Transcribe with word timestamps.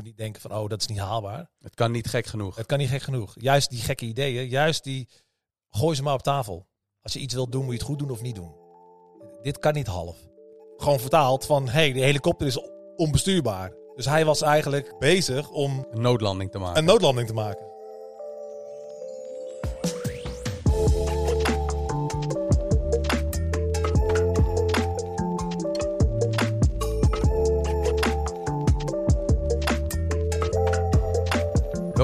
moet 0.00 0.08
niet 0.08 0.18
denken 0.18 0.40
van, 0.40 0.52
oh, 0.52 0.68
dat 0.68 0.80
is 0.80 0.86
niet 0.86 0.98
haalbaar. 0.98 1.50
Het 1.60 1.74
kan 1.74 1.90
niet 1.90 2.08
gek 2.08 2.26
genoeg. 2.26 2.56
Het 2.56 2.66
kan 2.66 2.78
niet 2.78 2.88
gek 2.88 3.02
genoeg. 3.02 3.34
Juist 3.40 3.70
die 3.70 3.80
gekke 3.80 4.04
ideeën, 4.04 4.48
juist 4.48 4.84
die, 4.84 5.08
gooi 5.68 5.96
ze 5.96 6.02
maar 6.02 6.14
op 6.14 6.22
tafel. 6.22 6.68
Als 7.02 7.12
je 7.12 7.18
iets 7.18 7.34
wilt 7.34 7.52
doen, 7.52 7.62
moet 7.64 7.72
je 7.72 7.78
het 7.78 7.86
goed 7.86 7.98
doen 7.98 8.10
of 8.10 8.22
niet 8.22 8.34
doen. 8.34 8.54
Dit 9.42 9.58
kan 9.58 9.74
niet 9.74 9.86
half. 9.86 10.16
Gewoon 10.76 11.00
vertaald 11.00 11.46
van, 11.46 11.64
hé, 11.64 11.70
hey, 11.70 11.92
de 11.92 12.00
helikopter 12.00 12.46
is 12.46 12.58
onbestuurbaar. 12.96 13.72
Dus 13.94 14.04
hij 14.06 14.24
was 14.24 14.42
eigenlijk 14.42 14.98
bezig 14.98 15.50
om 15.50 15.86
Een 15.90 16.00
noodlanding 16.00 16.50
te 16.50 16.58
maken. 16.58 16.78
een 16.78 16.84
noodlanding 16.84 17.26
te 17.26 17.34
maken. 17.34 17.69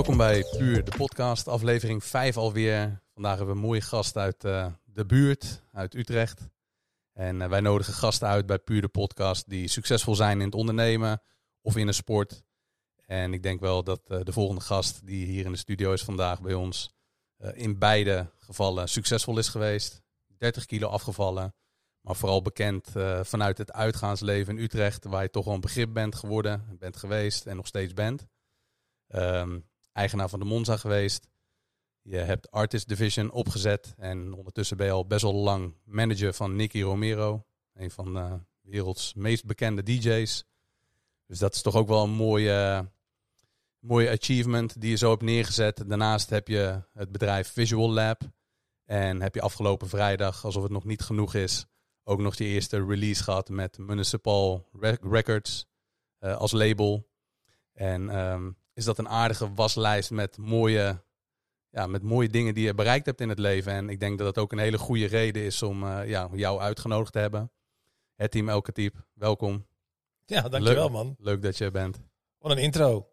Welkom 0.06 0.26
bij 0.26 0.44
Puur, 0.58 0.84
de 0.84 0.96
podcast, 0.96 1.48
aflevering 1.48 2.04
5 2.04 2.36
alweer. 2.36 3.02
Vandaag 3.14 3.36
hebben 3.36 3.54
we 3.54 3.60
een 3.60 3.66
mooie 3.66 3.80
gast 3.80 4.16
uit 4.16 4.44
eh, 4.44 4.66
de 4.84 5.06
buurt, 5.06 5.62
uit 5.72 5.94
Utrecht. 5.94 6.48
En 7.12 7.42
eh, 7.42 7.48
wij 7.48 7.60
nodigen 7.60 7.92
gasten 7.92 8.28
uit 8.28 8.46
bij 8.46 8.58
Puur, 8.58 8.80
de 8.80 8.88
podcast, 8.88 9.48
die 9.48 9.68
succesvol 9.68 10.14
zijn 10.14 10.38
in 10.38 10.46
het 10.46 10.54
ondernemen 10.54 11.22
of 11.60 11.76
in 11.76 11.86
een 11.86 11.94
sport. 11.94 12.42
En 13.06 13.32
ik 13.32 13.42
denk 13.42 13.60
wel 13.60 13.84
dat 13.84 14.00
eh, 14.08 14.20
de 14.22 14.32
volgende 14.32 14.60
gast 14.60 15.06
die 15.06 15.26
hier 15.26 15.44
in 15.44 15.52
de 15.52 15.58
studio 15.58 15.92
is 15.92 16.04
vandaag 16.04 16.40
bij 16.40 16.54
ons, 16.54 16.94
in 17.52 17.78
beide 17.78 18.30
gevallen 18.38 18.88
succesvol 18.88 19.38
is 19.38 19.48
geweest. 19.48 20.02
30 20.38 20.66
kilo 20.66 20.88
afgevallen, 20.88 21.54
maar 22.00 22.16
vooral 22.16 22.42
bekend 22.42 22.88
vanuit 23.22 23.58
het 23.58 23.72
uitgaansleven 23.72 24.56
in 24.56 24.62
Utrecht, 24.62 25.04
waar 25.04 25.22
je 25.22 25.30
toch 25.30 25.44
wel 25.44 25.54
een 25.54 25.60
begrip 25.60 25.92
bent 25.92 26.14
geworden, 26.14 26.76
bent 26.78 26.96
geweest 26.96 27.46
en 27.46 27.56
nog 27.56 27.66
steeds 27.66 27.94
bent. 27.94 28.26
Ehm, 29.06 29.58
eigenaar 29.96 30.28
van 30.28 30.38
de 30.38 30.44
Monza 30.44 30.76
geweest. 30.76 31.28
Je 32.02 32.16
hebt 32.16 32.50
Artist 32.50 32.88
Division 32.88 33.30
opgezet 33.30 33.94
en 33.96 34.32
ondertussen 34.32 34.76
ben 34.76 34.86
je 34.86 34.92
al 34.92 35.06
best 35.06 35.22
wel 35.22 35.34
lang 35.34 35.74
manager 35.84 36.32
van 36.32 36.56
Nicky 36.56 36.80
Romero. 36.82 37.44
Een 37.74 37.90
van 37.90 38.14
de 38.14 38.38
werelds 38.60 39.14
meest 39.14 39.44
bekende 39.44 39.82
DJ's. 39.82 40.44
Dus 41.26 41.38
dat 41.38 41.54
is 41.54 41.62
toch 41.62 41.74
ook 41.74 41.88
wel 41.88 42.02
een 42.02 42.10
mooie, 42.10 42.90
mooie 43.78 44.10
achievement 44.10 44.80
die 44.80 44.90
je 44.90 44.96
zo 44.96 45.10
hebt 45.10 45.22
neergezet. 45.22 45.84
Daarnaast 45.88 46.30
heb 46.30 46.48
je 46.48 46.82
het 46.92 47.12
bedrijf 47.12 47.52
Visual 47.52 47.90
Lab. 47.90 48.22
En 48.84 49.22
heb 49.22 49.34
je 49.34 49.40
afgelopen 49.40 49.88
vrijdag, 49.88 50.44
alsof 50.44 50.62
het 50.62 50.72
nog 50.72 50.84
niet 50.84 51.02
genoeg 51.02 51.34
is, 51.34 51.66
ook 52.04 52.20
nog 52.20 52.34
je 52.34 52.44
eerste 52.44 52.84
release 52.84 53.22
gehad 53.22 53.48
met 53.48 53.78
Municipal 53.78 54.68
Re- 54.72 54.98
Records 55.02 55.66
eh, 56.18 56.36
als 56.36 56.52
label. 56.52 57.08
En 57.72 58.10
ehm, 58.10 58.50
is 58.76 58.84
dat 58.84 58.98
een 58.98 59.08
aardige 59.08 59.54
waslijst 59.54 60.10
met 60.10 60.36
mooie, 60.36 61.02
ja, 61.70 61.86
met 61.86 62.02
mooie 62.02 62.28
dingen 62.28 62.54
die 62.54 62.64
je 62.64 62.74
bereikt 62.74 63.06
hebt 63.06 63.20
in 63.20 63.28
het 63.28 63.38
leven. 63.38 63.72
En 63.72 63.88
ik 63.88 64.00
denk 64.00 64.18
dat 64.18 64.26
het 64.26 64.38
ook 64.38 64.52
een 64.52 64.58
hele 64.58 64.78
goede 64.78 65.06
reden 65.06 65.42
is 65.42 65.62
om 65.62 65.84
eh, 65.84 66.08
ja, 66.08 66.28
jou 66.32 66.60
uitgenodigd 66.60 67.12
te 67.12 67.18
hebben. 67.18 67.50
Het 68.14 68.30
team 68.30 68.48
Elke 68.48 68.72
Type, 68.72 68.98
welkom. 69.14 69.66
Ja, 70.24 70.40
dankjewel 70.40 70.82
Leuk. 70.82 70.92
man. 70.92 71.16
Leuk 71.18 71.42
dat 71.42 71.58
je 71.58 71.64
er 71.64 71.70
bent. 71.70 72.00
Wat 72.38 72.50
een 72.50 72.58
intro. 72.58 73.08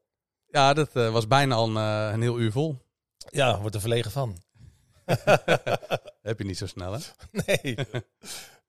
Ja, 0.47 0.73
dat 0.73 0.95
eh, 0.95 1.11
was 1.11 1.28
bijna 1.28 1.56
al 1.56 1.67
een, 1.67 1.78
eh, 1.78 2.14
een 2.14 2.22
heel 2.22 2.39
uur 2.39 2.52
vol. 2.52 2.78
Ja, 3.30 3.59
wordt 3.59 3.75
er 3.75 3.81
verlegen 3.81 4.11
van. 4.11 4.38
Heb 6.22 6.38
je 6.38 6.45
niet 6.45 6.58
zo 6.58 6.67
snel, 6.67 6.94
hè? 6.94 7.00
Nee. 7.45 7.78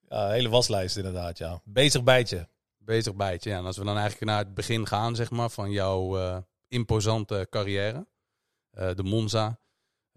Ja, 0.09 0.29
hele 0.29 0.49
waslijst 0.49 0.97
inderdaad, 0.97 1.39
ja. 1.39 1.61
Bezig 1.65 2.03
bijtje. 2.03 2.49
Bezig 2.79 3.15
bijtje. 3.15 3.51
Ja, 3.51 3.59
en 3.59 3.65
als 3.65 3.77
we 3.77 3.85
dan 3.85 3.97
eigenlijk 3.97 4.27
naar 4.31 4.39
het 4.39 4.55
begin 4.55 4.87
gaan, 4.87 5.17
zeg 5.17 5.31
maar, 5.31 5.51
van 5.51 5.71
jouw 5.71 6.17
imposante 6.75 7.47
carrière. 7.51 8.07
Eh, 8.71 8.95
de 8.95 9.03
Monza. 9.03 9.59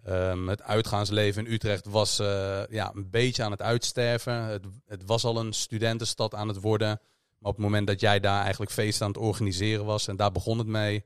Ehm, 0.03 0.47
het 0.47 0.61
uitgaansleven 0.61 1.45
in 1.45 1.53
Utrecht 1.53 1.86
was 1.86 2.19
eh, 2.19 2.64
ja, 2.69 2.91
een 2.95 3.09
beetje 3.09 3.44
aan 3.44 3.52
het 3.52 3.61
uitsterven. 3.61 4.33
Het, 4.33 4.65
het 4.86 5.04
was 5.05 5.23
al 5.23 5.39
een 5.39 5.54
studentenstad 5.54 6.36
aan 6.36 6.48
het 6.48 6.61
worden. 6.61 6.99
Maar 7.39 7.52
op 7.52 7.55
het 7.55 7.65
moment 7.65 7.87
dat 7.87 7.99
jij 7.99 8.20
daar 8.20 8.42
eigenlijk 8.42 8.71
feesten 8.71 9.05
aan 9.05 9.11
het 9.11 9.21
organiseren 9.21 9.86
was, 9.86 10.08
en 10.08 10.15
daar 10.15 10.31
begon 10.31 10.58
het 10.58 10.67
mee, 10.67 11.05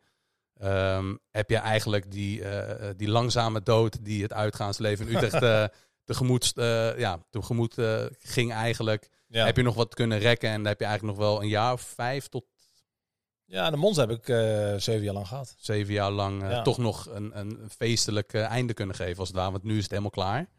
ehm, 0.57 1.15
heb 1.31 1.49
je 1.49 1.57
eigenlijk 1.57 2.11
die, 2.11 2.43
eh, 2.43 2.89
die 2.97 3.09
langzame 3.09 3.63
dood 3.63 4.05
die 4.05 4.21
het 4.21 4.33
uitgaansleven 4.33 5.07
in 5.07 5.15
Utrecht 5.15 5.43
eh, 5.43 5.65
tegemoet, 6.03 6.51
eh, 6.55 6.99
ja, 6.99 7.23
tegemoet 7.29 7.75
ging 8.19 8.53
eigenlijk. 8.53 9.09
Ja, 9.27 9.45
Heb 9.45 9.57
je 9.57 9.63
nog 9.63 9.75
wat 9.75 9.93
kunnen 9.93 10.19
rekken 10.19 10.49
en 10.49 10.55
dan 10.55 10.65
heb 10.65 10.79
je 10.79 10.85
eigenlijk 10.85 11.17
nog 11.17 11.27
wel 11.27 11.41
een 11.41 11.47
jaar 11.47 11.73
of 11.73 11.81
vijf 11.81 12.27
tot 12.27 12.45
ja 13.51 13.69
de 13.69 13.77
Mons 13.77 13.97
heb 13.97 14.09
ik 14.09 14.29
eh, 14.29 14.75
zeven 14.77 15.03
jaar 15.03 15.13
lang 15.13 15.27
gehad. 15.27 15.55
zeven 15.57 15.93
jaar 15.93 16.11
lang 16.11 16.43
eh, 16.43 16.49
Ja. 16.51 16.61
toch 16.61 16.77
nog 16.77 17.05
een, 17.09 17.39
een 17.39 17.69
feestelijk 17.77 18.33
eh, 18.33 18.45
einde 18.45 18.73
kunnen 18.73 18.95
geven 18.95 19.17
als 19.19 19.27
het 19.27 19.37
ware. 19.37 19.51
Want 19.51 19.63
nu 19.63 19.75
is 19.75 19.81
het 19.81 19.89
helemaal 19.89 20.11
klaar. 20.11 20.49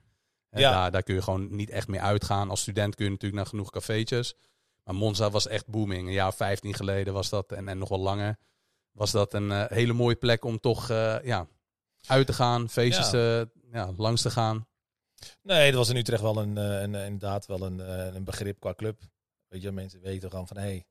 En 0.50 0.60
Ja. 0.60 0.70
daar, 0.70 0.91
daar 0.91 1.03
kun 1.03 1.14
je 1.14 1.22
gewoon 1.22 1.56
niet 1.56 1.70
echt 1.70 1.88
meer 1.88 2.00
uitgaan. 2.00 2.50
Als 2.50 2.60
student 2.60 2.94
kun 2.94 3.04
je 3.04 3.10
natuurlijk 3.10 3.41
naar 3.42 3.50
genoeg 3.50 3.70
cafeetjes. 3.70 4.34
Maar 4.84 4.94
Monza 4.94 5.30
was 5.30 5.47
echt 5.47 5.66
booming. 5.66 6.06
Een 6.06 6.12
jaar 6.12 6.28
of 6.28 6.36
15 6.36 6.75
geleden 6.75 7.12
was 7.12 7.28
dat, 7.28 7.53
en, 7.53 7.69
en 7.69 7.78
nog 7.78 7.88
wel 7.88 8.00
langer, 8.00 8.38
was 8.92 9.10
dat 9.10 9.34
een 9.34 9.66
hele 9.69 9.92
mooie 9.92 10.16
plek 10.16 10.44
om 10.44 10.60
toch 10.60 10.88
ja, 11.22 11.47
uit 12.06 12.26
te 12.26 12.32
gaan, 12.32 12.69
feestjes 12.69 13.10
Ja. 13.10 13.44
ja, 13.72 13.92
langs 13.97 14.22
te 14.22 14.30
gaan. 14.30 14.66
Nee, 15.42 15.66
dat 15.70 15.78
was 15.78 15.88
in 15.88 15.97
Utrecht 15.97 16.22
wel 16.22 16.36
een, 16.36 16.56
een, 16.56 16.94
inderdaad 16.94 17.47
wel 17.47 17.62
een, 17.62 17.78
een 18.16 18.24
begrip 18.24 18.60
qua 18.60 18.74
club. 18.74 19.00
Weet 19.48 19.62
je, 19.62 19.72
mensen 19.72 20.00
weten 20.00 20.30
gewoon 20.30 20.47
van, 20.47 20.56
hé, 20.56 20.62
hey, 20.62 20.84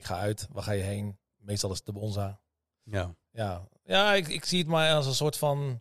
ik 0.00 0.06
ga 0.06 0.18
uit. 0.18 0.48
Waar 0.50 0.62
ga 0.62 0.72
je 0.72 0.82
heen? 0.82 1.18
Meestal 1.36 1.70
is 1.70 1.76
het 1.76 1.86
de 1.86 1.92
Bonza. 1.92 2.40
Ja, 2.82 3.14
Ja, 3.30 3.68
ja 3.82 4.14
ik, 4.14 4.28
ik 4.28 4.44
zie 4.44 4.58
het 4.58 4.68
maar 4.68 4.94
als 4.94 5.06
een 5.06 5.14
soort 5.14 5.36
van 5.36 5.80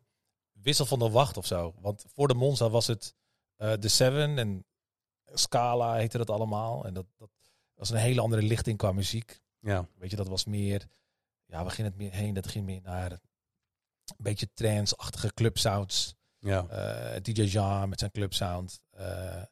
wissel 0.52 0.86
van 0.86 1.00
de 1.00 1.10
wacht 1.10 1.38
of 1.38 1.46
zo. 1.46 1.74
Want 1.80 2.06
voor 2.08 2.28
de 2.28 2.34
Monza 2.34 2.70
was 2.70 2.88
het 2.88 3.16
eh, 3.56 3.74
de 3.80 3.88
Seven 3.88 4.38
en 4.38 4.66
Scala 5.26 5.96
heette 5.96 6.18
dat 6.18 6.30
allemaal. 6.30 6.86
En 6.86 6.94
dat, 6.94 7.06
dat 7.18 7.30
was 7.74 7.90
een 7.90 7.98
hele 7.98 8.22
andere 8.22 8.42
lichting 8.42 8.78
qua 8.78 8.92
muziek. 8.92 9.42
ja, 9.60 9.88
Weet 9.96 10.10
je, 10.10 10.16
dat 10.16 10.28
was 10.28 10.46
meer, 10.46 10.88
ja, 11.46 11.62
waar 11.64 11.72
ging 11.72 11.88
het 11.88 11.98
meer 11.98 12.12
heen? 12.12 12.34
Dat 12.34 12.48
ging 12.48 12.66
meer 12.66 12.82
naar 12.82 13.12
een 13.12 13.20
beetje 14.18 14.54
trance-achtige 14.54 15.34
clubsounds. 15.34 16.16
ja. 16.40 16.68
Eh, 16.68 17.22
DJ 17.22 17.42
Jean 17.42 17.90
met 17.90 18.00
zijn 18.00 18.12
clubsound. 18.12 18.82
Eh 18.92 19.44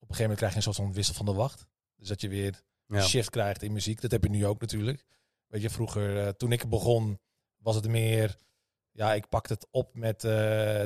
op 0.00 0.08
een 0.08 0.14
gegeven 0.14 0.22
moment 0.22 0.38
krijg 0.38 0.50
je 0.52 0.56
een 0.56 0.62
soort 0.62 0.76
van 0.76 0.92
wissel 0.92 1.14
van 1.14 1.26
de 1.26 1.32
wacht. 1.32 1.66
Dus 1.96 2.08
dat 2.08 2.20
je 2.20 2.28
weer 2.28 2.62
ja. 2.98 3.02
shift 3.02 3.30
krijgt 3.30 3.62
in 3.62 3.72
muziek. 3.72 4.00
Dat 4.00 4.10
heb 4.10 4.22
je 4.22 4.30
nu 4.30 4.46
ook 4.46 4.60
natuurlijk. 4.60 5.04
Weet 5.46 5.62
je, 5.62 5.70
vroeger, 5.70 6.18
eh, 6.26 6.28
toen 6.28 6.52
ik 6.52 6.68
begon, 6.68 7.20
was 7.56 7.74
het 7.74 7.88
meer... 7.88 8.36
Ja, 8.92 9.14
ik 9.14 9.28
pakte 9.28 9.52
het 9.52 9.66
op 9.70 9.94
met 9.94 10.24
eh, 10.24 10.30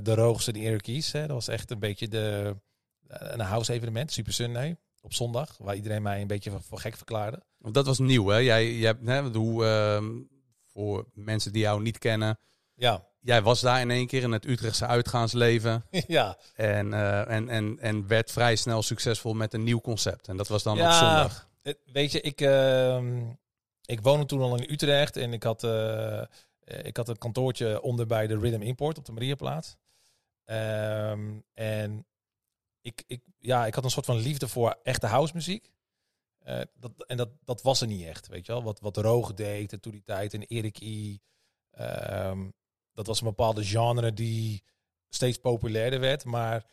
de 0.03 0.14
Roogs 0.14 0.47
en 0.47 0.53
de 0.53 0.60
Irakees. 0.60 1.12
Hè. 1.12 1.20
Dat 1.20 1.31
was 1.31 1.48
echt 1.48 1.70
een 1.70 1.78
beetje 1.78 2.09
de, 2.09 2.56
eh, 3.06 3.28
een 3.32 3.41
house 3.41 3.72
evenement, 3.72 4.12
Super 4.12 4.32
Sunday, 4.32 4.76
op 5.00 5.12
zondag. 5.12 5.56
Waar 5.59 5.75
iedereen 5.75 6.03
mij 6.03 6.20
een 6.20 6.26
beetje 6.26 6.50
voor, 6.60 6.78
gek 6.78 6.97
verklaarde. 6.97 7.43
Dat 7.59 7.87
was 7.87 7.98
nieuw, 7.98 8.26
hè? 8.28 8.37
Jij, 8.37 8.72
jij 8.75 8.87
hebt, 8.87 9.06
hè, 9.06 9.22
hoe, 9.22 9.64
ehm, 9.66 10.10
voor 10.72 11.06
mensen 11.12 11.53
die 11.53 11.62
jou 11.62 11.82
niet 11.82 11.98
kennen, 11.98 12.38
Ja, 12.75 13.04
jij 13.20 13.43
was 13.43 13.60
daar 13.60 13.81
in 13.81 13.91
één 13.91 14.06
keer 14.06 14.22
in 14.22 14.32
het 14.32 14.47
Utrechtse 14.47 14.87
uitgaansleven. 14.87 15.84
ja. 16.06 16.38
En, 16.54 16.93
en, 17.28 17.48
en, 17.48 17.78
en 17.81 18.06
werd 18.06 18.31
vrij 18.32 18.56
snel 18.56 18.82
succesvol 18.82 19.34
met 19.34 19.54
een 19.54 19.62
nieuw 19.62 19.81
concept. 19.81 20.28
En 20.28 20.37
dat 20.37 20.48
was 20.48 20.62
dan 20.62 20.76
Ja. 20.76 20.87
op 20.87 20.93
zondag. 20.93 21.48
Eh, 21.64 21.75
Weet 21.92 22.12
je, 22.12 22.20
ik, 22.20 22.41
ehm, 22.41 23.30
ik 23.84 24.00
woonde 24.00 24.26
toen 24.26 24.41
al 24.41 24.56
in 24.56 24.72
Utrecht 24.72 25.16
en 25.16 25.32
ik 25.32 25.42
had, 25.42 25.64
eh, 25.64 26.22
ik 26.64 26.97
had 26.97 27.08
een 27.08 27.19
kantoortje 27.19 27.82
onder 27.82 28.06
bij 28.06 28.26
de 28.26 28.38
Rhythm 28.38 28.62
Import 28.62 28.98
op 28.98 29.04
de 29.04 29.12
Mariaplaats. 29.12 29.76
Ehm, 30.44 31.41
en 31.54 32.06
ik, 32.80 33.02
ik, 33.06 33.22
ja, 33.38 33.66
ik 33.66 33.75
had 33.75 33.84
een 33.84 33.91
soort 33.91 34.06
van 34.06 34.16
liefde 34.16 34.48
voor 34.48 34.78
echte 34.82 35.06
housemuziek. 35.06 35.72
Eh, 36.38 36.60
dat, 36.75 36.92
en 37.06 37.16
dat, 37.16 37.28
dat 37.44 37.62
was 37.62 37.81
er 37.81 37.86
niet 37.86 38.06
echt, 38.06 38.26
weet 38.28 38.46
je 38.46 38.52
wel. 38.52 38.62
Wat, 38.62 38.81
wat 38.81 38.96
Roog 38.96 39.34
deed 39.34 39.72
en 39.72 39.81
toen 39.81 39.92
die 39.92 40.02
tijd 40.02 40.34
en 40.34 40.42
Erik 40.42 40.81
I. 40.81 41.20
ehm, 41.70 42.50
dat 42.93 43.06
was 43.06 43.20
een 43.20 43.26
bepaalde 43.26 43.64
genre 43.64 44.12
die 44.12 44.64
steeds 45.08 45.38
populairder 45.38 46.00
werd. 46.00 46.25
Maar 46.25 46.66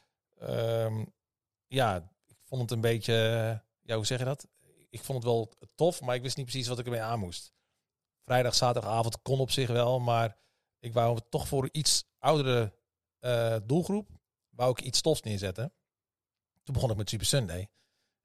ja, 1.67 2.11
ik 2.27 2.38
vond 2.41 2.61
het 2.61 2.71
een 2.71 2.81
beetje, 2.81 3.13
ja, 3.81 3.95
hoe 3.95 4.05
zeg 4.05 4.19
je 4.19 4.25
dat? 4.25 4.47
Ik 4.91 5.03
vond 5.03 5.23
het 5.23 5.27
wel 5.27 5.51
tof, 5.75 6.01
maar 6.01 6.15
ik 6.15 6.21
wist 6.21 6.38
niet 6.38 6.45
precies 6.45 6.67
wat 6.67 6.79
ik 6.79 6.85
ermee 6.85 7.01
aan 7.01 7.19
moest. 7.19 7.53
Vrijdag, 8.23 8.55
zaterdagavond 8.55 9.21
kon 9.21 9.39
op 9.39 9.51
zich 9.51 9.67
wel, 9.67 9.99
maar 9.99 10.38
ik 10.79 10.93
wou 10.93 11.19
toch 11.29 11.47
voor 11.47 11.63
een 11.63 11.77
iets 11.77 12.03
oudere 12.17 12.73
eh, 13.19 13.57
doelgroep, 13.63 14.09
wou 14.49 14.71
ik 14.71 14.81
iets 14.81 15.01
tofs 15.01 15.21
neerzetten. 15.21 15.73
Toen 16.63 16.73
begon 16.73 16.91
ik 16.91 16.97
met 16.97 17.09
Super 17.09 17.25
Sunday, 17.25 17.69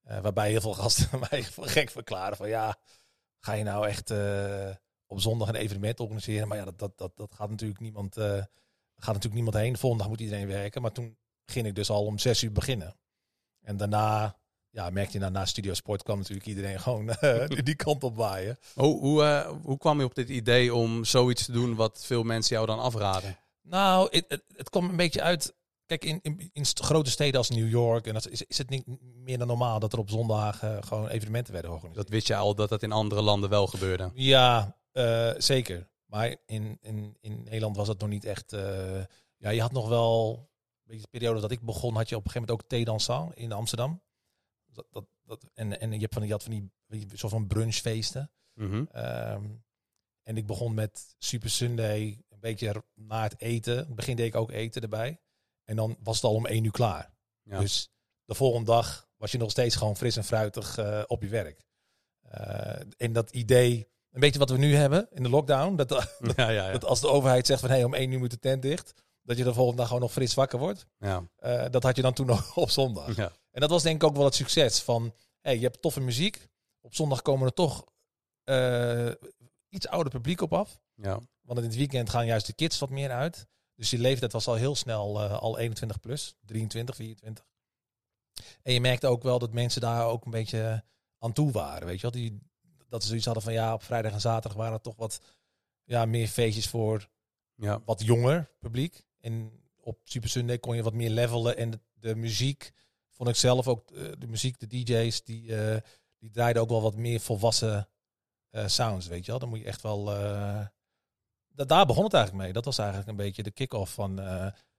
eh, 0.00 0.20
waarbij 0.20 0.50
heel 0.50 0.60
veel 0.60 0.74
gasten 0.74 1.18
mij 1.30 1.42
gek 1.42 1.90
verklaren 1.90 2.36
van 2.36 2.48
ja, 2.48 2.78
ga 3.38 3.52
je 3.52 3.64
nou 3.64 3.86
echt 3.86 4.10
eh, 4.10 4.74
op 5.06 5.20
zondag 5.20 5.48
een 5.48 5.54
evenement 5.54 6.00
organiseren? 6.00 6.48
Maar 6.48 6.58
ja, 6.58 6.64
dat, 6.64 6.78
dat, 6.78 6.98
dat, 6.98 7.16
dat 7.16 7.34
gaat 7.34 7.50
natuurlijk 7.50 7.80
niemand, 7.80 8.14
gaat 8.14 8.46
natuurlijk 8.96 9.34
niemand 9.34 9.56
heen. 9.56 9.72
De 9.72 9.78
volgende 9.78 10.04
dag 10.04 10.12
moet 10.12 10.22
iedereen 10.22 10.46
werken. 10.46 10.82
Maar 10.82 10.92
toen 10.92 11.18
ging 11.44 11.66
ik 11.66 11.74
dus 11.74 11.90
al 11.90 12.04
om 12.04 12.18
zes 12.18 12.42
uur 12.42 12.52
beginnen. 12.52 12.96
En 13.60 13.76
daarna 13.76 14.36
ja, 14.76 14.90
merkte 14.90 15.12
je 15.12 15.18
nou, 15.18 15.32
na 15.32 15.44
Studio 15.44 15.74
Sport 15.74 16.02
kwam 16.02 16.18
natuurlijk 16.18 16.46
iedereen 16.46 16.80
gewoon 16.80 17.08
eh, 17.10 17.48
die 17.64 17.74
kant 17.74 18.04
op 18.04 18.16
waaien. 18.16 18.58
Oh, 18.74 19.00
hoe, 19.00 19.22
eh, 19.24 19.50
hoe 19.62 19.78
kwam 19.78 19.98
je 19.98 20.04
op 20.04 20.14
dit 20.14 20.28
idee 20.28 20.74
om 20.74 21.04
zoiets 21.04 21.44
te 21.44 21.52
doen 21.52 21.74
wat 21.74 22.04
veel 22.04 22.22
mensen 22.22 22.54
jou 22.54 22.66
dan 22.66 22.78
afraden? 22.78 23.38
Nou, 23.62 24.08
het, 24.10 24.24
het, 24.28 24.42
het 24.56 24.70
kwam 24.70 24.88
een 24.88 24.96
beetje 24.96 25.22
uit. 25.22 25.54
Kijk, 25.86 26.04
in, 26.04 26.18
in, 26.22 26.50
in 26.52 26.64
grote 26.66 27.10
steden 27.10 27.38
als 27.38 27.50
New 27.50 27.68
York 27.68 28.06
en 28.06 28.14
dat 28.14 28.28
is, 28.28 28.42
is 28.42 28.58
het 28.58 28.70
niet 28.70 28.84
meer 29.24 29.38
dan 29.38 29.46
normaal 29.46 29.78
dat 29.78 29.92
er 29.92 29.98
op 29.98 30.10
zondag 30.10 30.62
eh, 30.62 30.76
gewoon 30.80 31.08
evenementen 31.08 31.52
werden 31.52 31.70
georganiseerd. 31.70 32.06
Dat 32.06 32.14
wist 32.14 32.26
je 32.26 32.36
al 32.36 32.54
dat 32.54 32.68
dat 32.68 32.82
in 32.82 32.92
andere 32.92 33.22
landen 33.22 33.50
wel 33.50 33.66
gebeurde. 33.66 34.10
Ja, 34.14 34.76
eh, 34.92 35.32
zeker. 35.38 35.88
Maar 36.06 36.36
in, 36.46 36.78
in, 36.80 37.16
in 37.20 37.42
Nederland 37.44 37.76
was 37.76 37.88
het 37.88 38.00
nog 38.00 38.08
niet 38.08 38.24
echt. 38.24 38.56
ja, 39.36 39.50
je 39.50 39.60
had 39.60 39.72
nog 39.72 39.88
wel. 39.88 40.48
Een 40.76 40.92
beetje 40.92 41.10
de 41.10 41.18
periode 41.18 41.40
dat 41.40 41.50
ik 41.50 41.60
begon, 41.60 41.96
had 41.96 42.08
je 42.08 42.16
op 42.16 42.24
een 42.24 42.30
gegeven 42.30 42.48
moment 42.48 42.64
ook 42.64 42.70
thee 42.70 42.84
dansant 42.84 43.36
in 43.36 43.52
Amsterdam. 43.52 44.00
Dat, 44.76 44.86
dat, 44.90 45.06
dat, 45.24 45.50
en, 45.54 45.80
en 45.80 45.92
je, 45.92 45.98
hebt 45.98 46.12
van, 46.12 46.22
die- 46.22 46.30
je 46.30 46.36
had 46.36 46.42
van 46.44 46.70
die, 46.86 47.06
soort 47.12 47.32
van 47.32 47.46
brunchfeesten. 47.46 48.30
Mhm. 48.54 48.84
Ehm, 48.92 49.44
en 50.22 50.36
ik 50.36 50.46
begon 50.46 50.74
met 50.74 51.14
Super 51.18 51.50
Sunday, 51.50 52.24
een 52.28 52.40
beetje 52.40 52.84
na 52.94 53.22
het 53.22 53.40
eten. 53.40 53.72
In 53.72 53.78
het 53.86 53.94
begin 53.94 54.16
deed 54.16 54.26
ik 54.26 54.34
ook 54.34 54.50
eten 54.50 54.82
erbij. 54.82 55.20
En 55.64 55.76
dan 55.76 55.96
was 56.02 56.14
het 56.16 56.24
al 56.24 56.34
om 56.34 56.46
één 56.46 56.64
uur 56.64 56.70
klaar. 56.70 57.14
Ja. 57.42 57.58
Dus 57.58 57.90
de 58.24 58.34
volgende 58.34 58.66
dag 58.66 59.08
was 59.16 59.32
je 59.32 59.38
nog 59.38 59.50
steeds 59.50 59.76
gewoon 59.76 59.96
fris 59.96 60.16
en 60.16 60.24
fruitig 60.24 60.78
eh, 60.78 61.02
op 61.06 61.22
je 61.22 61.28
werk. 61.28 61.64
Eh, 62.20 62.80
en 62.96 63.12
dat 63.12 63.30
idee, 63.30 63.88
een 64.10 64.20
beetje 64.20 64.38
wat 64.38 64.50
we 64.50 64.58
nu 64.58 64.74
hebben 64.74 65.08
in 65.12 65.22
de 65.22 65.28
lockdown. 65.28 65.76
Dat, 65.76 65.88
ja, 66.36 66.48
ja, 66.50 66.66
ja. 66.66 66.72
dat 66.72 66.84
als 66.84 67.00
de 67.00 67.08
overheid 67.08 67.46
zegt 67.46 67.60
van 67.60 67.70
hé, 67.70 67.84
om 67.84 67.94
één 67.94 68.12
uur 68.12 68.18
moet 68.18 68.30
de 68.30 68.38
tent 68.38 68.62
dicht. 68.62 68.92
Dat 69.26 69.36
je 69.36 69.44
de 69.44 69.54
volgende 69.54 69.76
dag 69.76 69.86
gewoon 69.86 70.02
nog 70.02 70.12
fris 70.12 70.34
wakker 70.34 70.58
wordt. 70.58 70.86
ja. 70.98 71.28
Eh, 71.36 71.64
dat 71.70 71.82
had 71.82 71.96
je 71.96 72.02
dan 72.02 72.12
toen 72.12 72.26
nog 72.36 72.56
op 72.56 72.70
zondag. 72.70 73.16
ja. 73.16 73.32
En 73.50 73.60
dat 73.60 73.70
was 73.70 73.82
denk 73.82 74.02
ik 74.02 74.08
ook 74.08 74.16
wel 74.16 74.24
het 74.24 74.34
succes 74.34 74.80
van, 74.80 75.14
hey, 75.40 75.54
je 75.56 75.62
hebt 75.62 75.82
toffe 75.82 76.00
muziek. 76.00 76.48
Op 76.80 76.94
zondag 76.94 77.22
komen 77.22 77.46
er 77.46 77.52
toch 77.52 77.84
eh, 78.44 79.10
iets 79.68 79.88
ouder 79.88 80.12
publiek 80.12 80.40
op 80.40 80.52
af. 80.52 80.80
ja. 80.94 81.20
Want 81.40 81.58
in 81.58 81.64
het 81.64 81.76
weekend 81.76 82.10
gaan 82.10 82.26
juist 82.26 82.46
de 82.46 82.52
kids 82.52 82.78
wat 82.78 82.90
meer 82.90 83.10
uit. 83.10 83.46
Dus 83.74 83.88
die 83.88 83.98
leeftijd 83.98 84.32
was 84.32 84.46
al 84.46 84.54
heel 84.54 84.74
snel 84.74 85.22
eh, 85.22 85.38
al 85.38 85.58
21 85.58 86.00
plus, 86.00 86.34
23, 86.44 86.96
24. 86.96 87.46
En 88.62 88.72
je 88.72 88.80
merkte 88.80 89.06
ook 89.06 89.22
wel 89.22 89.38
dat 89.38 89.52
mensen 89.52 89.80
daar 89.80 90.06
ook 90.06 90.24
een 90.24 90.30
beetje 90.30 90.84
aan 91.18 91.32
toe 91.32 91.52
waren. 91.52 91.86
Weet 91.86 92.00
je 92.00 92.02
wel? 92.02 92.10
Die, 92.10 92.38
dat 92.88 93.02
ze 93.02 93.08
zoiets 93.08 93.26
hadden 93.26 93.44
van 93.44 93.52
ja, 93.52 93.74
op 93.74 93.82
vrijdag 93.82 94.12
en 94.12 94.20
zaterdag 94.20 94.58
waren 94.58 94.72
er 94.72 94.80
toch 94.80 94.96
wat 94.96 95.20
ja, 95.84 96.04
meer 96.04 96.28
feestjes 96.28 96.68
voor 96.68 97.08
ja. 97.54 97.82
wat 97.84 98.02
jonger 98.02 98.50
publiek. 98.58 99.04
En 99.26 99.52
op 99.80 99.98
Super 100.04 100.28
Sunday 100.28 100.58
kon 100.58 100.76
je 100.76 100.82
wat 100.82 100.92
meer 100.92 101.10
levelen. 101.10 101.56
En 101.56 101.70
de, 101.70 101.80
de 101.94 102.14
muziek 102.16 102.72
vond 103.10 103.28
ik 103.28 103.34
zelf 103.36 103.68
ook, 103.68 103.90
eh, 103.90 104.02
de 104.18 104.26
muziek, 104.26 104.58
de 104.58 104.66
DJ's, 104.66 105.24
die, 105.24 105.56
eh, 105.56 105.80
die 106.18 106.30
draaiden 106.30 106.62
ook 106.62 106.68
wel 106.68 106.82
wat 106.82 106.96
meer 106.96 107.20
volwassen 107.20 107.88
eh, 108.50 108.66
sounds, 108.66 109.06
weet 109.06 109.24
je 109.24 109.30
wel. 109.30 109.40
Dan 109.40 109.48
moet 109.48 109.58
je 109.58 109.64
echt 109.64 109.82
wel... 109.82 110.12
eh, 110.14 110.66
da- 111.48 111.64
daar 111.64 111.86
begon 111.86 112.04
het 112.04 112.14
eigenlijk 112.14 112.44
mee. 112.44 112.52
Dat 112.52 112.64
was 112.64 112.78
eigenlijk 112.78 113.08
een 113.08 113.16
beetje 113.16 113.42
de 113.42 113.50
kick-off 113.50 113.92
van, 113.92 114.20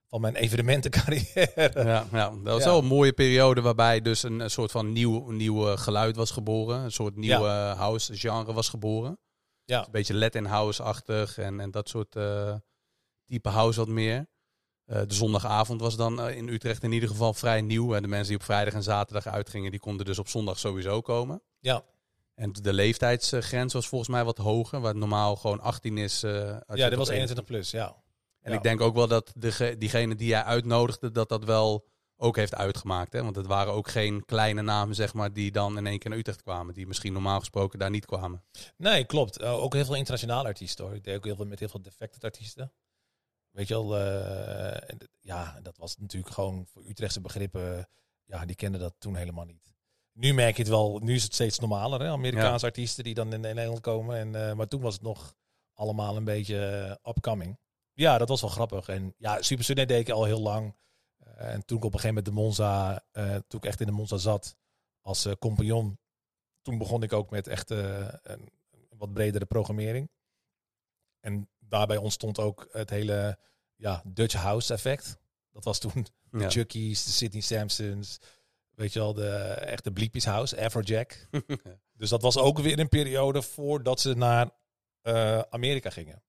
van 0.08 0.22
mijn 0.22 0.36
evenementencarrière. 0.36 1.72
Ja, 1.74 2.06
ja, 2.12 2.30
dat 2.30 2.44
was 2.44 2.64
Ja. 2.64 2.70
wel 2.70 2.80
een 2.80 2.86
mooie 2.86 3.14
periode 3.14 3.62
waarbij 3.62 4.02
dus 4.02 4.24
een, 4.24 4.40
een 4.40 4.50
soort 4.50 4.72
van 4.72 4.92
nieuw, 4.92 5.30
nieuw 5.32 5.76
geluid 5.76 6.16
was 6.16 6.32
geboren. 6.32 6.80
Een 6.80 6.92
soort 6.92 7.16
nieuwe 7.16 7.48
eh, 7.48 7.78
house 7.78 8.18
genre 8.18 8.54
was 8.54 8.70
geboren. 8.70 9.20
Ja. 9.66 9.86
Een 9.86 9.92
beetje 9.92 10.14
Latin 10.14 10.46
house-achtig 10.46 11.38
en, 11.38 11.60
en 11.60 11.72
dat 11.72 11.90
soort 11.90 12.12
type 13.26 13.50
house 13.50 13.80
wat 13.80 13.88
meer. 13.88 14.28
Eh, 14.88 15.02
de 15.08 15.14
zondagavond 15.14 15.82
was 15.82 15.96
dan 15.96 16.22
eh, 16.22 16.36
in 16.38 16.48
Utrecht 16.48 16.84
in 16.84 16.92
ieder 16.92 17.10
geval 17.10 17.34
vrij 17.34 17.62
nieuw. 17.62 17.94
En 17.96 18.02
de 18.02 18.08
mensen 18.08 18.28
die 18.28 18.38
op 18.38 18.44
vrijdag 18.44 18.74
en 18.74 18.84
zaterdag 18.84 19.28
uitgingen, 19.34 19.72
die 19.72 19.80
konden 19.80 20.06
dus 20.06 20.20
op 20.20 20.28
zondag 20.28 20.60
sowieso 20.60 21.02
komen. 21.02 21.42
Ja. 21.60 21.84
En 22.36 22.52
de 22.52 22.74
leeftijdsgrens 22.74 23.74
was 23.74 23.88
volgens 23.88 24.10
mij 24.10 24.24
wat 24.24 24.38
hoger. 24.38 24.80
Waar 24.80 24.96
normaal 24.96 25.36
gewoon 25.36 25.60
18 25.62 25.98
is. 25.98 26.24
eh, 26.24 26.32
Ja, 26.74 26.90
dit 26.90 26.98
was 26.98 27.10
21 27.10 27.46
plus, 27.46 27.72
ja. 27.72 27.96
En 28.42 28.52
Ja. 28.52 28.58
ik 28.58 28.64
denk 28.64 28.82
ook 28.82 28.96
wel 28.96 29.08
dat 29.08 29.32
de, 29.36 29.76
diegene 29.78 30.16
die 30.16 30.28
jij 30.28 30.44
uitnodigde, 30.44 31.12
dat 31.12 31.30
dat 31.30 31.44
wel 31.44 31.86
ook 32.18 32.36
heeft 32.36 32.56
uitgemaakt. 32.56 33.14
Hè? 33.14 33.24
Want 33.24 33.36
het 33.36 33.48
waren 33.48 33.74
ook 33.74 33.90
geen 33.90 34.26
kleine 34.26 34.62
namen, 34.62 34.96
zeg 34.96 35.14
maar, 35.14 35.34
die 35.34 35.52
dan 35.52 35.78
in 35.78 35.88
één 35.88 36.00
keer 36.00 36.10
naar 36.10 36.20
Utrecht 36.20 36.42
kwamen. 36.42 36.74
Die 36.74 36.88
misschien 36.88 37.14
normaal 37.14 37.40
gesproken 37.40 37.80
daar 37.80 37.90
niet 37.90 38.06
kwamen. 38.06 38.44
Nee, 38.78 39.06
klopt. 39.06 39.42
Ook 39.44 39.74
heel 39.74 39.86
veel 39.86 39.96
internationale 39.96 40.48
artiesten 40.48 40.86
hoor. 40.86 40.96
Ik 40.96 41.04
deed 41.04 41.16
ook 41.16 41.26
heel 41.26 41.36
veel 41.36 41.46
met 41.46 41.60
heel 41.60 41.70
veel 41.70 41.82
defected 41.82 42.24
artiesten. 42.24 42.72
Weet 43.58 43.68
je 43.68 43.74
wel, 43.74 43.98
eh, 43.98 44.90
en 44.90 44.98
ja, 45.20 45.60
dat 45.62 45.78
was 45.78 45.98
natuurlijk 45.98 46.34
gewoon 46.34 46.66
voor 46.66 46.86
Utrechtse 46.86 47.22
begrippen. 47.22 47.90
Ja, 48.26 48.46
die 48.46 48.56
kenden 48.56 48.80
dat 48.80 48.96
toen 48.98 49.16
helemaal 49.16 49.46
niet. 49.46 49.76
Nu 50.14 50.34
merk 50.34 50.56
je 50.56 50.62
het 50.62 50.72
wel, 50.72 51.00
nu 51.00 51.16
is 51.16 51.24
het 51.24 51.34
steeds 51.34 51.60
normaler. 51.60 52.02
Hè? 52.02 52.08
Amerikaanse 52.08 52.66
artiesten 52.66 53.04
die 53.04 53.14
dan 53.14 53.34
in, 53.34 53.42
Nederland 53.42 53.80
komen. 53.80 54.18
En, 54.18 54.50
eh, 54.50 54.54
maar 54.54 54.68
toen 54.68 54.82
was 54.82 54.94
het 54.94 55.04
nog 55.04 55.36
allemaal 55.74 56.18
een 56.18 56.24
beetje 56.24 56.66
eh, 56.66 57.12
upcoming. 57.12 57.60
Ja, 57.94 58.18
dat 58.18 58.30
was 58.30 58.42
wel 58.42 58.50
grappig. 58.50 58.88
En 58.88 59.14
ja, 59.18 59.42
Super 59.42 59.66
Sunday 59.66 59.86
deed 59.86 60.08
ik 60.08 60.14
al 60.14 60.26
heel 60.26 60.42
lang. 60.42 60.76
En 61.36 61.66
toen 61.66 61.78
ik 61.78 61.84
op 61.84 61.94
een 61.94 62.00
gegeven 62.00 62.24
moment 62.24 62.26
de 62.26 62.42
Monza, 62.42 63.04
toen 63.48 63.60
ik 63.60 63.66
echt 63.66 63.80
in 63.80 63.88
de 63.88 63.92
Monza 63.92 64.18
zat 64.18 64.56
als 65.02 65.26
eh, 65.26 65.34
compagnon, 65.40 66.00
toen 66.62 66.78
begon 66.78 67.04
ik 67.04 67.14
ook 67.14 67.30
met 67.30 67.48
echt 67.48 67.70
een 67.70 68.52
wat 68.90 69.14
bredere 69.14 69.46
programmering. 69.46 70.10
En 71.20 71.50
daarbij 71.68 71.98
ontstond 71.98 72.40
ook 72.40 72.68
het 72.72 72.90
hele 72.90 73.40
ja, 73.76 74.02
Dutch 74.06 74.36
House 74.36 74.74
effect. 74.74 75.18
Dat 75.52 75.64
was 75.64 75.80
toen 75.80 76.08
de 76.30 76.40
Ja. 76.40 76.50
Chuckies, 76.50 77.04
de 77.04 77.12
Sydney 77.12 77.42
Sampsons, 77.42 78.20
weet 78.70 78.94
je 78.94 79.00
wel, 79.00 79.14
de 79.14 79.30
echte 79.54 79.92
Bleepies 79.92 80.26
House, 80.26 80.66
Afrojack. 80.66 81.28
dus 82.00 82.10
dat 82.10 82.22
was 82.22 82.38
ook 82.38 82.60
weer 82.60 82.80
een 82.80 82.90
periode 82.90 83.42
voordat 83.42 84.00
ze 84.00 84.14
naar 84.14 84.50
eh, 85.02 85.40
Amerika 85.40 85.90
gingen. 85.90 86.24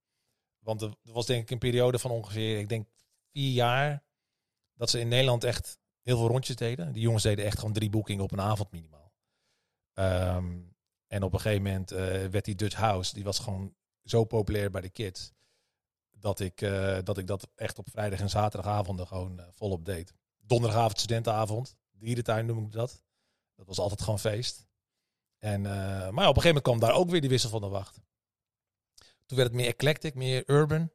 Want 0.58 0.82
er 0.82 0.88
er 1.02 1.12
was 1.12 1.26
denk 1.26 1.42
ik 1.42 1.50
een 1.50 1.58
periode 1.58 1.98
van 1.98 2.10
ongeveer, 2.10 2.58
ik 2.58 2.68
denk 2.68 2.88
vier 3.32 3.52
jaar, 3.52 4.02
dat 4.74 4.90
ze 4.90 5.00
in 5.00 5.08
Nederland 5.08 5.44
echt 5.44 5.78
heel 6.02 6.16
veel 6.16 6.28
rondjes 6.28 6.56
deden. 6.56 6.92
Die 6.92 7.02
jongens 7.02 7.22
deden 7.22 7.44
echt 7.44 7.58
gewoon 7.58 7.72
drie 7.72 7.90
boekingen 7.90 8.24
op 8.24 8.32
een 8.32 8.40
avond 8.40 8.72
minimaal. 8.72 9.12
Ehm, 9.92 10.58
en 11.06 11.22
op 11.22 11.32
een 11.32 11.40
gegeven 11.40 11.62
moment 11.62 11.90
eh, 11.90 12.26
werd 12.26 12.44
die 12.44 12.54
Dutch 12.54 12.76
House, 12.76 13.14
die 13.14 13.24
was 13.24 13.38
gewoon 13.38 13.74
zo 14.10 14.24
populair 14.24 14.70
bij 14.70 14.80
de 14.80 14.88
kids, 14.88 15.32
dat 16.10 16.40
ik, 16.40 16.60
eh, 16.60 16.98
dat, 17.04 17.18
ik 17.18 17.26
dat 17.26 17.48
echt 17.54 17.78
op 17.78 17.90
vrijdag 17.90 18.20
en 18.20 18.30
zaterdagavonden 18.30 19.06
gewoon 19.06 19.40
eh, 19.40 19.46
volop 19.50 19.84
deed. 19.84 20.14
Donderdagavond 20.38 20.98
studentenavond, 20.98 21.76
dierentuin 21.90 22.46
noem 22.46 22.64
ik 22.64 22.72
dat. 22.72 23.02
Dat 23.54 23.66
was 23.66 23.78
altijd 23.78 24.02
gewoon 24.02 24.18
feest. 24.18 24.66
En, 25.38 25.66
eh, 25.66 25.72
maar 26.10 26.28
op 26.28 26.36
een 26.36 26.42
gegeven 26.42 26.46
moment 26.46 26.62
kwam 26.62 26.78
daar 26.78 26.94
ook 26.94 27.10
weer 27.10 27.20
die 27.20 27.30
wissel 27.30 27.50
van 27.50 27.60
de 27.60 27.68
wacht. 27.68 28.00
Toen 29.26 29.36
werd 29.36 29.48
het 29.48 29.58
meer 29.60 29.66
eclectic, 29.66 30.14
meer 30.14 30.42
urban. 30.46 30.92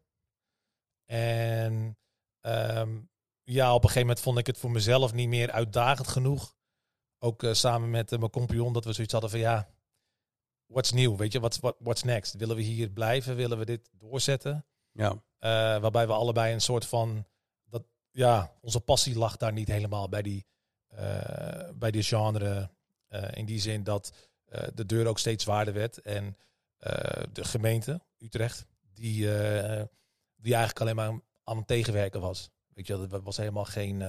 En 1.05 1.97
ehm, 2.41 3.01
ja, 3.43 3.69
op 3.69 3.83
een 3.83 3.89
gegeven 3.89 4.07
moment 4.07 4.19
vond 4.19 4.37
ik 4.37 4.47
het 4.47 4.57
voor 4.57 4.71
mezelf 4.71 5.13
niet 5.13 5.27
meer 5.27 5.51
uitdagend 5.51 6.07
genoeg. 6.07 6.55
Ook 7.19 7.45
samen 7.51 7.89
met 7.89 8.09
mijn 8.09 8.29
compagnon, 8.29 8.73
dat 8.73 8.85
we 8.85 8.93
zoiets 8.93 9.13
hadden 9.13 9.31
van 9.31 9.39
ja, 9.39 9.72
what's 10.65 10.91
nieuw? 10.91 11.15
Weet 11.15 11.31
je, 11.31 11.39
what's, 11.39 11.59
what, 11.59 11.75
what's 11.79 12.03
next? 12.03 12.33
Willen 12.33 12.55
we 12.55 12.61
hier 12.61 12.89
blijven? 12.89 13.35
Willen 13.35 13.57
we 13.57 13.65
dit 13.65 13.89
doorzetten? 13.91 14.65
Ja, 14.91 15.09
Eh, 15.39 15.49
waarbij 15.79 16.07
we 16.07 16.13
allebei 16.13 16.53
een 16.53 16.61
soort 16.61 16.85
van, 16.85 17.25
dat, 17.63 17.83
ja, 18.11 18.51
onze 18.61 18.79
passie 18.79 19.17
lag 19.17 19.37
daar 19.37 19.53
niet 19.53 19.67
helemaal 19.67 20.09
bij 20.09 20.21
die, 20.21 20.45
eh, 20.87 21.69
bij 21.75 21.91
die 21.91 22.03
genre. 22.03 22.69
eh, 23.07 23.29
in 23.33 23.45
die 23.45 23.59
zin 23.59 23.83
dat 23.83 24.13
de 24.73 24.85
deur 24.85 25.07
ook 25.07 25.19
steeds 25.19 25.43
zwaarder 25.43 25.73
werd. 25.73 26.01
En 26.01 26.37
de 27.31 27.43
gemeente, 27.43 28.01
Utrecht, 28.17 28.65
die, 28.93 29.19
die 30.35 30.53
eigenlijk 30.53 30.79
alleen 30.81 30.95
maar 30.95 31.21
aan 31.43 31.57
het 31.57 31.67
tegenwerken 31.67 32.21
was. 32.21 32.49
Weet 32.67 32.87
je, 32.87 33.07
dat 33.07 33.23
was 33.23 33.37
helemaal 33.37 33.65
geen, 33.65 33.99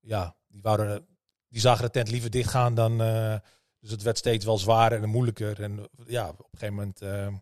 ja, 0.00 0.36
die, 0.46 0.62
wouden, 0.62 1.06
die 1.48 1.60
zagen 1.60 1.84
de 1.84 1.90
tent 1.90 2.10
liever 2.10 2.30
dichtgaan 2.30 2.74
dan, 2.74 2.96
dus 3.84 3.92
het 3.92 4.02
werd 4.02 4.18
steeds 4.18 4.44
wel 4.44 4.58
zwaarder 4.58 5.02
en 5.02 5.08
moeilijker. 5.08 5.62
En 5.62 5.88
ja, 6.06 6.28
op 6.28 6.38
een 6.38 6.58
gegeven 6.58 6.74
moment 6.74 7.00
eh, 7.02 7.34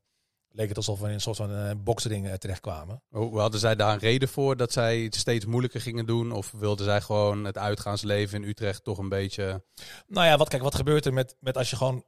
leek 0.49 0.69
het 0.69 0.77
alsof 0.77 1.01
we 1.01 1.07
in 1.07 1.13
een 1.13 1.21
soort 1.21 1.37
van 1.37 1.55
eh, 1.55 1.71
boksring 1.77 2.29
eh, 2.29 2.35
terechtkwamen. 2.35 3.03
Hoe 3.09 3.39
hadden 3.39 3.61
zij 3.61 3.77
daar 3.77 3.93
een 3.93 3.99
reden 3.99 4.29
voor 4.29 4.57
dat 4.57 4.73
zij 4.73 5.01
het 5.01 5.15
steeds 5.15 5.45
moeilijker 5.45 5.81
gingen 5.81 6.07
doen? 6.07 6.33
Of 6.33 6.51
wilden 6.51 6.85
zij 6.85 7.01
gewoon 7.01 7.45
het 7.45 7.59
uitgaansleven 7.59 8.43
in 8.43 8.49
Utrecht 8.49 8.85
toch 8.85 8.99
een 8.99 9.09
beetje... 9.09 9.65
Nou 10.07 10.27
ja, 10.27 10.37
wat, 10.37 10.49
kijk, 10.49 10.63
wat 10.63 10.75
gebeurt 10.75 11.07
er 11.07 11.13
met, 11.13 11.37
met 11.41 11.57
als 11.57 11.71
je 11.71 11.77
gewoon 11.77 12.05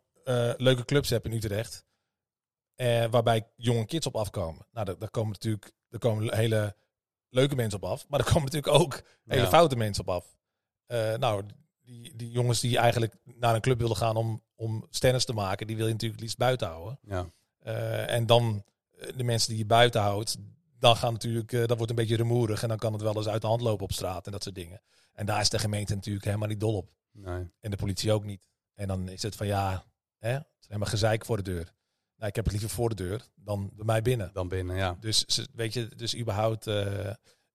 leuke 0.56 0.84
clubs 0.84 1.10
hebt 1.10 1.26
in 1.26 1.32
Utrecht, 1.32 1.84
waarbij 3.10 3.48
jonge 3.56 3.86
kids 3.86 4.06
op 4.06 4.16
afkomen? 4.16 4.66
Nou, 4.72 4.86
daar, 4.86 4.98
daar 4.98 5.10
komen 5.10 5.30
natuurlijk 5.32 5.72
daar 5.88 6.00
komen 6.00 6.34
hele 6.34 6.76
leuke 7.28 7.54
mensen 7.54 7.82
op 7.82 7.90
af, 7.90 8.08
maar 8.08 8.20
er 8.20 8.26
komen 8.32 8.42
natuurlijk 8.42 8.74
ook 8.74 9.02
hele 9.24 9.42
Ja. 9.42 9.48
foute 9.48 9.76
mensen 9.76 10.06
op 10.06 10.08
af. 10.08 10.36
Nou, 11.18 11.44
die, 11.84 12.16
die 12.16 12.30
jongens 12.30 12.60
die 12.60 12.78
eigenlijk 12.78 13.16
naar 13.24 13.54
een 13.54 13.60
club 13.60 13.78
willen 13.80 13.96
gaan 13.96 14.16
om, 14.16 14.42
om 14.54 14.86
stennis 14.90 15.24
te 15.24 15.32
maken, 15.32 15.66
die 15.66 15.76
wil 15.76 15.86
je 15.86 15.92
natuurlijk 15.92 16.20
het 16.20 16.28
liefst 16.28 16.38
buiten 16.38 16.68
houden. 16.68 16.98
Ja, 17.02 17.30
Eh, 17.58 18.10
en 18.10 18.26
dan 18.26 18.64
eh, 18.90 19.16
de 19.16 19.24
mensen 19.24 19.48
die 19.48 19.58
je 19.58 19.66
buiten 19.66 20.00
houdt, 20.00 20.36
dan 20.78 20.96
gaan 20.96 21.12
natuurlijk, 21.12 21.52
eh, 21.52 21.66
dat 21.66 21.76
wordt 21.76 21.90
een 21.90 21.96
beetje 21.96 22.16
rumoerig 22.16 22.62
en 22.62 22.68
dan 22.68 22.78
kan 22.78 22.92
het 22.92 23.02
wel 23.02 23.16
eens 23.16 23.28
uit 23.28 23.40
de 23.40 23.46
hand 23.46 23.60
lopen 23.60 23.84
op 23.84 23.92
straat 23.92 24.26
en 24.26 24.32
dat 24.32 24.42
soort 24.42 24.54
dingen. 24.54 24.82
En 25.12 25.26
daar 25.26 25.40
is 25.40 25.48
de 25.48 25.58
gemeente 25.58 25.94
natuurlijk 25.94 26.24
helemaal 26.24 26.48
niet 26.48 26.60
dol 26.60 26.76
op. 26.76 26.90
Nee. 27.12 27.50
En 27.60 27.70
de 27.70 27.76
politie 27.76 28.12
ook 28.12 28.24
niet. 28.24 28.48
En 28.74 28.88
dan 28.88 29.08
is 29.08 29.22
het 29.22 29.36
van 29.36 29.46
ja, 29.46 29.84
hè, 30.18 30.30
het 30.32 30.46
is 30.60 30.66
helemaal 30.66 30.88
gezeik 30.88 31.24
voor 31.24 31.36
de 31.36 31.42
deur. 31.42 31.72
Nou, 32.16 32.28
ik 32.28 32.34
heb 32.34 32.44
het 32.44 32.52
liever 32.52 32.70
voor 32.70 32.88
de 32.88 32.94
deur 32.94 33.28
dan 33.34 33.70
bij 33.74 33.84
mij 33.84 34.02
binnen. 34.02 34.30
Dan 34.32 34.48
binnen, 34.48 34.76
ja. 34.76 34.96
Dus 35.00 35.46
weet 35.52 35.72
je, 35.72 35.88
dus 35.96 36.16
überhaupt, 36.16 36.64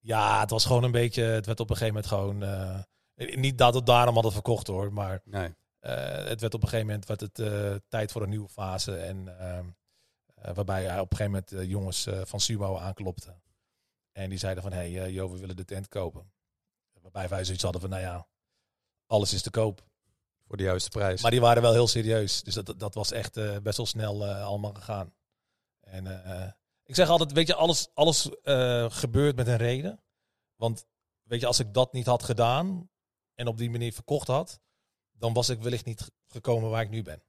ja, 0.00 0.40
het 0.40 0.50
was 0.50 0.64
gewoon 0.64 0.84
een 0.84 0.90
beetje, 0.90 1.22
het 1.22 1.46
werd 1.46 1.60
op 1.60 1.70
een 1.70 1.76
gegeven 1.76 2.02
moment 2.02 2.12
gewoon, 2.12 2.84
niet 3.28 3.58
dat 3.58 3.74
het 3.74 3.86
daarom 3.86 4.14
hadden 4.14 4.32
verkocht 4.32 4.66
hoor, 4.66 4.92
maar 4.92 5.20
Nee. 5.24 5.54
eh, 5.80 6.24
het 6.24 6.40
werd 6.40 6.54
op 6.54 6.62
een 6.62 6.68
gegeven 6.68 6.86
moment 6.86 7.06
werd 7.06 7.20
het, 7.20 7.38
eh, 7.38 7.74
tijd 7.88 8.12
voor 8.12 8.22
een 8.22 8.28
nieuwe 8.28 8.48
fase. 8.48 8.96
En 8.96 9.38
ehm, 9.38 9.64
eh, 10.34 10.54
waarbij 10.54 10.84
hij 10.84 11.00
op 11.00 11.10
een 11.10 11.16
gegeven 11.16 11.44
moment 11.48 11.70
jongens 11.70 12.08
van 12.22 12.40
Sumo 12.40 12.76
aanklopte. 12.78 13.34
En 14.12 14.28
die 14.28 14.38
zeiden 14.38 14.62
van, 14.62 14.72
hé 14.72 14.92
hey, 14.92 15.12
joh, 15.12 15.32
we 15.32 15.38
willen 15.38 15.56
de 15.56 15.64
tent 15.64 15.88
kopen. 15.88 16.32
Waarbij 17.00 17.28
wij 17.28 17.44
zoiets 17.44 17.62
hadden 17.62 17.80
van, 17.80 17.90
nou 17.90 18.02
ja, 18.02 18.26
alles 19.06 19.32
is 19.32 19.42
te 19.42 19.50
koop. 19.50 19.88
Voor 20.46 20.56
de 20.56 20.62
juiste 20.62 20.90
prijs. 20.90 21.22
Maar 21.22 21.30
die 21.30 21.40
waren 21.40 21.62
wel 21.62 21.72
heel 21.72 21.88
serieus. 21.88 22.42
Dus 22.42 22.54
dat, 22.54 22.74
dat 22.76 22.94
was 22.94 23.12
echt 23.12 23.62
best 23.62 23.76
wel 23.76 23.86
snel 23.86 24.26
allemaal 24.26 24.72
gegaan. 24.74 25.14
En 25.80 26.06
ik 26.84 26.94
zeg 26.94 27.08
altijd, 27.08 27.32
weet 27.32 27.46
je, 27.46 27.54
alles, 27.54 27.88
alles 27.94 28.28
gebeurt 28.88 29.36
met 29.36 29.46
een 29.46 29.56
reden. 29.56 30.00
Want 30.56 30.86
weet 31.22 31.40
je, 31.40 31.46
als 31.46 31.60
ik 31.60 31.74
dat 31.74 31.92
niet 31.92 32.06
had 32.06 32.22
gedaan 32.22 32.89
en 33.40 33.46
op 33.46 33.58
die 33.58 33.70
manier 33.70 33.92
verkocht 33.92 34.26
had, 34.26 34.60
dan 35.12 35.32
was 35.32 35.48
ik 35.48 35.60
wellicht 35.62 35.84
niet 35.84 36.10
gekomen 36.26 36.70
waar 36.70 36.82
ik 36.82 36.90
nu 36.90 37.02
ben. 37.02 37.22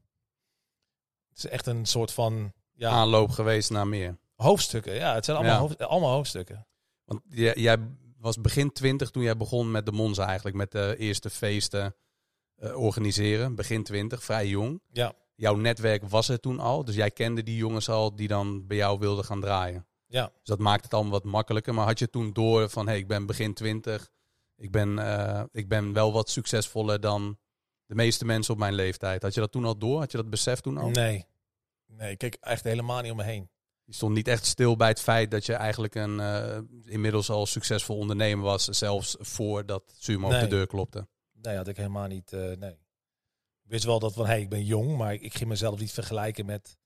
Het 1.30 1.38
is 1.38 1.48
echt 1.48 1.66
een 1.66 1.86
soort 1.86 2.12
van 2.12 2.54
ja, 2.72 2.90
Aanloop 2.90 3.30
geweest 3.30 3.70
naar 3.70 3.88
meer. 3.88 4.18
hoofdstukken. 4.36 4.94
Ja, 4.94 5.14
het 5.14 5.26
zijn 5.26 5.38
allemaal, 5.38 5.56
Ja. 5.56 5.62
hoofd- 5.62 5.82
allemaal 5.82 6.12
hoofdstukken. 6.14 6.68
Want 7.06 7.22
jij, 7.30 7.54
jij 7.56 7.78
was 8.18 8.42
begin 8.42 8.72
20 8.72 9.10
toen 9.12 9.24
jij 9.24 9.38
begon 9.38 9.72
met 9.72 9.86
de 9.86 9.92
Monza 9.92 10.26
eigenlijk. 10.26 10.56
Met 10.56 10.72
de 10.72 10.96
eerste 10.98 11.30
feesten 11.30 11.96
eh, 12.56 12.78
organiseren. 12.82 13.56
Begin 13.56 13.84
20, 13.84 14.24
vrij 14.24 14.48
jong. 14.48 14.82
Ja. 14.92 15.14
Jouw 15.36 15.56
netwerk 15.56 16.04
was 16.10 16.30
er 16.30 16.40
toen 16.40 16.60
al. 16.60 16.86
Dus 16.86 16.96
jij 16.96 17.12
kende 17.12 17.44
die 17.44 17.56
jongens 17.56 17.90
al 17.90 18.16
die 18.16 18.28
dan 18.28 18.68
bij 18.68 18.78
jou 18.78 19.00
wilden 19.00 19.26
gaan 19.26 19.42
draaien. 19.42 19.88
Ja. 20.08 20.26
Dus 20.26 20.44
dat 20.44 20.60
maakt 20.60 20.84
het 20.84 20.94
allemaal 20.94 21.12
wat 21.12 21.24
makkelijker. 21.24 21.74
Maar 21.74 21.86
had 21.86 22.00
je 22.00 22.10
toen 22.10 22.34
door 22.34 22.70
van, 22.70 22.86
hé, 22.86 22.92
hey, 22.92 23.00
ik 23.02 23.08
ben 23.08 23.26
begin 23.26 23.54
20. 23.54 24.10
Ik 24.62 24.72
ben, 24.72 25.00
eh, 25.00 25.44
ik 25.52 25.68
ben 25.68 25.94
wel 25.94 26.14
wat 26.14 26.30
succesvoller 26.30 27.00
dan 27.00 27.38
de 27.86 27.96
meeste 27.96 28.26
mensen 28.26 28.54
op 28.54 28.60
mijn 28.60 28.74
leeftijd. 28.74 29.22
Had 29.22 29.34
je 29.34 29.40
dat 29.40 29.52
toen 29.52 29.66
al 29.66 29.78
door? 29.78 30.00
Had 30.00 30.12
je 30.12 30.18
dat 30.18 30.30
besef 30.30 30.60
toen 30.60 30.78
al? 30.78 30.90
Nee. 30.90 31.26
Nee, 31.86 32.12
ik 32.12 32.18
keek 32.18 32.36
echt 32.40 32.64
helemaal 32.64 33.02
niet 33.02 33.12
om 33.12 33.18
me 33.18 33.24
heen. 33.24 33.50
Je 33.84 33.94
stond 33.94 34.14
niet 34.16 34.28
echt 34.28 34.46
stil 34.46 34.76
bij 34.76 34.88
het 34.88 35.02
feit 35.02 35.32
dat 35.32 35.46
je 35.46 35.54
eigenlijk 35.54 35.96
een 35.96 36.20
eh, 36.20 36.60
inmiddels 36.86 37.30
al 37.30 37.46
succesvol 37.46 37.98
ondernemer 37.98 38.44
was. 38.46 38.64
Zelfs 38.66 39.16
voordat 39.20 39.94
Sumo 39.98 40.26
op 40.26 40.32
de 40.40 40.48
deur 40.48 40.68
klopte. 40.68 41.08
Nee, 41.32 41.56
had 41.56 41.68
ik 41.68 41.78
helemaal 41.78 42.08
niet. 42.08 42.34
eh, 42.34 42.40
nee. 42.58 42.72
Ik 43.64 43.70
wist 43.78 43.84
wel 43.84 44.00
dat 44.00 44.14
van, 44.14 44.26
hé, 44.26 44.32
hey, 44.32 44.42
ik 44.42 44.50
ben 44.50 44.66
jong, 44.66 44.98
maar 44.98 45.14
ik, 45.14 45.22
ik 45.22 45.34
ging 45.34 45.50
mezelf 45.50 45.80
niet 45.80 45.92
vergelijken 45.92 46.46
met. 46.46 46.78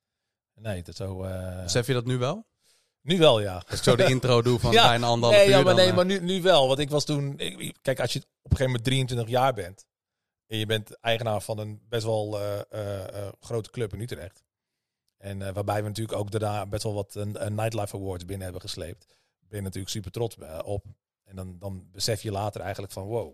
Nee, 0.54 0.82
dat 0.84 0.96
zo. 0.96 1.24
eh, 1.24 1.64
Besef 1.64 1.88
je 1.88 1.94
dat 1.94 2.06
nu 2.06 2.18
wel? 2.18 2.48
Nu 3.06 3.18
wel, 3.18 3.40
ja. 3.42 3.56
Als 3.68 3.78
ik 3.78 3.84
zo 3.84 3.96
de 3.96 4.06
intro 4.16 4.42
doe 4.42 4.60
van 4.60 4.72
Ja, 4.72 4.88
bijna 4.88 5.08
anderhalf 5.08 5.36
Nee, 5.36 5.46
uur. 5.46 5.52
ja, 5.58 5.64
maar, 5.64 5.66
dan, 5.66 5.76
nee, 5.76 5.88
eh, 5.90 5.96
maar 5.96 6.06
nu, 6.06 6.20
nu 6.20 6.42
wel. 6.42 6.68
Want 6.68 6.80
ik 6.80 6.90
was 6.90 7.06
toen. 7.06 7.40
ik- 7.40 7.76
kijk, 7.82 8.00
als 8.00 8.14
je 8.14 8.20
op 8.20 8.26
een 8.52 8.58
gegeven 8.58 8.66
moment 8.66 8.84
23 8.84 9.28
jaar 9.30 9.54
bent. 9.54 9.86
En 10.48 10.58
je 10.58 10.66
bent 10.66 11.00
eigenaar 11.00 11.42
van 11.42 11.58
een 11.60 11.82
best 11.90 12.04
wel 12.06 12.40
eh, 12.40 12.60
eh, 13.28 13.28
grote 13.40 13.70
club 13.70 13.94
in 13.94 14.00
Utrecht. 14.02 14.44
En 15.18 15.54
waarbij 15.54 15.82
we 15.82 15.88
natuurlijk 15.88 16.18
ook 16.18 16.32
daarna 16.32 16.66
best 16.66 16.84
wel 16.84 16.94
wat 16.94 17.16
een, 17.16 17.46
een 17.46 17.56
Nightlife 17.56 17.96
Awards 17.96 18.26
binnen 18.26 18.44
hebben 18.44 18.62
gesleept. 18.62 19.06
Ben 19.40 19.58
je 19.58 19.62
natuurlijk 19.64 19.92
super 19.94 20.12
trots 20.12 20.36
op. 20.64 20.86
En 21.24 21.36
dan, 21.36 21.60
dan 21.60 21.88
besef 21.92 22.22
je 22.22 22.32
later 22.32 22.62
eigenlijk 22.62 22.94
van 22.94 23.04
wow. 23.04 23.34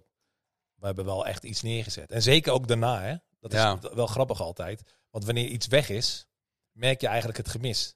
We 0.75 0.85
hebben 0.85 1.05
wel 1.05 1.25
echt 1.27 1.43
iets 1.43 1.61
neergezet. 1.61 2.11
En 2.11 2.21
zeker 2.21 2.53
ook 2.53 2.67
daarna, 2.67 3.01
hè. 3.01 3.15
Dat 3.39 3.53
is 3.53 3.59
Ja. 3.59 3.79
wel 3.93 4.07
grappig 4.07 4.41
altijd. 4.41 4.81
Want 5.09 5.25
wanneer 5.25 5.47
iets 5.47 5.67
weg 5.67 5.89
is, 5.89 6.27
merk 6.71 7.01
je 7.01 7.07
eigenlijk 7.07 7.37
het 7.37 7.49
gemis. 7.49 7.95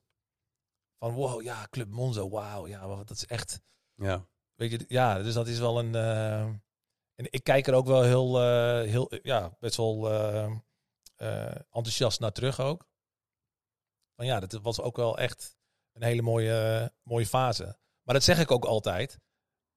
Van 0.99 1.13
wow, 1.13 1.41
ja, 1.41 1.67
Club 1.69 1.89
Monzo, 1.89 2.29
wauw. 2.29 2.67
Ja, 2.67 2.87
dat 2.95 3.09
is 3.09 3.25
echt... 3.25 3.61
ja. 3.95 4.25
Weet 4.55 4.71
je, 4.71 4.85
ja, 4.87 5.21
dus 5.21 5.33
dat 5.33 5.47
is 5.47 5.59
wel 5.59 5.79
een. 5.79 5.95
eh, 5.95 6.41
en 7.15 7.25
ik 7.31 7.43
kijk 7.43 7.67
er 7.67 7.73
ook 7.73 7.87
wel 7.87 8.01
heel, 8.03 8.41
eh, 8.41 8.89
heel 8.89 9.11
ja, 9.23 9.57
best 9.59 9.75
wel 9.77 10.11
eh, 10.11 10.51
enthousiast 11.71 12.19
naar 12.19 12.31
terug 12.31 12.59
ook. 12.59 12.87
Van 14.15 14.25
ja, 14.25 14.39
dat 14.39 14.51
was 14.61 14.81
ook 14.81 14.95
wel 14.97 15.17
echt 15.17 15.57
een 15.93 16.03
hele 16.03 16.21
mooie, 16.21 16.91
mooie 17.03 17.25
fase. 17.27 17.77
Maar 18.03 18.13
dat 18.15 18.23
zeg 18.23 18.39
ik 18.39 18.51
ook 18.51 18.65
altijd. 18.65 19.19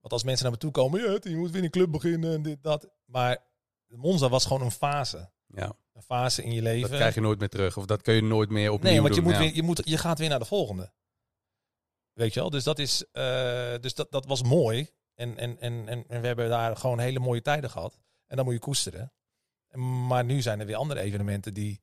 Want 0.01 0.13
als 0.13 0.23
mensen 0.25 0.43
naar 0.45 0.53
me 0.53 0.59
toe 0.59 0.71
komen, 0.71 1.01
ja, 1.01 1.19
je 1.23 1.37
moet 1.37 1.51
weer 1.51 1.65
een 1.65 1.71
club 1.71 1.91
beginnen 1.91 2.33
en 2.35 2.43
dit, 2.43 2.63
dat. 2.63 2.89
Maar 3.05 3.47
Monza 3.87 4.29
was 4.29 4.45
gewoon 4.47 4.63
een 4.63 4.71
fase. 4.71 5.31
ja, 5.47 5.73
Een 5.93 6.03
fase 6.03 6.43
in 6.43 6.53
je 6.53 6.63
leven. 6.63 6.89
dat 6.89 6.99
krijg 6.99 7.15
je 7.15 7.21
nooit 7.21 7.39
meer 7.39 7.49
terug. 7.49 7.77
Of 7.77 7.87
dat 7.87 8.03
kun 8.03 8.15
je 8.15 8.23
nooit 8.23 8.51
meer 8.51 8.71
opnieuw 8.71 8.91
Nee, 8.93 9.01
want 9.03 9.15
je, 9.15 9.21
doen. 9.21 9.31
moet 9.31 9.39
ja. 9.39 9.47
weer, 9.47 9.55
je, 9.55 9.63
moet, 9.63 9.81
je 9.85 9.99
gaat 9.99 10.19
weer 10.19 10.29
naar 10.29 10.39
de 10.39 10.45
volgende. 10.45 10.93
Weet 12.19 12.35
je 12.35 12.41
wel? 12.41 12.51
Dus 12.51 12.65
dat, 12.65 12.79
is, 12.79 13.05
eh, 13.13 13.75
dus 13.81 13.95
dat, 13.95 14.11
dat 14.11 14.27
was 14.27 14.43
mooi. 14.43 14.89
En, 15.15 15.37
en, 15.37 15.59
en, 15.61 15.89
en, 15.89 16.05
en 16.09 16.21
we 16.21 16.27
hebben 16.27 16.49
daar 16.49 16.77
gewoon 16.77 16.99
hele 16.99 17.19
mooie 17.19 17.43
tijden 17.43 17.71
gehad. 17.71 17.99
En 18.27 18.37
dan 18.37 18.45
moet 18.45 18.55
je 18.55 18.61
koesteren. 18.61 19.13
En- 19.69 20.07
Maar 20.07 20.25
nu 20.25 20.43
zijn 20.43 20.61
er 20.61 20.67
weer 20.67 20.77
andere 20.77 21.01
evenementen 21.01 21.55
die 21.55 21.83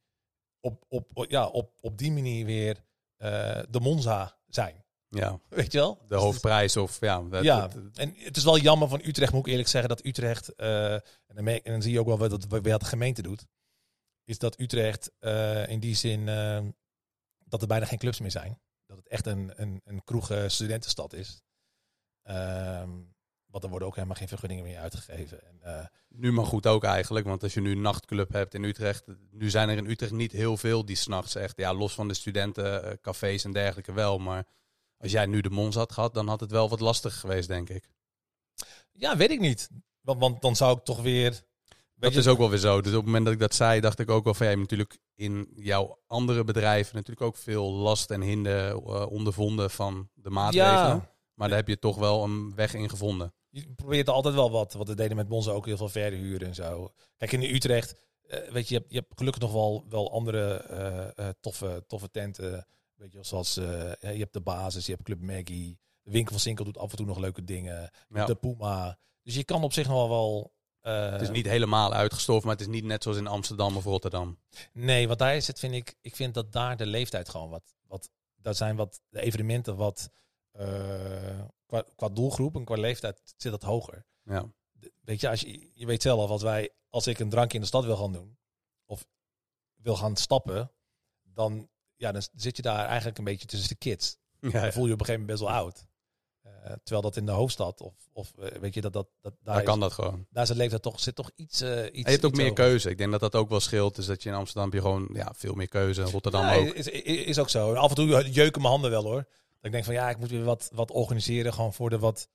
op, 0.59 0.85
op, 0.87 1.25
ja, 1.27 1.47
op, 1.47 1.71
op 1.81 1.97
die 1.97 2.11
manier 2.11 2.45
weer 2.45 2.83
eh, 3.17 3.59
de 3.69 3.79
Monza 3.79 4.37
zijn. 4.47 4.83
ja, 5.09 5.39
Weet 5.49 5.71
je 5.71 5.77
wel? 5.77 6.01
de 6.07 6.15
hoofdprijs 6.15 6.77
of 6.77 6.99
ja. 6.99 7.21
dat- 7.21 7.43
Ja, 7.43 7.67
dat- 7.67 7.97
en 7.97 8.13
het 8.17 8.37
is 8.37 8.43
wel 8.43 8.57
jammer 8.57 8.87
van 8.87 9.01
Utrecht, 9.03 9.31
moet 9.33 9.45
ik 9.45 9.51
eerlijk 9.51 9.69
zeggen, 9.69 9.89
dat 9.89 10.05
Utrecht, 10.05 10.55
eh, 10.55 10.93
en, 10.93 11.35
dan 11.35 11.43
merk, 11.43 11.65
en 11.65 11.71
dan 11.71 11.81
zie 11.81 11.91
je 11.91 11.99
ook 11.99 12.05
wel 12.07 12.17
wat, 12.17 12.45
wat 12.47 12.63
de 12.63 12.85
gemeente 12.85 13.21
doet, 13.21 13.45
is 14.23 14.37
dat 14.39 14.59
Utrecht 14.59 15.11
in 15.67 15.79
die 15.79 15.95
zin 15.95 16.25
dat 17.45 17.61
er 17.61 17.67
bijna 17.67 17.85
geen 17.85 17.97
clubs 17.99 18.19
meer 18.19 18.31
zijn. 18.31 18.59
Dat 18.95 19.03
het 19.03 19.13
echt 19.13 19.25
een, 19.25 19.51
een, 19.55 19.81
een 19.85 20.03
kroeg 20.03 20.31
studentenstad 20.47 21.13
is. 21.13 21.41
Ehm, 22.23 22.89
want 23.45 23.63
er 23.63 23.69
worden 23.69 23.87
ook 23.87 23.95
helemaal 23.95 24.17
geen 24.17 24.27
vergunningen 24.27 24.63
meer 24.63 24.79
uitgegeven. 24.79 25.43
En, 25.47 25.61
eh, 25.61 25.85
Nu 26.09 26.31
maar 26.31 26.45
goed 26.45 26.67
ook 26.67 26.83
eigenlijk, 26.83 27.25
want 27.25 27.43
als 27.43 27.53
je 27.53 27.61
nu 27.61 27.71
een 27.71 27.81
nachtclub 27.81 28.31
hebt 28.31 28.53
in 28.53 28.63
Utrecht, 28.63 29.03
nu 29.31 29.49
zijn 29.49 29.69
er 29.69 29.77
in 29.77 29.89
Utrecht 29.89 30.11
niet 30.11 30.31
heel 30.31 30.57
veel 30.57 30.85
die 30.85 30.95
s'nachts 30.95 31.35
echt, 31.35 31.57
ja, 31.57 31.73
los 31.73 31.93
van 31.93 32.07
de 32.07 32.13
studentencafés 32.13 33.43
en 33.43 33.51
dergelijke 33.51 33.93
wel, 33.93 34.17
maar 34.17 34.47
als 34.97 35.11
jij 35.11 35.25
nu 35.25 35.41
de 35.41 35.49
Mons 35.49 35.75
had 35.75 35.91
gehad, 35.91 36.13
dan 36.13 36.27
had 36.27 36.39
het 36.39 36.51
wel 36.51 36.69
wat 36.69 36.79
lastig 36.79 37.19
geweest, 37.19 37.47
denk 37.47 37.69
ik. 37.69 37.89
ja, 38.91 39.17
weet 39.17 39.31
ik 39.31 39.39
niet. 39.39 39.69
Want, 40.01 40.19
want 40.19 40.41
dan 40.41 40.55
zou 40.55 40.77
ik 40.77 40.83
toch 40.83 41.01
weer... 41.01 41.43
weet 41.95 42.03
Dat 42.03 42.13
je- 42.13 42.19
is 42.19 42.27
ook 42.27 42.37
wel 42.37 42.49
weer 42.49 42.59
zo. 42.59 42.81
Dus 42.81 42.91
op 42.91 42.97
het 42.97 43.05
moment 43.05 43.23
dat 43.25 43.33
ik 43.33 43.39
dat 43.39 43.55
zei, 43.55 43.79
dacht 43.79 43.99
ik 43.99 44.09
ook 44.09 44.23
wel 44.23 44.33
van, 44.33 44.45
jij 44.47 44.55
hebt 44.55 44.69
natuurlijk 44.69 44.99
in 45.15 45.51
jouw 45.55 45.99
andere 46.07 46.43
bedrijven 46.43 46.95
natuurlijk 46.95 47.25
ook 47.25 47.37
veel 47.37 47.71
last 47.71 48.11
en 48.11 48.21
hinder 48.21 48.67
eh, 48.69 49.11
ondervonden 49.11 49.69
van 49.71 50.09
de 50.13 50.29
maatregelen. 50.29 50.73
Ja, 50.95 51.11
Maar 51.33 51.47
daar 51.47 51.57
heb 51.57 51.67
je 51.67 51.79
toch 51.79 51.97
wel 51.97 52.23
een 52.23 52.55
weg 52.55 52.73
in 52.73 52.89
gevonden. 52.89 53.33
je 53.49 53.73
probeert 53.75 54.09
altijd 54.09 54.35
wel 54.35 54.51
wat. 54.51 54.73
Want 54.73 54.87
we 54.87 54.95
deden 54.95 55.15
met 55.17 55.29
Monza 55.29 55.51
ook 55.51 55.65
heel 55.65 55.77
veel 55.77 55.89
verhuren 55.89 56.47
en 56.47 56.55
zo. 56.55 56.89
Kijk, 57.17 57.31
in 57.31 57.43
Utrecht, 57.55 57.95
eh, 58.27 58.39
weet 58.51 58.67
je, 58.67 58.73
je 58.73 58.79
hebt, 58.79 58.91
je 58.93 58.99
hebt 58.99 59.11
gelukkig 59.15 59.41
nog 59.41 59.51
wel, 59.51 59.85
wel 59.89 60.11
andere 60.11 60.53
eh, 61.15 61.29
toffe, 61.39 61.83
toffe 61.87 62.09
tenten. 62.11 62.67
Weet 62.95 63.11
je, 63.11 63.17
zoals 63.23 63.53
ja, 63.99 64.09
je 64.09 64.19
hebt 64.19 64.33
de 64.33 64.41
basis, 64.41 64.85
je 64.85 64.91
hebt 64.91 65.03
Club 65.03 65.21
Maggie. 65.21 65.79
De 66.01 66.11
winkel 66.11 66.31
van 66.31 66.41
Sinkel 66.41 66.65
doet 66.65 66.77
af 66.77 66.91
en 66.91 66.97
toe 66.97 67.05
nog 67.05 67.17
leuke 67.17 67.43
dingen. 67.43 67.89
Ja. 68.09 68.25
De 68.25 68.35
Puma. 68.35 68.97
Dus 69.23 69.35
je 69.35 69.43
kan 69.43 69.63
op 69.63 69.73
zich 69.73 69.87
nog 69.87 69.95
wel 69.97 70.09
wel... 70.09 70.53
eh, 70.85 71.11
Het 71.11 71.21
is 71.21 71.29
niet 71.29 71.45
helemaal 71.45 71.93
uitgestorven, 71.93 72.47
maar 72.47 72.55
het 72.57 72.67
is 72.67 72.71
niet 72.73 72.83
net 72.83 73.03
zoals 73.03 73.17
in 73.17 73.27
Amsterdam 73.27 73.77
of 73.77 73.83
Rotterdam. 73.83 74.39
Nee, 74.73 75.07
want 75.07 75.19
daar 75.19 75.35
is 75.35 75.47
het, 75.47 75.59
vind 75.59 75.73
ik, 75.73 75.95
ik 76.01 76.15
vind 76.15 76.33
dat 76.33 76.51
daar 76.51 76.77
de 76.77 76.85
leeftijd 76.85 77.29
gewoon 77.29 77.49
wat, 77.49 77.75
wat 77.87 78.09
daar 78.35 78.55
zijn 78.55 78.75
wat 78.75 79.01
de 79.09 79.21
evenementen 79.21 79.75
wat 79.75 80.09
eh, 80.51 81.41
qua, 81.65 81.83
qua 81.95 82.09
doelgroep 82.09 82.55
en 82.55 82.65
qua 82.65 82.75
leeftijd 82.75 83.33
zit 83.37 83.51
dat 83.51 83.63
hoger. 83.63 84.05
Ja. 84.23 84.51
weet 85.01 85.21
je, 85.21 85.29
als 85.29 85.41
je, 85.41 85.71
je 85.73 85.85
weet 85.85 86.01
zelf, 86.01 86.29
als 86.29 86.41
wij, 86.41 86.69
als 86.89 87.07
ik 87.07 87.19
een 87.19 87.29
drankje 87.29 87.55
in 87.55 87.61
de 87.61 87.67
stad 87.67 87.85
wil 87.85 87.97
gaan 87.97 88.13
doen, 88.13 88.37
of 88.85 89.05
wil 89.75 89.95
gaan 89.95 90.15
stappen, 90.15 90.71
dan, 91.21 91.69
ja, 91.95 92.11
dan 92.11 92.21
zit 92.33 92.55
je 92.55 92.61
daar 92.61 92.85
eigenlijk 92.85 93.17
een 93.17 93.23
beetje 93.23 93.47
tussen 93.47 93.69
de 93.69 93.75
kids. 93.75 94.17
Ja, 94.39 94.61
Dan 94.61 94.71
voel 94.71 94.85
je 94.85 94.93
op 94.93 94.99
een 94.99 95.05
gegeven 95.05 95.25
moment 95.25 95.39
best 95.39 95.51
wel 95.51 95.61
oud. 95.61 95.85
Eh, 96.65 96.71
terwijl 96.83 97.01
dat 97.01 97.15
in 97.15 97.25
de 97.25 97.31
hoofdstad, 97.31 97.81
of, 97.81 97.93
of 98.13 98.31
eh, 98.39 98.59
weet 98.59 98.73
je, 98.73 98.81
dat, 98.81 98.93
dat, 98.93 99.07
dat 99.21 99.33
daar, 99.41 99.53
daar 99.53 99.63
is, 99.63 99.69
kan 99.69 99.79
dat 99.79 99.93
gewoon. 99.93 100.25
daar 100.29 100.47
het 100.47 100.57
leeftijd 100.57 100.81
toch, 100.81 100.99
zit 100.99 101.15
toch 101.15 101.31
iets, 101.35 101.61
eh, 101.61 101.69
iets 101.83 101.91
En 101.91 102.01
je 102.03 102.09
hebt 102.09 102.25
ook 102.25 102.35
meer 102.35 102.53
keuze. 102.53 102.89
Ik 102.89 102.97
denk 102.97 103.11
dat 103.11 103.19
dat 103.19 103.35
ook 103.35 103.49
wel 103.49 103.59
scheelt. 103.59 103.95
Dus 103.95 104.05
dat 104.05 104.23
je 104.23 104.29
in 104.29 104.35
Amsterdam 104.35 104.63
heb 104.63 104.73
je 104.73 104.81
gewoon 104.81 105.09
ja, 105.13 105.33
veel 105.37 105.53
meer 105.53 105.67
keuze. 105.67 106.01
Rotterdam 106.01 106.41
Ja, 106.45 106.55
ook. 106.55 106.73
Is, 106.73 106.87
is, 106.87 107.39
ook 107.39 107.49
zo. 107.49 107.73
Af 107.73 107.89
en 107.89 107.95
toe 107.95 108.29
jeuken 108.31 108.61
mijn 108.61 108.73
handen 108.73 108.91
wel 108.91 109.03
hoor. 109.03 109.23
Dat 109.23 109.61
ik 109.61 109.71
denk 109.71 109.83
van 109.83 109.93
ja, 109.93 110.09
ik 110.09 110.17
moet 110.17 110.29
weer 110.29 110.43
wat, 110.43 110.69
wat 110.73 110.91
organiseren, 110.91 111.53
gewoon 111.53 111.73
voor 111.73 111.89
de 111.89 111.99
wat, 111.99 112.29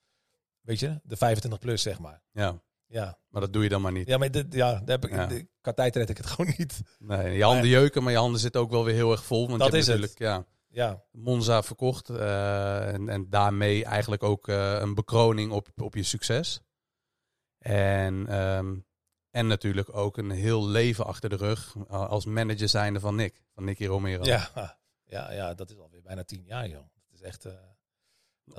weet 0.60 0.80
je, 0.80 1.00
de 1.02 1.16
25 1.16 1.60
plus 1.60 1.82
zeg 1.82 1.98
maar. 1.98 2.22
Ja, 2.32 2.60
Ja, 2.86 3.18
maar 3.28 3.40
dat 3.40 3.52
doe 3.52 3.62
je 3.62 3.68
dan 3.68 3.80
maar 3.82 3.92
niet. 3.92 4.06
ja 4.08 4.18
maar 4.18 4.30
dit, 4.30 4.54
ja, 4.54 4.70
daar 4.72 4.98
heb 5.00 5.04
ik, 5.04 5.10
Ja. 5.10 5.26
de- 5.26 5.46
qua 5.60 5.72
tijd 5.72 5.96
red 5.96 6.08
ik 6.08 6.16
het 6.16 6.26
gewoon 6.26 6.54
niet. 6.56 6.80
Nee, 6.98 7.36
je 7.36 7.42
handen 7.44 7.68
jeuken, 7.68 8.02
maar 8.02 8.12
je 8.12 8.18
handen 8.18 8.40
zitten 8.40 8.60
ook 8.60 8.70
wel 8.70 8.84
weer 8.84 8.94
heel 8.94 9.10
erg 9.12 9.24
vol. 9.24 9.48
Want 9.48 9.60
Dat 9.60 9.72
je 9.72 9.78
is 9.78 9.86
het. 9.86 9.94
natuurlijk 10.00 10.18
ja, 10.18 10.44
Ja, 10.72 11.04
Monza 11.10 11.62
verkocht. 11.62 12.08
eh, 12.08 12.92
en, 12.92 13.08
en 13.08 13.30
daarmee 13.30 13.84
eigenlijk 13.84 14.22
ook 14.22 14.48
eh, 14.48 14.80
een 14.80 14.94
bekroning 14.94 15.52
op, 15.52 15.68
op 15.76 15.94
je 15.94 16.02
succes. 16.02 16.60
En 17.58 18.26
ehm, 18.28 18.78
En 19.30 19.46
natuurlijk 19.46 19.96
ook 19.96 20.16
een 20.16 20.30
heel 20.30 20.66
leven 20.68 21.06
achter 21.06 21.28
de 21.28 21.36
rug 21.36 21.74
uh, 21.74 21.84
als 22.08 22.24
manager 22.24 22.68
zijnde 22.68 23.00
van 23.00 23.14
Nick, 23.14 23.42
van 23.54 23.64
Nicky 23.64 23.86
Romero. 23.86 24.24
Ja, 24.24 24.50
ja, 25.04 25.32
ja, 25.32 25.54
dat 25.54 25.70
is 25.70 25.78
alweer 25.78 26.02
bijna 26.02 26.24
tien 26.24 26.44
jaar, 26.44 26.68
joh. 26.68 26.84
Dat 27.08 27.20
is 27.20 27.20
echt... 27.20 27.46
Uh, 27.46 27.52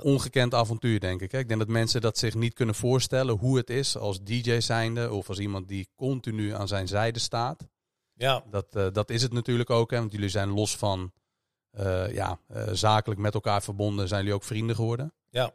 Ongekend 0.02 0.54
avontuur, 0.54 1.00
denk 1.00 1.20
ik. 1.20 1.32
Hè? 1.32 1.38
Ik 1.38 1.48
denk 1.48 1.60
dat 1.60 1.68
mensen 1.68 2.00
dat 2.00 2.18
zich 2.18 2.34
niet 2.34 2.54
kunnen 2.54 2.74
voorstellen 2.74 3.36
hoe 3.36 3.56
het 3.56 3.70
is 3.70 3.96
als 3.96 4.22
DJ 4.22 4.60
zijnde 4.60 5.12
of 5.12 5.28
als 5.28 5.38
iemand 5.38 5.68
die 5.68 5.88
continu 5.94 6.54
aan 6.54 6.68
zijn 6.68 6.88
zijde 6.88 7.18
staat. 7.18 7.68
Ja. 8.12 8.44
Dat, 8.50 8.72
dat 8.72 9.10
is 9.10 9.22
het 9.22 9.32
natuurlijk 9.32 9.70
ook, 9.70 9.90
hè? 9.90 9.98
want 9.98 10.12
jullie 10.12 10.28
zijn 10.28 10.48
los 10.48 10.76
van 10.76 11.12
uh, 11.78 12.12
ja, 12.12 12.38
zakelijk 12.72 13.20
met 13.20 13.34
elkaar 13.34 13.62
verbonden, 13.62 14.08
zijn 14.08 14.20
jullie 14.20 14.36
ook 14.36 14.44
vrienden 14.44 14.76
geworden. 14.76 15.14
Ja. 15.28 15.54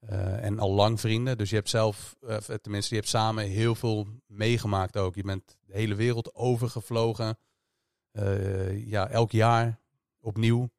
Uh, 0.00 0.44
en 0.44 0.58
al 0.58 0.72
lang 0.72 1.00
vrienden. 1.00 1.38
Dus 1.38 1.50
je 1.50 1.56
hebt 1.56 1.68
zelf, 1.68 2.16
tenminste, 2.60 2.94
je 2.94 3.00
hebt 3.00 3.12
samen 3.12 3.44
heel 3.44 3.74
veel 3.74 4.06
meegemaakt 4.26 4.96
ook. 4.96 5.14
Je 5.14 5.22
bent 5.22 5.56
de 5.66 5.72
hele 5.72 5.94
wereld 5.94 6.34
overgevlogen. 6.34 7.38
Ja, 8.74 9.08
elk 9.08 9.30
jaar 9.30 9.80
opnieuw. 10.20 10.70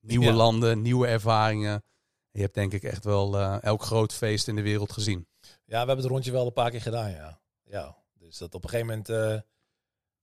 Nieuwe 0.00 0.24
ja. 0.24 0.32
landen, 0.32 0.82
nieuwe 0.82 1.06
ervaringen. 1.06 1.84
Je 2.30 2.40
hebt 2.40 2.54
denk 2.54 2.72
ik 2.72 2.82
echt 2.82 3.04
wel 3.04 3.38
elk 3.60 3.82
groot 3.82 4.12
feest 4.12 4.48
in 4.48 4.56
de 4.56 4.62
wereld 4.62 4.92
gezien. 4.92 5.26
Ja, 5.40 5.50
we 5.64 5.76
hebben 5.76 5.96
het 5.96 6.06
rondje 6.06 6.32
wel 6.32 6.46
een 6.46 6.52
paar 6.52 6.70
keer 6.70 6.82
gedaan, 6.82 7.10
ja. 7.10 7.40
Ja, 7.62 7.96
dus 8.12 8.38
dat 8.38 8.54
op 8.54 8.64
een 8.64 8.70
gegeven 8.70 8.86
moment, 8.86 9.06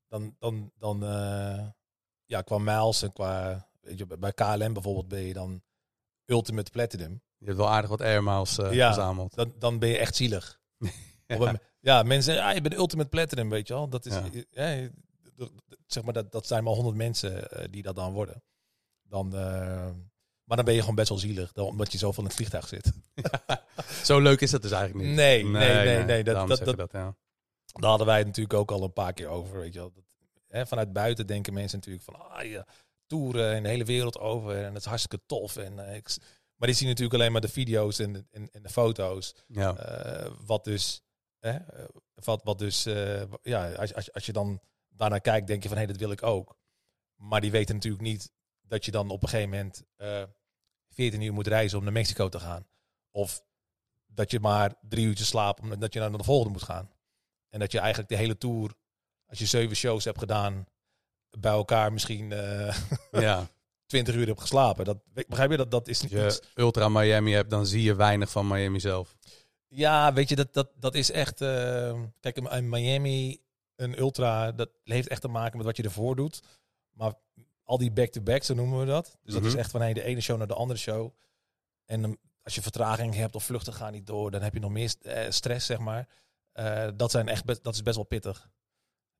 dan, 0.08 0.36
dan, 0.40 0.72
dan 0.78 1.00
ja, 2.26 2.42
qua 2.42 2.58
miles 2.58 3.02
en 3.02 3.14
qua, 3.14 3.69
weet 3.80 3.98
je, 3.98 4.06
bij 4.06 4.34
KLM 4.34 4.74
bijvoorbeeld 4.74 5.08
ben 5.08 5.22
je 5.22 5.34
dan 5.34 5.62
Ultimate 6.26 6.72
Platinum. 6.72 7.22
Je 7.38 7.46
hebt 7.46 7.58
wel 7.58 7.70
aardig 7.70 7.90
wat 7.90 8.02
air 8.02 8.24
miles 8.24 8.58
uh, 8.58 8.74
ja, 8.74 8.94
verzameld. 8.94 9.36
Dan, 9.36 9.54
dan 9.58 9.80
ben 9.80 9.90
je 9.90 9.98
echt 9.98 10.16
zielig. 10.16 10.60
ja. 11.28 11.38
Een, 11.38 11.60
ja, 11.80 12.04
mensen 12.04 12.34
zeggen, 12.34 12.50
ah, 12.50 12.56
je 12.56 12.62
bent 12.62 12.76
ultimate 12.76 13.10
platinum, 13.10 13.50
weet 13.50 13.68
je 13.68 13.74
wel. 13.74 13.90
Dat 13.90 14.06
is, 14.06 14.14
ja. 14.52 14.90
zeg 15.86 16.04
maar, 16.04 16.14
dat, 16.14 16.32
dat 16.32 16.48
zijn 16.48 16.64
maar 16.64 16.74
honderd 16.74 16.96
mensen 16.96 17.48
uh, 17.54 17.64
die 17.70 17.82
dat 17.82 17.96
dan 17.96 18.14
worden. 18.14 18.44
Dan, 19.02 19.36
uh, 19.36 19.90
maar 20.44 20.58
dan 20.58 20.66
ben 20.66 20.74
je 20.74 20.80
gewoon 20.80 20.96
best 20.96 21.10
wel 21.10 21.18
zielig, 21.18 21.54
omdat 21.54 21.92
je 21.92 21.98
zoveel 21.98 22.24
in 22.24 22.30
het 22.30 22.38
vliegtuig 22.38 22.68
zit. 22.68 22.92
Zo 24.04 24.20
leuk 24.20 24.42
is 24.42 24.52
dat 24.52 24.62
dus 24.62 24.72
eigenlijk 24.72 25.08
niet. 25.08 25.16
Nee, 25.16 25.44
nee, 25.44 25.74
nee. 25.74 25.86
nee, 25.86 26.04
nee. 26.04 26.24
Dat, 26.24 26.48
dat, 26.48 26.66
dat, 26.66 26.78
dat, 26.78 26.92
ja. 26.92 27.16
Daar 27.66 27.90
hadden 27.90 28.08
wij 28.08 28.18
het 28.18 28.28
natuurlijk 28.28 28.60
ook 28.60 28.72
al 28.72 28.84
een 28.84 28.94
paar 28.94 29.14
keer 29.14 29.28
over, 29.28 29.60
weet 29.60 29.74
je 29.74 29.80
wel. 29.80 29.92
Dat, 29.92 30.04
hè, 30.48 30.68
vanuit 30.68 30.94
buiten 30.94 31.28
denken 31.28 31.54
mensen 31.54 31.78
natuurlijk 31.78 32.06
van, 32.06 32.16
ah, 32.16 32.44
ja, 32.44 32.66
toeren 33.10 33.56
in 33.56 33.64
de 33.64 33.70
hele 33.70 33.84
wereld 33.84 34.20
over 34.20 34.64
en 34.64 34.74
dat 34.74 34.82
is 34.82 34.88
hartstikke 34.88 35.26
tof. 35.26 35.56
En 35.56 35.80
ik, 35.96 36.18
maar 36.56 36.68
die 36.68 36.78
zien 36.78 36.88
natuurlijk 36.88 37.20
alleen 37.20 37.32
maar 37.32 37.42
de 37.42 37.50
video's 37.50 38.00
en 38.00 38.14
de, 38.14 38.26
en, 38.32 38.50
en 38.52 38.62
de 38.62 38.70
foto's. 38.70 39.36
Ja. 39.48 39.76
Uh, 40.24 40.32
wat 40.46 40.64
dus, 40.64 41.02
eh, 41.40 41.56
wat, 42.14 42.44
wat 42.44 42.60
dus, 42.60 42.88
uh, 42.88 43.22
ja, 43.42 43.72
als, 43.72 43.94
als, 43.94 44.14
als 44.14 44.26
je 44.26 44.34
dan 44.34 44.62
daarnaar 44.90 45.22
kijkt, 45.22 45.48
denk 45.48 45.64
je 45.64 45.70
van 45.70 45.78
hé, 45.78 45.84
hey, 45.84 45.92
dat 45.92 46.02
wil 46.02 46.12
ik 46.12 46.24
ook. 46.24 46.58
Maar 47.16 47.42
die 47.42 47.52
weten 47.52 47.76
natuurlijk 47.76 48.04
niet 48.04 48.32
dat 48.62 48.86
je 48.86 48.92
dan 48.92 49.10
op 49.10 49.24
een 49.24 49.30
gegeven 49.30 49.50
moment 49.50 49.84
uh, 49.98 50.24
14 50.90 51.22
uur 51.22 51.34
moet 51.34 51.48
reizen 51.48 51.78
om 51.78 51.84
naar 51.84 51.94
Mexico 51.94 52.30
te 52.30 52.40
gaan. 52.40 52.68
Of 53.12 53.44
dat 54.06 54.32
je 54.32 54.40
maar 54.40 54.76
drie 54.82 55.06
uurtjes 55.06 55.28
slaapt 55.28 55.62
omdat 55.62 55.94
je 55.94 56.00
naar 56.00 56.12
de 56.12 56.24
volgende 56.24 56.54
moet 56.54 56.64
gaan. 56.64 56.92
En 57.50 57.60
dat 57.60 57.72
je 57.72 57.80
eigenlijk 57.80 58.10
de 58.10 58.16
hele 58.16 58.38
tour, 58.38 58.74
als 59.26 59.40
je 59.40 59.46
zeven 59.46 59.76
shows 59.76 60.04
hebt 60.04 60.20
gedaan, 60.20 60.68
bij 61.40 61.52
elkaar 61.52 61.94
misschien 61.94 62.30
ja. 63.12 63.48
20 63.86 64.16
uur 64.16 64.28
heb 64.28 64.38
geslapen. 64.38 64.86
Dat, 64.86 64.98
begrijp 65.28 65.52
je 65.52 65.58
dat? 65.58 65.72
Dat 65.72 65.88
is 65.88 66.02
niet. 66.02 66.16
Als 66.16 66.36
je 66.36 66.62
Ultra 66.62 66.90
Miami 66.90 67.32
hebt, 67.32 67.50
dan 67.50 67.66
zie 67.66 67.84
je 67.84 67.96
weinig 67.96 68.30
van 68.30 68.48
Miami 68.48 68.80
zelf. 68.80 69.16
Ja, 69.68 70.14
weet 70.14 70.30
je, 70.30 70.36
dat, 70.36 70.54
dat, 70.54 70.70
dat 70.76 70.96
is 70.96 71.12
echt. 71.12 71.42
Uh, 71.42 72.02
kijk, 72.20 72.38
in 72.38 72.70
Miami, 72.70 73.42
een 73.76 74.00
Ultra, 74.00 74.52
dat 74.52 74.70
heeft 74.84 75.08
echt 75.08 75.22
te 75.22 75.28
maken 75.28 75.58
met 75.58 75.66
wat 75.66 75.78
je 75.78 75.84
ervoor 75.84 76.16
doet. 76.16 76.42
Maar 76.94 77.14
al 77.64 77.78
die 77.78 77.92
back-to-back, 77.92 78.44
zo 78.44 78.54
noemen 78.54 78.80
we 78.80 78.86
dat. 78.86 79.18
Dus 79.24 79.34
dat 79.34 79.46
is 79.46 79.56
echt 79.56 79.72
van 79.72 79.82
hey, 79.82 79.94
de 79.94 80.04
ene 80.04 80.22
show 80.22 80.38
naar 80.38 80.48
de 80.48 80.54
andere 80.54 80.80
show. 80.80 81.14
En 81.86 82.04
um, 82.04 82.18
als 82.44 82.56
je 82.56 82.62
vertraging 82.62 83.16
hebt 83.16 83.36
of 83.36 83.44
vluchten 83.44 83.74
gaan 83.74 83.92
niet 83.92 84.08
door, 84.08 84.32
dan 84.32 84.42
heb 84.42 84.54
je 84.54 84.60
nog 84.60 84.72
meer 84.72 84.90
st 84.90 85.06
uh, 85.06 85.30
stress, 85.30 85.66
zeg 85.66 85.78
maar. 85.78 86.08
Uh, 86.54 86.88
dat, 86.96 87.12
zijn 87.12 87.28
echt 87.28 87.64
dat 87.64 87.74
is 87.74 87.84
best 87.84 87.96
wel 87.96 88.06
pittig. 88.06 88.50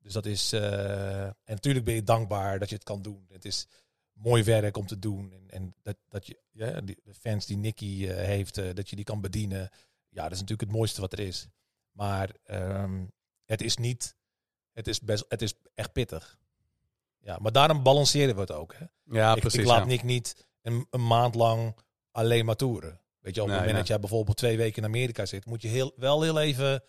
Dus 0.02 0.12
dat 0.12 0.26
is. 0.26 0.52
en 0.52 1.34
natuurlijk 1.44 1.84
ben 1.84 1.94
je 1.94 2.02
dankbaar 2.02 2.58
dat 2.58 2.68
je 2.68 2.74
het 2.74 2.84
kan 2.84 3.02
doen. 3.02 3.26
Het 3.28 3.44
is 3.44 3.66
mooi 4.22 4.42
werk 4.42 4.76
om 4.76 4.86
te 4.86 4.98
doen. 4.98 5.32
En, 5.32 5.44
en 5.46 5.74
dat, 5.82 5.96
dat 6.08 6.26
je 6.26 6.38
ja, 6.50 6.80
de 6.80 6.96
fans 7.18 7.46
die 7.46 7.56
Nicky 7.56 8.04
uh, 8.04 8.14
heeft, 8.14 8.58
uh, 8.58 8.74
dat 8.74 8.90
je 8.90 8.96
die 8.96 9.04
kan 9.04 9.20
bedienen. 9.20 9.70
Ja, 10.08 10.22
dat 10.22 10.32
is 10.32 10.40
natuurlijk 10.40 10.68
het 10.68 10.78
mooiste 10.78 11.00
wat 11.00 11.12
er 11.12 11.18
is. 11.18 11.48
Maar 11.92 12.30
um, 12.50 13.12
het 13.44 13.62
is 13.62 13.76
niet, 13.76 14.16
het 14.72 14.88
is, 14.88 15.00
best, 15.00 15.24
het 15.28 15.42
is 15.42 15.54
echt 15.74 15.92
pittig. 15.92 16.38
Ja, 17.18 17.38
maar 17.40 17.52
daarom 17.52 17.82
balanceren 17.82 18.34
we 18.34 18.40
het 18.40 18.52
ook. 18.52 18.74
Hè? 18.74 18.84
Ja, 19.04 19.34
ik, 19.34 19.40
precies. 19.40 19.60
Ik 19.60 19.66
laat 19.66 19.78
ja. 19.78 19.84
Nick 19.84 20.02
niet 20.02 20.46
een, 20.62 20.86
een, 20.90 21.06
maand 21.06 21.34
lang 21.34 21.76
alleen 22.10 22.44
maar 22.44 22.56
toeren. 22.56 23.00
Weet 23.18 23.34
je, 23.34 23.40
op 23.40 23.46
het 23.46 23.56
Nee, 23.56 23.66
moment 23.66 23.76
dat 23.76 23.88
jij 23.88 24.00
bijvoorbeeld 24.00 24.36
twee 24.36 24.56
weken 24.56 24.82
in 24.82 24.88
Amerika 24.88 25.26
zit, 25.26 25.46
moet 25.46 25.62
je 25.62 25.68
heel, 25.68 25.92
wel 25.96 26.22
heel 26.22 26.40
even, 26.40 26.82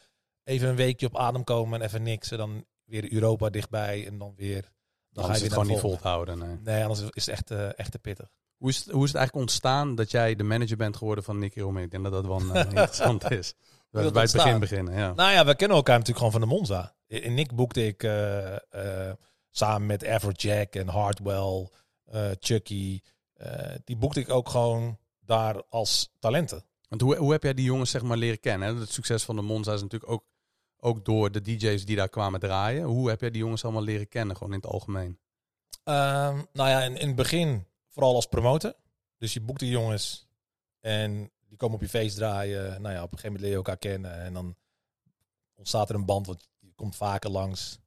even 0.43 0.69
een 0.69 0.75
weekje 0.75 1.05
op 1.05 1.17
adem 1.17 1.43
komen 1.43 1.79
en 1.81 1.87
even 1.87 2.03
niks. 2.03 2.31
En 2.31 2.37
dan 2.37 2.65
weer 2.91 3.13
Europa 3.13 3.49
dichtbij 3.49 4.07
en 4.07 4.17
dan 4.17 4.33
weer 4.35 4.71
Dan 5.11 5.25
ga 5.25 5.35
je 5.35 5.41
het 5.41 5.51
gewoon 5.51 5.65
niet 5.65 5.73
het 5.75 5.85
vol 5.85 5.97
te 5.97 6.07
houden. 6.07 6.37
Nee. 6.37 6.57
Nee, 6.63 6.83
anders 6.83 7.01
is 7.01 7.25
het 7.25 7.35
echt, 7.35 7.51
uh, 7.51 7.79
echt 7.79 7.91
te 7.91 7.99
pittig. 7.99 8.29
Hoe, 8.57 8.69
is 8.69 8.77
het, 8.77 8.85
hoe 8.89 9.03
is 9.03 9.07
het 9.07 9.17
eigenlijk 9.17 9.47
ontstaan 9.47 9.95
dat 9.95 10.11
jij 10.11 10.35
de 10.35 10.43
manager 10.43 10.77
bent 10.77 10.97
geworden 10.97 11.23
van 11.23 11.39
Nicky 11.39 11.59
Romero? 11.59 11.85
Ik 11.85 11.91
denk 11.91 12.03
dat 12.03 12.13
dat 12.13 12.25
wel 12.25 12.41
uh, 12.41 12.55
interessant 12.69 13.31
is. 13.31 13.53
Dat 13.91 14.03
we 14.03 14.11
bij 14.11 14.21
het 14.21 14.31
begin 14.31 14.59
beginnen, 14.59 14.93
ja. 14.93 15.13
Nou 15.13 15.31
ja, 15.31 15.45
we 15.45 15.55
kennen 15.55 15.77
elkaar 15.77 15.97
natuurlijk 15.97 16.25
gewoon 16.25 16.41
van 16.41 16.49
de 16.49 16.55
Monza. 16.55 16.95
In 17.07 17.33
Nick 17.33 17.55
boekte 17.55 17.85
ik 17.85 18.03
uh, 18.03 18.55
uh, 18.75 19.11
samen 19.49 19.87
met 19.87 20.01
Everjack 20.01 20.75
en 20.75 20.87
Hardwell, 20.87 21.69
Chucky. 22.39 23.01
die 23.83 23.97
boekte 23.97 24.19
ik 24.19 24.29
ook 24.29 24.49
gewoon 24.49 24.97
daar 25.19 25.63
als 25.69 26.13
talenten. 26.19 26.65
Want 26.91 27.01
hoe, 27.01 27.15
hoe 27.15 27.31
heb 27.31 27.43
jij 27.43 27.53
die 27.53 27.65
jongens 27.65 27.91
zeg 27.91 28.01
maar 28.01 28.17
leren 28.17 28.39
kennen? 28.39 28.67
Hè? 28.67 28.79
Het 28.79 28.91
succes 28.91 29.23
van 29.23 29.35
de 29.35 29.41
Monza 29.41 29.73
is 29.73 29.81
natuurlijk 29.81 30.11
ook, 30.11 30.23
ook 30.83 31.05
door 31.05 31.31
de 31.31 31.41
DJ's 31.41 31.85
die 31.85 31.95
daar 31.95 32.09
kwamen 32.09 32.39
draaien. 32.39 32.83
Hoe 32.83 33.09
heb 33.09 33.21
jij 33.21 33.31
die 33.31 33.41
jongens 33.41 33.63
allemaal 33.63 33.83
leren 33.83 34.07
kennen, 34.07 34.37
gewoon 34.37 34.53
in 34.53 34.59
het 34.59 34.71
algemeen? 34.71 35.19
Um, 35.83 36.47
nou 36.53 36.69
ja, 36.69 36.81
in, 36.81 36.97
in 36.97 37.07
het 37.07 37.15
begin 37.15 37.65
vooral 37.87 38.15
als 38.15 38.25
promotor. 38.25 38.73
Dus 39.17 39.33
je 39.33 39.41
boekt 39.41 39.59
die 39.59 39.69
jongens 39.69 40.27
en 40.79 41.31
die 41.47 41.57
komen 41.57 41.75
op 41.75 41.81
je 41.81 41.89
feest 41.89 42.15
draaien. 42.15 42.81
Nou 42.81 42.95
ja, 42.95 43.03
op 43.03 43.11
een 43.11 43.17
gegeven 43.17 43.25
moment 43.25 43.41
leer 43.41 43.49
je 43.49 43.55
elkaar 43.55 43.77
kennen. 43.77 44.21
En 44.21 44.33
dan 44.33 44.55
ontstaat 45.55 45.89
er 45.89 45.95
een 45.95 46.05
band, 46.05 46.27
want 46.27 46.49
je 46.59 46.73
komt 46.75 46.95
vaker 46.95 47.29
langs. 47.29 47.79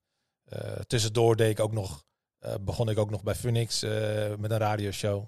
Uh, 0.53 0.73
tussendoor 0.87 1.37
deed 1.37 1.51
ik 1.51 1.61
ook 1.61 1.73
nog, 1.73 2.05
uh, 2.41 2.55
begon 2.61 2.89
ik 2.89 2.99
ook 2.99 3.11
nog 3.11 3.23
bij 3.23 3.35
Phoenix 3.35 3.83
uh, 3.83 3.91
met 4.35 4.51
een 4.51 4.59
radioshow. 4.59 5.27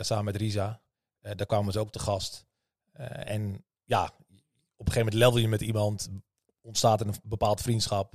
samen 0.00 0.24
met 0.24 0.36
Risa. 0.36 0.80
daar 1.20 1.46
kwamen 1.46 1.72
ze 1.72 1.78
ook 1.78 1.92
te 1.92 1.98
gast. 1.98 2.46
en 2.92 3.64
ja, 3.84 4.04
op 4.76 4.86
een 4.86 4.92
gegeven 4.92 4.98
moment 4.98 5.14
level 5.14 5.38
je 5.38 5.48
met 5.48 5.60
iemand. 5.60 6.10
Ontstaat 6.60 7.00
een 7.00 7.14
bepaald 7.22 7.60
vriendschap. 7.60 8.14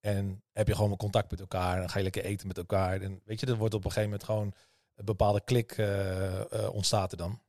En 0.00 0.42
heb 0.52 0.68
je 0.68 0.74
gewoon 0.74 0.96
contact 0.96 1.30
met 1.30 1.40
elkaar. 1.40 1.82
En 1.82 1.88
ga 1.88 1.98
je 1.98 2.02
lekker 2.02 2.24
eten 2.24 2.46
met 2.46 2.58
elkaar. 2.58 3.00
En 3.00 3.20
weet 3.24 3.40
je, 3.40 3.46
er 3.46 3.56
wordt 3.56 3.74
op 3.74 3.84
een 3.84 3.90
gegeven 3.90 4.10
moment 4.10 4.28
gewoon 4.28 4.54
een 4.94 5.04
bepaalde 5.04 5.40
klik 5.40 5.76
uh, 5.76 6.42
ontstaat 6.72 7.12
er 7.12 7.18
dan. 7.18 7.42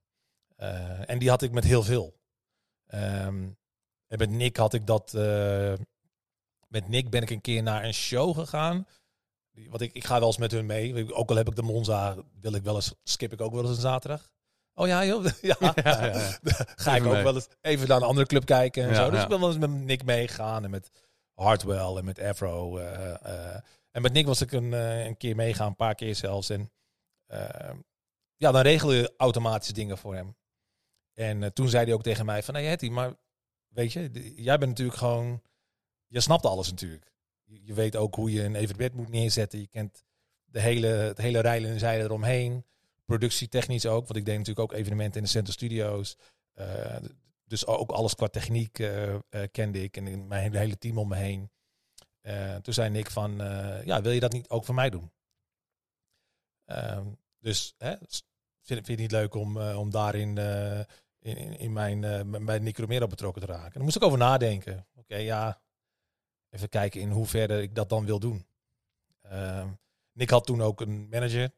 Uh, 0.58 1.10
en 1.10 1.20
die 1.20 1.30
had 1.30 1.42
ik 1.42 1.52
met 1.52 1.64
heel 1.64 1.84
veel. 1.84 2.14
Um, 2.88 3.58
en 4.08 4.18
met 4.18 4.30
Nick 4.30 4.58
had 4.58 4.74
ik 4.74 4.86
dat. 4.86 5.14
met 6.68 6.88
Nick 6.88 7.10
ben 7.10 7.22
ik 7.22 7.30
een 7.30 7.42
keer 7.42 7.64
naar 7.64 7.84
een 7.84 7.94
show 7.94 8.36
gegaan. 8.36 8.88
Wat 9.70 9.82
ik, 9.82 9.94
ik 9.94 10.04
ga 10.04 10.20
wel 10.20 10.28
eens 10.28 10.38
met 10.38 10.52
hun 10.52 10.66
mee. 10.66 11.14
Ook 11.14 11.30
al 11.30 11.36
heb 11.36 11.48
ik 11.48 11.56
de 11.56 11.62
Monza, 11.62 12.18
wil 12.40 12.54
ik 12.54 12.64
wel 12.64 12.76
eens, 12.76 12.94
skip 13.04 13.34
ik 13.34 13.42
ook 13.42 13.54
wel 13.54 13.62
eens 13.62 13.76
een 13.76 13.82
zaterdag. 13.82 14.33
Oh 14.74 14.88
ja, 14.88 15.06
joh. 15.06 15.26
Ja. 15.42 15.56
ja, 15.60 15.74
ja, 15.76 16.06
ja. 16.06 16.38
ga 16.76 16.96
ik 16.96 17.06
ook 17.06 17.14
mee. 17.14 17.24
wel 17.24 17.36
eens 17.36 17.48
even 17.62 17.88
naar 17.88 17.98
een 17.98 18.04
andere 18.04 18.28
club 18.28 18.46
kijken 18.46 18.90
en 18.90 18.96
zo. 18.96 19.10
Dus 19.10 19.22
ik 19.22 19.28
ben 19.28 19.40
wel 19.40 19.50
eens 19.50 19.58
met 19.58 19.70
Nick 19.70 20.04
meegegaan 20.04 20.64
en 20.64 20.70
met 20.70 20.90
Hardwell 21.34 21.96
en 21.96 22.06
met 22.06 22.20
Afro. 22.20 22.78
eh, 22.78 23.54
eh. 23.54 23.62
en 23.92 24.02
met 24.02 24.14
Nick 24.14 24.26
was 24.26 24.42
ik 24.42 24.52
een, 24.52 24.74
eh, 24.74 25.06
een 25.06 25.18
keer 25.18 25.36
meegaan, 25.36 25.68
een 25.68 25.76
paar 25.76 25.96
keer 25.96 26.16
zelfs. 26.16 26.50
En 26.50 26.72
uh, 27.28 27.72
ja, 28.36 28.52
dan 28.52 28.62
regel 28.62 28.92
je 28.94 29.14
automatisch 29.18 29.74
dingen 29.74 29.98
voor 29.98 30.16
hem. 30.16 30.36
En 31.14 31.42
uh, 31.42 31.48
toen 31.48 31.70
zei 31.70 31.86
hij 31.86 31.94
ook 31.94 32.04
tegen 32.04 32.26
mij 32.26 32.44
van, 32.44 32.54
nee 32.54 32.66
Hetty, 32.66 32.90
maar 32.90 33.14
weet 33.68 33.94
je, 33.94 34.34
jij 34.36 34.58
bent 34.58 34.70
natuurlijk 34.70 34.98
gewoon, 34.98 35.42
je 36.08 36.20
snapt 36.20 36.46
alles 36.46 36.70
natuurlijk. 36.70 37.12
Je, 37.44 37.66
je 37.66 37.74
weet 37.74 37.96
ook 37.96 38.16
hoe 38.16 38.32
je 38.32 38.44
een 38.44 38.56
evenement 38.56 38.94
moet 38.94 39.10
neerzetten. 39.10 39.60
Je 39.60 39.68
kent 39.68 40.04
de 40.44 40.60
hele, 40.60 40.88
het 40.88 41.18
hele 41.18 41.40
rijlen 41.40 41.72
en 41.72 41.80
zeilen 41.80 42.06
eromheen. 42.06 42.66
Productietechnisch 43.14 43.86
ook, 43.86 44.08
want 44.08 44.16
ik 44.16 44.26
deed 44.26 44.38
natuurlijk 44.38 44.72
ook 44.72 44.80
evenementen 44.80 45.18
in 45.18 45.24
de 45.24 45.30
Center 45.30 45.54
Studios. 45.54 46.18
Uh, 46.56 46.96
dus 47.46 47.66
ook 47.66 47.92
alles 47.92 48.16
qua 48.16 48.28
techniek 48.28 48.80
uh, 48.80 49.14
uh, 49.14 49.20
kende 49.52 49.84
ik 49.84 49.98
en 49.98 50.28
mijn 50.28 50.56
hele, 50.56 50.78
team 50.78 50.98
om 50.98 51.08
me 51.08 51.16
heen. 51.16 51.52
Toen 52.62 52.74
zei 52.74 52.90
Nick 52.90 53.10
van, 53.10 53.36
ja, 53.86 54.02
wil 54.02 54.12
je 54.12 54.20
dat 54.20 54.32
niet 54.32 54.50
ook 54.50 54.66
voor 54.66 54.76
mij 54.76 54.90
doen? 54.90 55.12
Um, 56.66 57.18
dus 57.40 57.74
hè, 57.78 57.96
vind, 57.98 58.24
vind 58.64 58.88
het 58.88 58.98
niet 58.98 59.12
leuk 59.12 59.34
om, 59.34 59.58
om 59.58 59.90
daarin 59.90 60.38
in, 61.24 61.60
in, 61.60 61.74
mijn, 61.74 62.04
uh, 62.04 62.46
bij 62.46 62.60
Nick 62.60 62.78
Romero 62.78 63.08
betrokken 63.08 63.42
te 63.42 63.48
raken? 63.48 63.74
Daar 63.74 63.84
moest 63.84 63.96
ik 63.96 64.04
over 64.04 64.18
nadenken. 64.18 64.88
Oké, 64.96 65.16
ja, 65.16 65.62
even 66.50 66.70
kijken 66.70 67.02
in 67.02 67.12
hoeverre 67.12 67.62
ik 67.62 67.76
dat 67.76 67.90
dan 67.90 68.06
wil 68.06 68.20
doen. 68.20 68.46
Ehm, 69.22 69.70
Nick 70.12 70.30
had 70.30 70.46
toen 70.46 70.62
ook 70.62 70.82
een 70.82 71.10
manager. 71.10 71.52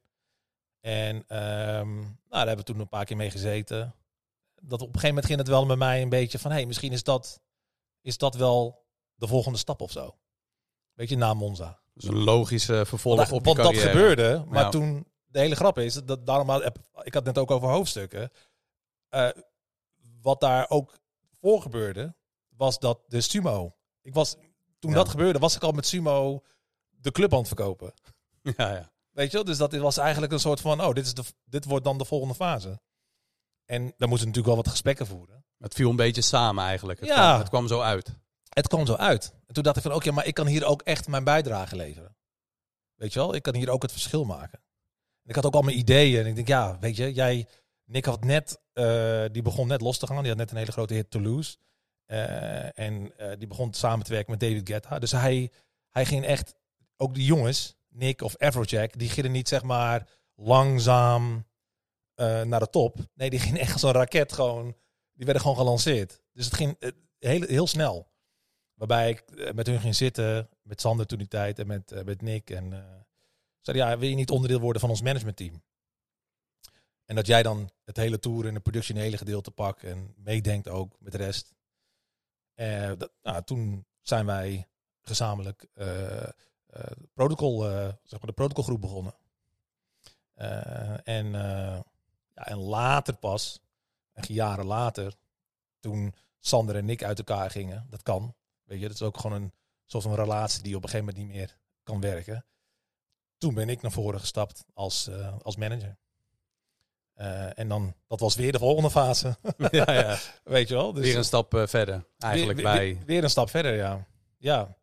En 0.86 1.24
ehm, 1.28 1.96
nou, 1.96 2.14
daar 2.30 2.48
hebben 2.48 2.66
we 2.66 2.72
toen 2.72 2.80
een 2.80 2.88
paar 2.90 3.06
keer 3.06 3.16
mee 3.18 3.32
gezeten. 3.32 3.96
Dat 4.62 4.82
op 4.82 4.88
een 4.88 4.94
gegeven 4.94 5.08
moment 5.08 5.26
ging 5.26 5.40
het 5.40 5.48
wel 5.48 5.66
met 5.66 5.78
mij 5.78 6.02
een 6.02 6.10
beetje 6.10 6.40
van... 6.40 6.52
hey, 6.52 6.66
misschien 6.66 6.92
is 6.92 7.04
dat, 7.04 7.42
is 8.02 8.18
dat 8.18 8.36
wel 8.36 8.86
de 9.16 9.28
volgende 9.28 9.58
stap 9.58 9.82
of 9.82 9.92
zo. 9.92 10.18
Beetje 10.94 11.18
na 11.18 11.34
Monza. 11.34 11.80
Dus 11.94 12.04
een 12.04 12.24
logische 12.24 12.86
vervolg 12.86 13.16
Want, 13.18 13.32
op 13.32 13.46
je 13.46 13.54
want 13.54 13.58
dat 13.58 13.78
gebeurde. 13.78 14.44
Maar 14.48 14.72
toen, 14.72 15.08
de 15.26 15.40
hele 15.40 15.56
grap 15.56 15.78
is, 15.78 15.94
dat 15.94 16.26
daarom 16.26 16.50
had, 16.50 16.64
heb- 16.64 16.78
ik 17.04 17.14
had 17.14 17.26
het 17.26 17.36
net 17.36 17.38
ook 17.38 17.52
over 17.52 17.70
hoofdstukken. 17.70 18.32
Eh, 19.10 19.30
wat 20.22 20.40
daar 20.40 20.70
ook 20.70 20.98
voor 21.42 21.62
gebeurde, 21.62 22.16
was 22.50 22.80
dat 22.80 23.00
de 23.08 23.22
sumo. 23.22 23.76
Ik 24.02 24.14
was, 24.14 24.36
toen 24.80 24.92
Ja. 24.92 24.98
dat 24.98 25.10
gebeurde, 25.10 25.40
was 25.40 25.56
ik 25.56 25.64
al 25.64 25.72
met 25.72 25.86
sumo 25.88 26.44
de 26.90 27.12
club 27.12 27.32
aan 27.34 27.40
het 27.40 27.48
verkopen. 27.48 27.94
Ja, 28.58 28.74
ja. 28.74 28.94
Weet 29.16 29.32
je 29.32 29.38
wel? 29.38 29.46
Dus 29.46 29.58
dat 29.58 29.74
was 29.76 29.98
eigenlijk 29.98 30.32
een 30.32 30.40
soort 30.40 30.62
van, 30.62 30.82
oh, 30.82 30.94
dit, 30.94 31.06
is 31.06 31.14
de, 31.14 31.24
dit 31.46 31.66
wordt 31.66 31.86
dan 31.86 31.98
de 31.98 32.06
volgende 32.06 32.36
fase. 32.36 32.80
En 33.66 33.82
daar 33.82 34.10
moesten 34.10 34.10
we 34.10 34.36
natuurlijk 34.36 34.46
wel 34.46 34.56
wat 34.56 34.68
gesprekken 34.68 35.08
voeren. 35.08 35.46
Het 35.58 35.74
viel 35.74 35.90
een 35.90 35.96
beetje 35.96 36.22
samen 36.22 36.64
eigenlijk. 36.64 37.00
Het, 37.00 37.10
Ja. 37.10 37.16
kwam, 37.16 37.40
het 37.40 37.50
kwam 37.50 37.68
zo 37.68 37.82
uit. 37.82 38.16
Het 38.50 38.68
kwam 38.68 38.86
zo 38.86 38.94
uit. 38.94 39.34
En 39.48 39.54
toen 39.54 39.64
dacht 39.64 39.76
ik 39.76 39.82
van, 39.82 39.94
oké, 39.94 40.12
maar 40.12 40.26
ik 40.26 40.34
kan 40.34 40.48
hier 40.48 40.66
ook 40.66 40.82
echt 40.82 41.08
mijn 41.08 41.24
bijdrage 41.24 41.76
leveren. 41.76 42.18
Weet 42.96 43.14
je 43.14 43.20
wel? 43.20 43.36
Ik 43.36 43.42
kan 43.44 43.56
hier 43.56 43.70
ook 43.70 43.82
het 43.82 43.92
verschil 43.92 44.26
maken. 44.26 44.60
En 45.24 45.30
ik 45.30 45.36
had 45.36 45.46
ook 45.46 45.54
al 45.54 45.62
mijn 45.62 45.78
ideeën. 45.78 46.20
En 46.20 46.26
ik 46.28 46.36
denk, 46.36 46.48
ja, 46.48 46.80
weet 46.80 46.96
je, 46.96 47.14
jij... 47.14 47.48
Nick 47.86 48.06
had 48.06 48.24
net, 48.24 48.62
eh, 48.74 49.24
die 49.32 49.42
begon 49.42 49.68
net 49.68 49.82
los 49.82 49.98
te 49.98 50.08
gaan. 50.08 50.18
Die 50.20 50.28
had 50.28 50.38
net 50.38 50.52
een 50.52 50.58
hele 50.58 50.72
grote 50.72 50.94
hit 50.94 51.12
Toulouse. 51.12 51.58
Eh, 52.06 52.80
en 52.80 53.18
eh, 53.18 53.38
die 53.38 53.48
begon 53.48 53.74
samen 53.74 54.06
te 54.06 54.12
werken 54.12 54.32
met 54.32 54.40
David 54.40 54.70
Guetta. 54.70 55.00
Dus 55.00 55.12
hij, 55.12 55.52
hij 55.90 56.06
ging 56.06 56.26
echt, 56.26 56.56
ook 56.98 57.14
die 57.14 57.26
jongens, 57.26 57.76
Nick 57.96 58.22
of 58.22 58.38
Afrojack, 58.38 59.00
die 59.00 59.10
gingen 59.10 59.32
niet 59.32 59.48
zeg 59.48 59.64
maar 59.64 60.10
langzaam 60.36 61.46
eh, 62.14 62.42
naar 62.42 62.60
de 62.60 62.70
top. 62.70 62.98
Nee, 63.14 63.30
die 63.30 63.40
gingen 63.40 63.60
echt 63.60 63.74
als 63.74 63.82
een 63.82 63.92
raket 63.92 64.34
gewoon, 64.34 64.76
die 65.14 65.26
werden 65.26 65.42
gewoon 65.42 65.58
gelanceerd. 65.58 66.22
Dus 66.34 66.46
het 66.46 66.54
ging 66.54 66.76
eh, 66.80 66.90
heel, 67.20 67.42
heel 67.42 67.68
snel. 67.68 68.12
Waarbij 68.74 69.10
ik 69.10 69.20
eh, 69.20 69.54
met 69.54 69.68
hun 69.68 69.80
ging 69.80 69.96
zitten, 69.96 70.50
met 70.62 70.82
Sander 70.82 71.06
toen 71.06 71.18
die 71.18 71.28
tijd 71.28 71.60
en 71.60 71.68
met, 71.68 72.06
met 72.06 72.22
Nick. 72.22 72.50
En 72.50 72.86
zei, 73.62 73.78
ja, 73.78 73.98
wil 73.98 74.10
je 74.10 74.16
niet 74.16 74.30
onderdeel 74.30 74.60
worden 74.60 74.82
van 74.82 74.90
ons 74.90 75.02
managementteam? 75.02 75.64
En 77.06 77.16
dat 77.16 77.28
jij 77.28 77.44
dan 77.44 77.70
het 77.84 77.98
hele 77.98 78.20
tour 78.20 78.48
en 78.48 78.62
de 78.64 79.00
hele 79.00 79.18
gedeelte 79.18 79.52
pakt 79.52 79.84
en 79.84 80.14
meedenkt 80.18 80.68
ook 80.68 80.96
met 81.00 81.12
de 81.12 81.18
rest. 81.18 81.54
Dat, 82.98 83.12
nou, 83.22 83.44
toen 83.44 83.86
zijn 84.02 84.26
wij 84.26 84.68
gezamenlijk 85.02 85.68
protocol, 87.14 87.70
eh, 87.70 87.88
zeg 88.04 88.20
maar 88.20 88.28
de 88.28 88.34
protocolgroep 88.34 88.82
begonnen. 88.82 89.16
Eh, 90.34 91.08
en, 91.08 91.36
eh, 91.36 91.80
ja, 92.34 92.46
en 92.46 92.58
later 92.58 93.16
pas, 93.16 93.62
echt 94.14 94.28
jaren 94.28 94.66
later, 94.66 95.14
toen 95.80 96.16
Sander 96.40 96.76
en 96.76 96.86
Nick 96.86 97.04
uit 97.04 97.18
elkaar 97.18 97.52
gingen, 97.52 97.88
dat 97.90 98.04
kan. 98.04 98.36
Weet 98.64 98.80
je, 98.80 98.88
dat 98.88 98.96
is 98.96 99.02
ook 99.02 99.20
gewoon 99.20 99.42
een 99.42 99.54
soort 99.86 100.04
van 100.04 100.16
relatie 100.16 100.64
die 100.64 100.76
op 100.76 100.84
een 100.84 100.90
gegeven 100.90 101.14
moment 101.14 101.26
niet 101.26 101.36
meer 101.38 101.58
kan 101.84 102.02
werken. 102.02 102.46
Toen 103.38 103.54
ben 103.54 103.70
ik 103.70 103.82
naar 103.82 103.92
voren 103.92 104.20
gestapt 104.20 104.66
als, 104.74 105.08
eh, 105.08 105.38
als 105.42 105.56
manager. 105.56 105.98
Eh, 107.14 107.60
en 107.60 107.68
dan, 107.68 107.96
dat 108.08 108.20
was 108.20 108.36
weer 108.36 108.52
de 108.52 108.60
volgende 108.60 108.90
fase. 108.90 109.38
ja, 109.72 109.92
ja. 109.92 110.18
Weet 110.44 110.68
je 110.68 110.74
wel? 110.74 110.94
Dus 110.94 111.04
Weer 111.04 111.18
een 111.18 111.24
stap 111.24 111.54
eh, 111.54 111.68
verder. 111.68 112.06
Eigenlijk 112.18 112.60
weer, 112.60 112.72
bij... 112.72 112.94
Weer, 112.94 113.06
weer 113.06 113.24
een 113.24 113.30
stap 113.30 113.50
verder, 113.50 113.76
ja. 113.76 114.08
Ja. 114.38 114.78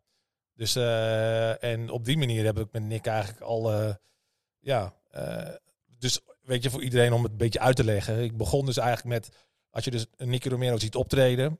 Dus, 0.63 0.75
eh, 0.75 1.63
en 1.63 1.89
op 1.89 2.05
die 2.05 2.17
manier 2.17 2.45
heb 2.45 2.59
ik 2.59 2.71
met 2.71 2.83
Nick 2.83 3.05
eigenlijk 3.05 3.41
al, 3.41 3.71
ja. 4.59 4.95
eh, 5.09 5.55
dus 5.97 6.19
weet 6.41 6.63
je, 6.63 6.69
voor 6.69 6.83
iedereen 6.83 7.13
om 7.13 7.23
het 7.23 7.31
een 7.31 7.37
beetje 7.37 7.59
uit 7.59 7.75
te 7.75 7.83
leggen. 7.83 8.23
Ik 8.23 8.37
begon 8.37 8.65
dus 8.65 8.77
eigenlijk 8.77 9.07
met, 9.07 9.35
als 9.69 9.83
je 9.83 9.91
dus 9.91 10.05
Nicky 10.17 10.49
Romero 10.49 10.77
ziet 10.77 10.95
optreden, 10.95 11.59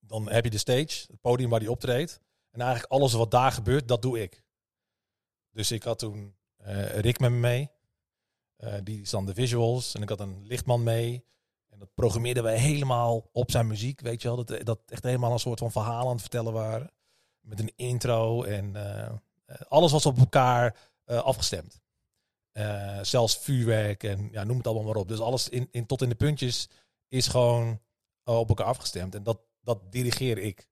dan 0.00 0.30
heb 0.30 0.44
je 0.44 0.50
de 0.50 0.58
stage, 0.58 1.04
het 1.06 1.20
podium 1.20 1.50
waar 1.50 1.60
hij 1.60 1.68
optreedt. 1.68 2.20
En 2.50 2.60
eigenlijk 2.60 2.92
alles 2.92 3.12
wat 3.12 3.30
daar 3.30 3.52
gebeurt, 3.52 3.88
dat 3.88 4.02
doe 4.02 4.22
ik. 4.22 4.44
Dus 5.50 5.70
ik 5.70 5.82
had 5.82 5.98
toen 5.98 6.36
eh, 6.56 6.98
Rick 6.98 7.18
met 7.18 7.30
me 7.30 7.38
mee. 7.38 7.70
Die 8.82 9.00
is 9.00 9.10
dan 9.10 9.26
de 9.26 9.34
visuals. 9.34 9.94
En 9.94 10.02
ik 10.02 10.08
had 10.08 10.20
een 10.20 10.46
lichtman 10.46 10.82
mee. 10.82 11.24
En 11.68 11.78
dat 11.78 11.94
programmeerden 11.94 12.42
wij 12.42 12.58
helemaal 12.58 13.28
op 13.32 13.50
zijn 13.50 13.66
muziek, 13.66 14.00
weet 14.00 14.22
je 14.22 14.28
wel. 14.28 14.44
Dat, 14.44 14.66
dat 14.66 14.80
echt 14.86 15.02
helemaal 15.02 15.32
een 15.32 15.38
soort 15.38 15.58
van 15.58 15.72
verhaal 15.72 16.06
aan 16.06 16.12
het 16.12 16.20
vertellen 16.20 16.52
waren. 16.52 16.90
Met 17.42 17.60
een 17.60 17.72
intro 17.76 18.42
en 18.42 18.76
eh, 18.76 19.06
eh, 19.44 19.60
alles 19.68 19.92
was 19.92 20.06
op 20.06 20.18
elkaar 20.18 20.76
eh, 21.04 21.22
afgestemd. 21.22 21.80
Zelfs 23.02 23.38
vuurwerk 23.38 24.02
en 24.02 24.28
ja, 24.32 24.44
noem 24.44 24.56
het 24.56 24.66
allemaal 24.66 24.84
maar 24.84 24.96
op. 24.96 25.08
Dus 25.08 25.20
alles 25.20 25.48
in, 25.48 25.68
in, 25.70 25.86
tot 25.86 26.02
in 26.02 26.08
de 26.08 26.14
puntjes 26.14 26.68
is 27.08 27.26
gewoon 27.26 27.80
op 28.24 28.48
elkaar 28.48 28.66
afgestemd. 28.66 29.14
En 29.14 29.22
dat, 29.22 29.40
dat 29.60 29.92
dirigeer 29.92 30.38
ik. 30.38 30.68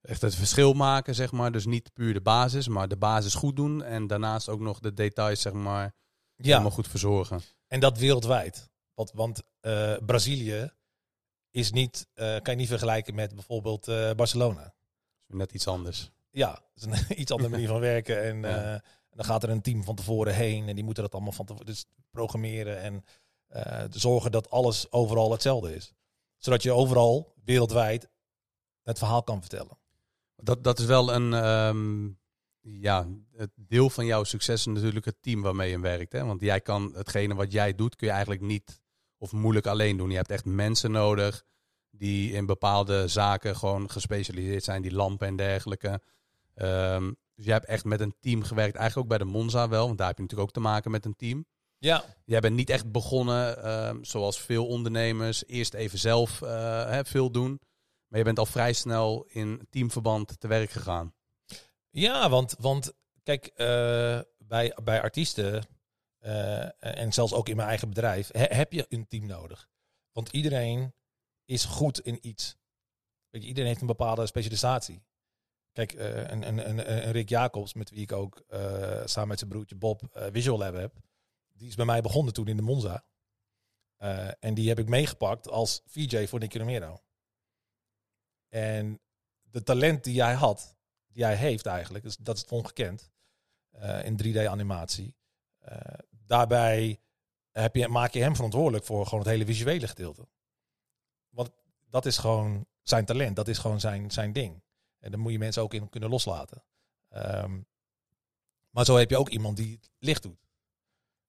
Echt 0.00 0.20
het 0.20 0.34
verschil 0.34 0.72
maken, 0.72 1.14
zeg 1.14 1.32
maar. 1.32 1.52
Dus 1.52 1.66
niet 1.66 1.92
puur 1.92 2.12
de 2.12 2.20
basis, 2.20 2.68
maar 2.68 2.88
de 2.88 2.96
basis 2.96 3.34
goed 3.34 3.56
doen. 3.56 3.82
En 3.82 4.06
daarnaast 4.06 4.48
ook 4.48 4.60
nog 4.60 4.78
de 4.78 4.94
details, 4.94 5.40
zeg 5.40 5.52
maar, 5.52 5.94
Ja, 6.36 6.44
helemaal 6.44 6.70
goed 6.70 6.88
verzorgen. 6.88 7.40
en 7.66 7.80
dat 7.80 7.98
wereldwijd. 7.98 8.70
Want, 8.94 9.12
want 9.12 9.42
Brazilië 10.06 10.72
is 11.50 11.70
niet, 11.70 12.08
kan 12.14 12.40
je 12.44 12.54
niet 12.54 12.68
vergelijken 12.68 13.14
met 13.14 13.34
bijvoorbeeld 13.34 13.86
Barcelona. 14.16 14.74
Net 15.30 15.52
iets 15.52 15.66
anders. 15.66 16.10
Ja, 16.30 16.62
is 16.74 16.82
een 16.82 16.94
iets 17.20 17.30
andere 17.32 17.50
manier 17.50 17.68
van 17.68 17.80
werken. 17.80 18.22
En 18.22 18.40
Ja. 18.50 18.74
eh, 18.74 18.80
dan 19.10 19.24
gaat 19.24 19.42
er 19.42 19.50
een 19.50 19.62
team 19.62 19.84
van 19.84 19.94
tevoren 19.94 20.34
heen 20.34 20.68
en 20.68 20.74
die 20.74 20.84
moeten 20.84 21.02
dat 21.02 21.12
allemaal 21.12 21.32
van 21.32 21.46
tevoren 21.46 21.66
dus 21.66 21.84
programmeren 22.10 22.80
en 22.80 23.04
eh, 23.46 23.84
zorgen 23.90 24.32
dat 24.32 24.50
alles 24.50 24.92
overal 24.92 25.30
hetzelfde 25.32 25.74
is. 25.74 25.92
Zodat 26.38 26.62
je 26.62 26.72
overal 26.72 27.32
wereldwijd 27.44 28.08
het 28.82 28.98
verhaal 28.98 29.22
kan 29.22 29.40
vertellen. 29.40 29.78
Dat, 30.36 30.64
dat 30.64 30.78
is 30.78 30.84
wel 30.84 31.12
een, 31.14 31.34
ehm, 31.34 32.08
ja, 32.80 33.06
het 33.36 33.50
deel 33.54 33.90
van 33.90 34.06
jouw 34.06 34.24
succes 34.24 34.66
is 34.66 34.74
natuurlijk 34.74 35.04
het 35.04 35.22
team 35.22 35.42
waarmee 35.42 35.70
je 35.70 35.80
werkt. 35.80 36.12
Hè? 36.12 36.24
Want 36.24 36.40
jij 36.40 36.60
kan 36.60 36.92
hetgene 36.94 37.34
wat 37.34 37.52
jij 37.52 37.74
doet, 37.74 37.96
kun 37.96 38.06
je 38.06 38.12
eigenlijk 38.12 38.42
niet 38.42 38.80
of 39.18 39.32
moeilijk 39.32 39.66
alleen 39.66 39.96
doen. 39.96 40.10
Je 40.10 40.16
hebt 40.16 40.30
echt 40.30 40.44
mensen 40.44 40.90
nodig 40.90 41.44
die 41.90 42.32
in 42.32 42.46
bepaalde 42.46 43.08
zaken 43.08 43.56
gewoon 43.56 43.90
gespecialiseerd 43.90 44.64
zijn, 44.64 44.82
die 44.82 44.94
lampen 44.94 45.26
en 45.26 45.36
dergelijke. 45.36 46.00
Ehm, 46.54 47.12
dus 47.34 47.44
jij 47.44 47.54
hebt 47.54 47.66
echt 47.66 47.84
met 47.84 48.00
een 48.00 48.14
team 48.20 48.42
gewerkt, 48.42 48.76
eigenlijk 48.76 48.96
ook 49.12 49.18
bij 49.18 49.26
de 49.26 49.32
Monza 49.32 49.68
wel, 49.68 49.86
want 49.86 49.98
daar 49.98 50.06
heb 50.06 50.16
je 50.16 50.22
natuurlijk 50.22 50.48
ook 50.48 50.54
te 50.54 50.60
maken 50.68 50.90
met 50.90 51.04
een 51.04 51.16
team. 51.16 51.46
Ja, 51.78 52.04
Jij 52.24 52.40
bent 52.40 52.56
niet 52.56 52.70
echt 52.70 52.92
begonnen, 52.92 53.62
ehm, 53.62 54.02
zoals 54.02 54.40
veel 54.40 54.66
ondernemers, 54.66 55.46
eerst 55.46 55.74
even 55.74 55.98
zelf 55.98 56.42
eh, 56.42 56.50
hè, 56.90 57.04
veel 57.04 57.30
doen. 57.30 57.60
Maar 58.08 58.18
je 58.18 58.24
bent 58.24 58.38
al 58.38 58.46
vrij 58.46 58.72
snel 58.72 59.24
in 59.28 59.66
teamverband 59.70 60.40
te 60.40 60.48
werk 60.48 60.70
gegaan. 60.70 61.14
ja 61.90 62.28
want, 62.28 62.54
want 62.58 62.92
kijk, 63.22 63.46
eh, 63.46 64.20
bij, 64.38 64.76
bij 64.82 65.02
artiesten 65.02 65.62
eh, 66.18 66.68
en 66.98 67.12
zelfs 67.12 67.32
ook 67.32 67.48
in 67.48 67.56
mijn 67.56 67.68
eigen 67.68 67.88
bedrijf 67.88 68.28
he- 68.32 68.54
heb 68.56 68.72
je 68.72 68.86
een 68.88 69.06
team 69.08 69.26
nodig. 69.26 69.68
Want 70.12 70.28
iedereen 70.28 70.94
is 71.50 71.64
goed 71.64 72.00
in 72.00 72.18
iets. 72.26 72.56
Weet 73.30 73.42
je, 73.42 73.48
iedereen 73.48 73.68
heeft 73.68 73.80
een 73.80 73.86
bepaalde 73.86 74.26
specialisatie. 74.26 75.02
Kijk, 75.72 75.92
eh, 75.92 76.16
een, 76.16 76.48
een, 76.48 76.68
een, 76.68 77.06
een 77.06 77.12
Rick 77.12 77.28
Jacobs, 77.28 77.74
met 77.74 77.90
wie 77.90 78.02
ik 78.02 78.12
ook 78.12 78.44
eh, 78.48 79.02
samen 79.04 79.28
met 79.28 79.38
zijn 79.38 79.50
broertje 79.50 79.76
Bob 79.76 80.02
eh, 80.12 80.26
Visual 80.32 80.58
Lab 80.58 80.74
heb, 80.74 80.94
die 81.52 81.68
is 81.68 81.74
bij 81.74 81.84
mij 81.84 82.00
begonnen 82.00 82.32
toen 82.32 82.46
in 82.46 82.56
de 82.56 82.62
Monza. 82.62 83.04
En 84.40 84.54
die 84.54 84.68
heb 84.68 84.78
ik 84.78 84.88
meegepakt 84.88 85.48
als 85.48 85.82
VJ 85.86 86.26
voor 86.26 86.38
Nicky 86.38 86.58
Romero. 86.58 87.02
En 88.48 89.00
de 89.40 89.62
talent 89.62 90.04
die 90.04 90.14
jij 90.14 90.34
had, 90.34 90.76
die 91.06 91.24
hij 91.24 91.36
heeft 91.36 91.66
eigenlijk, 91.66 92.04
dus 92.04 92.16
dat 92.16 92.36
is 92.36 92.44
ongekend 92.44 93.10
in 94.02 94.20
3D-animatie. 94.22 95.14
Eh, 95.58 95.98
daarbij 96.10 97.00
heb 97.50 97.76
je, 97.76 97.88
maak 97.88 98.12
je 98.12 98.22
hem 98.22 98.34
verantwoordelijk 98.34 98.84
voor 98.84 99.04
gewoon 99.04 99.20
het 99.20 99.28
hele 99.28 99.44
visuele 99.44 99.88
gedeelte. 99.88 100.28
Dat 101.90 102.06
is 102.06 102.18
gewoon 102.18 102.66
zijn 102.82 103.04
talent, 103.04 103.36
dat 103.36 103.48
is 103.48 103.58
gewoon 103.58 103.80
zijn, 103.80 104.10
zijn 104.10 104.32
ding. 104.32 104.62
En 104.98 105.10
daar 105.10 105.20
moet 105.20 105.32
je 105.32 105.38
mensen 105.38 105.62
ook 105.62 105.74
in 105.74 105.88
kunnen 105.88 106.10
loslaten. 106.10 106.64
Ehm, 107.08 107.60
maar 108.70 108.84
zo 108.84 108.96
heb 108.96 109.10
je 109.10 109.18
ook 109.18 109.28
iemand 109.28 109.56
die 109.56 109.72
het 109.72 109.90
licht 109.98 110.22
doet. 110.22 110.48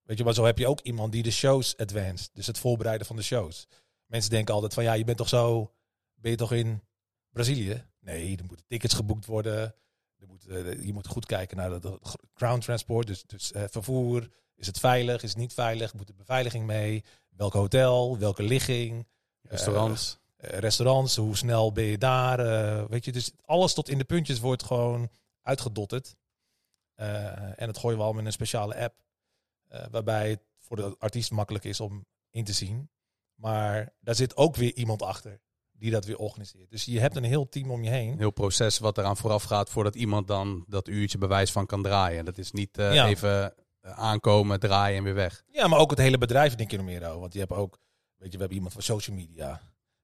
Weet 0.01 0.17
je, 0.17 0.23
maar 0.23 0.33
zo 0.33 0.45
heb 0.45 0.57
je 0.57 0.67
ook 0.67 0.79
iemand 0.79 1.11
die 1.11 1.23
de 1.23 1.31
shows 1.31 1.77
advanced. 1.77 2.29
Dus 2.33 2.47
het 2.47 2.57
voorbereiden 2.57 3.07
van 3.07 3.15
de 3.15 3.21
shows. 3.21 3.67
Mensen 4.05 4.29
denken 4.29 4.53
altijd 4.53 4.73
van 4.73 4.83
ja, 4.83 4.93
je 4.93 5.03
bent 5.03 5.17
toch 5.17 5.29
zo, 5.29 5.73
ben 6.13 6.31
je 6.31 6.37
toch 6.37 6.51
in 6.51 6.83
Brazilië? 7.29 7.85
Nee, 7.99 8.37
er 8.37 8.45
moeten 8.45 8.65
tickets 8.67 8.93
geboekt 8.93 9.25
worden. 9.25 9.75
Er 10.17 10.27
moet, 10.27 10.47
eh, 10.47 10.83
je 10.83 10.93
moet 10.93 11.07
goed 11.07 11.25
kijken 11.25 11.57
naar 11.57 11.81
de, 11.81 11.99
ground 12.33 12.63
transport, 12.63 13.07
dus, 13.07 13.23
dus 13.23 13.51
eh, 13.51 13.63
vervoer. 13.69 14.29
Is 14.55 14.67
het 14.67 14.79
veilig? 14.79 15.23
Is 15.23 15.29
het 15.29 15.37
niet 15.39 15.53
veilig? 15.53 15.93
Moet 15.93 16.07
de 16.07 16.13
beveiliging 16.13 16.65
mee? 16.65 17.03
Welk 17.29 17.53
hotel? 17.53 18.17
Welke 18.17 18.43
ligging? 18.43 19.07
Restaurants. 19.41 20.20
Eh, 20.41 20.59
restaurants, 20.59 21.15
hoe 21.15 21.37
snel 21.37 21.71
ben 21.71 21.83
je 21.83 21.97
daar? 21.97 22.39
eh, 22.39 22.85
weet 22.89 23.05
je, 23.05 23.11
dus 23.11 23.31
alles 23.45 23.73
tot 23.73 23.89
in 23.89 23.97
de 23.97 24.03
puntjes 24.03 24.39
wordt 24.39 24.63
gewoon 24.63 25.09
uitgedotterd. 25.41 26.15
Eh, 26.95 27.61
en 27.61 27.65
dat 27.65 27.77
gooien 27.77 27.97
we 27.97 28.03
al 28.03 28.13
met 28.13 28.25
een 28.25 28.31
speciale 28.31 28.75
app. 28.75 28.99
waarbij 29.91 30.29
het 30.29 30.41
voor 30.59 30.75
de 30.75 30.95
artiest 30.99 31.31
makkelijk 31.31 31.63
is 31.65 31.79
om 31.79 32.05
in 32.29 32.43
te 32.43 32.53
zien. 32.53 32.89
Maar 33.35 33.93
daar 33.99 34.15
zit 34.15 34.37
ook 34.37 34.55
weer 34.55 34.73
iemand 34.75 35.01
achter 35.01 35.39
die 35.71 35.91
dat 35.91 36.05
weer 36.05 36.17
organiseert. 36.17 36.69
Dus 36.69 36.85
je 36.85 36.99
hebt 36.99 37.15
een 37.15 37.23
heel 37.23 37.49
team 37.49 37.71
om 37.71 37.83
je 37.83 37.89
heen. 37.89 38.11
Een 38.11 38.17
heel 38.17 38.31
proces 38.31 38.79
wat 38.79 38.97
eraan 38.97 39.17
vooraf 39.17 39.43
gaat 39.43 39.69
voordat 39.69 39.95
iemand 39.95 40.27
dan 40.27 40.63
dat 40.67 40.87
uurtje 40.87 41.17
bewijs 41.17 41.51
van 41.51 41.65
kan 41.65 41.81
draaien. 41.83 42.25
Dat 42.25 42.37
is 42.37 42.51
niet 42.51 42.69
Ja. 42.77 43.07
even 43.07 43.53
aankomen, 43.81 44.59
draaien 44.59 44.97
en 44.97 45.03
weer 45.03 45.13
weg. 45.13 45.43
Ja, 45.51 45.67
maar 45.67 45.79
ook 45.79 45.89
het 45.89 45.99
hele 45.99 46.17
bedrijf 46.17 46.55
denk 46.55 46.71
je 46.71 46.77
er 46.77 46.83
meer 46.83 47.05
over. 47.07 47.19
Want 47.19 47.33
je 47.33 47.39
hebt 47.39 47.51
ook, 47.51 47.79
weet 48.15 48.31
je, 48.31 48.31
we 48.31 48.37
hebben 48.37 48.55
iemand 48.55 48.73
van 48.73 48.81
social 48.81 49.15
media. 49.15 49.61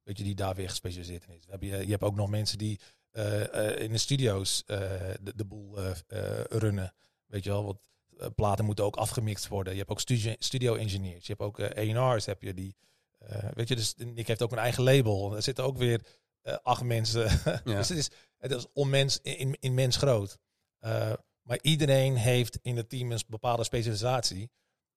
Weet 0.08 0.17
je, 0.17 0.24
die 0.24 0.36
daar 0.36 0.56
weer 0.56 0.70
gespecialiseerd 0.70 1.24
in 1.28 1.34
is. 1.36 1.46
We 1.46 1.52
hebben, 1.52 1.70
je 1.70 1.91
hebt 1.91 2.04
ook 2.04 2.15
nog 2.15 2.30
mensen 2.30 2.58
die 2.58 2.80
eh, 3.12 3.70
eh, 3.76 3.82
in 3.84 3.91
de 3.91 3.98
studio's 3.98 4.63
eh, 4.65 4.78
de, 5.22 5.36
de 5.36 5.46
boel 5.46 5.78
eh, 5.78 5.89
eh, 6.08 6.43
runnen. 6.50 6.93
Weet 7.26 7.43
je 7.43 7.50
wel, 7.50 7.63
want 7.65 7.80
eh, 8.17 8.28
platen 8.36 8.65
moeten 8.65 8.86
ook 8.86 8.96
afgemixt 8.96 9.48
worden. 9.48 9.74
Je 9.74 9.80
hebt 9.80 9.91
ook 9.91 10.00
studio, 10.00 10.36
studio 10.39 10.76
engineers. 10.76 11.28
Je 11.28 11.34
hebt 11.38 11.41
ook 11.46 11.60
eh 11.60 11.96
A&R's 11.98 12.26
heb 12.26 12.41
je 12.41 12.54
die. 12.54 12.76
eh, 13.17 13.50
weet 13.54 13.67
je, 13.67 13.76
dus 13.76 13.93
Nick 13.98 14.28
heeft 14.28 14.41
ook 14.41 14.52
een 14.52 14.58
eigen 14.58 14.84
label. 14.84 15.36
Er 15.36 15.43
zitten 15.43 15.63
ook 15.63 15.78
weer 15.78 16.02
eh, 16.41 16.58
acht 16.63 16.84
mensen. 16.84 17.30
Ja. 17.46 17.60
dus 17.63 17.89
het 17.89 17.98
is, 17.98 18.10
het 18.38 18.52
is 18.52 18.65
onmens, 18.74 19.20
in, 19.22 19.58
in 19.60 19.74
mens 19.74 19.98
groot. 19.98 20.38
Eh, 20.80 21.13
maar 21.41 21.60
iedereen 21.62 22.15
heeft 22.15 22.60
in 22.62 22.78
het 22.78 22.89
team 22.89 23.12
een 23.12 23.22
bepaalde 23.28 23.63
specialisatie. 23.63 24.52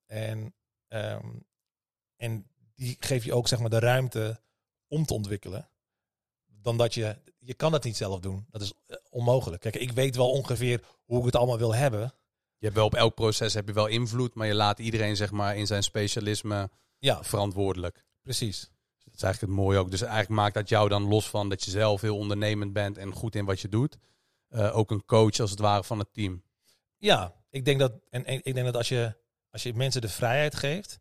En, 0.06 0.54
ehm, 0.88 1.30
en 2.16 2.46
die 2.74 2.96
geef 3.00 3.24
je 3.24 3.34
ook 3.34 3.48
zeg 3.48 3.58
maar 3.58 3.70
de 3.70 3.78
ruimte 3.78 4.40
om 4.90 5.04
te 5.06 5.14
ontwikkelen. 5.14 5.68
Dan 6.46 6.76
dat 6.76 6.94
je, 6.94 7.16
je 7.38 7.54
kan 7.54 7.72
het 7.72 7.84
niet 7.84 7.96
zelf 7.96 8.20
doen. 8.20 8.46
Dat 8.50 8.60
is 8.62 8.72
eh, 8.86 8.96
onmogelijk. 9.10 9.62
Kijk, 9.62 9.74
ik 9.76 9.92
weet 9.92 10.16
wel 10.16 10.30
ongeveer 10.30 10.84
hoe 11.04 11.18
ik 11.18 11.24
het 11.24 11.36
allemaal 11.36 11.58
wil 11.58 11.74
hebben. 11.74 12.00
Je 12.58 12.66
hebt 12.66 12.74
wel 12.78 12.86
op 12.86 12.94
elk 12.94 13.14
proces 13.14 13.54
heb 13.54 13.66
je 13.66 13.72
wel 13.72 13.86
invloed, 13.86 14.34
maar 14.34 14.46
je 14.46 14.54
laat 14.54 14.78
iedereen 14.78 15.16
zeg 15.16 15.30
maar 15.30 15.56
in 15.56 15.66
zijn 15.66 15.82
specialisme 15.82 16.70
Ja, 16.98 17.24
verantwoordelijk. 17.24 18.04
precies. 18.22 18.60
Dat 19.04 19.14
is 19.14 19.22
eigenlijk 19.22 19.52
het 19.52 19.62
mooie 19.64 19.78
ook. 19.78 19.90
Dus 19.90 20.00
eigenlijk 20.00 20.30
maakt 20.30 20.54
dat 20.54 20.68
jou 20.68 20.88
dan 20.88 21.02
los 21.08 21.28
van 21.28 21.48
dat 21.48 21.64
je 21.64 21.70
zelf 21.70 22.00
heel 22.00 22.16
ondernemend 22.16 22.72
bent 22.72 22.98
en 22.98 23.12
goed 23.12 23.34
in 23.34 23.44
wat 23.44 23.60
je 23.60 23.68
doet. 23.68 23.96
eh, 24.48 24.76
ook 24.76 24.90
een 24.90 25.04
coach 25.04 25.38
als 25.40 25.50
het 25.50 25.58
ware 25.58 25.84
van 25.84 25.98
het 25.98 26.12
team. 26.12 26.42
Ja, 26.96 27.34
ik 27.50 27.64
denk 27.64 27.78
dat, 27.78 27.92
en, 28.10 28.24
en 28.24 28.34
ik 28.42 28.54
denk 28.54 28.66
dat 28.66 28.76
als 28.76 28.88
je, 28.88 29.16
als 29.50 29.62
je 29.62 29.74
mensen 29.74 30.00
de 30.00 30.08
vrijheid 30.08 30.54
geeft, 30.54 30.98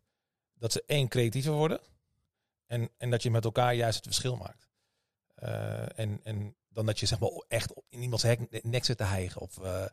dat 0.54 0.72
ze 0.72 0.82
één 0.86 1.08
creatiever 1.08 1.52
worden. 1.52 1.80
En, 2.70 2.90
en 2.96 3.10
dat 3.10 3.22
je 3.22 3.30
met 3.30 3.44
elkaar 3.44 3.74
juist 3.74 3.96
het 3.96 4.04
verschil 4.04 4.36
maakt. 4.36 4.68
Eh, 5.34 5.98
en, 5.98 6.20
en 6.22 6.56
dan 6.68 6.86
dat 6.86 7.00
je 7.00 7.06
zeg 7.06 7.18
maar 7.18 7.30
echt 7.48 7.72
in 7.88 8.02
iemands 8.02 8.22
hek, 8.22 8.62
nek 8.64 8.84
zit 8.84 8.96
te 8.96 9.04
hijgen. 9.04 9.40
Of 9.40 9.58
eh, 9.58 9.84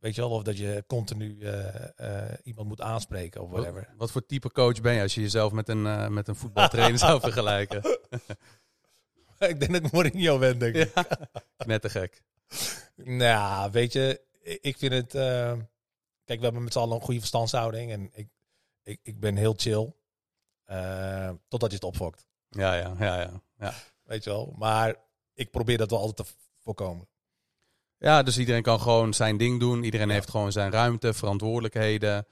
weet 0.00 0.14
je 0.14 0.20
wel, 0.20 0.30
of 0.30 0.42
dat 0.42 0.58
je 0.58 0.84
continu 0.86 1.40
eh, 1.40 2.30
iemand 2.42 2.68
moet 2.68 2.80
aanspreken 2.80 3.40
of 3.40 3.50
whatever. 3.50 3.88
wat 3.96 4.10
voor 4.10 4.26
type 4.26 4.52
coach 4.52 4.80
ben 4.80 4.94
je 4.94 5.02
als 5.02 5.14
je 5.14 5.20
jezelf 5.20 5.52
met 5.52 5.68
een, 5.68 6.12
met 6.12 6.28
een 6.28 6.36
voetbaltrainer 6.36 6.98
zou 6.98 7.20
vergelijken? 7.30 7.82
ik 9.38 9.60
denk 9.60 9.72
dat 9.72 9.84
ik 9.84 9.92
Mourinho 9.92 10.38
ben, 10.38 10.58
denk 10.58 10.74
ik. 10.74 10.92
Net 11.66 11.82
te 11.82 11.90
gek. 11.90 12.22
Nou, 12.94 13.70
weet 13.70 13.92
je, 13.92 14.20
ik 14.60 14.76
vind 14.78 14.92
het. 14.92 15.10
kijk, 16.24 16.38
we 16.38 16.44
hebben 16.44 16.62
met 16.62 16.72
z'n 16.72 16.78
allen 16.78 16.94
een 16.96 17.02
goede 17.02 17.20
verstandshouding. 17.20 17.90
En 17.90 18.10
ik, 18.12 18.28
ik, 18.82 19.00
ik 19.02 19.20
ben 19.20 19.36
heel 19.36 19.54
chill. 19.56 19.92
Eh, 20.64 21.30
totdat 21.48 21.70
je 21.70 21.76
het 21.76 21.84
opfokt. 21.84 22.26
Ja, 22.48 22.74
ja, 22.74 22.94
ja, 22.98 23.20
ja. 23.20 23.42
ja. 23.58 23.74
Weet 24.02 24.24
je 24.24 24.30
wel. 24.30 24.54
Maar 24.56 24.94
ik 25.34 25.50
probeer 25.50 25.78
dat 25.78 25.90
wel 25.90 26.00
altijd 26.00 26.28
te 26.28 26.34
voorkomen. 26.58 27.08
Ja, 27.96 28.22
dus 28.22 28.38
iedereen 28.38 28.62
kan 28.62 28.80
gewoon 28.80 29.14
zijn 29.14 29.36
ding 29.36 29.60
doen. 29.60 29.82
Iedereen 29.84 30.08
Ja. 30.08 30.12
heeft 30.14 30.30
gewoon 30.30 30.52
zijn 30.52 30.70
ruimte, 30.70 31.14
verantwoordelijkheden, 31.14 32.26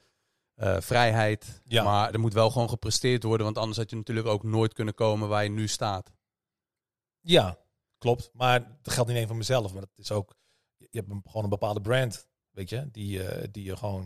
eh, 0.55 0.81
vrijheid. 0.81 1.61
Ja. 1.65 1.83
Maar 1.83 2.11
er 2.13 2.19
moet 2.19 2.33
wel 2.33 2.49
gewoon 2.51 2.69
gepresteerd 2.69 3.23
worden, 3.23 3.45
want 3.45 3.57
anders 3.57 3.77
had 3.77 3.89
je 3.89 3.95
natuurlijk 3.95 4.27
ook 4.27 4.43
nooit 4.43 4.73
kunnen 4.73 4.93
komen 4.93 5.29
waar 5.29 5.43
je 5.43 5.49
nu 5.49 5.67
staat. 5.67 6.11
Ja, 7.19 7.57
klopt. 7.97 8.29
Maar 8.33 8.59
dat 8.81 8.93
geldt 8.93 9.07
niet 9.09 9.15
alleen 9.17 9.27
voor 9.27 9.37
mezelf. 9.37 9.71
Maar 9.71 9.81
dat 9.81 9.97
is 9.97 10.11
ook. 10.11 10.35
Je 10.77 10.87
hebt 10.91 11.07
gewoon 11.25 11.43
een 11.43 11.49
bepaalde 11.49 11.81
brand. 11.81 12.27
Weet 12.49 12.69
je, 12.69 12.91
die, 12.91 13.23
eh, 13.27 13.47
die 13.51 13.63
je 13.63 13.77
gewoon 13.77 14.05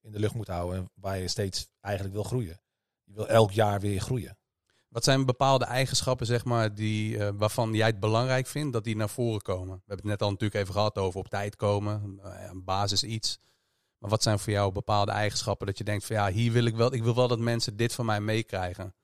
in 0.00 0.12
de 0.12 0.18
lucht 0.18 0.34
moet 0.34 0.48
houden. 0.48 0.78
En 0.78 0.90
waar 0.94 1.18
je 1.18 1.28
steeds 1.28 1.68
eigenlijk 1.80 2.14
wil 2.14 2.24
groeien. 2.24 2.60
Je 3.04 3.12
wil 3.14 3.28
elk 3.28 3.50
jaar 3.50 3.80
weer 3.80 4.00
groeien. 4.00 4.38
Wat 4.88 5.04
zijn 5.04 5.24
bepaalde 5.24 5.64
eigenschappen, 5.64 6.26
zeg 6.26 6.44
maar, 6.44 6.74
die, 6.74 7.18
eh, 7.18 7.30
waarvan 7.34 7.72
jij 7.74 7.86
het 7.86 8.00
belangrijk 8.00 8.46
vindt 8.46 8.72
dat 8.72 8.84
die 8.84 8.96
naar 8.96 9.08
voren 9.08 9.42
komen? 9.42 9.74
We 9.74 9.82
hebben 9.86 9.96
het 9.96 10.18
net 10.18 10.22
al 10.22 10.30
natuurlijk 10.30 10.60
even 10.60 10.74
gehad 10.74 10.98
over 10.98 11.20
op 11.20 11.28
tijd 11.28 11.56
komen, 11.56 12.20
ja, 12.22 12.48
een 12.50 12.64
basis 12.64 13.04
iets. 13.04 13.38
Maar 13.98 14.10
wat 14.10 14.22
zijn 14.22 14.38
voor 14.38 14.52
jou 14.52 14.72
bepaalde 14.72 15.12
eigenschappen 15.12 15.66
dat 15.66 15.78
je 15.78 15.84
denkt 15.84 16.04
van 16.04 16.16
ja, 16.16 16.30
hier 16.30 16.52
wil 16.52 16.64
ik 16.64 16.76
wel, 16.76 16.92
ik 16.92 17.02
wil 17.02 17.14
wel 17.14 17.28
dat 17.28 17.38
mensen 17.38 17.76
dit 17.76 17.94
van 17.94 18.06
mij 18.06 18.20
meekrijgen. 18.20 18.94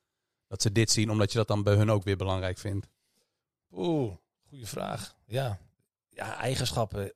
Dat 0.47 0.63
ze 0.63 0.73
dit 0.73 0.91
zien, 0.91 1.11
omdat 1.11 1.33
je 1.33 1.39
dat 1.39 1.49
dan 1.49 1.63
bij 1.63 1.75
hun 1.75 1.91
ook 1.91 2.03
weer 2.03 2.17
belangrijk 2.17 2.59
vindt. 2.59 2.89
Oeh, 3.73 4.13
goede 4.49 4.67
vraag. 4.67 5.15
Ja. 5.27 5.59
Ja, 6.09 6.37
eigenschappen. 6.37 7.13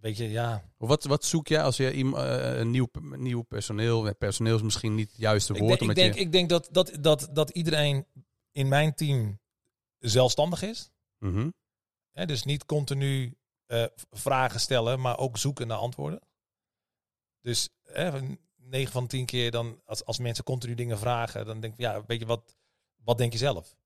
Weet 0.00 0.16
je, 0.16 0.30
ja. 0.30 0.64
Wat, 0.76 1.04
wat 1.04 1.24
zoek 1.24 1.48
je 1.48 1.62
als 1.62 1.76
je 1.76 1.92
iem- 1.92 2.16
eh, 2.16 2.58
een 2.58 2.70
nieuw, 2.70 2.88
nieuw 3.00 3.42
personeel, 3.42 4.14
personeel 4.14 4.56
is 4.56 4.62
misschien 4.62 4.94
niet 4.94 5.08
het 5.10 5.18
juiste 5.18 5.54
Ik 5.54 5.60
woord, 5.60 5.78
denk, 5.78 5.90
ik 5.90 5.96
denk, 5.96 6.14
je... 6.14 6.20
ik 6.20 6.32
denk 6.32 6.48
dat, 6.48 6.68
dat, 6.70 6.98
dat, 7.00 7.28
dat 7.32 7.50
iedereen 7.50 8.06
in 8.52 8.68
mijn 8.68 8.94
team 8.94 9.40
zelfstandig 9.98 10.62
is. 10.62 10.90
Mhm. 11.18 11.50
Dus 12.12 12.44
niet 12.44 12.64
continu 12.64 13.36
eh, 13.66 13.84
vragen 14.10 14.60
stellen, 14.60 15.00
maar 15.00 15.18
ook 15.18 15.38
zoeken 15.38 15.66
naar 15.66 15.78
antwoorden. 15.78 16.20
Dus 17.40 17.68
hè, 17.82 18.20
9 18.56 18.92
van 18.92 19.02
de 19.02 19.08
10 19.08 19.26
keer 19.26 19.50
dan, 19.50 19.80
als, 19.84 20.04
als 20.04 20.18
mensen 20.18 20.44
continu 20.44 20.74
dingen 20.74 20.98
vragen, 20.98 21.46
dan 21.46 21.60
denk 21.60 21.72
ik, 21.72 21.80
ja, 21.80 22.04
weet 22.06 22.20
je 22.20 22.26
wat, 22.26 22.56
wat 22.96 23.18
denk 23.18 23.32
je 23.32 23.38
zelf? 23.38 23.76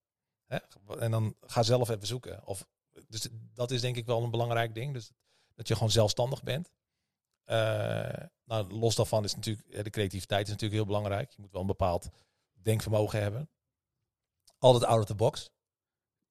Hè? 0.46 0.58
En 0.98 1.10
dan 1.10 1.36
ga 1.40 1.62
zelf 1.62 1.88
even 1.88 2.06
zoeken. 2.06 2.46
Of, 2.46 2.66
dus 3.08 3.28
dat 3.54 3.70
is 3.70 3.80
denk 3.80 3.96
ik 3.96 4.06
wel 4.06 4.22
een 4.22 4.30
belangrijk 4.30 4.74
ding. 4.74 4.92
Dus 4.92 5.12
dat 5.60 5.68
je 5.68 5.74
gewoon 5.74 5.90
zelfstandig 5.90 6.42
bent. 6.42 6.72
Eh, 7.44 8.26
nou, 8.44 8.72
los 8.72 8.94
daarvan 8.94 9.24
is 9.24 9.34
natuurlijk, 9.34 9.68
eh, 9.68 9.82
de 9.84 9.90
creativiteit 9.90 10.44
is 10.44 10.52
natuurlijk 10.52 10.80
heel 10.80 10.86
belangrijk. 10.86 11.30
Je 11.30 11.40
moet 11.40 11.52
wel 11.52 11.60
een 11.60 11.66
bepaald 11.66 12.08
denkvermogen 12.52 13.20
hebben. 13.22 13.50
Altijd 14.58 14.84
out 14.84 15.00
of 15.00 15.06
the 15.06 15.14
box. 15.14 15.50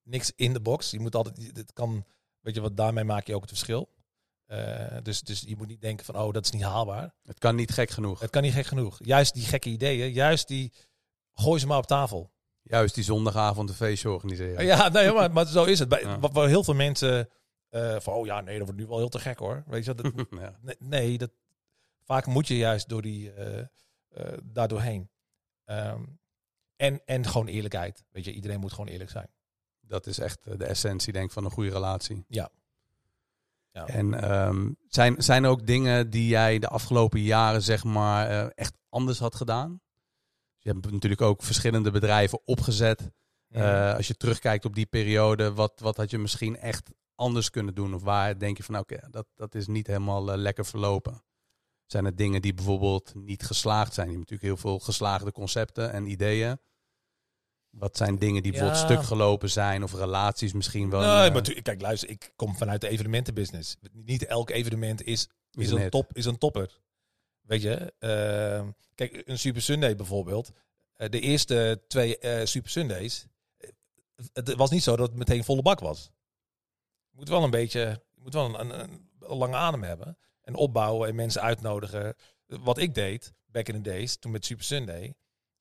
Niks 0.02 0.32
in 0.36 0.52
de 0.52 0.60
box. 0.60 0.90
Je 0.90 1.00
moet 1.00 1.14
altijd, 1.14 1.56
het 1.56 1.72
kan, 1.72 2.04
weet 2.40 2.54
je 2.54 2.60
wat, 2.60 2.76
daarmee 2.76 3.04
maak 3.04 3.26
je 3.26 3.34
ook 3.34 3.40
het 3.40 3.50
verschil. 3.50 3.88
Eh, 4.46 4.96
dus, 5.02 5.20
dus 5.20 5.40
je 5.40 5.56
moet 5.56 5.66
niet 5.68 5.80
denken 5.80 6.04
van, 6.04 6.16
oh, 6.16 6.32
dat 6.32 6.44
is 6.44 6.50
niet 6.50 6.62
haalbaar. 6.62 7.14
Het 7.24 7.38
kan 7.38 7.54
niet 7.54 7.70
gek 7.70 7.90
genoeg. 7.90 8.20
Het 8.20 8.30
kan 8.30 8.42
niet 8.42 8.52
gek 8.52 8.66
genoeg. 8.66 8.98
Juist 9.02 9.34
die 9.34 9.44
gekke 9.44 9.68
ideeën, 9.68 10.12
juist 10.12 10.48
die, 10.48 10.72
gooi 11.32 11.60
ze 11.60 11.66
maar 11.66 11.78
op 11.78 11.86
tafel. 11.86 12.30
Juist 12.62 12.94
die 12.94 13.04
zondagavond 13.04 13.68
een 13.68 13.74
feestje 13.74 14.10
organiseren. 14.10 14.64
Ja, 14.64 14.88
nee, 14.88 15.12
maar, 15.12 15.32
maar 15.32 15.46
zo 15.46 15.64
is 15.64 15.78
het. 15.78 15.88
Bij, 15.88 16.00
Ja. 16.00 16.18
Waar 16.18 16.48
heel 16.48 16.64
veel 16.64 16.74
mensen 16.74 17.28
eh, 17.70 18.00
van, 18.00 18.14
oh 18.14 18.26
ja, 18.26 18.40
nee, 18.40 18.58
dat 18.58 18.66
wordt 18.66 18.80
nu 18.80 18.86
wel 18.86 18.98
heel 18.98 19.08
te 19.08 19.18
gek 19.18 19.38
hoor. 19.38 19.62
Weet 19.66 19.84
je, 19.84 19.94
dat, 19.94 20.12
Ja. 20.30 20.58
nee, 20.60 20.76
nee, 20.78 21.18
dat, 21.18 21.30
vaak 22.02 22.26
moet 22.26 22.48
je 22.48 22.56
juist 22.56 22.88
door 22.88 23.02
die, 23.02 23.32
eh 23.32 23.64
eh, 24.10 24.32
daardoorheen. 24.42 25.10
Ehm, 25.64 26.02
en, 26.76 27.00
en 27.04 27.26
gewoon 27.26 27.46
eerlijkheid. 27.46 28.04
Weet 28.10 28.24
je, 28.24 28.32
iedereen 28.32 28.60
moet 28.60 28.72
gewoon 28.72 28.88
eerlijk 28.88 29.10
zijn. 29.10 29.28
Dat 29.80 30.06
is 30.06 30.18
echt 30.18 30.58
de 30.58 30.64
essentie, 30.64 31.12
denk 31.12 31.26
ik, 31.26 31.32
van 31.32 31.44
een 31.44 31.50
goede 31.50 31.70
relatie. 31.70 32.24
Ja. 32.28 32.50
Ja. 33.72 33.86
En 33.86 34.14
ehm, 34.14 34.70
zijn, 34.88 35.22
zijn 35.22 35.44
er 35.44 35.50
ook 35.50 35.66
dingen 35.66 36.10
die 36.10 36.28
jij 36.28 36.58
de 36.58 36.68
afgelopen 36.68 37.20
jaren, 37.20 37.62
zeg 37.62 37.84
maar, 37.84 38.48
echt 38.48 38.76
anders 38.88 39.18
had 39.18 39.34
gedaan? 39.34 39.80
Je 40.58 40.70
hebt 40.70 40.90
natuurlijk 40.90 41.20
ook 41.20 41.42
verschillende 41.42 41.90
bedrijven 41.90 42.40
opgezet. 42.44 43.10
Eh, 43.48 43.94
als 43.94 44.06
je 44.06 44.16
terugkijkt 44.16 44.64
op 44.64 44.74
die 44.74 44.86
periode, 44.86 45.52
wat, 45.52 45.80
wat 45.80 45.96
had 45.96 46.10
je 46.10 46.18
misschien 46.18 46.56
echt 46.56 46.90
anders 47.20 47.50
kunnen 47.50 47.74
doen? 47.74 47.94
Of 47.94 48.02
waar 48.02 48.38
denk 48.38 48.56
je 48.56 48.62
van, 48.62 48.78
oké, 48.78 48.98
dat, 49.10 49.26
dat 49.34 49.54
is 49.54 49.66
niet 49.66 49.86
helemaal 49.86 50.32
eh, 50.32 50.38
lekker 50.38 50.64
verlopen? 50.66 51.22
Zijn 51.86 52.04
er 52.04 52.16
dingen 52.16 52.42
die 52.42 52.54
bijvoorbeeld 52.54 53.14
niet 53.14 53.42
geslaagd 53.46 53.94
zijn? 53.94 54.10
Je 54.10 54.16
hebt 54.16 54.30
natuurlijk 54.30 54.60
heel 54.60 54.70
veel 54.70 54.78
geslaagde 54.84 55.32
concepten 55.32 55.92
en 55.92 56.06
ideeën. 56.06 56.58
Wat 57.70 57.96
zijn 57.96 58.18
dingen 58.18 58.42
die 58.42 58.50
bijvoorbeeld 58.52 58.80
Ja. 58.80 58.86
stuk 58.88 59.02
gelopen 59.02 59.50
zijn? 59.50 59.82
Of 59.82 59.94
relaties 59.94 60.52
misschien 60.52 60.90
wel? 60.90 61.00
Nee, 61.00 61.30
maar 61.30 61.62
kijk, 61.62 61.80
luister, 61.80 62.08
ik 62.08 62.32
kom 62.36 62.56
vanuit 62.56 62.80
de 62.80 62.88
evenementenbusiness. 62.88 63.76
Niet 63.92 64.26
elk 64.26 64.50
evenement 64.50 65.02
is, 65.02 65.28
is, 65.50 65.64
is 65.64 65.70
een, 65.70 65.90
top, 65.90 66.10
is 66.16 66.24
een 66.24 66.38
topper. 66.38 66.80
Weet 67.40 67.62
je? 67.62 67.92
Ehm, 67.98 68.70
kijk, 68.94 69.22
een 69.26 69.38
Super 69.38 69.62
Sunday 69.62 69.96
bijvoorbeeld. 69.96 70.50
eh, 70.96 71.08
de 71.08 71.20
eerste 71.20 71.82
twee 71.88 72.18
eh, 72.18 72.46
Super 72.46 72.70
Sundays. 72.70 73.26
Het 74.32 74.54
was 74.54 74.70
niet 74.70 74.82
zo 74.82 74.96
dat 74.96 75.08
het 75.08 75.18
meteen 75.18 75.44
volle 75.44 75.62
bak 75.62 75.80
was. 75.80 76.10
Moet 77.20 77.28
wel 77.28 77.44
een 77.44 77.50
beetje, 77.50 77.80
je 78.14 78.20
moet 78.22 78.34
wel 78.34 78.60
een, 78.60 78.80
een, 78.80 79.08
lange 79.18 79.56
adem 79.56 79.82
hebben. 79.82 80.18
En 80.42 80.54
opbouwen 80.54 81.08
en 81.08 81.14
mensen 81.14 81.42
uitnodigen. 81.42 82.16
Wat 82.46 82.78
ik 82.78 82.94
deed, 82.94 83.32
back 83.46 83.68
in 83.68 83.74
the 83.74 83.90
days, 83.90 84.16
toen 84.16 84.32
met 84.32 84.44
Super 84.44 84.64
Sunday. 84.64 85.14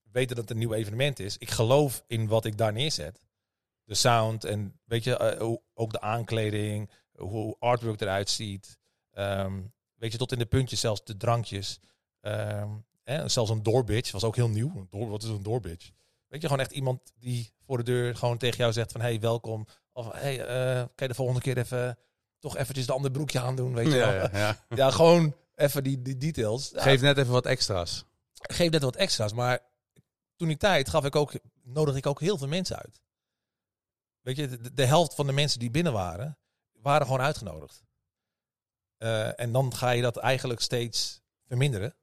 Weten 0.03 0.35
dat 0.35 0.37
het 0.37 0.49
een 0.49 0.57
nieuw 0.57 0.73
evenement 0.73 1.19
is. 1.19 1.37
Ik 1.37 1.49
geloof 1.49 2.03
in 2.07 2.27
wat 2.27 2.45
ik 2.45 2.57
daar 2.57 2.73
neerzet. 2.73 3.27
de 3.83 3.95
sound 3.95 4.43
en 4.43 4.79
weet 4.85 5.03
je, 5.03 5.17
eh, 5.17 5.53
ook 5.73 5.91
de 5.91 6.01
aankleding, 6.01 6.89
hoe 7.15 7.55
artwork 7.59 8.01
eruit 8.01 8.29
ziet. 8.29 8.77
Ehm, 9.11 9.61
weet 9.95 10.11
je, 10.11 10.17
tot 10.17 10.31
in 10.31 10.39
de 10.39 10.45
puntjes 10.45 10.79
zelfs 10.79 11.03
de 11.03 11.17
drankjes. 11.17 11.79
Ehm, 12.21 12.69
hè, 13.03 13.29
zelfs 13.29 13.49
een 13.49 13.63
doorbitch 13.63 14.11
was 14.11 14.23
ook 14.23 14.35
heel 14.35 14.49
nieuw. 14.49 14.87
Door, 14.89 15.09
wat 15.09 15.23
is 15.23 15.29
een 15.29 15.43
doorbitch? 15.43 15.89
Weet 16.27 16.41
je, 16.41 16.47
gewoon 16.47 16.63
echt 16.63 16.71
iemand 16.71 17.13
die 17.15 17.53
voor 17.65 17.77
de 17.77 17.83
deur 17.83 18.15
gewoon 18.15 18.37
tegen 18.37 18.57
jou 18.57 18.73
zegt 18.73 18.91
van... 18.91 19.01
hey, 19.01 19.19
welkom. 19.19 19.67
Of 19.99 20.11
hey, 20.11 20.45
eh, 20.45 20.75
kan 20.75 20.89
je 20.95 21.07
de 21.07 21.13
volgende 21.13 21.41
keer 21.41 21.57
even 21.57 21.97
toch 22.39 22.57
eventjes 22.57 22.85
de 22.85 22.93
andere 22.93 23.13
broekje 23.13 23.39
aandoen, 23.39 23.73
weet 23.73 23.85
je 23.91 23.97
Ja, 23.97 24.11
wel. 24.11 24.29
ja, 24.31 24.37
ja. 24.37 24.65
Ja, 24.75 24.91
gewoon 24.91 25.35
even 25.55 25.83
die, 25.83 26.01
die 26.01 26.17
details. 26.17 26.71
Geef 26.75 27.01
net 27.01 27.17
even 27.17 27.31
wat 27.31 27.45
extra's. 27.45 28.05
geef 28.33 28.71
net 28.71 28.81
wat 28.81 28.95
extra's. 28.95 29.33
Maar 29.33 29.59
toen 30.35 30.47
die 30.47 30.57
tijd 30.57 30.89
gaf 30.89 31.05
ik 31.05 31.15
ook, 31.15 31.33
nodig 31.63 31.95
ik 31.95 32.05
ook 32.05 32.19
heel 32.19 32.37
veel 32.37 32.47
mensen 32.47 32.77
uit. 32.77 33.01
Weet 34.21 34.35
je, 34.35 34.47
de, 34.47 34.73
de 34.73 34.85
helft 34.85 35.15
van 35.15 35.25
de 35.27 35.31
mensen 35.33 35.59
die 35.59 35.71
binnen 35.71 35.93
waren, 35.93 36.37
waren 36.73 37.05
gewoon 37.05 37.21
uitgenodigd. 37.21 37.83
Eh, 38.97 39.39
en 39.39 39.51
dan 39.51 39.73
ga 39.75 39.89
je 39.89 40.01
dat 40.01 40.17
eigenlijk 40.17 40.61
steeds 40.61 41.21
verminderen. 41.47 41.95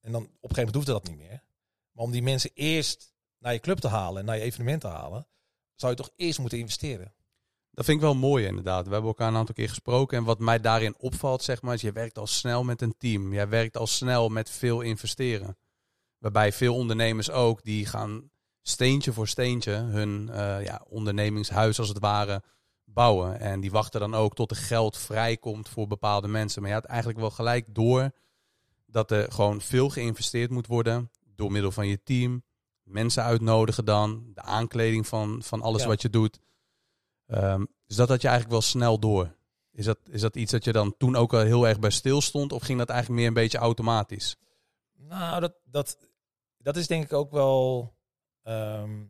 En 0.00 0.12
dan 0.12 0.22
op 0.22 0.28
een 0.28 0.32
gegeven 0.40 0.56
moment 0.56 0.74
hoefde 0.74 0.92
dat 0.92 1.04
niet 1.08 1.16
meer. 1.28 1.42
Maar 1.92 2.04
om 2.04 2.10
die 2.10 2.22
mensen 2.22 2.50
eerst 2.54 3.14
naar 3.38 3.52
je 3.52 3.58
club 3.60 3.78
te 3.78 3.88
halen 3.88 4.20
en 4.20 4.26
naar 4.26 4.36
je 4.36 4.42
evenement 4.42 4.80
te 4.80 4.88
halen, 4.88 5.26
zou 5.74 5.92
je 5.92 5.98
toch 5.98 6.10
eerst 6.16 6.38
moeten 6.38 6.58
investeren. 6.58 7.14
Dat 7.76 7.84
vind 7.84 7.96
ik 7.96 8.04
wel 8.04 8.14
mooi 8.14 8.46
inderdaad. 8.46 8.86
We 8.86 8.92
hebben 8.92 9.10
elkaar 9.10 9.28
een 9.28 9.36
aantal 9.36 9.54
keer 9.54 9.68
gesproken. 9.68 10.18
En 10.18 10.24
wat 10.24 10.38
mij 10.38 10.60
daarin 10.60 10.94
opvalt, 10.98 11.42
zeg 11.42 11.62
maar, 11.62 11.74
is 11.74 11.80
je 11.80 11.92
werkt 11.92 12.18
al 12.18 12.26
snel 12.26 12.64
met 12.64 12.82
een 12.82 12.94
team. 12.98 13.32
Jij 13.32 13.48
werkt 13.48 13.76
al 13.76 13.86
snel 13.86 14.28
met 14.28 14.50
veel 14.50 14.80
investeren. 14.80 15.56
Waarbij 16.18 16.52
veel 16.52 16.74
ondernemers 16.74 17.30
ook, 17.30 17.62
die 17.62 17.86
gaan 17.86 18.30
steentje 18.62 19.12
voor 19.12 19.28
steentje 19.28 19.72
hun 19.72 20.28
eh, 20.28 20.64
ja, 20.64 20.84
ondernemingshuis 20.88 21.78
als 21.78 21.88
het 21.88 21.98
ware 21.98 22.42
bouwen. 22.84 23.40
En 23.40 23.60
die 23.60 23.70
wachten 23.70 24.00
dan 24.00 24.14
ook 24.14 24.34
tot 24.34 24.50
er 24.50 24.56
geld 24.56 24.96
vrijkomt 24.96 25.68
voor 25.68 25.86
bepaalde 25.86 26.28
mensen. 26.28 26.60
Maar 26.60 26.70
je 26.70 26.76
had 26.76 26.84
eigenlijk 26.84 27.18
wel 27.18 27.30
gelijk 27.30 27.74
door 27.74 28.10
dat 28.86 29.10
er 29.10 29.32
gewoon 29.32 29.60
veel 29.60 29.88
geïnvesteerd 29.88 30.50
moet 30.50 30.66
worden 30.66 31.10
door 31.34 31.52
middel 31.52 31.72
van 31.72 31.88
je 31.88 32.02
team. 32.02 32.42
Mensen 32.82 33.22
uitnodigen 33.22 33.84
dan, 33.84 34.30
de 34.34 34.42
aankleding 34.42 35.06
van, 35.06 35.42
van 35.42 35.62
alles 35.62 35.82
Ja. 35.82 35.88
wat 35.88 36.02
je 36.02 36.10
doet. 36.10 36.38
Ehm, 37.26 37.64
dus 37.86 37.96
dat 37.96 38.08
had 38.08 38.20
je 38.20 38.28
eigenlijk 38.28 38.58
wel 38.58 38.68
snel 38.68 38.98
door. 38.98 39.36
Is 39.70 39.84
dat, 39.84 39.98
is 40.10 40.20
dat 40.20 40.36
iets 40.36 40.52
dat 40.52 40.64
je 40.64 40.72
dan 40.72 40.96
toen 40.96 41.16
ook 41.16 41.34
al 41.34 41.40
heel 41.40 41.68
erg 41.68 41.78
bij 41.78 41.90
stil 41.90 42.20
stond? 42.20 42.52
Of 42.52 42.62
ging 42.62 42.78
dat 42.78 42.88
eigenlijk 42.88 43.20
meer 43.20 43.28
een 43.28 43.42
beetje 43.42 43.58
automatisch? 43.58 44.36
Nou, 44.94 45.40
dat, 45.40 45.54
dat, 45.64 45.98
dat 46.58 46.76
is 46.76 46.86
denk 46.86 47.04
ik 47.04 47.12
ook 47.12 47.30
wel 47.30 47.92
ehm, 48.42 49.04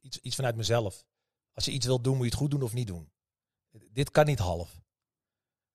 iets, 0.00 0.18
iets 0.18 0.36
vanuit 0.36 0.56
mezelf. 0.56 1.04
Als 1.52 1.64
je 1.64 1.70
iets 1.70 1.86
wilt 1.86 2.04
doen, 2.04 2.16
moet 2.16 2.24
je 2.24 2.30
het 2.30 2.40
goed 2.40 2.50
doen 2.50 2.62
of 2.62 2.72
niet 2.72 2.86
doen. 2.86 3.12
Dit 3.90 4.10
kan 4.10 4.26
niet 4.26 4.38
half. 4.38 4.82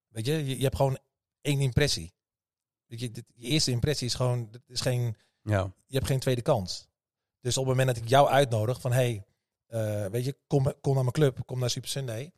Weet 0.08 0.26
je, 0.26 0.34
je, 0.34 0.58
je 0.58 0.63
hebt 0.63 0.76
gewoon 0.76 1.00
één 1.41 1.62
impressie. 1.62 2.13
Weet 2.86 3.00
je, 3.00 3.12
dit, 3.12 3.26
je 3.36 3.48
eerste 3.48 3.72
impressie 3.72 4.08
is 4.08 4.13
gewoon, 4.13 4.50
is 4.67 4.82
geen, 4.82 5.17
Ja, 5.41 5.74
je 5.86 5.95
hebt 5.95 6.08
geen 6.08 6.19
tweede 6.19 6.41
kans. 6.41 6.88
Dus 7.41 7.58
op 7.58 7.65
het 7.65 7.76
moment 7.78 7.95
dat 7.95 8.04
ik 8.04 8.10
jou 8.10 8.28
uitnodig 8.28 8.82
van, 8.82 8.91
hey, 8.91 9.26
eh, 9.70 10.06
weet 10.06 10.26
je, 10.26 10.38
kom, 10.48 10.74
kom 10.82 10.94
naar 10.94 11.04
mijn 11.04 11.14
club, 11.14 11.46
kom 11.46 11.60
naar 11.60 11.70
Super 11.70 11.90
Sunday. 11.90 12.32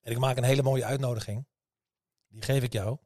En 0.00 0.12
ik 0.12 0.18
maak 0.18 0.36
een 0.36 0.42
hele 0.44 0.62
mooie 0.62 0.84
uitnodiging. 0.84 1.46
Die 2.28 2.42
geef 2.42 2.62
ik 2.62 2.72
jou. 2.72 2.98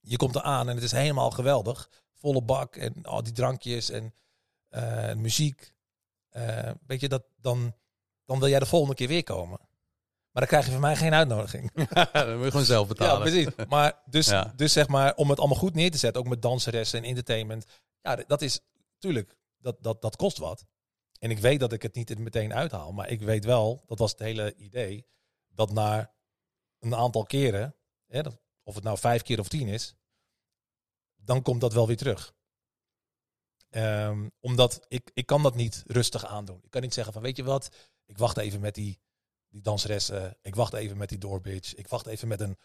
Je 0.00 0.16
komt 0.16 0.34
eraan 0.34 0.68
en 0.68 0.74
het 0.74 0.84
is 0.84 0.92
helemaal 0.92 1.30
geweldig. 1.30 1.90
Volle 2.12 2.42
bak 2.42 2.76
en 2.76 3.02
al 3.02 3.22
die 3.22 3.32
drankjes 3.32 3.90
en 3.90 4.14
eh, 4.68 5.14
muziek. 5.14 5.72
Eh, 6.28 6.70
weet 6.86 7.00
je, 7.00 7.08
dat, 7.08 7.24
dan, 7.36 7.74
dan 8.24 8.38
wil 8.38 8.48
jij 8.48 8.58
de 8.58 8.66
volgende 8.66 8.94
keer 8.94 9.08
weer 9.08 9.22
komen. 9.24 9.58
Maar 10.30 10.42
dan 10.42 10.46
krijg 10.46 10.64
je 10.64 10.72
van 10.72 10.80
mij 10.80 10.96
geen 10.96 11.14
uitnodiging. 11.14 11.72
dan 12.12 12.34
moet 12.36 12.44
je 12.44 12.50
gewoon 12.50 12.64
zelf 12.66 12.88
Ja, 12.88 12.92
betalen. 12.94 13.20
precies. 13.30 13.66
Maar 13.68 14.02
dus, 14.06 14.26
Ja. 14.26 14.52
dus 14.56 14.72
zeg 14.72 14.88
maar, 14.88 15.14
om 15.14 15.30
het 15.30 15.38
allemaal 15.38 15.58
goed 15.58 15.74
neer 15.74 15.90
te 15.90 15.98
zetten, 15.98 16.22
ook 16.22 16.28
met 16.28 16.42
danseressen 16.42 16.98
en 17.02 17.08
entertainment. 17.08 17.64
Ja, 18.02 18.16
dat 18.16 18.42
is 18.42 18.60
natuurlijk, 18.92 19.36
dat, 19.58 19.76
dat, 19.82 20.02
dat 20.02 20.16
kost 20.16 20.38
wat. 20.38 20.64
En 21.24 21.30
ik 21.30 21.38
weet 21.38 21.60
dat 21.60 21.72
ik 21.72 21.82
het 21.82 21.94
niet 21.94 22.18
meteen 22.18 22.54
uithaal. 22.54 22.92
Maar 22.92 23.08
ik 23.08 23.20
weet 23.20 23.44
wel, 23.44 23.82
dat 23.86 23.98
was 23.98 24.10
het 24.10 24.20
hele 24.20 24.54
idee, 24.56 25.06
dat 25.48 25.72
na 25.72 26.14
een 26.78 26.94
aantal 26.94 27.24
keren, 27.24 27.76
hè, 28.06 28.20
of 28.62 28.74
het 28.74 28.84
nou 28.84 28.98
vijf 28.98 29.22
keer 29.22 29.38
of 29.38 29.48
tien 29.48 29.68
is, 29.68 29.96
dan 31.14 31.42
komt 31.42 31.60
dat 31.60 31.72
wel 31.72 31.86
weer 31.86 31.96
terug. 31.96 32.34
Ehm, 33.70 34.28
omdat 34.40 34.84
ik, 34.88 35.10
ik 35.14 35.26
kan 35.26 35.42
dat 35.42 35.54
niet 35.54 35.82
rustig 35.86 36.26
aandoen. 36.26 36.60
Ik 36.62 36.70
kan 36.70 36.82
niet 36.82 36.94
zeggen 36.94 37.12
van, 37.12 37.22
weet 37.22 37.36
je 37.36 37.44
wat, 37.44 37.90
ik 38.04 38.18
wacht 38.18 38.36
even 38.36 38.60
met 38.60 38.74
die, 38.74 39.00
die 39.48 39.60
danseressen. 39.60 40.38
Ik 40.42 40.54
wacht 40.54 40.72
even 40.72 40.96
met 40.96 41.08
die 41.08 41.18
doorbitch. 41.18 41.74
Ik 41.74 41.88
wacht 41.88 42.06
even 42.06 42.28
met 42.28 42.40
een 42.40 42.58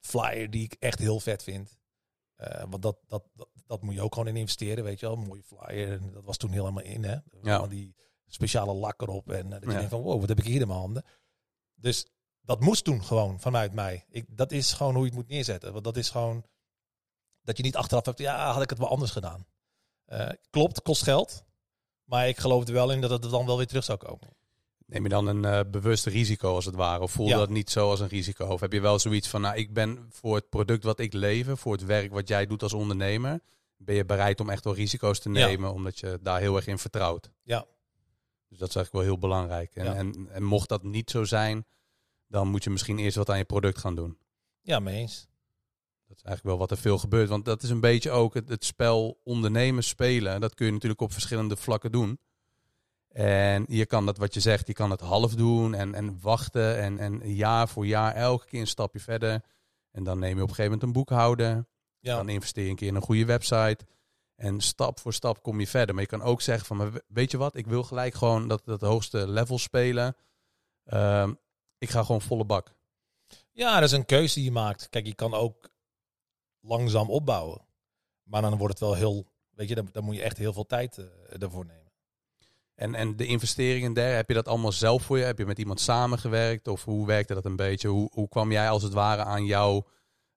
flyer 0.00 0.50
die 0.50 0.64
ik 0.64 0.72
echt 0.72 0.98
heel 0.98 1.20
vet 1.20 1.42
vind. 1.42 1.79
Eh, 2.40 2.64
want 2.68 2.82
dat, 2.82 2.96
dat, 3.06 3.28
dat, 3.34 3.48
dat 3.66 3.82
moet 3.82 3.94
je 3.94 4.00
ook 4.00 4.12
gewoon 4.12 4.28
in 4.28 4.36
investeren, 4.36 4.84
weet 4.84 5.00
je 5.00 5.06
wel. 5.06 5.16
Een 5.16 5.26
mooie 5.26 5.42
flyer. 5.42 5.92
En 5.92 6.10
dat 6.12 6.24
was 6.24 6.36
toen 6.36 6.50
helemaal 6.50 6.82
in, 6.84 7.04
hè. 7.04 7.16
Ja. 7.42 7.66
Die 7.66 7.94
speciale 8.26 8.72
lak 8.74 9.02
erop. 9.02 9.30
En 9.30 9.44
eh, 9.44 9.50
dat 9.50 9.62
je 9.62 9.68
Ja. 9.70 9.74
denkt 9.74 9.90
van, 9.90 10.02
wow, 10.02 10.20
wat 10.20 10.28
heb 10.28 10.38
ik 10.38 10.44
hier 10.44 10.60
in 10.60 10.66
mijn 10.66 10.78
handen. 10.78 11.04
Dus 11.74 12.06
dat 12.40 12.60
moest 12.60 12.84
toen 12.84 13.04
gewoon 13.04 13.40
vanuit 13.40 13.72
mij. 13.74 14.04
Ik, 14.08 14.36
dat 14.36 14.52
is 14.52 14.72
gewoon 14.72 14.92
hoe 14.94 15.02
je 15.02 15.08
het 15.08 15.18
moet 15.18 15.28
neerzetten. 15.28 15.72
Want 15.72 15.84
dat 15.84 15.96
is 15.96 16.10
gewoon 16.10 16.44
dat 17.42 17.56
je 17.56 17.62
niet 17.62 17.76
achteraf 17.76 18.04
hebt, 18.04 18.18
ja, 18.18 18.52
had 18.52 18.62
ik 18.62 18.70
het 18.70 18.78
wel 18.78 18.88
anders 18.88 19.10
gedaan. 19.10 19.46
Eh, 20.04 20.28
klopt, 20.50 20.82
kost 20.82 21.02
geld. 21.02 21.44
Maar 22.04 22.28
ik 22.28 22.38
geloof 22.38 22.66
er 22.66 22.72
wel 22.72 22.92
in 22.92 23.00
dat 23.00 23.10
het 23.10 23.24
er 23.24 23.30
dan 23.30 23.46
wel 23.46 23.56
weer 23.56 23.66
terug 23.66 23.84
zou 23.84 23.98
komen. 23.98 24.36
Neem 24.90 25.02
je 25.02 25.08
dan 25.08 25.26
een 25.26 25.44
eh, 25.44 25.60
bewust 25.70 26.06
risico 26.06 26.54
als 26.54 26.64
het 26.64 26.74
ware? 26.74 27.02
Of 27.02 27.12
voel 27.12 27.26
je 27.26 27.32
Ja. 27.32 27.38
dat 27.38 27.48
niet 27.48 27.70
zo 27.70 27.90
als 27.90 28.00
een 28.00 28.08
risico? 28.08 28.46
Of 28.46 28.60
heb 28.60 28.72
je 28.72 28.80
wel 28.80 28.98
zoiets 28.98 29.28
van, 29.28 29.40
nou, 29.40 29.56
ik 29.56 29.72
ben 29.72 30.06
voor 30.10 30.34
het 30.34 30.48
product 30.48 30.84
wat 30.84 30.98
ik 30.98 31.12
lever, 31.12 31.56
voor 31.56 31.72
het 31.72 31.84
werk 31.84 32.12
wat 32.12 32.28
jij 32.28 32.46
doet 32.46 32.62
als 32.62 32.72
ondernemer, 32.72 33.40
ben 33.76 33.94
je 33.94 34.04
bereid 34.04 34.40
om 34.40 34.50
echt 34.50 34.64
wel 34.64 34.74
risico's 34.74 35.18
te 35.20 35.30
Ja. 35.32 35.46
nemen, 35.46 35.72
omdat 35.72 35.98
je 35.98 36.18
daar 36.22 36.40
heel 36.40 36.56
erg 36.56 36.66
in 36.66 36.78
vertrouwt? 36.78 37.30
Ja. 37.42 37.66
Dus 38.48 38.58
dat 38.58 38.68
is 38.68 38.74
eigenlijk 38.76 38.92
wel 38.92 39.02
heel 39.14 39.18
belangrijk. 39.28 39.74
En, 39.74 39.84
Ja. 39.84 39.94
en, 39.94 40.28
en 40.30 40.42
mocht 40.42 40.68
dat 40.68 40.82
niet 40.82 41.10
zo 41.10 41.24
zijn, 41.24 41.66
dan 42.26 42.48
moet 42.48 42.64
je 42.64 42.70
misschien 42.70 42.98
eerst 42.98 43.16
wat 43.16 43.30
aan 43.30 43.38
je 43.38 43.44
product 43.44 43.78
gaan 43.78 43.94
doen. 43.94 44.18
Ja, 44.62 44.78
mee 44.80 44.96
eens. 44.96 45.28
Dat 46.08 46.16
is 46.18 46.22
eigenlijk 46.24 46.56
wel 46.56 46.66
wat 46.66 46.70
er 46.70 46.82
veel 46.82 46.98
gebeurt. 46.98 47.28
Want 47.28 47.44
dat 47.44 47.62
is 47.62 47.70
een 47.70 47.80
beetje 47.80 48.10
ook 48.10 48.34
het, 48.34 48.48
het 48.48 48.64
spel 48.64 49.20
ondernemen 49.24 49.84
spelen. 49.84 50.40
Dat 50.40 50.54
kun 50.54 50.66
je 50.66 50.72
natuurlijk 50.72 51.00
op 51.00 51.12
verschillende 51.12 51.56
vlakken 51.56 51.92
doen. 51.92 52.18
En 53.12 53.64
je 53.68 53.86
kan 53.86 54.06
dat 54.06 54.18
wat 54.18 54.34
je 54.34 54.40
zegt, 54.40 54.66
je 54.66 54.72
kan 54.72 54.90
het 54.90 55.00
half 55.00 55.34
doen 55.34 55.74
en, 55.74 55.94
en 55.94 56.20
wachten. 56.20 56.78
En, 56.78 56.98
en 56.98 57.34
jaar 57.34 57.68
voor 57.68 57.86
jaar 57.86 58.14
elke 58.14 58.46
keer 58.46 58.60
een 58.60 58.66
stapje 58.66 59.00
verder. 59.00 59.42
En 59.90 60.04
dan 60.04 60.18
neem 60.18 60.36
je 60.36 60.42
op 60.42 60.48
een 60.48 60.54
gegeven 60.54 60.64
moment 60.64 60.82
een 60.82 60.92
boekhouder. 60.92 61.66
Ja, 61.98 62.16
Dan 62.16 62.28
investeer 62.28 62.64
je 62.64 62.70
een 62.70 62.76
keer 62.76 62.88
in 62.88 62.94
een 62.94 63.02
goede 63.02 63.24
website. 63.24 63.86
En 64.36 64.60
stap 64.60 65.00
voor 65.00 65.12
stap 65.12 65.42
kom 65.42 65.60
je 65.60 65.66
verder. 65.66 65.94
Maar 65.94 66.04
je 66.04 66.10
kan 66.10 66.22
ook 66.22 66.40
zeggen 66.40 66.66
van, 66.66 67.00
weet 67.06 67.30
je 67.30 67.36
wat, 67.36 67.56
ik 67.56 67.66
wil 67.66 67.82
gelijk 67.82 68.14
gewoon 68.14 68.48
dat, 68.48 68.64
dat 68.64 68.80
hoogste 68.80 69.28
level 69.28 69.58
spelen. 69.58 70.16
Ehm, 70.84 71.34
ik 71.78 71.90
ga 71.90 72.02
gewoon 72.02 72.20
volle 72.20 72.44
bak. 72.44 72.74
ja, 73.52 73.74
dat 73.74 73.88
is 73.88 73.96
een 73.96 74.04
keuze 74.04 74.34
die 74.34 74.44
je 74.44 74.50
maakt. 74.50 74.88
Kijk, 74.88 75.06
je 75.06 75.14
kan 75.14 75.34
ook 75.34 75.70
langzaam 76.60 77.10
opbouwen. 77.10 77.60
Maar 78.22 78.42
dan 78.42 78.56
wordt 78.56 78.78
het 78.78 78.88
wel 78.88 78.94
heel, 78.94 79.26
weet 79.50 79.68
je, 79.68 79.74
dan, 79.74 79.88
dan 79.92 80.04
moet 80.04 80.14
je 80.14 80.22
echt 80.22 80.38
heel 80.38 80.52
veel 80.52 80.66
tijd 80.66 80.98
eh, 80.98 81.42
ervoor 81.42 81.66
nemen. 81.66 81.79
En, 82.80 82.94
en 82.94 83.16
de 83.16 83.26
investeringen 83.26 83.92
daar, 83.92 84.14
heb 84.14 84.28
je 84.28 84.34
dat 84.34 84.48
allemaal 84.48 84.72
zelf 84.72 85.02
voor 85.02 85.18
je? 85.18 85.24
Heb 85.24 85.38
je 85.38 85.46
met 85.46 85.58
iemand 85.58 85.80
samengewerkt? 85.80 86.68
Of 86.68 86.84
hoe 86.84 87.06
werkte 87.06 87.34
dat 87.34 87.44
een 87.44 87.56
beetje? 87.56 87.88
Hoe, 87.88 88.10
hoe 88.12 88.28
kwam 88.28 88.52
jij 88.52 88.70
als 88.70 88.82
het 88.82 88.92
ware 88.92 89.24
aan 89.24 89.44
jouw, 89.44 89.86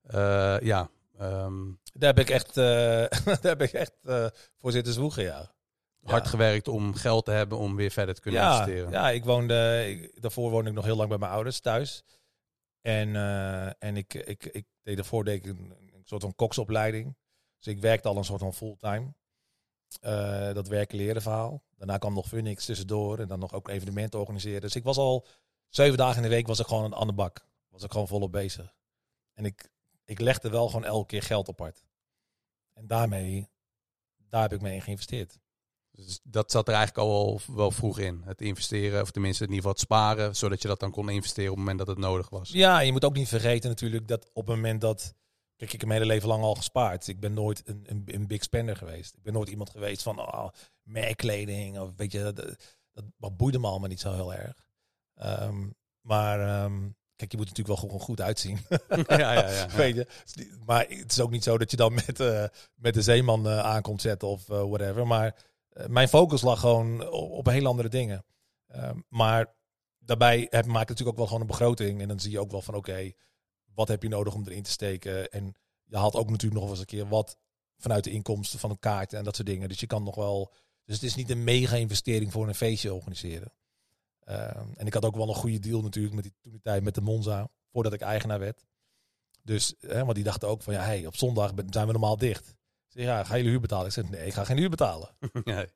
eh, 0.02 0.60
ja, 0.60 0.90
ehm, 1.18 1.72
Daar 1.94 2.16
heb 2.16 2.20
ik 2.20 2.30
echt, 2.30 2.58
eh, 2.58 2.64
daar 3.26 3.40
heb 3.42 3.62
ik 3.62 3.72
echt 3.72 3.94
eh, 4.04 4.28
voor 4.58 4.72
zitten 4.72 4.94
zwoegen, 4.94 5.24
ja. 5.24 5.52
hard 6.04 6.24
Ja. 6.24 6.30
gewerkt 6.30 6.68
om 6.68 6.94
geld 6.94 7.26
te 7.26 7.32
hebben 7.32 7.58
om 7.58 7.76
weer 7.76 7.92
verder 7.92 8.16
te 8.16 8.22
kunnen 8.22 8.42
ja, 8.42 8.52
investeren? 8.52 8.92
Ja, 8.92 9.10
ik 9.10 9.24
woonde, 9.24 9.86
ik, 9.90 10.22
daarvoor 10.22 10.52
woonde 10.52 10.70
ik 10.70 10.76
nog 10.76 10.86
heel 10.86 10.96
lang 10.96 11.10
bij 11.10 11.18
mijn 11.18 11.32
ouders 11.32 11.60
thuis. 11.60 12.04
En, 12.82 13.16
en 13.80 13.98
ik, 13.98 14.14
ik, 14.14 14.46
ik 14.46 14.66
deed 14.82 14.96
daarvoor 14.96 15.24
deed 15.24 15.46
ik 15.46 15.52
een, 15.52 15.74
een 15.94 16.04
soort 16.04 16.22
van 16.22 16.36
koksopleiding. 16.36 17.18
Dus 17.60 17.74
ik 17.74 17.82
werkte 17.82 18.08
al 18.08 18.18
een 18.18 18.24
soort 18.24 18.42
van 18.42 18.54
fulltime. 18.54 19.14
Dat 20.54 20.68
werken 20.68 20.98
leren 20.98 21.22
verhaal. 21.22 21.64
Daarna 21.84 21.98
kwam 21.98 22.14
nog 22.14 22.28
Phoenix 22.28 22.66
tussendoor 22.66 23.20
en 23.20 23.28
dan 23.28 23.40
nog 23.40 23.54
ook 23.54 23.70
evenementen 23.70 24.20
organiseren. 24.20 24.62
Dus 24.62 24.76
ik 24.76 24.84
was 24.84 24.98
al 24.98 25.28
zeven 25.70 25.98
dagen 25.98 26.16
in 26.16 26.22
de 26.22 26.36
week 26.36 26.48
was 26.48 26.60
ik 26.60 26.68
gewoon 26.68 26.96
aan 26.96 27.08
de 27.08 27.14
bak. 27.14 27.46
Was 27.70 27.84
ik 27.84 27.92
gewoon 27.92 28.08
volop 28.08 28.32
bezig. 28.32 28.76
En 29.34 29.46
ik, 29.46 29.70
ik 30.06 30.20
legde 30.20 30.50
wel 30.50 30.68
gewoon 30.68 30.86
elke 30.86 31.06
keer 31.06 31.22
geld 31.22 31.50
apart. 31.50 31.84
En 32.74 32.88
daarmee, 32.88 33.50
daar 34.18 34.42
heb 34.42 34.54
ik 34.54 34.62
mee 34.62 34.76
in 34.76 34.82
geïnvesteerd. 34.82 35.40
Dus 35.92 36.20
dat 36.24 36.52
zat 36.52 36.68
er 36.68 36.74
eigenlijk 36.74 37.08
al 37.08 37.26
wel, 37.26 37.56
wel 37.56 37.72
vroeg 37.72 38.00
in. 38.00 38.22
Het 38.26 38.42
investeren, 38.42 39.02
of 39.02 39.12
tenminste 39.12 39.44
in 39.44 39.50
ieder 39.50 39.64
geval 39.64 39.78
het 39.78 39.88
sparen, 39.92 40.36
zodat 40.36 40.62
je 40.62 40.68
dat 40.68 40.80
dan 40.80 40.92
kon 40.92 41.10
investeren 41.10 41.52
op 41.52 41.58
het 41.58 41.66
moment 41.66 41.86
dat 41.86 41.96
het 41.96 42.06
nodig 42.06 42.30
was. 42.30 42.50
Ja, 42.50 42.80
je 42.80 42.92
moet 42.92 43.06
ook 43.06 43.16
niet 43.16 43.28
vergeten 43.28 43.70
natuurlijk 43.70 44.08
dat 44.08 44.30
op 44.34 44.48
het 44.48 44.56
moment 44.56 44.82
dat... 44.82 45.16
Kijk, 45.56 45.74
ik 45.74 45.80
heb 45.80 45.90
mijn 45.90 46.02
hele 46.02 46.14
leven 46.14 46.28
lang 46.28 46.44
al 46.44 46.56
gespaard. 46.56 47.08
Ik 47.08 47.20
ben 47.20 47.34
nooit 47.34 47.62
een, 47.66 47.84
een, 47.86 48.04
een 48.06 48.28
big 48.28 48.44
spender 48.44 48.76
geweest. 48.76 49.16
Ik 49.16 49.24
ben 49.24 49.34
nooit 49.34 49.50
iemand 49.50 49.70
geweest 49.70 50.04
van 50.04 50.20
oh, 50.20 50.48
merkkleding 50.82 51.80
of 51.80 51.90
weet 51.96 52.12
je, 52.12 52.24
dat, 52.24 52.36
dat, 52.36 53.06
dat 53.18 53.38
boeide 53.38 53.60
me 53.60 53.68
allemaal 53.68 53.90
niet 53.90 54.00
zo 54.00 54.14
heel 54.14 54.34
erg. 54.34 54.66
Ehm, 55.16 55.70
maar 56.02 56.40
ehm, 56.40 56.90
kijk, 57.16 57.32
je 57.32 57.38
moet 57.38 57.48
natuurlijk 57.48 57.80
wel 57.80 57.90
gewoon 57.90 58.00
goed 58.00 58.22
uitzien. 58.22 58.60
ja, 59.08 59.34
ja, 59.34 59.50
ja. 59.50 59.68
Weet 59.76 59.96
je? 59.96 60.08
Maar 60.66 60.86
het 60.90 61.12
is 61.12 61.20
ook 61.20 61.32
niet 61.32 61.44
zo 61.44 61.58
dat 61.58 61.72
je 61.72 61.78
dan 61.78 61.94
met, 61.94 62.20
eh, 62.20 62.46
met 62.76 62.94
de 62.94 63.02
zeeman 63.02 63.48
uh, 63.48 63.60
aan 63.60 63.82
komt 63.82 64.02
zetten 64.02 64.28
of 64.28 64.50
uh, 64.50 64.64
whatever. 64.64 65.08
Maar 65.08 65.36
mijn 65.88 66.08
focus 66.08 66.42
lag 66.42 66.60
gewoon 66.60 67.12
op, 67.12 67.32
op 67.32 67.46
heel 67.46 67.66
andere 67.68 67.90
dingen. 67.90 68.26
Ehm, 68.68 69.00
maar 69.10 69.56
daarbij 70.00 70.48
heb, 70.50 70.66
maak 70.66 70.82
ik 70.82 70.90
natuurlijk 70.90 71.10
ook 71.10 71.18
wel 71.18 71.26
gewoon 71.26 71.42
een 71.42 71.48
begroting. 71.48 72.02
En 72.02 72.08
dan 72.08 72.20
zie 72.20 72.32
je 72.32 72.40
ook 72.40 72.52
wel 72.52 72.62
van 72.62 72.76
oké, 72.76 73.12
wat 73.76 73.88
heb 73.88 74.04
je 74.04 74.10
nodig 74.10 74.34
om 74.34 74.44
erin 74.46 74.64
te 74.64 74.72
steken? 74.72 75.32
En 75.32 75.56
je 75.84 75.98
haalt 75.98 76.16
ook 76.16 76.30
natuurlijk 76.30 76.62
nog 76.62 76.70
eens 76.70 76.80
een 76.80 76.86
keer 76.86 77.08
wat 77.08 77.38
vanuit 77.78 78.04
de 78.04 78.12
inkomsten 78.12 78.60
van 78.60 78.70
een 78.70 78.80
kaart 78.80 79.14
en 79.14 79.24
dat 79.24 79.36
soort 79.36 79.48
dingen. 79.48 79.70
Dus 79.70 79.80
je 79.80 79.88
kan 79.88 80.04
nog 80.04 80.16
wel. 80.16 80.54
Dus 80.86 80.96
het 80.96 81.04
is 81.04 81.16
niet 81.16 81.30
een 81.30 81.44
mega 81.44 81.76
investering 81.76 82.32
voor 82.32 82.48
een 82.48 82.56
feestje 82.56 82.94
organiseren. 82.94 83.54
Ehm, 84.20 84.68
en 84.76 84.86
ik 84.86 84.94
had 84.94 85.06
ook 85.06 85.16
wel 85.16 85.30
een 85.30 85.36
goede 85.36 85.60
deal 85.60 85.82
natuurlijk 85.82 86.16
met 86.16 86.24
die, 86.24 86.34
toen 86.42 86.52
die 86.52 86.62
tijd 86.62 86.84
met 86.84 86.96
de 86.96 87.02
Monza, 87.02 87.50
voordat 87.72 87.94
ik 87.94 88.02
eigenaar 88.02 88.40
werd. 88.40 88.66
Dus, 89.42 89.74
hè, 89.80 90.04
want 90.04 90.16
die 90.16 90.24
dachten 90.24 90.48
ook 90.48 90.62
van 90.62 90.74
ja, 90.74 90.82
hey, 90.82 91.06
op 91.06 91.16
zondag 91.16 91.52
zijn 91.70 91.86
we 91.86 91.92
normaal 91.92 92.18
dicht. 92.18 92.50
Ik 92.50 92.92
zeg, 93.00 93.04
ja, 93.04 93.24
ga 93.24 93.36
je 93.36 93.44
huur 93.44 93.60
betalen? 93.60 93.86
Ik 93.86 93.92
zeg, 93.92 94.10
nee, 94.10 94.26
ik 94.26 94.34
ga 94.34 94.44
geen 94.44 94.58
huur 94.58 94.70
betalen. 94.70 95.10
Nee. 95.44 95.68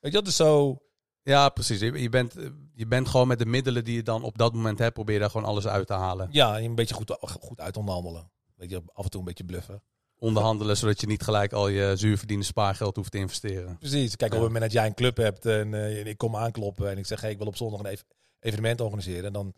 Weet 0.00 0.12
je, 0.12 0.18
dat 0.18 0.26
is 0.26 0.36
zo. 0.36 0.78
Ja, 1.26 1.48
precies. 1.48 1.80
Je, 1.80 2.00
je, 2.00 2.08
bent, 2.08 2.34
je 2.74 2.86
bent 2.86 3.08
gewoon 3.08 3.28
met 3.28 3.38
de 3.38 3.46
middelen 3.46 3.84
die 3.84 3.94
je 3.94 4.02
dan 4.02 4.22
op 4.22 4.38
dat 4.38 4.52
moment 4.54 4.78
hebt, 4.78 4.94
probeer 4.94 5.18
daar 5.18 5.30
gewoon 5.30 5.46
alles 5.46 5.66
uit 5.66 5.86
te 5.86 5.92
halen. 5.92 6.28
Ja, 6.30 6.58
een 6.60 6.74
beetje 6.74 6.94
goed, 6.94 7.16
goed 7.20 7.60
uit 7.60 7.76
onderhandelen. 7.76 8.30
Weet 8.54 8.70
je, 8.70 8.82
af 8.92 9.04
en 9.04 9.10
toe 9.10 9.20
een 9.20 9.26
beetje 9.26 9.44
bluffen. 9.44 9.82
Onderhandelen, 10.18 10.76
zodat 10.76 11.00
je 11.00 11.06
niet 11.06 11.22
gelijk 11.22 11.52
al 11.52 11.68
je 11.68 11.96
zuurverdiende 11.96 12.44
spaargeld 12.44 12.96
hoeft 12.96 13.10
te 13.10 13.18
investeren. 13.18 13.78
Precies. 13.78 14.16
Kijk, 14.16 14.32
op 14.32 14.38
het 14.38 14.46
moment 14.46 14.64
dat 14.64 14.72
jij 14.72 14.86
een 14.86 14.94
club 14.94 15.16
hebt 15.16 15.46
en, 15.46 15.72
uh, 15.72 16.06
ik 16.06 16.18
kom 16.18 16.36
aankloppen 16.36 16.90
en 16.90 16.98
ik 16.98 17.06
zeg, 17.06 17.20
hey, 17.20 17.30
ik 17.30 17.38
wil 17.38 17.46
op 17.46 17.56
zondag 17.56 17.80
een 17.80 17.86
ev 17.86 18.00
evenement 18.40 18.80
organiseren, 18.80 19.32
dan 19.32 19.54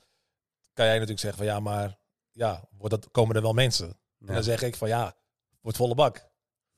kan 0.73 0.85
jij 0.85 0.95
natuurlijk 0.95 1.21
zeggen 1.21 1.39
van 1.39 1.53
ja, 1.53 1.61
maar 1.61 1.99
ja, 2.31 2.69
wordt 2.79 2.95
dat, 2.95 3.11
komen 3.11 3.37
er 3.37 3.43
wel 3.43 3.53
mensen? 3.53 3.87
Ja. 4.19 4.27
En 4.27 4.35
dan 4.35 4.43
zeg 4.43 4.63
ik 4.63 4.77
van 4.77 4.89
ja, 4.89 5.15
wordt 5.61 5.77
volle 5.77 5.95
bak. 5.95 6.31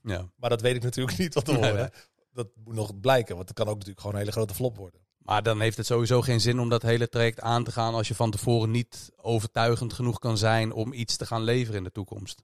Ja. 0.02 0.30
Maar 0.36 0.50
dat 0.50 0.60
weet 0.60 0.76
ik 0.76 0.82
natuurlijk 0.82 1.18
niet 1.18 1.34
wat 1.34 1.44
te 1.44 1.54
horen. 1.54 1.74
Nee, 1.74 1.88
dat 2.32 2.48
moet 2.64 2.74
nog 2.74 3.00
blijken, 3.00 3.36
want 3.36 3.48
het 3.48 3.56
kan 3.56 3.66
ook 3.66 3.74
natuurlijk 3.74 4.00
gewoon 4.00 4.14
een 4.14 4.20
hele 4.20 4.32
grote 4.32 4.54
flop 4.54 4.76
worden. 4.76 5.00
Maar 5.18 5.42
dan 5.42 5.60
heeft 5.60 5.76
het 5.76 5.86
sowieso 5.86 6.20
geen 6.20 6.40
zin 6.40 6.60
om 6.60 6.68
dat 6.68 6.82
hele 6.82 7.08
traject 7.08 7.40
aan 7.40 7.64
te 7.64 7.72
gaan 7.72 7.94
als 7.94 8.08
je 8.08 8.14
van 8.14 8.30
tevoren 8.30 8.70
niet 8.70 9.12
overtuigend 9.16 9.92
genoeg 9.92 10.18
kan 10.18 10.38
zijn 10.38 10.72
om 10.72 10.92
iets 10.92 11.16
te 11.16 11.26
gaan 11.26 11.42
leveren 11.42 11.76
in 11.76 11.84
de 11.84 11.92
toekomst. 11.92 12.42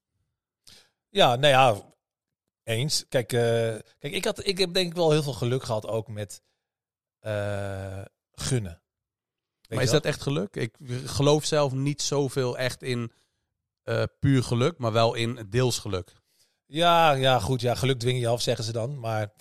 Ja, 1.08 1.36
nou 1.36 1.52
ja, 1.52 1.82
eens. 2.62 3.04
Kijk, 3.08 3.32
uh, 3.32 3.40
kijk 3.98 4.14
ik, 4.14 4.24
had, 4.24 4.46
ik 4.46 4.58
heb 4.58 4.74
denk 4.74 4.90
ik 4.90 4.96
wel 4.96 5.10
heel 5.10 5.22
veel 5.22 5.32
geluk 5.32 5.62
gehad 5.62 5.86
ook 5.86 6.08
met 6.08 6.42
uh, 7.20 8.02
gunnen. 8.32 8.82
Weet 9.60 9.78
maar 9.78 9.82
is 9.82 9.90
dat 9.90 10.04
echt 10.04 10.22
geluk? 10.22 10.56
Ik 10.56 10.76
geloof 11.04 11.44
zelf 11.44 11.72
niet 11.72 12.02
zoveel 12.02 12.58
echt 12.58 12.82
in 12.82 13.12
uh, 13.84 14.02
puur 14.20 14.42
geluk, 14.42 14.78
maar 14.78 14.92
wel 14.92 15.14
in 15.14 15.46
deels 15.50 15.78
geluk. 15.78 16.12
Ja, 16.66 17.12
ja, 17.12 17.40
goed. 17.40 17.60
Ja, 17.60 17.74
geluk 17.74 17.98
dwing 17.98 18.20
je 18.20 18.28
af, 18.28 18.42
zeggen 18.42 18.64
ze 18.64 18.72
dan. 18.72 18.98
Maar 18.98 19.32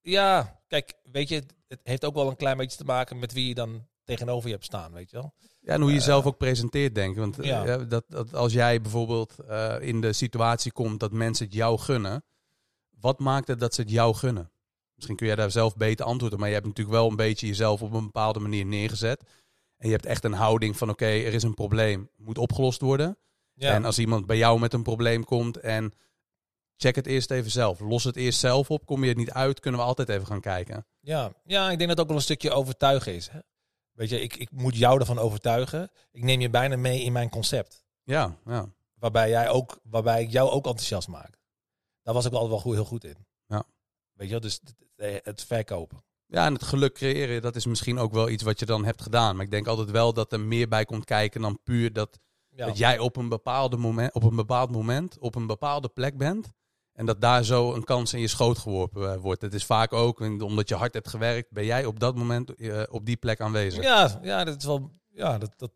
ja, 0.00 0.60
kijk, 0.68 0.94
weet 1.12 1.28
je, 1.28 1.42
het 1.68 1.80
heeft 1.82 2.04
ook 2.04 2.14
wel 2.14 2.28
een 2.28 2.36
klein 2.36 2.56
beetje 2.56 2.76
te 2.76 2.84
maken 2.84 3.18
met 3.18 3.32
wie 3.32 3.48
je 3.48 3.54
dan 3.54 3.86
tegenover 4.04 4.48
je 4.48 4.54
hebt 4.54 4.66
staan, 4.66 4.92
weet 4.92 5.10
je 5.10 5.16
wel. 5.16 5.34
Ja, 5.60 5.72
en 5.72 5.80
hoe 5.80 5.90
je 5.90 5.96
jezelf 5.96 6.26
ook 6.26 6.38
presenteert, 6.38 6.94
denk 6.94 7.12
ik. 7.12 7.18
Want 7.18 7.36
ja. 7.40 7.76
dat, 7.76 8.04
dat 8.08 8.34
als 8.34 8.52
jij 8.52 8.80
bijvoorbeeld 8.80 9.34
in 9.80 10.00
de 10.00 10.12
situatie 10.12 10.72
komt 10.72 11.00
dat 11.00 11.12
mensen 11.12 11.44
het 11.44 11.54
jou 11.54 11.78
gunnen, 11.78 12.24
wat 13.00 13.18
maakt 13.18 13.48
het 13.48 13.60
dat 13.60 13.74
ze 13.74 13.80
het 13.80 13.90
jou 13.90 14.14
gunnen? 14.14 14.50
Misschien 14.94 15.16
kun 15.16 15.26
jij 15.26 15.36
daar 15.36 15.50
zelf 15.50 15.76
beter 15.76 16.06
antwoorden, 16.06 16.38
maar 16.38 16.48
je 16.48 16.54
hebt 16.54 16.66
natuurlijk 16.66 16.96
wel 16.96 17.08
een 17.08 17.16
beetje 17.16 17.46
jezelf 17.46 17.82
op 17.82 17.92
een 17.92 18.04
bepaalde 18.04 18.40
manier 18.40 18.66
neergezet. 18.66 19.22
En 19.76 19.86
je 19.86 19.94
hebt 19.94 20.06
echt 20.06 20.24
een 20.24 20.32
houding 20.32 20.76
van 20.76 20.90
oké, 20.90 21.04
okay, 21.04 21.26
er 21.26 21.34
is 21.34 21.42
een 21.42 21.54
probleem, 21.54 22.10
moet 22.16 22.38
opgelost 22.38 22.80
worden. 22.80 23.18
Ja. 23.54 23.74
En 23.74 23.84
als 23.84 23.98
iemand 23.98 24.26
bij 24.26 24.36
jou 24.36 24.60
met 24.60 24.72
een 24.72 24.82
probleem 24.82 25.24
komt 25.24 25.56
en 25.56 25.92
check 26.80 26.94
het 26.94 27.06
eerst 27.06 27.30
even 27.30 27.50
zelf. 27.50 27.80
Los 27.80 28.04
het 28.04 28.16
eerst 28.16 28.38
zelf 28.38 28.70
op. 28.70 28.86
Kom 28.86 29.02
je 29.02 29.08
het 29.08 29.18
niet 29.18 29.30
uit, 29.30 29.60
kunnen 29.60 29.80
we 29.80 29.86
altijd 29.86 30.08
even 30.08 30.26
gaan 30.26 30.40
kijken. 30.40 30.86
Ja, 31.00 31.32
ja 31.44 31.70
ik 31.70 31.78
denk 31.78 31.80
dat 31.80 31.88
het 31.88 32.00
ook 32.00 32.06
wel 32.06 32.16
een 32.16 32.22
stukje 32.22 32.50
overtuigen 32.50 33.14
is. 33.14 33.28
Hè? 33.28 33.38
Weet 33.92 34.08
je, 34.08 34.20
ik, 34.20 34.36
ik 34.36 34.50
moet 34.50 34.76
jou 34.76 35.00
ervan 35.00 35.18
overtuigen. 35.18 35.90
Ik 36.10 36.22
neem 36.22 36.40
je 36.40 36.50
bijna 36.50 36.76
mee 36.76 37.02
in 37.02 37.12
mijn 37.12 37.30
concept. 37.30 37.84
Ja, 38.02 38.36
ja. 38.44 38.68
Waarbij, 38.94 39.28
jij 39.28 39.48
ook, 39.48 39.80
waarbij 39.82 40.22
ik 40.22 40.30
jou 40.30 40.50
ook 40.50 40.66
enthousiast 40.66 41.08
maak. 41.08 41.38
Daar 42.02 42.14
was 42.14 42.24
ik 42.24 42.32
altijd 42.32 42.50
wel 42.50 42.60
goed, 42.60 42.74
heel 42.74 42.84
goed 42.84 43.04
in. 43.04 43.26
Ja. 43.46 43.64
Weet 44.12 44.28
je, 44.28 44.40
dus 44.40 44.60
het, 44.96 45.24
het 45.24 45.44
verkopen. 45.44 46.02
Ja, 46.26 46.46
en 46.46 46.52
het 46.52 46.62
geluk 46.62 46.94
creëren, 46.94 47.42
dat 47.42 47.56
is 47.56 47.66
misschien 47.66 47.98
ook 47.98 48.12
wel 48.12 48.28
iets 48.28 48.42
wat 48.42 48.58
je 48.58 48.66
dan 48.66 48.84
hebt 48.84 49.02
gedaan. 49.02 49.36
Maar 49.36 49.44
ik 49.44 49.50
denk 49.50 49.66
altijd 49.66 49.90
wel 49.90 50.12
dat 50.12 50.32
er 50.32 50.40
meer 50.40 50.68
bij 50.68 50.84
komt 50.84 51.04
kijken 51.04 51.40
dan 51.40 51.62
puur 51.62 51.92
dat, 51.92 52.18
ja. 52.48 52.66
dat 52.66 52.78
jij 52.78 52.98
op 52.98 53.16
een, 53.16 53.28
bepaalde 53.28 53.76
moment, 53.76 54.14
op 54.14 54.22
een 54.22 54.36
bepaald 54.36 54.70
moment 54.70 55.18
op 55.18 55.34
een 55.34 55.46
bepaalde 55.46 55.88
plek 55.88 56.16
bent. 56.16 56.52
En 56.92 57.06
dat 57.06 57.20
daar 57.20 57.44
zo 57.44 57.74
een 57.74 57.84
kans 57.84 58.12
in 58.12 58.20
je 58.20 58.28
schoot 58.28 58.58
geworpen 58.58 59.12
eh, 59.12 59.20
wordt. 59.20 59.42
Het 59.42 59.54
is 59.54 59.64
vaak 59.64 59.92
ook, 59.92 60.20
omdat 60.20 60.68
je 60.68 60.74
hard 60.74 60.94
hebt 60.94 61.08
gewerkt, 61.08 61.50
ben 61.50 61.64
jij 61.64 61.84
op 61.84 62.00
dat 62.00 62.16
moment 62.16 62.60
uh, 62.60 62.82
op 62.90 63.06
die 63.06 63.16
plek 63.16 63.40
aanwezig. 63.40 63.82
Ja, 63.82 64.18
ja 64.22 64.44
dat 64.44 64.56
is 64.56 64.64
wel. 64.64 64.90
Ja, 65.08 65.38
dat, 65.38 65.52
dat, 65.56 65.70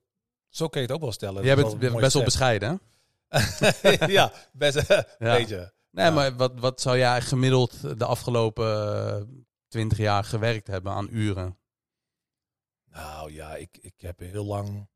zo 0.48 0.68
kun 0.68 0.80
je 0.80 0.86
het 0.86 0.96
ook 0.96 1.02
wel 1.02 1.12
stellen. 1.12 1.44
Jij 1.44 1.56
bent 1.56 1.78
best 1.78 2.14
wel 2.14 2.24
bescheiden, 2.24 2.80
ja, 4.06 4.32
best 4.52 4.76
een 4.90 5.04
ja. 5.18 5.36
beetje. 5.36 5.72
Nee, 5.90 6.04
ja. 6.04 6.10
maar 6.10 6.36
wat, 6.36 6.52
wat 6.60 6.80
zou 6.80 6.98
jij 6.98 7.20
gemiddeld 7.20 7.98
de 7.98 8.04
afgelopen 8.04 9.46
twintig 9.68 9.98
jaar 9.98 10.24
gewerkt 10.24 10.66
hebben 10.66 10.92
aan 10.92 11.08
uren? 11.10 11.58
Nou 12.90 13.32
ja, 13.32 13.54
ik, 13.54 13.78
ik 13.80 13.94
heb 13.96 14.18
heel 14.18 14.44
lang 14.44 14.88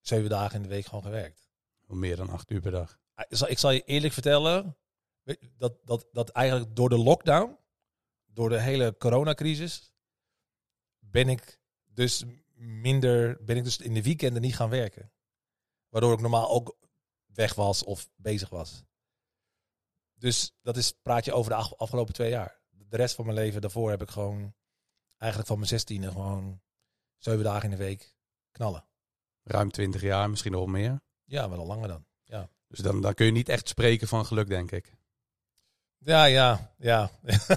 zeven 0.00 0.30
dagen 0.30 0.56
in 0.56 0.62
de 0.62 0.68
week 0.68 0.86
gewoon 0.86 1.02
gewerkt. 1.02 1.48
Meer 1.86 2.16
dan 2.16 2.30
acht 2.30 2.50
uur 2.50 2.60
per 2.60 2.70
dag. 2.70 2.98
Ik 3.46 3.58
zal 3.58 3.70
je 3.70 3.82
eerlijk 3.84 4.12
vertellen, 4.12 4.76
dat, 5.56 5.78
dat, 5.84 6.08
dat 6.12 6.28
eigenlijk 6.28 6.76
door 6.76 6.88
de 6.88 6.98
lockdown, 6.98 7.58
door 8.24 8.48
de 8.48 8.60
hele 8.60 8.96
coronacrisis, 8.96 9.92
ben 10.98 11.28
ik 11.28 11.60
dus 11.84 12.24
minder, 12.54 13.44
ben 13.44 13.56
ik 13.56 13.64
dus 13.64 13.78
in 13.78 13.94
de 13.94 14.02
weekenden 14.02 14.42
niet 14.42 14.56
gaan 14.56 14.70
werken. 14.70 15.12
Waardoor 15.88 16.12
ik 16.12 16.20
normaal 16.20 16.50
ook 16.50 16.76
weg 17.26 17.54
was 17.54 17.84
of 17.84 18.08
bezig 18.16 18.48
was. 18.48 18.84
Dus 20.14 20.56
dat 20.62 20.76
is, 20.76 20.92
praat 20.92 21.24
je 21.24 21.32
over 21.32 21.50
de 21.50 21.56
afgelopen 21.56 22.14
twee 22.14 22.30
jaar. 22.30 22.62
De 22.70 22.96
rest 22.96 23.14
van 23.14 23.24
mijn 23.24 23.36
leven 23.36 23.60
daarvoor 23.60 23.90
heb 23.90 24.02
ik 24.02 24.10
gewoon, 24.10 24.54
eigenlijk 25.16 25.50
van 25.50 25.58
mijn 25.58 25.68
zestiende, 25.68 26.10
gewoon 26.10 26.62
zeven 27.16 27.44
dagen 27.44 27.64
in 27.64 27.70
de 27.70 27.84
week 27.84 28.16
knallen. 28.50 28.86
Ruim 29.42 29.70
twintig 29.70 30.00
jaar, 30.00 30.30
misschien 30.30 30.52
nog 30.52 30.66
meer. 30.66 31.02
Ja, 31.24 31.48
wel 31.48 31.58
al 31.58 31.66
langer 31.66 31.88
dan. 31.88 32.06
Ja. 32.24 32.50
Dus 32.68 32.78
dan, 32.78 33.00
dan 33.00 33.14
kun 33.14 33.26
je 33.26 33.32
niet 33.32 33.48
echt 33.48 33.68
spreken 33.68 34.08
van 34.08 34.26
geluk, 34.26 34.48
denk 34.48 34.70
ik. 34.70 34.92
Ja, 36.04 36.24
ja, 36.24 36.72
ja. 36.78 37.10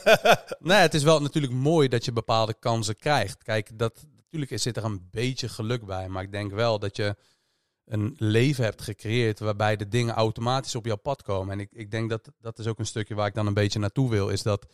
nee, 0.59 0.77
het 0.77 0.93
is 0.93 1.03
wel 1.03 1.21
natuurlijk 1.21 1.53
mooi 1.53 1.87
dat 1.87 2.05
je 2.05 2.11
bepaalde 2.11 2.53
kansen 2.53 2.95
krijgt. 2.95 3.43
Kijk, 3.43 3.79
dat, 3.79 4.05
natuurlijk 4.15 4.61
zit 4.61 4.77
er 4.77 4.83
een 4.83 5.07
beetje 5.11 5.49
geluk 5.49 5.85
bij. 5.85 6.07
Maar 6.07 6.23
ik 6.23 6.31
denk 6.31 6.51
wel 6.51 6.79
dat 6.79 6.95
je 6.95 7.15
een 7.85 8.15
leven 8.17 8.63
hebt 8.63 8.81
gecreëerd 8.81 9.39
waarbij 9.39 9.75
de 9.75 9.87
dingen 9.87 10.13
automatisch 10.13 10.75
op 10.75 10.85
jouw 10.85 10.95
pad 10.95 11.21
komen. 11.21 11.53
En 11.53 11.59
ik, 11.59 11.71
ik 11.71 11.91
denk 11.91 12.09
dat 12.09 12.31
dat 12.39 12.59
is 12.59 12.67
ook 12.67 12.79
een 12.79 12.85
stukje 12.85 13.15
waar 13.15 13.27
ik 13.27 13.33
dan 13.33 13.47
een 13.47 13.53
beetje 13.53 13.79
naartoe 13.79 14.09
wil. 14.09 14.29
Is 14.29 14.41
dat 14.41 14.65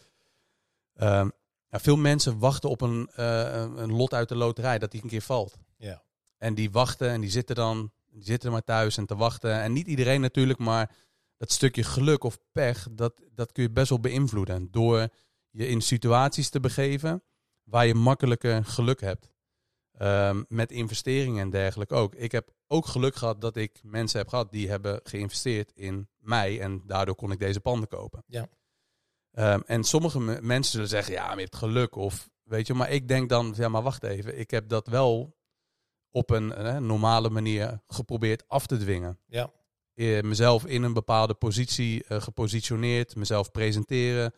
uh, 0.95 1.27
ja, 1.69 1.79
veel 1.79 1.97
mensen 1.97 2.39
wachten 2.39 2.69
op 2.69 2.81
een, 2.81 3.09
uh, 3.19 3.65
een 3.75 3.93
lot 3.93 4.13
uit 4.13 4.29
de 4.29 4.35
loterij, 4.35 4.79
dat 4.79 4.91
die 4.91 5.03
een 5.03 5.09
keer 5.09 5.21
valt. 5.21 5.57
Ja. 5.77 6.03
En 6.37 6.53
die 6.53 6.71
wachten 6.71 7.09
en 7.09 7.21
die 7.21 7.29
zitten 7.29 7.55
dan, 7.55 7.91
die 8.09 8.23
zitten 8.23 8.51
maar 8.51 8.63
thuis 8.63 8.97
en 8.97 9.05
te 9.05 9.15
wachten. 9.15 9.61
En 9.61 9.73
niet 9.73 9.87
iedereen 9.87 10.21
natuurlijk, 10.21 10.59
maar 10.59 10.95
dat 11.43 11.51
stukje 11.51 11.83
geluk 11.83 12.23
of 12.23 12.37
pech, 12.51 12.87
dat, 12.91 13.13
dat 13.31 13.51
kun 13.51 13.63
je 13.63 13.71
best 13.71 13.89
wel 13.89 13.99
beïnvloeden. 13.99 14.71
Door 14.71 15.07
je 15.49 15.67
in 15.67 15.81
situaties 15.81 16.49
te 16.49 16.59
begeven 16.59 17.23
waar 17.63 17.85
je 17.85 17.95
makkelijker 17.95 18.65
geluk 18.65 19.01
hebt. 19.01 19.29
Um, 20.01 20.45
met 20.47 20.71
investeringen 20.71 21.41
en 21.41 21.49
dergelijke 21.49 21.93
ook. 21.93 22.15
Ik 22.15 22.31
heb 22.31 22.53
ook 22.67 22.85
geluk 22.85 23.15
gehad 23.15 23.41
dat 23.41 23.55
ik 23.55 23.79
mensen 23.83 24.19
heb 24.19 24.27
gehad 24.27 24.51
die 24.51 24.69
hebben 24.69 24.99
geïnvesteerd 25.03 25.71
in 25.75 26.09
mij. 26.17 26.61
En 26.61 26.83
daardoor 26.85 27.15
kon 27.15 27.31
ik 27.31 27.39
deze 27.39 27.59
panden 27.59 27.89
kopen. 27.89 28.23
Ja. 28.27 28.47
Um, 29.31 29.63
en 29.65 29.83
sommige 29.83 30.19
mensen 30.41 30.71
zullen 30.71 30.87
zeggen, 30.87 31.13
ja, 31.13 31.25
maar 31.25 31.35
je 31.35 31.41
hebt 31.41 31.55
geluk. 31.55 31.95
Of 31.95 32.29
weet 32.43 32.67
je, 32.67 32.73
maar 32.73 32.91
ik 32.91 33.07
denk 33.07 33.29
dan, 33.29 33.53
ja, 33.57 33.69
maar 33.69 33.81
wacht 33.81 34.03
even. 34.03 34.39
Ik 34.39 34.51
heb 34.51 34.69
dat 34.69 34.87
wel 34.87 35.37
op 36.11 36.29
een 36.29 36.53
eh, 36.53 36.77
normale 36.77 37.29
manier 37.29 37.81
geprobeerd 37.87 38.47
af 38.47 38.65
te 38.65 38.77
dwingen. 38.77 39.19
Ja. 39.25 39.51
Eh, 39.93 40.21
mezelf 40.21 40.65
in 40.65 40.83
een 40.83 40.93
bepaalde 40.93 41.33
positie 41.33 42.05
uh, 42.09 42.21
gepositioneerd, 42.21 43.15
mezelf 43.15 43.51
presenteren, 43.51 44.33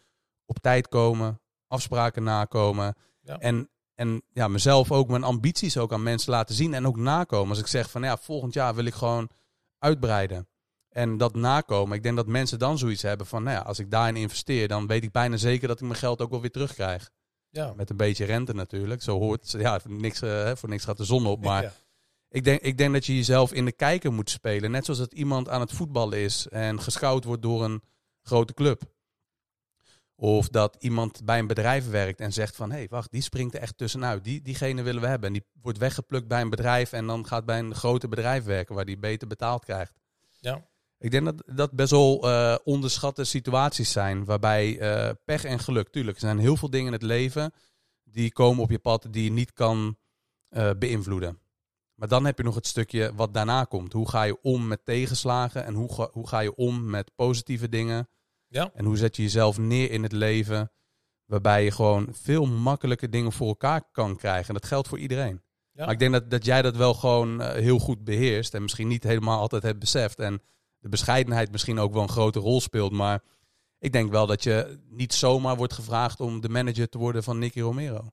op 0.46 0.60
tijd 0.60 0.88
komen, 0.88 1.42
afspraken 1.68 2.24
nakomen. 2.24 2.96
Ja. 3.22 3.38
En, 3.38 3.70
en 3.94 4.22
ja, 4.32 4.48
mezelf 4.48 4.92
ook, 4.92 5.08
mijn 5.08 5.24
ambities 5.24 5.78
ook 5.78 5.94
aan 5.94 6.04
mensen 6.04 6.32
laten 6.32 6.56
zien 6.56 6.74
en 6.74 6.88
ook 6.88 6.98
nakomen. 6.98 7.50
Als 7.50 7.60
ik 7.60 7.68
zeg 7.68 7.90
van 7.90 8.04
ja, 8.04 8.18
volgend 8.18 8.54
jaar 8.54 8.76
wil 8.76 8.86
ik 8.86 8.94
gewoon 8.94 9.30
uitbreiden. 9.80 10.48
En 10.90 11.18
dat 11.18 11.36
nakomen, 11.36 11.98
ik 11.98 12.04
denk 12.04 12.16
dat 12.16 12.28
mensen 12.28 12.60
dan 12.60 12.78
zoiets 12.78 13.02
hebben 13.02 13.26
van, 13.26 13.44
nou 13.44 13.58
ja, 13.58 13.64
als 13.64 13.80
ik 13.80 13.92
daarin 13.92 14.16
investeer, 14.16 14.68
dan 14.68 14.88
weet 14.88 15.04
ik 15.04 15.12
bijna 15.12 15.38
zeker 15.38 15.68
dat 15.68 15.80
ik 15.80 15.86
mijn 15.88 16.00
geld 16.00 16.22
ook 16.22 16.30
wel 16.30 16.42
weer 16.42 16.52
terugkrijg. 16.52 17.10
Ja. 17.50 17.74
Met 17.76 17.90
een 17.90 17.98
beetje 17.98 18.26
rente 18.26 18.54
natuurlijk. 18.54 19.02
Zo 19.02 19.20
hoort 19.20 19.52
ja, 19.52 19.80
voor 19.80 19.92
niks, 19.92 20.22
eh, 20.22 20.52
voor 20.56 20.70
niks 20.70 20.84
gaat 20.84 20.98
de 20.98 21.04
zon 21.04 21.26
op. 21.26 21.44
Maar 21.44 21.64
Ja. 21.64 21.74
Ik, 22.36 22.44
denk, 22.44 22.62
ik 22.62 22.78
denk 22.78 22.94
dat 22.94 23.06
je 23.06 23.16
jezelf 23.16 23.54
in 23.54 23.66
de 23.66 23.72
kijker 23.72 24.14
moet 24.14 24.30
spelen. 24.30 24.72
Net 24.72 24.86
zoals 24.86 25.00
dat 25.00 25.14
iemand 25.14 25.50
aan 25.50 25.62
het 25.62 25.72
voetballen 25.72 26.20
is 26.20 26.48
en 26.48 26.82
gescout 26.82 27.24
wordt 27.24 27.42
door 27.42 27.64
een 27.64 27.82
grote 28.22 28.54
club. 28.54 28.84
Of 30.16 30.48
dat 30.48 30.76
iemand 30.80 31.26
bij 31.26 31.40
een 31.40 31.48
bedrijf 31.48 31.90
werkt 31.90 32.20
en 32.20 32.34
zegt 32.34 32.56
van... 32.56 32.72
hé, 32.72 32.78
hey, 32.78 32.88
wacht, 32.90 33.12
die 33.12 33.22
springt 33.22 33.56
er 33.56 33.62
echt 33.62 33.78
tussenuit. 33.78 34.24
Die, 34.24 34.42
diegene 34.42 34.82
willen 34.82 35.02
we 35.02 35.08
hebben. 35.08 35.28
En 35.28 35.34
die 35.34 35.46
wordt 35.62 35.78
weggeplukt 35.78 36.28
bij 36.28 36.42
een 36.42 36.50
bedrijf... 36.50 36.92
en 36.92 37.08
dan 37.08 37.28
gaat 37.28 37.46
bij 37.46 37.60
een 37.60 37.76
grote 37.76 38.08
bedrijf 38.08 38.44
werken... 38.44 38.76
waar 38.76 38.86
die 38.86 38.98
beter 38.98 39.28
betaald 39.28 39.64
krijgt. 39.64 39.94
Ja. 40.40 40.68
Ik 41.00 41.12
denk 41.12 41.26
dat 41.26 41.44
dat 41.46 41.72
best 41.72 41.92
wel 41.92 42.30
eh, 42.30 42.56
onderschatte 42.64 43.24
situaties 43.24 43.92
zijn... 43.92 44.26
waarbij 44.26 44.80
eh, 44.80 45.12
pech 45.26 45.44
en 45.44 45.60
geluk... 45.60 45.90
tuurlijk, 45.90 46.16
er 46.16 46.24
zijn 46.24 46.40
heel 46.40 46.58
veel 46.58 46.70
dingen 46.70 46.88
in 46.88 46.94
het 46.94 47.02
leven... 47.02 47.54
die 48.04 48.32
komen 48.32 48.64
op 48.64 48.70
je 48.70 48.80
pad 48.80 49.08
die 49.10 49.24
je 49.24 49.32
niet 49.32 49.54
kan 49.54 49.98
eh, 50.50 50.70
beïnvloeden. 50.80 51.44
Maar 51.96 52.08
dan 52.08 52.26
heb 52.26 52.38
je 52.38 52.44
nog 52.44 52.56
het 52.56 52.68
stukje 52.68 53.12
wat 53.16 53.34
daarna 53.34 53.64
komt. 53.64 53.94
Hoe 53.94 54.10
ga 54.10 54.24
je 54.24 54.42
om 54.42 54.68
met 54.68 54.86
tegenslagen... 54.86 55.66
en 55.66 55.74
hoe 55.74 55.94
ga, 55.94 56.10
hoe 56.12 56.28
ga 56.28 56.40
je 56.40 56.56
om 56.56 56.90
met 56.90 57.12
positieve 57.16 57.70
dingen... 57.70 58.10
Ja. 58.48 58.72
En 58.74 58.86
hoe 58.86 58.98
zet 58.98 59.16
je 59.16 59.22
jezelf 59.22 59.58
neer 59.58 59.92
in 59.92 60.04
het 60.04 60.12
leven 60.12 60.72
waarbij 61.26 61.64
je 61.64 61.72
gewoon 61.72 62.08
veel 62.12 62.46
makkelijke 62.46 63.10
dingen 63.10 63.32
voor 63.32 63.48
elkaar 63.48 63.82
kan 63.92 64.16
krijgen. 64.16 64.48
En 64.48 64.54
dat 64.54 64.66
geldt 64.66 64.88
voor 64.88 65.00
iedereen. 65.00 65.42
Ja. 65.72 65.84
Maar 65.84 65.94
ik 65.94 66.00
denk 66.00 66.14
dat, 66.14 66.30
dat 66.30 66.46
jij 66.46 66.62
dat 66.62 66.76
wel 66.76 66.94
gewoon 66.94 67.42
eh, 67.42 67.54
heel 67.54 67.80
goed 67.80 68.04
beheerst 68.04 68.54
en 68.54 68.62
misschien 68.62 68.88
niet 68.88 69.04
helemaal 69.04 69.40
altijd 69.40 69.64
hebt 69.64 69.80
beseft. 69.80 70.20
En 70.20 70.42
de 70.80 70.90
bescheidenheid 70.90 71.52
misschien 71.52 71.80
ook 71.80 71.94
wel 71.94 72.02
een 72.02 72.10
grote 72.10 72.40
rol 72.40 72.62
speelt. 72.62 72.92
Maar 72.92 73.24
ik 73.80 73.92
denk 73.92 74.12
wel 74.12 74.28
dat 74.28 74.44
je 74.44 74.80
niet 74.90 75.14
zomaar 75.14 75.56
wordt 75.56 75.74
gevraagd 75.74 76.20
om 76.20 76.42
de 76.42 76.50
manager 76.50 76.90
te 76.90 76.98
worden 76.98 77.24
van 77.24 77.40
Nicky 77.40 77.60
Romero. 77.60 78.10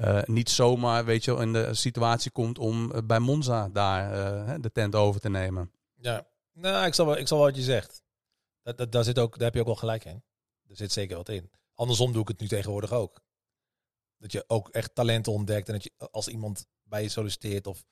Eh, 0.00 0.22
niet 0.24 0.50
zomaar, 0.50 1.04
weet 1.04 1.24
je, 1.24 1.32
in 1.36 1.52
de 1.52 1.74
situatie 1.74 2.30
komt 2.30 2.58
om 2.58 2.92
eh, 2.92 3.00
bij 3.04 3.18
Monza 3.18 3.68
daar 3.68 4.12
eh, 4.46 4.54
de 4.60 4.72
tent 4.72 4.94
over 4.94 5.20
te 5.20 5.28
nemen. 5.28 5.72
Ja, 5.94 6.26
nou, 6.52 6.86
ik 6.86 6.94
zal 6.94 7.06
wel, 7.06 7.16
ik 7.16 7.28
zal 7.28 7.36
wel 7.38 7.46
wat 7.46 7.56
je 7.56 7.62
zegt. 7.62 8.02
Dat, 8.62 8.78
dat, 8.78 8.92
daar, 8.92 9.04
zit 9.04 9.18
ook, 9.18 9.34
daar 9.34 9.44
heb 9.44 9.54
je 9.54 9.60
ook 9.60 9.66
wel 9.66 9.74
gelijk 9.76 10.04
in. 10.04 10.24
Er 10.68 10.76
zit 10.76 10.92
zeker 10.92 11.16
wat 11.16 11.28
in. 11.28 11.50
Andersom 11.74 12.12
doe 12.12 12.22
ik 12.22 12.28
het 12.28 12.40
nu 12.40 12.48
tegenwoordig 12.48 12.92
ook. 12.92 13.20
Dat 14.18 14.32
je 14.32 14.44
ook 14.46 14.68
echt 14.68 14.94
talenten 14.94 15.32
ontdekt 15.32 15.66
en 15.66 15.72
dat 15.74 15.82
je 15.82 15.92
als 16.10 16.28
iemand 16.28 16.66
bij 16.82 17.02
je 17.02 17.08
solliciteert 17.08 17.66
of 17.66 17.84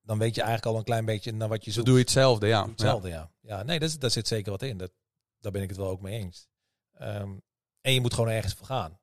dan 0.00 0.18
weet 0.18 0.34
je 0.34 0.42
eigenlijk 0.42 0.72
al 0.72 0.78
een 0.78 0.84
klein 0.86 1.04
beetje 1.04 1.32
naar 1.32 1.48
wat 1.48 1.64
je 1.64 1.70
Zo 1.70 1.74
zoekt. 1.74 1.86
doe 1.86 1.96
je 1.96 2.02
hetzelfde, 2.02 2.46
ja. 2.46 2.68
Hetzelfde, 2.68 3.08
ja. 3.08 3.32
Ja, 3.40 3.62
nee, 3.62 3.78
daar, 3.78 3.88
zit- 3.88 4.00
daar 4.00 4.10
zit 4.10 4.28
zeker 4.28 4.50
wat 4.50 4.62
in. 4.62 4.76
Dat, 4.76 4.92
daar 5.38 5.52
ben 5.52 5.62
ik 5.62 5.68
het 5.68 5.78
wel 5.78 5.88
ook 5.88 6.00
mee 6.00 6.18
eens. 6.20 6.48
Ehm, 6.92 7.36
en 7.80 7.92
je 7.92 8.00
moet 8.00 8.14
gewoon 8.14 8.30
ergens 8.30 8.54
voor 8.54 8.66
gaan. 8.66 9.00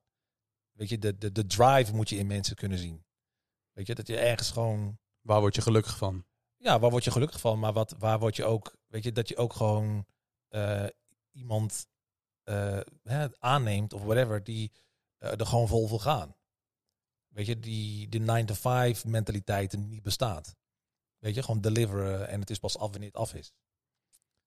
Weet 0.72 0.88
je, 0.88 0.98
de, 0.98 1.18
de, 1.18 1.32
de 1.32 1.46
drive 1.46 1.94
moet 1.94 2.08
je 2.08 2.16
in 2.16 2.26
mensen 2.26 2.56
kunnen 2.56 2.78
zien. 2.78 3.04
Weet 3.72 3.86
je, 3.86 3.94
dat 3.94 4.06
je 4.06 4.18
ergens 4.18 4.50
gewoon 4.50 4.98
Waar 5.20 5.40
word 5.40 5.54
je 5.54 5.62
gelukkig 5.62 5.96
van? 5.96 6.24
ja, 6.56 6.78
waar 6.78 6.90
word 6.90 7.04
je 7.04 7.10
gelukkig 7.10 7.40
van? 7.40 7.58
Maar 7.58 7.72
wat, 7.72 7.94
waar 7.98 8.18
word 8.18 8.36
je 8.36 8.44
ook, 8.44 8.76
weet 8.86 9.04
je, 9.04 9.12
dat 9.12 9.28
je 9.28 9.36
ook 9.36 9.52
gewoon 9.52 10.06
eh, 10.48 10.86
iemand 11.30 11.86
eh, 12.42 12.80
hè, 13.02 13.38
aanneemt 13.38 13.92
of 13.92 14.02
whatever, 14.02 14.44
die 14.44 14.72
eh, 15.18 15.40
er 15.40 15.46
gewoon 15.46 15.68
vol 15.68 15.88
wil 15.88 15.98
gaan. 15.98 16.36
Weet 17.28 17.46
je, 17.46 17.58
die 17.58 18.08
de 18.08 18.18
9-to-5 18.98 19.06
mentaliteit 19.08 19.76
niet 19.76 20.02
bestaat. 20.02 20.56
Weet 21.18 21.34
je, 21.34 21.42
gewoon 21.42 21.60
deliveren 21.60 22.28
en 22.28 22.40
het 22.40 22.50
is 22.50 22.58
pas 22.58 22.78
af 22.78 22.90
wanneer 22.90 23.08
het 23.08 23.16
af 23.16 23.34
is. 23.34 23.52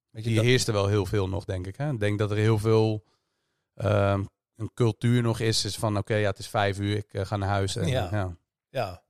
Weet 0.10 0.24
je, 0.24 0.30
Die 0.30 0.36
dat- 0.38 0.46
heerst 0.46 0.68
er 0.68 0.74
wel 0.74 0.88
heel 0.88 1.06
veel 1.06 1.30
nog, 1.30 1.46
denk 1.46 1.68
ik. 1.68 1.76
Hè? 1.76 1.92
Ik 1.92 2.00
denk 2.00 2.20
dat 2.20 2.32
er 2.32 2.38
heel 2.38 2.58
veel 2.60 3.06
ehm, 3.74 4.26
een 4.56 4.72
cultuur 4.74 5.22
nog 5.22 5.40
is. 5.40 5.66
Is 5.66 5.76
van, 5.76 5.98
oké, 5.98 6.16
ja, 6.16 6.30
het 6.30 6.40
is 6.40 6.48
vijf 6.48 6.80
uur, 6.80 6.98
ik 6.98 7.14
eh, 7.14 7.26
ga 7.26 7.38
naar 7.38 7.50
huis. 7.50 7.76
En, 7.76 7.88
Ja. 7.88 8.10
ja. 8.12 8.38
ja. 8.70 9.04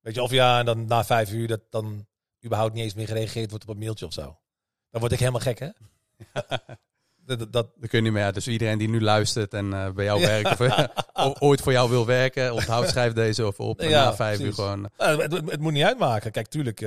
Weet 0.00 0.14
je, 0.14 0.22
of 0.22 0.30
ja, 0.30 0.58
en 0.58 0.64
dan 0.64 0.86
na 0.86 1.04
vijf 1.04 1.32
uur 1.32 1.48
dat 1.48 1.60
dan 1.70 2.06
überhaupt 2.44 2.74
niet 2.74 2.82
eens 2.82 2.94
meer 2.94 3.06
gereageerd 3.06 3.50
wordt 3.50 3.64
op 3.64 3.70
een 3.70 3.80
mailtje 3.80 4.06
of 4.06 4.12
zo. 4.12 4.38
Dan 4.90 5.00
word 5.00 5.12
ik 5.12 5.18
helemaal 5.18 5.40
gek, 5.40 5.58
hè? 5.58 5.68
dat, 7.26 7.38
dat, 7.38 7.52
dat, 7.52 7.70
kun 7.80 7.98
je 7.98 8.00
niet 8.00 8.12
meer. 8.12 8.32
Dus 8.32 8.48
iedereen 8.48 8.78
die 8.78 8.88
nu 8.88 9.00
luistert 9.00 9.54
en 9.54 9.72
eh, 9.72 9.90
bij 9.90 10.04
jou 10.04 10.20
werkt... 10.20 10.50
of 10.50 10.60
eh, 10.60 11.30
ooit 11.38 11.60
voor 11.60 11.72
jou 11.72 11.90
wil 11.90 12.06
werken... 12.06 12.52
onthoud, 12.52 12.88
schrijf 12.88 13.12
deze 13.12 13.46
of 13.46 13.60
op. 13.60 13.80
Ja, 13.80 13.88
na 13.88 14.14
vijf 14.14 14.36
precies. 14.36 14.58
uur 14.58 14.64
gewoon... 14.64 14.90
Nou, 14.96 15.22
het, 15.22 15.60
moet 15.60 15.72
niet 15.72 15.84
uitmaken. 15.84 16.30
Kijk, 16.30 16.46
tuurlijk, 16.46 16.80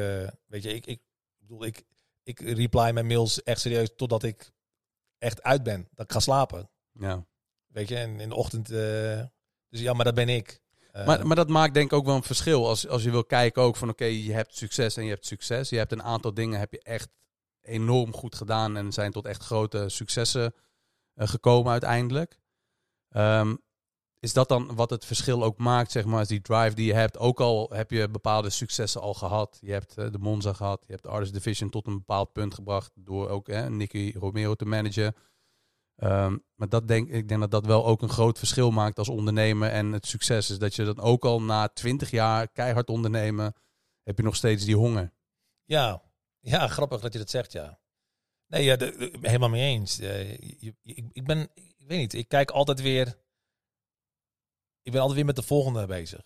weet 0.47 0.64
je, 0.64 0.74
ik, 0.74 0.86
ik 0.86 0.99
bedoel, 1.38 1.66
ik, 1.66 1.84
ik 2.24 2.39
reply 2.39 2.91
mijn 2.91 3.08
mails 3.08 3.43
echt 3.43 3.60
serieus 3.60 3.89
totdat 3.95 4.24
ik 4.24 4.51
echt 5.18 5.43
uit 5.43 5.64
ben. 5.64 5.88
Dat 5.93 6.05
ik 6.05 6.12
ga 6.12 6.20
slapen. 6.20 6.70
Ja. 6.91 7.26
Weet 7.78 7.88
je, 7.88 7.95
en 7.95 8.19
in 8.19 8.30
de 8.30 8.36
ochtend. 8.36 8.69
eh, 8.69 9.21
dus 9.69 9.80
ja, 9.82 9.93
maar 9.93 10.05
dat 10.05 10.15
ben 10.15 10.30
ik. 10.30 10.61
Eh, 10.91 11.05
Maar, 11.05 11.28
maar 11.28 11.36
dat 11.36 11.49
maakt 11.49 11.73
denk 11.73 11.91
ik 11.91 11.97
ook 11.97 12.05
wel 12.05 12.15
een 12.15 12.23
verschil. 12.23 12.67
Als, 12.67 12.88
als 12.88 13.03
je 13.03 13.11
wil 13.11 13.25
kijken 13.25 13.61
ook 13.61 13.75
van... 13.75 13.89
oké, 13.89 14.05
je 14.05 14.34
hebt 14.34 14.55
succes 14.55 14.97
en 14.97 15.03
je 15.03 15.09
hebt 15.09 15.25
succes. 15.25 15.69
Je 15.69 15.78
hebt 15.78 15.91
een 15.91 16.03
aantal 16.03 16.34
dingen 16.34 16.59
heb 16.59 16.71
je 16.71 16.82
echt 16.82 17.09
enorm 17.61 18.13
goed 18.13 18.36
gedaan... 18.36 18.78
en 18.78 18.91
zijn 18.91 19.11
tot 19.11 19.25
echt 19.25 19.43
grote 19.43 19.89
successen 19.89 20.53
eh, 21.13 21.28
gekomen 21.28 21.71
uiteindelijk. 21.71 22.39
Ehm, 23.09 23.55
is 24.19 24.34
dat 24.34 24.49
dan 24.49 24.75
wat 24.75 24.89
het 24.89 25.05
verschil 25.05 25.43
ook 25.43 25.57
maakt, 25.57 25.91
zeg 25.91 26.05
maar, 26.05 26.19
als 26.19 26.28
die 26.28 26.41
drive 26.41 26.75
die 26.75 26.86
je 26.86 26.93
hebt? 26.93 27.17
Ook 27.17 27.39
al 27.39 27.69
heb 27.73 27.91
je 27.91 28.09
bepaalde 28.09 28.49
successen 28.49 29.01
al 29.01 29.13
gehad. 29.13 29.57
Je 29.61 29.71
hebt 29.71 29.95
de 29.95 30.19
Monza 30.19 30.53
gehad, 30.53 30.84
je 30.86 30.91
hebt 30.91 31.03
de 31.03 31.09
Artist 31.09 31.34
Division 31.34 31.69
tot 31.69 31.88
een 31.88 31.97
bepaald 31.97 32.32
punt 32.34 32.53
gebracht 32.53 32.91
door 32.95 33.30
ook 33.30 33.47
Nicky 33.69 34.13
Romero 34.15 34.55
te 34.55 34.65
managen. 34.65 35.15
Ehm, 35.98 36.38
maar 36.56 36.70
dat 36.70 36.88
denk, 36.88 37.10
ik 37.10 37.28
denk 37.28 37.39
dat 37.41 37.52
dat 37.52 37.66
wel 37.66 37.86
ook 37.86 38.02
een 38.02 38.10
groot 38.10 38.38
verschil 38.38 38.72
maakt 38.72 38.98
als 38.98 39.10
ondernemer. 39.10 39.70
En 39.70 39.91
het 39.91 40.06
succes 40.06 40.50
is 40.50 40.60
dat 40.60 40.76
je 40.76 40.84
dan 40.84 41.00
ook 41.00 41.26
al 41.26 41.41
na 41.41 41.68
twintig 41.68 42.12
jaar 42.12 42.48
keihard 42.48 42.89
ondernemen, 42.89 43.54
heb 44.04 44.18
je 44.18 44.24
nog 44.24 44.36
steeds 44.36 44.66
die 44.66 44.76
honger. 44.76 45.14
ja. 45.66 46.04
ja, 46.39 46.68
grappig 46.68 47.02
dat 47.02 47.14
je 47.14 47.20
dat 47.20 47.30
zegt, 47.30 47.52
ja. 47.52 47.80
Nee, 48.48 48.64
ja, 48.64 48.78
helemaal 49.22 49.50
mee 49.50 49.76
eens. 49.76 50.00
Eh, 50.00 50.32
ik, 51.12 51.26
ben, 51.26 51.50
ik 51.54 51.88
weet 51.88 52.00
niet, 52.00 52.14
ik 52.14 52.28
kijk 52.28 52.52
altijd 52.52 52.82
weer. 52.82 53.08
Ik 54.82 54.91
ben 54.91 55.02
altijd 55.02 55.18
weer 55.18 55.26
met 55.26 55.36
de 55.36 55.43
volgende 55.43 55.86
bezig. 55.86 56.22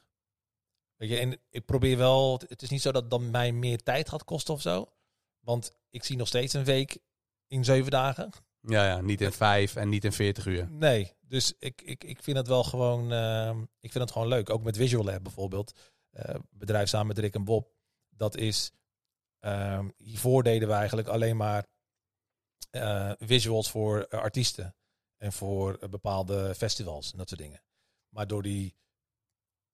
Weet 0.96 1.10
je, 1.10 1.18
en 1.18 1.40
ik 1.50 1.66
probeer 1.66 1.98
wel. 1.98 2.42
Het 2.48 2.62
is 2.62 2.70
niet 2.70 2.82
zo 2.82 2.92
dat 2.92 3.10
dan 3.10 3.32
mij 3.32 3.52
meer 3.52 3.84
tijd 3.84 4.10
gaat 4.10 4.24
kosten 4.24 4.54
of 4.54 4.62
zo. 4.62 4.94
Want 5.40 5.72
ik 5.90 6.04
zie 6.04 6.18
nog 6.18 6.28
steeds 6.28 6.54
een 6.54 6.64
week 6.64 7.00
in 7.48 7.64
zeven 7.64 7.92
dagen. 7.92 8.32
Ja, 8.62 8.86
ja, 8.86 9.02
niet 9.02 9.22
in 9.22 9.32
vijf 9.32 9.76
en 9.76 9.90
niet 9.90 10.04
in 10.04 10.12
veertig 10.12 10.46
uur. 10.46 10.68
Nee, 10.72 11.14
dus 11.20 11.54
ik, 11.60 11.82
ik, 11.82 12.04
ik 12.04 12.24
vind 12.24 12.38
het 12.38 12.48
wel 12.48 12.64
gewoon, 12.64 13.12
ehm, 13.12 13.62
ik 13.62 13.92
vind 13.92 14.04
het 14.04 14.12
gewoon 14.12 14.28
leuk. 14.28 14.50
Ook 14.50 14.64
met 14.64 14.78
Visual 14.78 15.04
Lab 15.04 15.24
bijvoorbeeld. 15.24 15.80
eh, 16.12 16.36
bedrijf 16.50 16.90
samen 16.90 17.08
met 17.08 17.18
Rick 17.18 17.34
en 17.36 17.44
Bob. 17.44 17.72
Dat 18.10 18.38
is, 18.38 18.72
ehm, 19.40 19.90
hiervoor 19.98 20.44
deden 20.44 20.68
we 20.68 20.74
eigenlijk 20.74 21.08
alleen 21.08 21.38
maar 21.38 21.66
eh, 22.70 23.12
visuals 23.20 23.72
voor 23.72 24.02
eh, 24.02 24.20
artiesten. 24.20 24.76
En 25.18 25.32
voor 25.34 25.90
bepaalde 25.90 26.56
festivals 26.56 27.12
en 27.12 27.18
dat 27.18 27.28
soort 27.30 27.42
dingen. 27.42 27.64
Maar 28.10 28.28
door 28.28 28.42
die, 28.44 28.76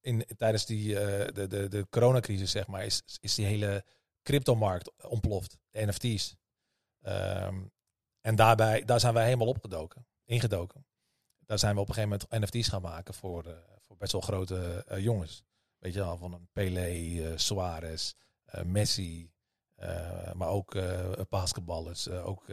in, 0.02 0.26
tijdens 0.38 0.66
die, 0.66 0.94
de, 0.94 1.46
de, 1.48 1.68
de 1.68 1.88
coronacrisis 1.90 2.52
zeg 2.52 2.68
maar, 2.68 2.86
is, 2.86 3.02
is 3.20 3.36
die 3.36 3.46
hele 3.46 3.86
cryptomarkt 4.24 5.04
ontploft. 5.04 5.58
De 5.70 5.86
NFT's. 5.86 6.36
Ehm, 7.02 7.66
en 8.28 8.36
daarbij, 8.36 8.86
daar 8.86 9.00
zijn 9.00 9.14
wij 9.14 9.24
helemaal 9.26 9.48
opgedoken, 9.48 10.08
ingedoken. 10.26 10.86
Daar 11.46 11.60
zijn 11.60 11.76
we 11.76 11.82
op 11.82 11.88
een 11.88 11.94
gegeven 11.94 12.20
moment 12.30 12.52
NFT's 12.52 12.68
gaan 12.68 12.82
maken 12.82 13.14
voor, 13.14 13.46
eh, 13.46 13.54
voor 13.86 13.98
best 13.98 14.12
wel 14.12 14.22
grote 14.22 14.84
eh, 14.88 15.04
jongens. 15.04 15.44
Weet 15.78 15.94
je 15.94 16.00
wel, 16.00 16.18
van 16.18 16.34
een 16.34 16.50
Pelé, 16.52 16.90
eh, 17.24 17.38
Suarez, 17.38 18.14
Messi, 18.64 19.32
maar 20.34 20.48
ook 20.48 20.78
basketballers, 21.30 22.10
ook 22.10 22.46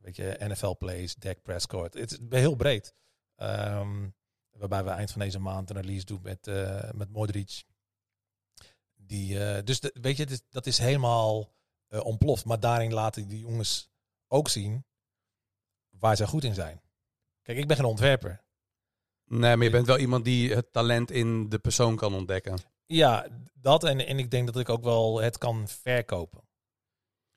weet 0.00 0.16
je, 0.16 0.36
NFL-plays, 0.38 1.14
Dak 1.14 1.42
Prescott. 1.42 1.94
Het 1.94 2.12
is 2.12 2.18
heel 2.28 2.54
breed. 2.54 2.94
Ehm, 3.34 4.08
waarbij 4.50 4.84
we 4.84 4.90
eind 4.90 5.10
van 5.10 5.20
deze 5.20 5.38
maand 5.38 5.70
een 5.70 5.80
release 5.80 6.04
doen 6.04 6.20
met, 6.22 6.46
met 6.94 7.10
Modric. 7.10 7.64
Die, 8.94 9.62
dus 9.62 9.80
de- 9.80 9.96
weet 10.00 10.16
je, 10.16 10.40
dat 10.50 10.66
is 10.66 10.78
helemaal 10.78 11.52
ontploft. 11.88 12.44
Maar 12.44 12.60
daarin 12.60 12.92
laten 12.92 13.28
die 13.28 13.40
jongens 13.40 13.90
ook 14.28 14.48
zien 14.48 14.84
waar 15.90 16.16
zij 16.16 16.26
goed 16.26 16.44
in 16.44 16.54
zijn. 16.54 16.80
Kijk, 17.42 17.58
ik 17.58 17.66
ben 17.66 17.76
geen 17.76 17.84
ontwerper. 17.84 18.44
Nee, 19.24 19.56
maar 19.56 19.64
je 19.64 19.72
bent 19.72 19.86
wel 19.86 19.98
iemand 19.98 20.24
die 20.24 20.54
het 20.54 20.72
talent 20.72 21.10
in 21.10 21.48
de 21.48 21.58
persoon 21.58 21.96
kan 21.96 22.14
ontdekken. 22.14 22.58
Ja, 22.86 23.26
dat 23.54 23.84
en, 23.84 24.06
en 24.06 24.18
ik 24.18 24.30
denk 24.30 24.46
dat 24.46 24.58
ik 24.58 24.68
ook 24.68 24.82
wel 24.82 25.20
het 25.20 25.38
kan 25.38 25.68
verkopen. 25.68 26.48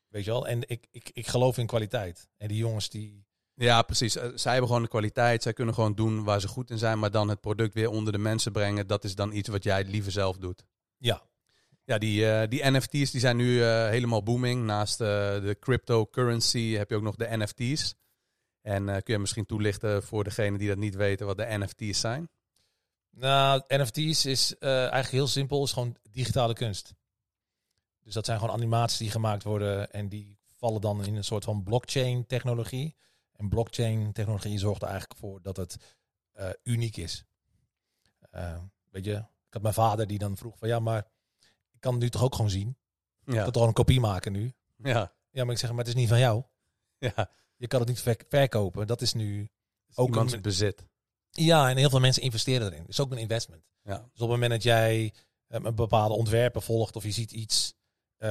Weet 0.07 0.25
je 0.25 0.31
wel? 0.31 0.47
En 0.47 0.69
ik, 0.69 0.87
ik, 0.91 1.09
ik 1.13 1.27
geloof 1.27 1.57
in 1.57 1.67
kwaliteit. 1.67 2.29
En 2.37 2.47
die 2.47 2.57
jongens 2.57 2.89
die... 2.89 3.27
Ja, 3.53 3.81
precies. 3.81 4.15
Eh, 4.15 4.29
Zij 4.35 4.51
hebben 4.51 4.67
gewoon 4.69 4.83
de 4.83 4.89
kwaliteit. 4.89 5.43
Zij 5.43 5.53
kunnen 5.53 5.73
gewoon 5.73 5.95
doen 5.95 6.23
waar 6.23 6.41
ze 6.41 6.47
goed 6.47 6.69
in 6.69 6.77
zijn. 6.77 6.99
Maar 6.99 7.11
dan 7.11 7.29
het 7.29 7.41
product 7.41 7.73
weer 7.73 7.89
onder 7.89 8.13
de 8.13 8.19
mensen 8.19 8.51
brengen. 8.51 8.87
Dat 8.87 9.03
is 9.03 9.15
dan 9.15 9.31
iets 9.31 9.49
wat 9.49 9.63
jij 9.63 9.83
liever 9.83 10.11
zelf 10.11 10.37
doet. 10.37 10.65
Ja, 10.97 11.28
Ja, 11.89 11.97
die, 11.97 12.31
eh, 12.31 12.47
die 12.47 12.69
NFT's 12.71 13.11
die 13.11 13.19
zijn 13.19 13.37
nu 13.37 13.63
eh, 13.63 13.87
helemaal 13.87 14.23
booming. 14.23 14.65
Naast 14.65 15.01
eh, 15.01 15.07
de 15.41 15.57
cryptocurrency 15.59 16.73
heb 16.73 16.89
je 16.89 16.95
ook 16.95 17.01
nog 17.01 17.15
de 17.15 17.37
NFT's. 17.37 17.95
En 18.61 18.85
kun 18.85 19.13
je 19.13 19.19
misschien 19.19 19.45
toelichten 19.45 20.03
voor 20.03 20.23
degenen 20.23 20.59
die 20.59 20.67
dat 20.67 20.77
niet 20.77 20.95
weten 20.95 21.25
wat 21.25 21.37
de 21.37 21.57
NFT's 21.57 21.99
zijn? 21.99 22.29
Nou, 23.09 23.63
NFT's 23.67 24.25
is 24.25 24.57
eigenlijk 24.57 25.07
heel 25.07 25.27
simpel. 25.27 25.63
is 25.63 25.71
gewoon 25.71 25.95
digitale 26.11 26.53
kunst. 26.53 26.93
Dus 28.03 28.13
dat 28.13 28.25
zijn 28.25 28.39
gewoon 28.39 28.55
animaties 28.55 28.97
die 28.97 29.11
gemaakt 29.11 29.43
worden 29.43 29.91
en 29.91 30.09
die 30.09 30.37
vallen 30.57 30.81
dan 30.81 31.05
in 31.05 31.15
een 31.15 31.23
soort 31.23 31.43
van 31.43 31.63
blockchain 31.63 32.25
technologie. 32.25 32.95
En 33.35 33.49
blockchain 33.49 34.11
technologie 34.11 34.57
zorgt 34.57 34.81
er 34.81 34.87
eigenlijk 34.87 35.19
voor 35.19 35.41
dat 35.41 35.57
het 35.57 35.77
uniek 36.63 36.97
is. 36.97 37.25
Weet 38.89 39.05
je, 39.05 39.15
ik 39.15 39.53
had 39.53 39.61
mijn 39.61 39.73
vader 39.73 40.07
die 40.07 40.17
dan 40.17 40.37
vroeg 40.37 40.57
van 40.57 40.67
ja, 40.67 40.79
maar 40.79 41.07
ik 41.79 41.85
kan 41.85 41.93
het 41.93 42.03
nu 42.03 42.09
toch 42.09 42.23
ook 42.23 42.35
gewoon 42.35 42.49
zien. 42.49 42.77
Ja. 43.25 43.43
kan 43.43 43.51
toch 43.51 43.67
een 43.67 43.73
kopie 43.73 43.99
maken 43.99 44.31
nu. 44.31 44.53
Ja. 44.77 45.13
Ja, 45.31 45.43
maar 45.43 45.53
ik 45.53 45.59
zeg 45.59 45.69
maar 45.69 45.79
het 45.79 45.87
is 45.87 45.93
niet 45.93 46.09
van 46.09 46.19
jou. 46.19 46.43
Ja. 46.97 47.31
Je 47.55 47.67
kan 47.67 47.79
het 47.79 47.89
niet 47.89 48.01
verk- 48.01 48.25
verkopen. 48.29 48.87
Dat 48.87 49.01
is 49.01 49.13
nu 49.13 49.49
ook 49.93 50.15
een, 50.15 50.41
bezit. 50.41 50.85
ja, 51.29 51.69
en 51.69 51.77
heel 51.77 51.89
veel 51.89 51.99
mensen 51.99 52.21
investeren 52.23 52.67
erin. 52.67 52.79
Het 52.81 52.89
is 52.89 52.99
ook 52.99 53.11
een 53.11 53.17
investment. 53.17 53.63
Ja. 53.83 53.97
Dus 53.97 54.03
op 54.03 54.19
het 54.19 54.29
moment 54.29 54.51
dat 54.51 54.63
jij 54.63 55.13
eh, 55.47 55.59
een 55.63 55.75
bepaalde 55.75 56.13
ontwerpen 56.13 56.61
volgt 56.61 56.95
of 56.95 57.03
je 57.03 57.11
ziet 57.11 57.31
iets, 57.31 57.73
eh, 58.17 58.29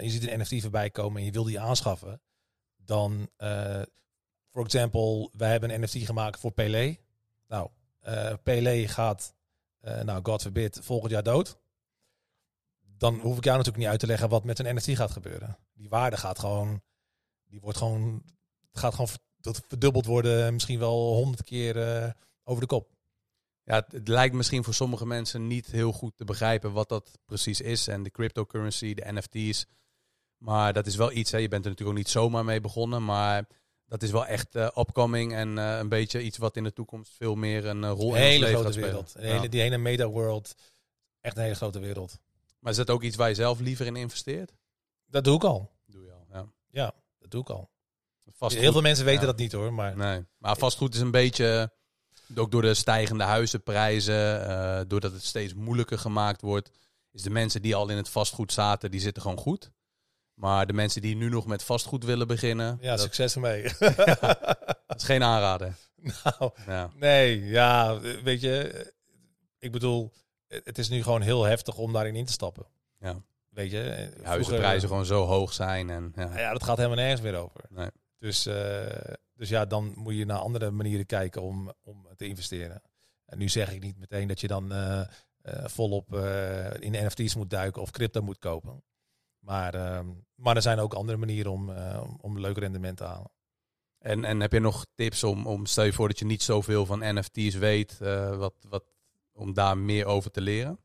je 0.00 0.10
ziet 0.10 0.28
een 0.28 0.40
NFT 0.40 0.60
voorbij 0.60 0.90
komen 0.90 1.18
en 1.18 1.24
je 1.24 1.32
wil 1.32 1.44
die 1.44 1.60
aanschaffen, 1.60 2.22
dan, 2.76 3.30
eh 3.36 3.82
voor 4.50 4.64
example, 4.64 5.30
wij 5.32 5.50
hebben 5.50 5.70
een 5.70 5.80
NFT 5.80 5.96
gemaakt 5.96 6.40
voor 6.40 6.50
Pelé. 6.52 6.96
Nou, 7.48 7.70
Pelé 8.42 8.88
gaat, 8.88 9.34
nou, 9.80 10.20
God 10.22 10.42
forbid, 10.42 10.78
volgend 10.82 11.12
jaar 11.12 11.22
dood. 11.22 11.59
Dan 13.00 13.20
hoef 13.20 13.36
ik 13.36 13.44
jou 13.44 13.56
natuurlijk 13.56 13.76
niet 13.76 13.92
uit 13.92 14.00
te 14.00 14.06
leggen 14.06 14.28
wat 14.28 14.44
met 14.44 14.58
een 14.58 14.74
NFT 14.74 14.88
gaat 14.88 15.10
gebeuren. 15.10 15.58
Die 15.72 15.88
waarde 15.88 16.16
gaat 16.16 16.38
gewoon, 16.38 16.82
die 17.44 17.60
wordt 17.60 17.78
gewoon, 17.78 18.22
het 18.70 18.78
gaat 18.78 18.94
gewoon 18.94 19.10
tot 19.40 19.60
verdubbeld 19.68 20.06
worden, 20.06 20.52
misschien 20.52 20.78
wel 20.78 21.14
honderd 21.14 21.42
keer 21.42 21.82
eh, 21.82 22.10
over 22.44 22.60
de 22.60 22.68
kop. 22.68 22.90
Ja, 23.62 23.74
het, 23.74 23.92
het 23.92 24.08
lijkt 24.08 24.34
misschien 24.34 24.64
voor 24.64 24.74
sommige 24.74 25.06
mensen 25.06 25.46
niet 25.46 25.66
heel 25.66 25.92
goed 25.92 26.16
te 26.16 26.24
begrijpen 26.24 26.72
wat 26.72 26.88
dat 26.88 27.18
precies 27.24 27.60
is. 27.60 27.88
En 27.88 28.02
de 28.02 28.10
cryptocurrency, 28.10 28.94
de 28.94 29.12
NFT's. 29.12 29.66
Maar 30.36 30.72
dat 30.72 30.86
is 30.86 30.96
wel 30.96 31.12
iets, 31.12 31.30
hè. 31.30 31.38
je 31.38 31.48
bent 31.48 31.64
er 31.64 31.70
natuurlijk 31.70 31.98
ook 31.98 32.04
niet 32.04 32.12
zomaar 32.12 32.44
mee 32.44 32.60
begonnen. 32.60 33.04
Maar 33.04 33.46
dat 33.86 34.02
is 34.02 34.10
wel 34.10 34.26
echt 34.26 34.54
eh 34.54 34.68
upcoming 34.76 35.34
en 35.34 35.58
eh, 35.58 35.78
een 35.78 35.88
beetje 35.88 36.22
iets 36.22 36.38
wat 36.38 36.56
in 36.56 36.64
de 36.64 36.72
toekomst 36.72 37.12
veel 37.12 37.34
meer 37.34 37.66
een 37.66 37.88
rol 37.88 38.14
in 38.14 38.22
hele 38.22 38.46
gaat 38.46 38.72
spelen. 38.72 38.80
wereld. 38.80 39.14
Ja. 39.18 39.20
hele, 39.20 39.48
die 39.48 39.60
hele 39.60 39.78
meta-world. 39.78 40.54
Echt 41.20 41.36
een 41.36 41.42
hele 41.42 41.54
grote 41.54 41.78
wereld. 41.78 42.18
Maar 42.60 42.70
is 42.70 42.78
dat 42.78 42.90
ook 42.90 43.02
iets 43.02 43.16
waar 43.16 43.28
je 43.28 43.34
zelf 43.34 43.60
liever 43.60 43.86
in 43.86 43.96
investeert? 43.96 44.52
Dat 45.06 45.24
doe 45.24 45.36
ik 45.36 45.44
al. 45.44 45.70
Doe 45.86 46.04
je 46.04 46.12
al, 46.12 46.26
ja. 46.70 46.92
Dat 47.18 47.30
doe 47.30 47.40
ik 47.40 47.50
al. 47.50 47.70
Vastgoed, 48.32 48.62
Heel 48.62 48.72
veel 48.72 48.80
mensen 48.80 49.04
weten 49.04 49.20
ja. 49.20 49.26
dat 49.26 49.36
niet 49.36 49.52
hoor. 49.52 49.72
Maar 49.72 49.96
Nee, 49.96 50.24
maar 50.38 50.56
vastgoed 50.56 50.94
is 50.94 51.00
een 51.00 51.10
beetje, 51.10 51.72
ook 52.34 52.50
door 52.50 52.62
de 52.62 52.74
stijgende 52.74 53.24
huizenprijzen, 53.24 54.48
eh, 54.48 54.80
doordat 54.86 55.12
het 55.12 55.24
steeds 55.24 55.54
moeilijker 55.54 55.98
gemaakt 55.98 56.40
wordt, 56.40 56.70
is 57.12 57.22
de 57.22 57.30
mensen 57.30 57.62
die 57.62 57.74
al 57.74 57.88
in 57.88 57.96
het 57.96 58.08
vastgoed 58.08 58.52
zaten, 58.52 58.90
die 58.90 59.00
zitten 59.00 59.22
gewoon 59.22 59.38
goed. 59.38 59.70
Maar 60.34 60.66
de 60.66 60.72
mensen 60.72 61.02
die 61.02 61.16
nu 61.16 61.28
nog 61.28 61.46
met 61.46 61.62
vastgoed 61.62 62.04
willen 62.04 62.26
beginnen, 62.26 62.78
ja, 62.80 62.90
dat, 62.90 63.00
succes 63.00 63.34
ermee. 63.34 63.62
dat 64.86 64.96
is 64.96 65.04
geen 65.04 65.22
aanrader. 65.22 65.74
nou, 65.96 66.50
Ja, 66.66 66.90
nee, 66.94 67.44
ja, 67.44 68.00
weet 68.00 68.40
je. 68.40 68.92
Ik 69.58 69.72
bedoel, 69.72 70.12
het 70.64 70.78
is 70.78 70.88
nu 70.88 71.02
gewoon 71.02 71.20
heel 71.22 71.42
heftig 71.44 71.76
om 71.76 71.92
daarin 71.92 72.14
in 72.16 72.24
te 72.24 72.32
stappen. 72.32 72.66
Ja. 72.98 73.22
Weet 73.48 73.70
je. 73.70 73.78
vroeger- 74.10 74.26
huizenprijzen 74.26 74.88
gewoon 74.88 75.04
zo 75.06 75.24
hoog 75.24 75.52
zijn. 75.52 75.90
En, 75.90 76.12
ja. 76.16 76.38
Ja, 76.38 76.52
dat 76.52 76.62
gaat 76.64 76.76
helemaal 76.76 76.98
nergens 76.98 77.20
meer 77.20 77.36
over. 77.36 77.60
Nee. 77.68 77.88
Dus, 78.18 78.46
eh, 78.46 79.12
dus 79.34 79.48
ja, 79.48 79.64
dan 79.64 79.92
moet 79.96 80.14
je 80.16 80.24
naar 80.24 80.38
andere 80.38 80.70
manieren 80.70 81.06
kijken 81.06 81.42
om, 81.42 81.72
om 81.82 82.06
te 82.16 82.26
investeren. 82.26 82.82
En 83.26 83.38
nu 83.38 83.48
zeg 83.48 83.72
ik 83.72 83.82
niet 83.82 83.98
meteen 83.98 84.28
dat 84.28 84.40
je 84.40 84.46
dan 84.46 84.72
eh, 84.72 85.00
eh, 85.00 85.06
volop 85.66 86.14
eh, 86.14 86.70
in 86.78 87.06
NFT's 87.06 87.34
moet 87.34 87.50
duiken 87.50 87.82
of 87.82 87.90
crypto 87.90 88.22
moet 88.22 88.38
kopen. 88.38 88.82
Maar, 89.38 89.74
ehm, 89.74 90.06
maar 90.34 90.56
er 90.56 90.62
zijn 90.62 90.78
ook 90.78 90.94
andere 90.94 91.18
manieren 91.18 91.52
om, 91.52 91.70
eh, 91.70 92.04
om- 92.20 92.40
leuk 92.40 92.58
rendement 92.58 92.96
te 92.96 93.04
halen. 93.04 93.30
En, 93.98 94.24
en 94.24 94.40
heb 94.40 94.52
je 94.52 94.60
nog 94.60 94.86
tips 94.94 95.24
om, 95.24 95.46
om, 95.46 95.66
stel 95.66 95.84
je 95.84 95.92
voor 95.92 96.08
dat 96.08 96.18
je 96.18 96.24
niet 96.24 96.42
zoveel 96.42 96.86
van 96.86 96.98
NFT's 97.18 97.54
weet, 97.54 98.00
eh, 98.00 98.36
wat, 98.36 98.54
wat, 98.68 98.84
om 99.40 99.54
daar 99.54 99.78
meer 99.78 100.06
over 100.06 100.30
te 100.30 100.40
leren? 100.40 100.78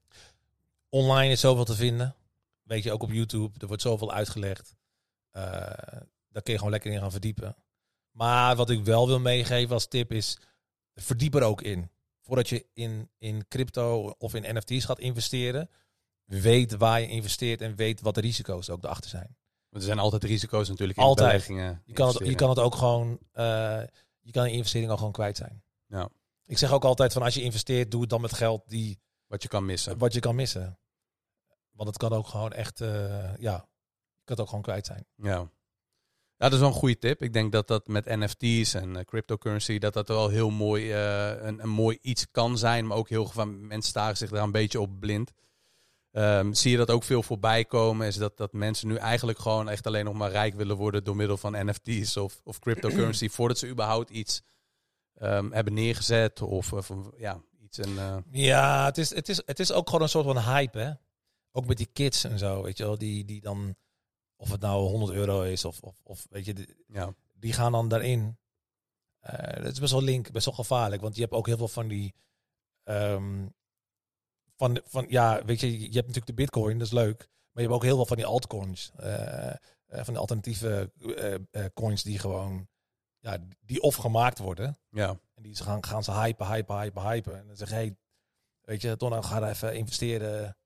Online 0.90 1.32
is 1.32 1.40
zoveel 1.40 1.66
te 1.66 1.76
vinden. 1.76 2.16
Weet 2.64 2.84
je, 2.84 2.92
ook 2.92 3.04
op 3.04 3.12
YouTube. 3.12 3.60
Er 3.60 3.68
wordt 3.68 3.82
zoveel 3.82 4.12
uitgelegd. 4.12 4.76
Eh, 5.32 5.42
daar 6.30 6.42
kun 6.44 6.54
je 6.54 6.58
gewoon 6.58 6.72
lekker 6.72 6.92
in 6.92 7.00
gaan 7.00 7.12
verdiepen. 7.12 7.56
Maar 8.12 8.56
wat 8.56 8.70
ik 8.70 8.84
wel 8.84 9.08
wil 9.08 9.20
meegeven 9.20 9.74
als 9.74 9.88
tip 9.88 10.12
is, 10.12 10.38
verdiep 10.94 11.36
er 11.36 11.44
ook 11.44 11.62
in. 11.62 11.90
Voordat 12.22 12.50
je 12.50 12.66
in, 12.74 13.10
in 13.18 13.48
crypto 13.48 14.16
of 14.18 14.34
in 14.34 14.56
NFT's 14.56 14.86
gaat 14.86 15.00
investeren, 15.00 15.70
weet 16.26 16.76
waar 16.76 17.02
je 17.02 17.08
investeert 17.08 17.62
en 17.62 17.76
weet 17.76 18.02
wat 18.02 18.16
de 18.16 18.22
risico's 18.22 18.70
ook 18.70 18.84
erachter 18.84 19.10
zijn. 19.10 19.38
Want 19.70 19.84
er 19.84 19.94
zijn 19.94 20.00
altijd 20.00 20.24
risico's 20.24 20.70
natuurlijk 20.70 20.98
in 20.98 21.04
Altijd. 21.04 21.28
beleggingen. 21.28 21.82
Je 21.86 21.94
kan 21.94 22.08
het, 22.08 22.18
je 22.18 22.36
kan 22.36 22.50
het 22.50 22.60
ook 22.60 22.76
gewoon, 22.76 23.20
eh, 23.32 23.82
je 24.22 24.32
kan 24.32 24.44
een 24.44 24.52
investering 24.52 24.92
ook 24.92 24.98
gewoon 24.98 25.14
kwijt 25.14 25.38
zijn. 25.38 25.64
Ja. 25.88 26.10
Ik 26.46 26.58
zeg 26.58 26.72
ook 26.72 26.84
altijd 26.84 27.14
van 27.14 27.22
als 27.22 27.34
je 27.34 27.42
investeert, 27.42 27.92
doe 27.92 28.02
het 28.02 28.10
dan 28.10 28.22
met 28.22 28.34
geld 28.34 28.64
die, 28.68 29.00
Wat 29.28 29.42
je 29.42 29.48
kan 29.48 29.66
missen. 29.66 29.98
wat 29.98 30.14
je 30.14 30.20
kan 30.20 30.36
missen. 30.36 30.80
Want 31.72 31.90
het 31.90 31.98
kan 31.98 32.14
ook 32.14 32.28
gewoon 32.28 32.54
echt, 32.54 32.82
eh, 32.82 33.38
ja, 33.38 33.54
je 34.16 34.24
kan 34.24 34.36
het 34.36 34.40
ook 34.40 34.48
gewoon 34.48 34.64
kwijt 34.64 34.86
zijn. 34.86 35.06
Ja. 35.16 35.50
Ja, 36.38 36.46
dat 36.46 36.54
is 36.54 36.60
wel 36.60 36.68
een 36.68 36.76
goede 36.76 36.98
tip. 36.98 37.22
Ik 37.22 37.34
denk 37.34 37.52
dat 37.52 37.68
dat 37.68 37.88
met 37.88 38.06
NFT's 38.06 38.74
en 38.74 38.96
eh, 38.96 39.04
cryptocurrency, 39.04 39.78
dat 39.78 39.94
dat 39.94 40.08
wel 40.08 40.30
heel 40.30 40.50
mooi, 40.50 40.92
eh, 40.92 41.46
een, 41.46 41.64
een 41.64 41.70
mooi 41.70 41.98
iets 42.02 42.32
kan 42.32 42.58
zijn. 42.58 42.88
Maar 42.88 42.98
ook 42.98 43.10
heel 43.10 43.28
veel 43.28 43.46
mensen 43.46 43.90
staren 43.90 44.18
zich 44.18 44.30
daar 44.30 44.44
een 44.44 44.52
beetje 44.52 44.80
op 44.80 45.00
blind. 45.00 45.32
Ehm, 46.12 46.54
zie 46.54 46.72
je 46.72 46.78
dat 46.78 46.92
ook 46.92 47.04
veel 47.04 47.24
voorbij 47.24 47.66
komen? 47.66 48.08
Is 48.08 48.16
dat, 48.16 48.38
dat 48.38 48.54
mensen 48.54 48.88
nu 48.88 48.96
eigenlijk 48.96 49.40
gewoon 49.40 49.70
echt 49.70 49.88
alleen 49.88 50.06
nog 50.06 50.14
maar 50.14 50.32
rijk 50.32 50.54
willen 50.54 50.76
worden 50.76 51.04
door 51.04 51.16
middel 51.16 51.38
van 51.38 51.66
NFT's 51.66 52.18
of, 52.18 52.42
of 52.44 52.60
cryptocurrency, 52.60 53.30
voordat 53.36 53.58
ze 53.58 53.68
überhaupt 53.68 54.10
iets 54.10 54.42
ehm, 55.16 55.52
hebben 55.52 55.74
neergezet 55.74 56.42
of, 56.42 56.74
of 56.74 56.92
ja, 57.18 57.42
iets. 57.60 57.78
En, 57.78 57.98
eh, 57.98 58.18
Ja, 58.32 58.86
het 58.86 58.98
is, 58.98 59.16
het, 59.16 59.30
is, 59.30 59.42
het 59.46 59.60
is 59.60 59.72
ook 59.72 59.86
gewoon 59.86 60.02
een 60.02 60.10
soort 60.10 60.26
van 60.26 60.40
hype, 60.40 60.80
hè. 60.80 60.92
Ook 61.52 61.66
met 61.66 61.78
die 61.78 61.90
kids 61.94 62.24
en 62.24 62.40
zo, 62.40 62.64
weet 62.64 62.78
je 62.78 62.84
wel. 62.84 62.98
Die, 62.98 63.26
die 63.26 63.42
dan, 63.42 63.76
of 64.36 64.50
het 64.52 64.62
nou 64.62 64.88
100 64.90 65.12
euro 65.12 65.42
is 65.42 65.66
of, 65.66 65.82
of, 65.82 66.00
of 66.04 66.28
weet 66.30 66.46
je, 66.46 66.54
die, 66.54 66.76
ja. 66.88 67.14
die 67.34 67.54
gaan 67.54 67.72
dan 67.72 67.88
daarin. 67.88 68.38
Eh, 69.20 69.64
dat 69.64 69.72
is 69.72 69.80
best 69.80 69.92
wel 69.92 70.02
link, 70.02 70.32
best 70.32 70.46
wel 70.46 70.56
gevaarlijk. 70.56 71.02
Want 71.02 71.16
je 71.16 71.22
hebt 71.22 71.34
ook 71.34 71.46
heel 71.48 71.58
veel 71.58 71.68
van 71.68 71.88
die... 71.88 72.14
ehm, 72.84 73.48
van, 74.56 74.82
van, 74.86 75.06
ja, 75.10 75.46
weet 75.46 75.60
je, 75.60 75.72
je 75.72 75.84
hebt 75.84 75.96
natuurlijk 75.96 76.26
de 76.26 76.34
bitcoin, 76.34 76.78
dat 76.78 76.88
is 76.88 76.94
leuk. 76.94 77.18
Maar 77.52 77.64
je 77.64 77.70
hebt 77.70 77.74
ook 77.74 77.84
heel 77.84 77.96
veel 77.96 78.06
van 78.06 78.18
die 78.18 78.26
altcoins. 78.26 78.92
eh, 78.96 79.50
eh, 79.50 80.04
van 80.04 80.14
de 80.14 80.20
alternatieve 80.20 80.92
eh, 81.00 81.34
eh, 81.34 81.66
coins 81.74 82.04
die 82.04 82.20
gewoon... 82.20 82.68
Ja, 83.32 83.38
die 83.66 83.82
of 83.82 83.96
gemaakt 83.96 84.40
worden. 84.40 84.78
ja. 84.90 85.18
En 85.36 85.44
die 85.44 85.56
gaan, 85.56 85.86
gaan 85.86 86.04
ze 86.04 86.12
hypen, 86.12 86.48
hypen, 86.48 86.80
hypen, 86.80 87.02
hypen. 87.10 87.38
En 87.40 87.48
dan 87.48 87.56
zeg 87.56 87.70
je, 87.70 87.74
hey, 87.76 87.96
weet 88.62 88.82
je, 88.82 88.98
Ton, 88.98 89.10
nou 89.10 89.24
ga 89.24 89.50
even 89.50 89.76
investeren. 89.76 90.58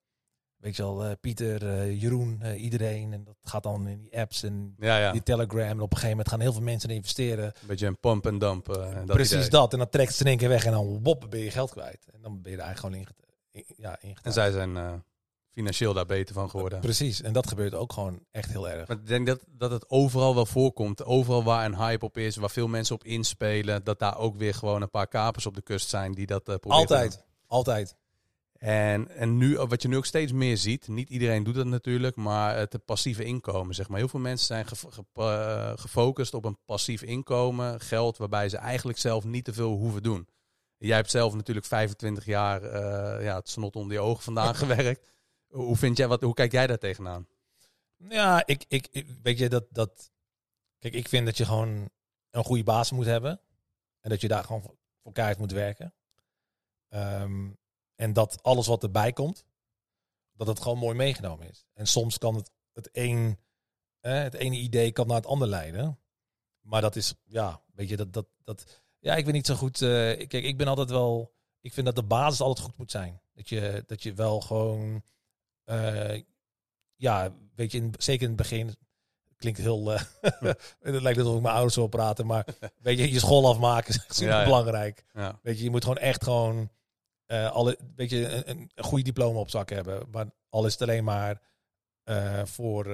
Weet 0.57 0.75
je 0.75 0.81
wel, 0.83 1.03
eh, 1.05 1.11
Pieter, 1.21 1.67
eh, 1.69 2.01
Jeroen, 2.01 2.41
eh, 2.41 2.61
iedereen. 2.63 3.13
En 3.13 3.23
dat 3.23 3.35
gaat 3.43 3.63
dan 3.63 3.87
in 3.87 3.99
die 3.99 4.17
apps 4.19 4.43
en 4.43 4.73
Ja, 4.77 4.97
ja. 4.97 5.11
die 5.11 5.23
Telegram. 5.23 5.59
En 5.67 5.73
op 5.81 5.81
een 5.81 5.87
gegeven 5.97 6.09
moment 6.09 6.29
gaan 6.29 6.39
heel 6.39 6.53
veel 6.53 6.61
mensen 6.61 6.89
investeren. 6.89 7.45
Een 7.45 7.67
beetje 7.67 7.87
een 7.87 7.99
pump 7.99 8.25
en 8.25 8.39
dump. 8.39 8.65
dat 8.65 9.05
Precies 9.05 9.37
idee. 9.37 9.49
dat. 9.49 9.73
En 9.73 9.79
dan 9.79 9.89
trekt 9.89 10.13
ze 10.13 10.21
in 10.23 10.27
één 10.29 10.37
keer 10.37 10.49
weg 10.49 10.65
en 10.65 10.71
dan 10.71 11.03
wop, 11.03 11.25
ben 11.29 11.39
je 11.39 11.51
geld 11.51 11.71
kwijt. 11.71 12.05
En 12.13 12.21
dan 12.21 12.41
ben 12.41 12.51
je 12.51 12.57
er 12.57 12.63
eigenlijk 12.63 12.95
gewoon 12.95 13.15
in, 13.51 13.63
ja, 13.77 13.91
En 13.99 14.07
ingetrapt. 14.07 14.35
zij 14.35 14.51
zijn 14.51 15.03
financieel 15.59 15.93
daar 15.93 16.05
beter 16.05 16.35
van 16.35 16.49
geworden. 16.49 16.79
Precies. 16.79 17.21
En 17.21 17.33
dat 17.33 17.47
gebeurt 17.47 17.73
ook 17.73 17.93
gewoon 17.93 18.25
echt 18.31 18.51
heel 18.51 18.69
erg. 18.69 18.87
Maar 18.87 18.97
ik 18.97 19.07
denk 19.07 19.27
dat, 19.27 19.39
dat 19.47 19.71
het 19.71 19.89
overal 19.89 20.35
wel 20.35 20.45
voorkomt. 20.45 21.05
Overal 21.05 21.43
waar 21.43 21.65
een 21.65 21.77
hype 21.77 22.05
op 22.05 22.17
is, 22.17 22.35
waar 22.35 22.49
veel 22.49 22.67
mensen 22.67 22.95
op 22.95 23.03
inspelen, 23.03 23.83
dat 23.83 23.99
daar 23.99 24.17
ook 24.17 24.35
weer 24.35 24.53
gewoon 24.53 24.81
een 24.81 24.89
paar 24.89 25.07
kapers 25.07 25.45
op 25.45 25.55
de 25.55 25.61
kust 25.61 25.89
zijn 25.89 26.13
die 26.13 26.25
dat 26.25 26.47
eh 26.47 26.55
proberen. 26.55 26.75
Altijd. 26.75 27.25
Altijd. 27.47 27.95
En, 28.53 29.09
en 29.15 29.37
nu, 29.37 29.57
wat 29.57 29.81
je 29.81 29.87
nu 29.87 29.97
ook 29.97 30.05
steeds 30.05 30.31
meer 30.31 30.57
ziet, 30.57 30.87
niet 30.87 31.09
iedereen 31.09 31.43
doet 31.43 31.55
dat 31.55 31.65
natuurlijk, 31.65 32.15
maar 32.15 32.57
het 32.57 32.85
passieve 32.85 33.23
inkomen, 33.23 33.75
zeg 33.75 33.89
maar. 33.89 33.97
Heel 33.97 34.07
veel 34.07 34.19
mensen 34.19 34.47
zijn 34.47 34.65
eh, 35.13 35.71
gefocust 35.75 36.33
op 36.33 36.45
een 36.45 36.57
passief 36.65 37.01
inkomen, 37.01 37.79
geld 37.79 38.17
waarbij 38.17 38.49
ze 38.49 38.57
eigenlijk 38.57 38.97
zelf 38.97 39.23
niet 39.23 39.45
te 39.45 39.53
veel 39.53 39.71
hoeven 39.71 40.03
doen. 40.03 40.27
Jij 40.77 40.95
hebt 40.95 41.11
zelf 41.11 41.33
natuurlijk 41.33 41.65
25 41.65 42.25
jaar 42.25 42.63
eh, 42.63 43.23
ja, 43.23 43.35
het 43.35 43.49
snot 43.49 43.75
onder 43.75 43.93
je 43.93 43.99
ogen 43.99 44.23
vandaan 44.23 44.55
gewerkt. 44.65 45.07
Hoe, 45.49 45.75
vind 45.75 45.97
jij, 45.97 46.07
wat, 46.07 46.21
hoe 46.21 46.33
kijk 46.33 46.51
jij 46.51 46.67
daar 46.67 46.77
tegenaan? 46.77 47.27
Ja, 47.97 48.45
ik, 48.45 48.65
ik, 48.67 49.05
weet 49.23 49.37
je 49.37 49.49
dat, 49.49 49.65
dat. 49.69 50.11
Kijk, 50.77 50.93
ik 50.93 51.07
vind 51.09 51.25
dat 51.25 51.37
je 51.37 51.45
gewoon 51.45 51.89
een 52.29 52.43
goede 52.43 52.63
baas 52.63 52.91
moet 52.91 53.05
hebben. 53.05 53.41
En 53.99 54.09
dat 54.09 54.21
je 54.21 54.27
daar 54.27 54.43
gewoon 54.43 54.61
voor- 54.61 54.77
keihard 55.13 55.39
moet 55.39 55.51
werken. 55.51 55.93
Ehm, 56.87 57.49
en 57.95 58.13
dat 58.13 58.43
alles 58.43 58.67
wat 58.67 58.83
erbij 58.83 59.13
komt, 59.13 59.45
dat 60.31 60.47
het 60.47 60.61
gewoon 60.61 60.77
mooi 60.77 60.95
meegenomen 60.95 61.49
is. 61.49 61.65
En 61.73 61.87
soms 61.87 62.17
kan 62.17 62.35
het, 62.35 62.51
het, 62.73 62.89
een, 62.91 63.39
het 63.99 64.33
ene 64.33 64.55
idee 64.55 64.91
kan 64.91 65.07
naar 65.07 65.15
het 65.15 65.25
ander 65.25 65.47
leiden. 65.47 65.99
Maar 66.61 66.81
dat 66.81 66.95
is, 66.95 67.13
ja, 67.25 67.61
weet 67.73 67.89
je, 67.89 67.97
dat, 67.97 68.13
dat, 68.13 68.27
dat 68.43 68.81
ja, 68.99 69.15
ik 69.15 69.25
weet 69.25 69.33
niet 69.33 69.45
zo 69.45 69.55
goed. 69.55 69.81
eh, 69.81 69.89
kijk, 70.27 70.33
ik 70.33 70.57
ben 70.57 70.67
altijd 70.67 70.89
wel, 70.89 71.33
ik 71.61 71.73
vind 71.73 71.85
dat 71.85 71.95
de 71.95 72.03
basis 72.03 72.41
altijd 72.41 72.65
goed 72.65 72.77
moet 72.77 72.91
zijn. 72.91 73.21
Dat 73.33 73.49
je, 73.49 73.83
dat 73.87 74.03
je 74.03 74.13
wel 74.13 74.41
gewoon, 74.41 75.03
eh, 75.69 76.21
ja, 76.95 77.33
weet 77.55 77.71
je, 77.71 77.77
in, 77.77 77.93
zeker 77.97 78.21
in 78.21 78.27
het 78.27 78.37
begin, 78.37 78.75
klinkt 79.35 79.59
heel, 79.59 79.93
eh, 79.93 80.01
het 80.79 81.01
lijkt 81.01 81.19
alsof 81.19 81.35
ik 81.35 81.41
mijn 81.41 81.53
ouders 81.53 81.75
wil 81.75 81.87
praten, 81.87 82.25
maar 82.25 82.45
weet 82.81 82.97
je, 82.97 83.11
je 83.11 83.19
school 83.19 83.47
afmaken 83.47 83.89
is 83.89 83.95
echt 83.95 84.15
super 84.15 84.33
Ja, 84.33 84.39
ja. 84.39 84.45
belangrijk. 84.45 85.03
Ja. 85.13 85.39
Weet 85.41 85.57
je, 85.57 85.63
je 85.63 85.69
moet 85.69 85.83
gewoon 85.83 85.97
echt 85.97 86.23
gewoon, 86.23 86.69
eh, 87.25 87.51
alle, 87.51 87.77
weet 87.95 88.09
je, 88.09 88.27
een, 88.27 88.49
een, 88.49 88.71
een 88.75 88.83
goede 88.83 89.03
diploma 89.03 89.39
op 89.39 89.49
zak 89.49 89.69
hebben. 89.69 90.09
Maar 90.11 90.25
al 90.49 90.65
is 90.65 90.71
het 90.71 90.81
alleen 90.81 91.03
maar 91.03 91.41
voor, 92.43 92.85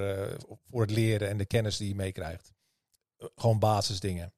voor 0.70 0.80
het 0.80 0.90
leren 0.90 1.28
en 1.28 1.36
de 1.36 1.46
kennis 1.46 1.76
die 1.76 1.88
je 1.88 1.94
meekrijgt. 1.94 2.52
Gewoon 3.34 3.58
basisdingen. 3.58 4.34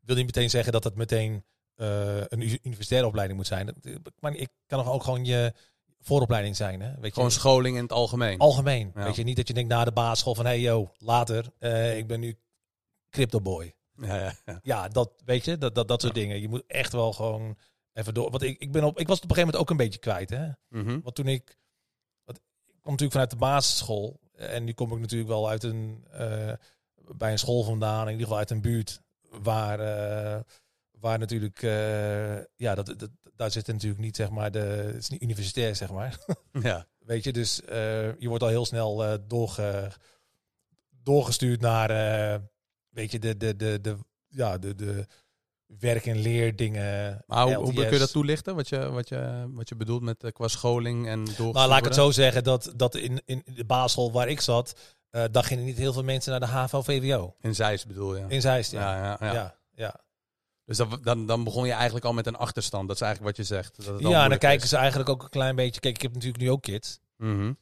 Wil 0.00 0.16
niet 0.16 0.26
meteen 0.26 0.50
zeggen 0.50 0.72
dat 0.72 0.84
het 0.84 0.94
meteen 0.94 1.44
een 1.74 2.42
universitaire 2.66 3.06
opleiding 3.06 3.38
moet 3.38 3.48
zijn. 3.48 3.74
Maar 4.18 4.34
ik 4.34 4.50
kan 4.66 4.78
nog 4.78 4.92
ook 4.92 5.04
gewoon 5.04 5.24
je 5.24 5.52
vooropleiding 6.00 6.56
zijn. 6.56 6.80
Hè? 6.80 7.00
Weet 7.00 7.12
Gewoon 7.12 7.28
je, 7.28 7.34
scholing 7.34 7.76
in 7.76 7.82
het 7.82 7.92
algemeen. 7.92 8.38
algemeen. 8.38 8.90
Ja. 8.94 9.04
Weet 9.04 9.16
je, 9.16 9.22
niet 9.22 9.36
dat 9.36 9.48
je 9.48 9.54
denkt 9.54 9.70
na 9.70 9.84
de 9.84 9.92
basisschool 9.92 10.34
van 10.34 10.44
hey 10.46 10.60
yo, 10.60 10.92
later, 10.98 11.52
eh, 11.58 11.96
ik 11.96 12.06
ben 12.06 12.20
nu 12.20 12.38
crypto 13.10 13.40
boy. 13.40 13.74
Ja, 13.94 14.16
ja, 14.16 14.34
ja. 14.44 14.58
Ja, 14.62 14.88
dat 14.88 15.10
weet 15.24 15.44
je, 15.44 15.58
dat, 15.58 15.74
dat, 15.74 15.88
dat 15.88 16.00
soort 16.00 16.14
dingen. 16.14 16.40
Je 16.40 16.48
moet 16.48 16.64
echt 16.66 16.92
wel 16.92 17.12
gewoon 17.12 17.56
even 17.92 18.14
door. 18.14 18.30
Want 18.30 18.42
ik, 18.42 18.58
ik, 18.58 18.72
ben 18.72 18.84
op, 18.84 18.98
ik 18.98 19.06
was 19.06 19.20
het 19.20 19.24
op 19.24 19.30
een 19.30 19.36
gegeven 19.36 19.54
moment 19.54 19.56
ook 19.56 19.70
een 19.70 19.84
beetje 19.84 19.98
kwijt. 19.98 20.30
Hè? 20.30 20.48
Mhm. 20.68 21.00
Want 21.00 21.14
toen 21.14 21.28
ik, 21.28 21.58
wat, 22.24 22.36
ik 22.36 22.80
kom 22.80 22.92
natuurlijk 22.92 23.12
vanuit 23.12 23.30
de 23.30 23.36
basisschool. 23.36 24.20
En 24.32 24.64
nu 24.64 24.72
kom 24.72 24.92
ik 24.92 24.98
natuurlijk 24.98 25.30
wel 25.30 25.48
uit 25.48 25.62
een, 25.62 26.04
eh, 26.10 26.52
bij 27.16 27.32
een 27.32 27.38
school 27.38 27.62
vandaan. 27.62 28.04
In 28.04 28.10
ieder 28.10 28.22
geval 28.22 28.38
uit 28.38 28.50
een 28.50 28.60
buurt 28.60 29.02
waar, 29.30 29.80
eh, 29.80 30.40
waar 30.90 31.18
natuurlijk, 31.18 31.62
eh, 31.62 32.36
ja, 32.56 32.74
dat, 32.74 32.86
dat, 32.86 33.10
daar 33.38 33.50
zit 33.50 33.66
natuurlijk 33.66 34.00
niet, 34.00 34.16
zeg 34.16 34.30
maar, 34.30 34.50
de, 34.50 34.58
het 34.58 34.96
is 34.96 35.08
niet 35.08 35.22
universitair, 35.22 35.76
zeg 35.76 35.90
maar. 35.92 36.18
ja. 36.62 36.86
Weet 36.98 37.24
je, 37.24 37.32
dus 37.32 37.62
eh, 37.62 38.18
je 38.18 38.28
wordt 38.28 38.42
al 38.42 38.48
heel 38.48 38.66
snel 38.66 39.04
eh, 39.04 39.14
doorge, 39.26 39.90
doorgestuurd 41.02 41.60
naar, 41.60 41.90
eh, 41.90 42.40
weet 42.88 43.10
je, 43.10 43.18
de, 43.18 43.36
de, 43.36 43.56
de, 43.56 43.80
de, 43.80 43.96
ja, 44.28 44.58
de, 44.58 44.74
de 44.74 45.06
werk- 45.66 46.06
en 46.06 46.18
leerdingen. 46.18 47.22
Maar 47.26 47.44
hoe, 47.44 47.54
hoe 47.54 47.72
kun 47.74 47.90
je 47.90 47.98
dat 47.98 48.10
toelichten? 48.10 48.54
Wat 48.54 48.68
je, 48.68 48.90
wat 48.90 49.08
je, 49.08 49.46
wat 49.52 49.68
je 49.68 49.76
bedoelt 49.76 50.02
met 50.02 50.24
eh, 50.24 50.30
qua 50.32 50.48
scholing 50.48 51.06
en 51.06 51.18
doorgestuurd 51.18 51.54
Nou, 51.54 51.68
laat 51.68 51.78
ik 51.78 51.84
het 51.84 51.94
zo 51.94 52.10
zeggen, 52.10 52.44
dat, 52.44 52.72
dat 52.76 52.94
in, 52.94 53.22
in 53.24 53.42
de 53.54 53.64
basisschool 53.64 54.12
waar 54.12 54.28
ik 54.28 54.40
zat, 54.40 54.74
eh 55.10 55.24
daar 55.30 55.44
gingen 55.44 55.64
niet 55.64 55.78
heel 55.78 55.92
veel 55.92 56.04
mensen 56.04 56.30
naar 56.30 56.40
de 56.40 56.46
HAVO-VWO. 56.46 57.34
In 57.40 57.54
Zeist 57.54 57.86
bedoel 57.86 58.16
je? 58.16 58.24
In 58.28 58.40
Zeist, 58.40 58.70
ja. 58.70 58.96
ja, 58.96 59.02
ja, 59.04 59.16
ja. 59.26 59.32
Ja, 59.32 59.54
ja. 59.74 60.00
Dus 60.68 60.76
dat, 60.76 61.04
dan, 61.04 61.26
dan 61.26 61.44
begon 61.44 61.66
je 61.66 61.72
eigenlijk 61.72 62.04
al 62.04 62.12
met 62.12 62.26
een 62.26 62.36
achterstand. 62.36 62.86
Dat 62.88 62.96
is 62.96 63.02
eigenlijk 63.02 63.36
wat 63.36 63.46
je 63.46 63.54
zegt. 63.54 63.76
Dat 63.76 63.86
het 63.86 64.00
ja 64.00 64.22
en 64.22 64.28
dan 64.28 64.38
kijken 64.38 64.62
is. 64.62 64.68
ze 64.68 64.76
eigenlijk 64.76 65.08
ook 65.08 65.22
een 65.22 65.28
klein 65.28 65.56
beetje. 65.56 65.80
Kijk, 65.80 65.94
ik 65.94 66.02
heb 66.02 66.12
natuurlijk 66.12 66.42
nu 66.42 66.50
ook 66.50 66.62
kids. 66.62 67.00
Mhm. 67.16 67.52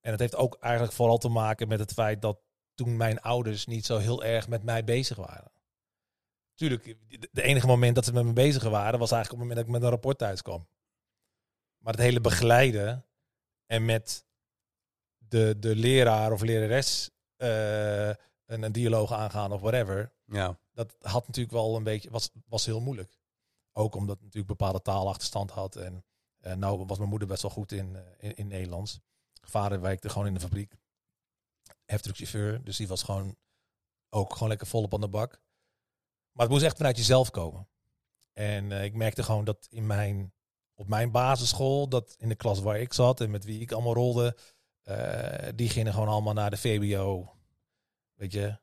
En 0.00 0.10
dat 0.10 0.18
heeft 0.18 0.36
ook 0.36 0.56
eigenlijk 0.60 0.92
vooral 0.92 1.18
te 1.18 1.28
maken 1.28 1.68
met 1.68 1.78
het 1.78 1.92
feit 1.92 2.22
dat 2.22 2.38
toen 2.74 2.96
mijn 2.96 3.20
ouders 3.20 3.66
niet 3.66 3.86
zo 3.86 3.96
heel 3.96 4.24
erg 4.24 4.48
met 4.48 4.62
mij 4.62 4.84
bezig 4.84 5.16
waren. 5.16 5.52
Tuurlijk, 6.54 6.96
de 7.30 7.42
enige 7.42 7.66
moment 7.66 7.94
dat 7.94 8.04
ze 8.04 8.12
met 8.12 8.24
me 8.24 8.32
bezig 8.32 8.62
waren 8.62 8.98
was 8.98 9.12
eigenlijk 9.12 9.32
op 9.32 9.38
het 9.38 9.38
moment 9.38 9.56
dat 9.56 9.66
ik 9.66 9.72
met 9.72 9.82
een 9.82 9.88
rapport 9.88 10.18
thuis 10.18 10.42
kwam. 10.42 10.68
Maar 11.78 11.92
het 11.92 12.02
hele 12.02 12.20
begeleiden 12.20 13.06
en 13.66 13.84
met 13.84 14.26
de, 15.18 15.58
de 15.58 15.76
leraar 15.76 16.32
of 16.32 16.42
lerares 16.42 17.10
eh, 17.36 18.08
een, 18.46 18.62
een 18.62 18.72
dialoog 18.72 19.12
aangaan 19.12 19.52
of 19.52 19.60
whatever, 19.60 20.12
Ja. 20.24 20.58
Dat 20.78 20.96
had 21.00 21.26
natuurlijk 21.26 21.54
wel 21.54 21.76
een 21.76 21.82
beetje, 21.82 22.10
was, 22.10 22.30
was 22.48 22.66
heel 22.66 22.80
moeilijk. 22.80 23.18
Ook 23.72 23.94
omdat 23.94 24.20
natuurlijk 24.20 24.46
bepaalde 24.46 24.82
taalachterstand 24.82 25.50
had. 25.50 25.76
En 25.76 26.04
eh, 26.38 26.54
nou 26.54 26.84
was 26.86 26.98
mijn 26.98 27.10
moeder 27.10 27.28
best 27.28 27.42
wel 27.42 27.50
goed 27.50 27.72
in, 27.72 27.96
eh, 27.96 28.02
in, 28.18 28.36
in 28.36 28.46
Nederlands. 28.46 29.00
Vader 29.40 29.80
werkte 29.80 30.08
gewoon 30.08 30.26
in 30.26 30.34
de 30.34 30.40
fabriek. 30.40 30.72
Heftruckchauffeur. 31.84 32.64
Dus 32.64 32.76
die 32.76 32.88
was 32.88 33.02
gewoon 33.02 33.36
ook 34.10 34.32
gewoon 34.32 34.48
lekker 34.48 34.66
volop 34.66 34.94
aan 34.94 35.00
de 35.00 35.08
bak. 35.08 35.40
Maar 36.32 36.44
het 36.44 36.50
moest 36.50 36.64
echt 36.64 36.76
vanuit 36.76 36.96
jezelf 36.96 37.30
komen. 37.30 37.68
En 38.32 38.72
eh, 38.72 38.84
ik 38.84 38.94
merkte 38.94 39.22
gewoon 39.22 39.44
dat 39.44 39.66
in 39.70 39.86
mijn, 39.86 40.32
op 40.74 40.88
mijn 40.88 41.10
basisschool, 41.10 41.88
dat 41.88 42.14
in 42.18 42.28
de 42.28 42.34
klas 42.34 42.60
waar 42.60 42.80
ik 42.80 42.92
zat 42.92 43.20
en 43.20 43.30
met 43.30 43.44
wie 43.44 43.60
ik 43.60 43.72
allemaal 43.72 43.94
rolde, 43.94 44.36
die 45.54 45.68
gingen 45.68 45.92
gewoon 45.92 46.08
allemaal 46.08 46.32
naar 46.32 46.50
de 46.50 46.56
VBO. 46.56 47.34
Weet 48.14 48.32
je, 48.32 48.58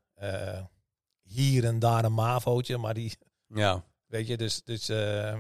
hier 1.28 1.66
en 1.66 1.80
daar 1.80 2.06
een 2.06 2.14
MAVO'tje, 2.14 2.78
maar 2.78 2.94
die, 2.94 3.18
Ja. 3.48 3.84
weet 4.06 4.28
je, 4.28 4.38
dus, 4.38 4.64
dus 4.64 4.90
eh, 4.90 5.40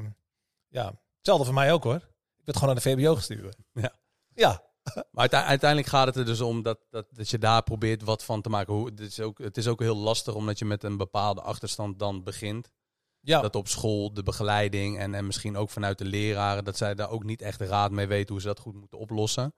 ja, 0.67 0.93
hetzelfde 1.17 1.45
voor 1.45 1.53
mij 1.53 1.73
ook 1.73 1.83
hoor. 1.83 1.95
Ik 2.37 2.45
werd 2.45 2.57
gewoon 2.57 2.73
naar 2.73 2.83
de 2.83 2.89
VBO 2.89 3.15
gestuurd. 3.15 3.57
Ja. 3.73 3.93
Ja, 4.33 4.63
Maar 4.93 5.05
uite- 5.21 5.35
uiteindelijk 5.43 5.89
gaat 5.89 6.05
het 6.07 6.15
er 6.15 6.25
dus 6.25 6.41
om 6.41 6.61
dat, 6.63 6.79
dat, 6.89 7.05
dat 7.11 7.29
je 7.29 7.37
daar 7.37 7.63
probeert 7.63 8.01
wat 8.03 8.23
van 8.23 8.41
te 8.41 8.49
maken. 8.49 8.73
Hoe, 8.73 8.85
het, 8.85 8.99
is 8.99 9.19
ook, 9.19 9.37
het 9.37 9.57
is 9.57 9.67
ook 9.67 9.79
heel 9.79 9.95
lastig 9.97 10.33
omdat 10.35 10.59
je 10.59 10.65
met 10.65 10.83
een 10.83 10.97
bepaalde 10.97 11.41
achterstand 11.41 11.99
dan 11.99 12.23
begint. 12.23 12.71
ja. 13.19 13.41
Dat 13.41 13.55
op 13.55 13.67
school 13.67 14.13
de 14.13 14.23
begeleiding 14.23 14.99
en, 14.99 15.13
en 15.13 15.25
misschien 15.25 15.57
ook 15.57 15.69
vanuit 15.69 15.97
de 15.97 16.05
leraren, 16.05 16.63
dat 16.63 16.77
zij 16.77 16.95
daar 16.95 17.09
ook 17.09 17.23
niet 17.23 17.41
echt 17.41 17.61
raad 17.61 17.91
mee 17.91 18.07
weten 18.07 18.31
hoe 18.33 18.41
ze 18.41 18.47
dat 18.47 18.59
goed 18.59 18.75
moeten 18.75 18.99
oplossen. 18.99 19.53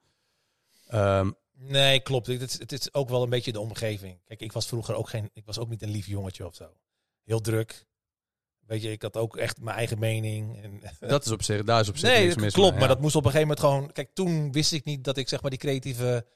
Ehm, 0.86 1.30
Nee, 1.60 2.00
klopt. 2.00 2.26
Het 2.26 2.42
is, 2.42 2.58
het 2.58 2.72
is 2.72 2.94
ook 2.94 3.08
wel 3.08 3.22
een 3.22 3.30
beetje 3.30 3.52
de 3.52 3.60
omgeving. 3.60 4.18
Kijk, 4.24 4.40
ik 4.40 4.52
was 4.52 4.66
vroeger 4.66 4.94
ook 4.94 5.08
geen, 5.08 5.30
ik 5.32 5.44
was 5.44 5.58
ook 5.58 5.68
niet 5.68 5.82
een 5.82 5.90
lief 5.90 6.06
jongetje 6.06 6.46
of 6.46 6.54
zo. 6.54 6.72
Heel 7.24 7.40
druk. 7.40 7.86
Weet 8.66 8.82
je, 8.82 8.90
ik 8.90 9.02
had 9.02 9.16
ook 9.16 9.36
echt 9.36 9.60
mijn 9.60 9.76
eigen 9.76 9.98
mening. 9.98 10.62
En, 10.62 10.80
dat 11.08 11.24
is 11.24 11.32
op 11.32 11.42
zich, 11.42 11.64
daar 11.64 11.80
is 11.80 11.88
op 11.88 11.96
zich 11.96 12.10
nee, 12.10 12.26
niks 12.26 12.36
mis 12.36 12.52
klopt. 12.52 12.72
Maar 12.72 12.82
ja. 12.82 12.88
dat 12.88 13.00
moest 13.00 13.16
op 13.16 13.24
een 13.24 13.30
gegeven 13.30 13.54
moment 13.56 13.66
gewoon. 13.66 13.92
Kijk, 13.92 14.10
toen 14.14 14.52
wist 14.52 14.72
ik 14.72 14.84
niet 14.84 15.04
dat 15.04 15.16
ik 15.16 15.28
zeg 15.28 15.40
maar 15.40 15.50
die 15.50 15.58
creatieve, 15.58 16.26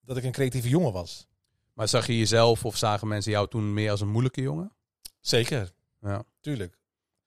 dat 0.00 0.16
ik 0.16 0.24
een 0.24 0.32
creatieve 0.32 0.68
jongen 0.68 0.92
was. 0.92 1.28
Maar 1.74 1.88
zag 1.88 2.06
je 2.06 2.18
jezelf 2.18 2.64
of 2.64 2.76
zagen 2.76 3.08
mensen 3.08 3.32
jou 3.32 3.48
toen 3.48 3.72
meer 3.74 3.90
als 3.90 4.00
een 4.00 4.10
moeilijke 4.10 4.40
jongen? 4.42 4.72
Zeker, 5.20 5.72
Ja. 6.00 6.24
tuurlijk. 6.40 6.78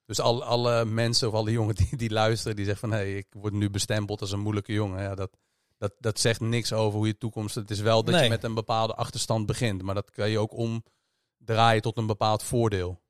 Dus 0.06 0.20
al, 0.20 0.44
alle 0.44 0.86
mensen 0.86 1.28
of 1.28 1.34
alle 1.34 1.52
jongen 1.52 1.76
die, 1.90 1.98
die 1.98 2.10
luisteren, 2.10 2.56
die 2.56 2.66
zeggen 2.66 2.90
van 2.90 2.98
hé, 2.98 3.04
hey, 3.04 3.18
ik 3.18 3.28
word 3.30 3.54
nu 3.54 3.70
bestempeld 3.70 4.22
als 4.22 4.32
een 4.32 4.40
moeilijke 4.40 4.74
jongen. 4.74 5.02
Ja, 5.02 5.16
dat, 5.16 5.38
dat, 5.84 5.94
dat 6.00 6.20
zegt 6.20 6.40
niks 6.40 6.74
over 6.74 6.98
hoe 6.98 7.08
je 7.08 7.18
toekomst. 7.18 7.56
Het 7.56 7.72
is 7.72 7.80
wel 7.80 8.04
dat 8.04 8.24
je 8.24 8.30
met 8.30 8.44
een 8.44 8.54
bepaalde 8.54 8.96
achterstand 8.96 9.46
begint. 9.46 9.82
Maar 9.82 9.96
dat 9.96 10.12
kan 10.12 10.30
je 10.30 10.40
ook 10.40 10.54
omdraaien 10.58 11.82
tot 11.82 11.98
een 11.98 12.06
bepaald 12.06 12.44
voordeel. 12.44 13.02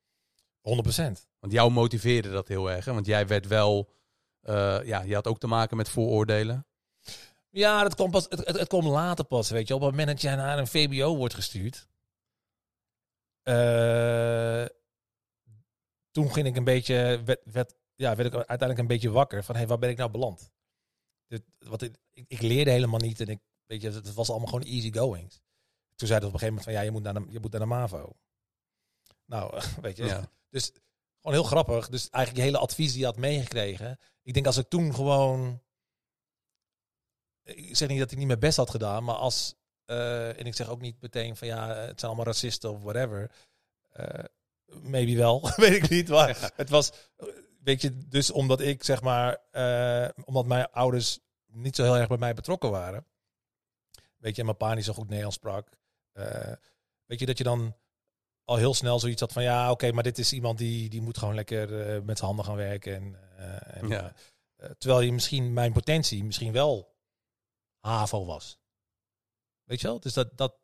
100% 0.60 0.70
Want 1.38 1.52
jou 1.52 1.70
motiveerde 1.70 2.30
dat 2.30 2.48
heel 2.48 2.70
erg. 2.70 2.84
Hè? 2.84 2.92
Want 2.92 3.06
jij 3.06 3.26
werd 3.26 3.46
wel, 3.46 3.90
eh, 4.40 4.78
ja, 4.84 5.02
je 5.02 5.14
had 5.14 5.26
ook 5.26 5.38
te 5.38 5.46
maken 5.46 5.76
met 5.76 5.88
vooroordelen. 5.88 6.66
Ja, 7.50 7.82
dat 7.82 7.94
komt 7.94 8.10
pas, 8.10 8.26
het, 8.28 8.58
het, 8.58 8.72
later 8.72 9.24
pas, 9.24 9.50
weet 9.50 9.68
je. 9.68 9.74
Op 9.74 9.80
het 9.80 9.90
moment 9.90 10.08
dat 10.08 10.20
jij 10.20 10.34
naar 10.34 10.58
een 10.58 10.66
VBO 10.66 11.16
wordt 11.16 11.34
gestuurd. 11.34 11.88
eh, 13.42 14.64
toen 16.10 16.32
ging 16.32 16.46
ik 16.46 16.56
een 16.56 16.64
beetje, 16.64 17.22
werd, 17.24 17.40
werd, 17.44 17.74
ja, 17.94 18.16
werd 18.16 18.28
ik 18.28 18.34
uiteindelijk 18.34 18.78
een 18.78 18.86
beetje 18.86 19.10
wakker 19.10 19.44
van, 19.44 19.56
hé, 19.56 19.66
waar 19.66 19.78
ben 19.78 19.90
ik 19.90 19.96
nou 19.96 20.10
beland? 20.10 20.52
Dit, 21.34 21.68
wat 21.68 21.82
ik, 21.82 21.96
ik, 22.10 22.24
ik 22.28 22.40
leerde 22.40 22.70
helemaal 22.70 23.00
niet 23.00 23.20
en 23.20 23.28
ik, 23.28 23.40
weet 23.66 23.82
je, 23.82 23.90
het 23.90 24.14
was 24.14 24.30
allemaal 24.30 24.48
gewoon 24.48 24.66
easy 24.66 24.92
goings. 24.92 25.40
Toen 25.94 26.08
zei 26.08 26.18
het 26.20 26.28
op 26.28 26.32
een 26.34 26.38
gegeven 26.38 26.46
moment 26.46 26.64
van, 26.64 26.72
ja, 26.72 26.80
je 26.80 26.90
moet 26.90 27.02
naar 27.02 27.14
de, 27.14 27.32
je 27.32 27.40
moet 27.40 27.50
naar 27.50 27.60
de 27.60 27.66
MAVO. 27.66 28.16
Nou, 29.24 29.62
weet 29.82 29.96
je, 29.96 30.04
Ja. 30.04 30.30
dus 30.50 30.72
gewoon 31.20 31.36
heel 31.36 31.42
grappig. 31.48 31.88
Dus 31.88 32.10
eigenlijk 32.10 32.44
je 32.44 32.50
hele 32.52 32.64
advies 32.64 32.90
die 32.90 33.00
je 33.00 33.06
had 33.06 33.16
meegekregen. 33.16 33.98
Ik 34.22 34.34
denk 34.34 34.46
als 34.46 34.56
ik 34.56 34.68
toen 34.68 34.94
gewoon 34.94 35.62
ik 37.44 37.76
zeg 37.76 37.88
niet 37.88 37.98
dat 37.98 38.10
ik 38.10 38.18
niet 38.18 38.26
mijn 38.26 38.38
best 38.38 38.56
had 38.56 38.70
gedaan, 38.70 39.04
maar 39.04 39.14
als, 39.14 39.54
eh, 39.84 40.38
en 40.38 40.46
ik 40.46 40.54
zeg 40.54 40.68
ook 40.68 40.80
niet 40.80 41.00
meteen 41.00 41.36
van 41.36 41.48
ja, 41.48 41.66
het 41.68 42.00
zijn 42.00 42.12
allemaal 42.12 42.32
racisten 42.32 42.70
of 42.70 42.82
whatever. 42.82 43.30
Eh, 43.90 44.24
maybe 44.82 45.16
wel, 45.16 45.50
weet 45.56 45.82
ik 45.82 45.88
niet. 45.88 46.08
Maar 46.08 46.52
het 46.56 46.68
was, 46.68 46.92
eh, 47.16 47.26
weet 47.62 47.80
je, 47.80 47.98
dus 48.08 48.30
omdat 48.30 48.60
ik 48.60 48.84
zeg 48.84 49.02
maar, 49.02 49.38
omdat 50.24 50.46
mijn 50.46 50.70
ouders 50.70 51.18
niet 51.54 51.76
zo 51.76 51.82
heel 51.82 51.96
erg 51.96 52.08
bij 52.08 52.18
mij 52.18 52.34
betrokken 52.34 52.70
waren. 52.70 53.06
Weet 54.16 54.34
je, 54.34 54.40
en 54.40 54.44
mijn 54.46 54.56
pa 54.58 54.74
niet 54.74 54.84
zo 54.84 54.92
goed 54.92 55.04
Nederlands 55.06 55.36
sprak. 55.36 55.68
eh, 56.12 56.52
weet 57.06 57.18
je, 57.20 57.26
dat 57.26 57.38
je 57.38 57.44
dan 57.44 57.76
al 58.44 58.56
heel 58.56 58.74
snel 58.74 58.98
zoiets 59.00 59.20
had 59.20 59.32
van 59.32 59.42
ja, 59.42 59.70
oké, 59.70 59.92
maar 59.92 60.02
dit 60.02 60.18
is 60.18 60.32
iemand 60.32 60.58
die, 60.58 60.88
die 60.90 61.02
moet 61.02 61.18
gewoon 61.18 61.34
lekker 61.34 61.80
eh, 61.80 62.00
met 62.02 62.16
zijn 62.18 62.28
handen 62.28 62.44
gaan 62.44 62.56
werken. 62.56 62.94
En, 62.94 63.36
eh, 63.36 63.82
en, 63.82 63.88
Ja. 63.88 64.14
terwijl 64.78 65.00
je 65.00 65.12
misschien 65.12 65.52
mijn 65.52 65.72
potentie 65.72 66.24
misschien 66.24 66.52
wel 66.52 66.94
HAVO 67.80 68.24
was. 68.24 68.58
Weet 69.64 69.80
je 69.80 69.86
wel? 69.86 70.00
Dus 70.00 70.12
dat, 70.12 70.36
dat, 70.36 70.54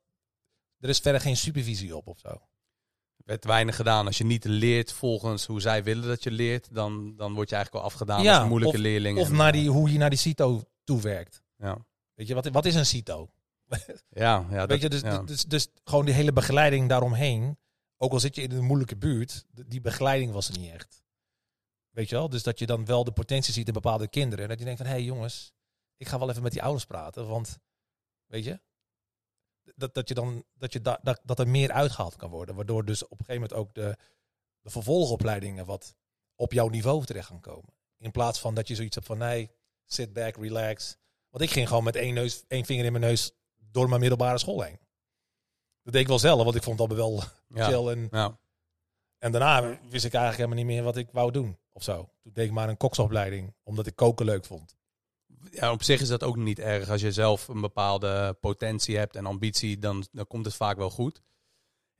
er 0.78 0.88
is 0.88 0.98
verder 0.98 1.20
geen 1.20 1.36
supervisie 1.36 1.96
op 1.96 2.06
of 2.06 2.18
zo. 2.18 2.28
Er 2.28 3.26
werd 3.26 3.44
weinig 3.44 3.76
gedaan. 3.76 4.06
Als 4.06 4.18
je 4.18 4.24
niet 4.24 4.44
leert 4.44 4.92
volgens 4.92 5.46
hoe 5.46 5.60
zij 5.60 5.84
willen 5.84 6.08
dat 6.08 6.22
je 6.22 6.30
leert, 6.30 6.74
dan, 6.74 7.16
dan 7.16 7.34
word 7.34 7.48
je 7.48 7.54
eigenlijk 7.54 7.84
al 7.84 7.90
afgedaan 7.90 8.22
Ja, 8.22 8.38
als 8.38 8.48
moeilijke 8.48 8.76
of- 8.76 8.82
leerling. 8.82 9.18
Of 9.18 9.30
naar 9.30 9.52
die, 9.52 9.68
hoe 9.70 9.92
je 9.92 9.98
naar 9.98 10.10
die 10.10 10.18
CITO 10.18 10.62
toe 10.90 11.00
werkt. 11.00 11.42
Ja, 11.56 11.86
Weet 12.14 12.26
je, 12.26 12.34
wat, 12.34 12.48
wat 12.48 12.64
is 12.64 12.74
een 12.74 12.86
CITO? 12.86 13.30
ja, 14.08 14.46
ja, 14.50 14.58
dat, 14.58 14.68
Weet 14.68 14.80
je, 14.80 14.88
dus, 14.88 15.00
ja. 15.00 15.22
dus, 15.22 15.44
dus 15.44 15.68
gewoon 15.84 16.04
die 16.04 16.14
hele 16.14 16.32
begeleiding 16.32 16.88
daaromheen. 16.88 17.58
Ook 17.96 18.12
al 18.12 18.20
zit 18.20 18.36
je 18.36 18.42
in 18.42 18.50
een 18.50 18.64
moeilijke 18.64 18.96
buurt, 18.96 19.44
die 19.66 19.80
begeleiding 19.80 20.32
was 20.32 20.48
er 20.48 20.58
niet 20.58 20.72
echt. 20.72 21.02
Weet 21.90 21.90
Weet 21.90 22.08
je 22.08 22.14
wel? 22.14 22.28
Dus 22.28 22.42
dat 22.42 22.58
je 22.58 22.66
dan 22.66 22.84
wel 22.84 23.04
de 23.04 23.12
potentie 23.12 23.52
ziet 23.52 23.66
in 23.66 23.72
bepaalde 23.72 24.08
kinderen. 24.08 24.44
En 24.44 24.50
dat 24.50 24.58
je 24.58 24.64
denkt 24.64 24.80
van, 24.80 24.90
hé 24.90 24.96
hey, 24.96 25.04
jongens, 25.04 25.52
ik 25.96 26.08
ga 26.08 26.18
wel 26.18 26.30
even 26.30 26.42
met 26.42 26.52
die 26.52 26.62
ouders 26.62 26.84
praten. 26.84 27.28
Want, 27.28 27.58
weet 28.26 28.44
je, 28.44 28.60
dat, 29.74 29.94
dat, 29.94 30.08
je 30.08 30.14
dan, 30.14 30.44
dat, 30.54 30.72
je 30.72 30.80
da, 30.80 31.00
dat, 31.02 31.20
dat 31.24 31.38
er 31.38 31.48
meer 31.48 31.72
uitgehaald 31.72 32.16
kan 32.16 32.30
worden. 32.30 32.54
Waardoor 32.54 32.84
dus 32.84 33.04
op 33.04 33.18
een 33.18 33.24
gegeven 33.24 33.40
moment 33.40 33.60
ook 33.60 33.74
de, 33.74 33.96
de 34.60 34.70
vervolgopleidingen 34.70 35.64
wat 35.66 35.94
op 36.34 36.52
jouw 36.52 36.68
niveau 36.68 37.04
terecht 37.04 37.28
gaan 37.28 37.40
komen. 37.40 37.74
In 37.98 38.10
plaats 38.10 38.40
van 38.40 38.54
dat 38.54 38.68
je 38.68 38.74
zoiets 38.74 38.94
hebt 38.94 39.06
van, 39.06 39.18
nee, 39.18 39.50
sit 39.92 40.12
back, 40.12 40.36
relax. 40.36 40.96
Want 41.30 41.44
ik 41.44 41.50
ging 41.50 41.68
gewoon 41.68 41.84
met 41.84 41.96
één, 41.96 42.14
neus, 42.14 42.44
één 42.48 42.64
vinger 42.64 42.84
in 42.84 42.92
mijn 42.92 43.04
neus 43.04 43.32
door 43.56 43.88
mijn 43.88 44.00
middelbare 44.00 44.38
school 44.38 44.62
heen. 44.62 44.78
Dat 45.82 45.92
deed 45.92 46.02
ik 46.02 46.08
wel 46.08 46.18
zelf, 46.18 46.42
want 46.44 46.54
ik 46.56 46.62
vond 46.62 46.78
dat 46.78 46.92
wel 46.92 47.22
Ja. 47.54 47.66
chill. 47.68 47.88
En, 47.88 48.08
Ja. 48.10 48.38
en 49.18 49.32
daarna 49.32 49.60
wist 49.88 50.04
ik 50.04 50.14
eigenlijk 50.14 50.36
helemaal 50.36 50.56
niet 50.56 50.66
meer 50.66 50.82
wat 50.82 50.96
ik 50.96 51.08
wou 51.12 51.30
doen. 51.30 51.58
Of 51.72 51.82
zo. 51.82 52.10
Toen 52.22 52.32
deed 52.32 52.46
ik 52.46 52.52
maar 52.52 52.68
een 52.68 52.76
koksopleiding, 52.76 53.54
omdat 53.62 53.86
ik 53.86 53.96
koken 53.96 54.24
leuk 54.26 54.44
vond. 54.44 54.76
ja, 55.50 55.72
op 55.72 55.82
zich 55.82 56.00
is 56.00 56.08
dat 56.08 56.22
ook 56.22 56.36
niet 56.36 56.58
erg. 56.58 56.88
Als 56.88 57.00
je 57.00 57.12
zelf 57.12 57.48
een 57.48 57.60
bepaalde 57.60 58.36
potentie 58.40 58.96
hebt 58.96 59.16
en 59.16 59.26
ambitie, 59.26 59.78
dan, 59.78 60.06
dan 60.12 60.26
komt 60.26 60.44
het 60.44 60.54
vaak 60.54 60.76
wel 60.76 60.90
goed. 60.90 61.22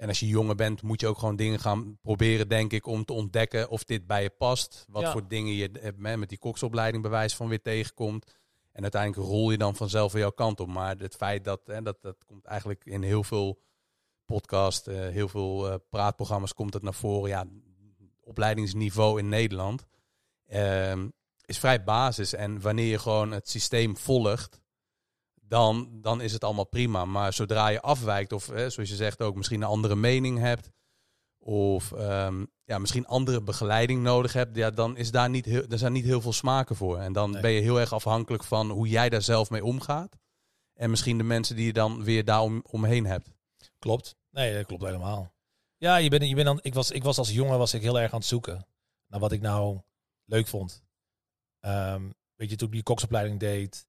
En 0.00 0.08
als 0.08 0.20
je 0.20 0.26
jonger 0.26 0.54
bent, 0.54 0.82
moet 0.82 1.00
je 1.00 1.06
ook 1.06 1.18
gewoon 1.18 1.36
dingen 1.36 1.58
gaan 1.58 1.98
proberen, 2.02 2.48
denk 2.48 2.72
ik, 2.72 2.86
om 2.86 3.04
te 3.04 3.12
ontdekken 3.12 3.68
of 3.70 3.84
dit 3.84 4.06
bij 4.06 4.22
je 4.22 4.30
past. 4.30 4.84
Wat 4.88 5.02
Ja. 5.02 5.12
voor 5.12 5.28
dingen 5.28 5.54
je 5.54 5.70
eh, 5.70 6.14
met 6.16 6.28
die 6.28 6.38
koksopleiding 6.38 7.02
bewijs 7.02 7.36
van 7.36 7.48
weer 7.48 7.62
tegenkomt. 7.62 8.38
En 8.72 8.82
uiteindelijk 8.82 9.28
rol 9.28 9.50
je 9.50 9.58
dan 9.58 9.76
vanzelf 9.76 10.12
weer 10.12 10.22
jouw 10.22 10.30
kant 10.30 10.60
op. 10.60 10.68
Maar 10.68 10.96
het 10.96 11.16
feit 11.16 11.44
dat, 11.44 11.60
hè, 11.64 11.82
dat, 11.82 12.02
dat 12.02 12.24
komt 12.24 12.44
eigenlijk 12.44 12.84
in 12.84 13.02
heel 13.02 13.24
veel 13.24 13.60
podcasts, 14.24 14.86
eh, 14.86 15.08
heel 15.08 15.28
veel 15.28 15.70
eh, 15.70 15.74
praatprogramma's 15.90 16.54
komt 16.54 16.74
het 16.74 16.82
naar 16.82 16.94
voren. 16.94 17.30
Ja, 17.30 17.44
opleidingsniveau 18.20 19.18
in 19.18 19.28
Nederland 19.28 19.86
ehm, 20.46 21.08
is 21.44 21.58
vrij 21.58 21.84
basis. 21.84 22.34
En 22.34 22.60
wanneer 22.60 22.90
je 22.90 22.98
gewoon 22.98 23.30
het 23.30 23.48
systeem 23.48 23.96
volgt, 23.96 24.60
dan, 25.50 25.88
dan 26.00 26.20
is 26.20 26.32
het 26.32 26.44
allemaal 26.44 26.66
prima. 26.66 27.04
Maar 27.04 27.32
zodra 27.32 27.68
je 27.68 27.80
afwijkt, 27.80 28.32
of 28.32 28.46
hè, 28.46 28.70
zoals 28.70 28.88
je 28.88 28.96
zegt 28.96 29.22
ook 29.22 29.34
misschien 29.36 29.62
een 29.62 29.68
andere 29.68 29.96
mening 29.96 30.38
hebt, 30.38 30.70
of 31.38 31.92
ehm, 31.92 32.44
ja, 32.64 32.78
misschien 32.78 33.06
andere 33.06 33.42
begeleiding 33.42 34.02
nodig 34.02 34.32
hebt, 34.32 34.56
ja, 34.56 34.70
dan 34.70 34.96
is 34.96 35.10
daar 35.10 35.30
niet 35.30 35.44
heel, 35.44 35.64
er 35.68 35.78
zijn 35.78 35.92
niet 35.92 36.04
heel 36.04 36.20
veel 36.20 36.32
smaken 36.32 36.76
voor. 36.76 36.98
En 36.98 37.12
dan 37.12 37.30
Nee. 37.30 37.42
ben 37.42 37.50
je 37.50 37.60
heel 37.60 37.80
erg 37.80 37.92
afhankelijk 37.92 38.44
van 38.44 38.70
hoe 38.70 38.88
jij 38.88 39.08
daar 39.08 39.22
zelf 39.22 39.50
mee 39.50 39.64
omgaat. 39.64 40.16
En 40.74 40.90
misschien 40.90 41.18
de 41.18 41.24
mensen 41.24 41.56
die 41.56 41.66
je 41.66 41.72
dan 41.72 42.04
weer 42.04 42.24
daar 42.24 42.40
om, 42.40 42.62
omheen 42.70 43.06
hebt. 43.06 43.28
Klopt. 43.78 44.16
Nee, 44.30 44.54
dat 44.54 44.66
klopt 44.66 44.82
helemaal. 44.84 45.32
Ja, 45.76 45.96
je 45.96 46.08
bent, 46.08 46.28
je 46.28 46.34
bent 46.34 46.46
dan, 46.46 46.58
ik, 46.62 46.74
was, 46.74 46.90
ik 46.90 47.02
was 47.02 47.18
als 47.18 47.30
jongen 47.30 47.58
was 47.58 47.74
ik 47.74 47.82
heel 47.82 48.00
erg 48.00 48.12
aan 48.12 48.18
het 48.18 48.28
zoeken 48.28 48.66
naar 49.06 49.20
wat 49.20 49.32
ik 49.32 49.40
nou 49.40 49.80
leuk 50.24 50.46
vond. 50.46 50.82
Ehm, 51.60 52.10
weet 52.34 52.50
je, 52.50 52.56
toen 52.56 52.66
ik 52.68 52.74
die 52.74 52.82
koksopleiding 52.82 53.40
deed, 53.40 53.86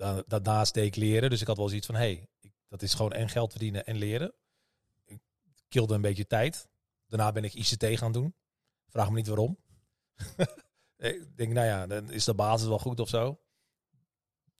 da, 0.00 0.22
daarnaast 0.26 0.74
deed 0.74 0.86
ik 0.86 0.96
leren. 0.96 1.30
Dus 1.30 1.40
ik 1.40 1.46
had 1.46 1.56
wel 1.56 1.68
zoiets 1.68 1.86
van, 1.86 1.94
hé, 1.94 2.00
hey, 2.00 2.50
dat 2.68 2.82
is 2.82 2.94
gewoon 2.94 3.12
en 3.12 3.28
geld 3.28 3.50
verdienen 3.50 3.86
en 3.86 3.96
leren. 3.96 4.32
Ik 5.04 5.20
kilde 5.68 5.94
een 5.94 6.00
beetje 6.00 6.26
tijd. 6.26 6.68
Daarna 7.06 7.32
ben 7.32 7.44
ik 7.44 7.54
ICT 7.54 7.84
gaan 7.98 8.12
doen. 8.12 8.34
Vraag 8.88 9.08
me 9.08 9.16
niet 9.16 9.26
waarom. 9.26 9.58
ik 10.96 11.36
denk, 11.36 11.52
nou 11.52 11.66
ja, 11.66 11.86
dan 11.86 12.10
is 12.10 12.24
de 12.24 12.34
basis 12.34 12.68
wel 12.68 12.78
goed 12.78 13.00
of 13.00 13.08
zo. 13.08 13.40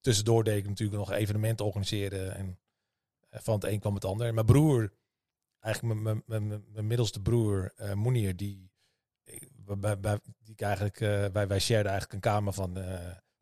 Tussendoor 0.00 0.44
deed 0.44 0.56
ik 0.56 0.68
natuurlijk 0.68 0.98
nog 0.98 1.12
evenementen 1.12 1.66
organiseren 1.66 2.34
en 2.34 2.58
eh, 3.28 3.40
van 3.40 3.54
het 3.54 3.64
een 3.64 3.80
kwam 3.80 3.94
het 3.94 4.04
ander. 4.04 4.34
Mijn 4.34 4.46
broer, 4.46 4.92
eigenlijk 5.60 6.24
mijn, 6.26 6.86
middelste 6.86 7.20
broer, 7.20 7.72
eh 7.76 7.92
Moenier, 7.92 8.36
die, 8.36 8.70
die 10.38 10.52
ik 10.52 10.60
eigenlijk, 10.60 11.00
eh, 11.00 11.24
wij, 11.26 11.48
wij 11.48 11.58
shareden 11.58 11.90
eigenlijk 11.90 12.12
een 12.12 12.30
kamer 12.32 12.52
van 12.52 12.76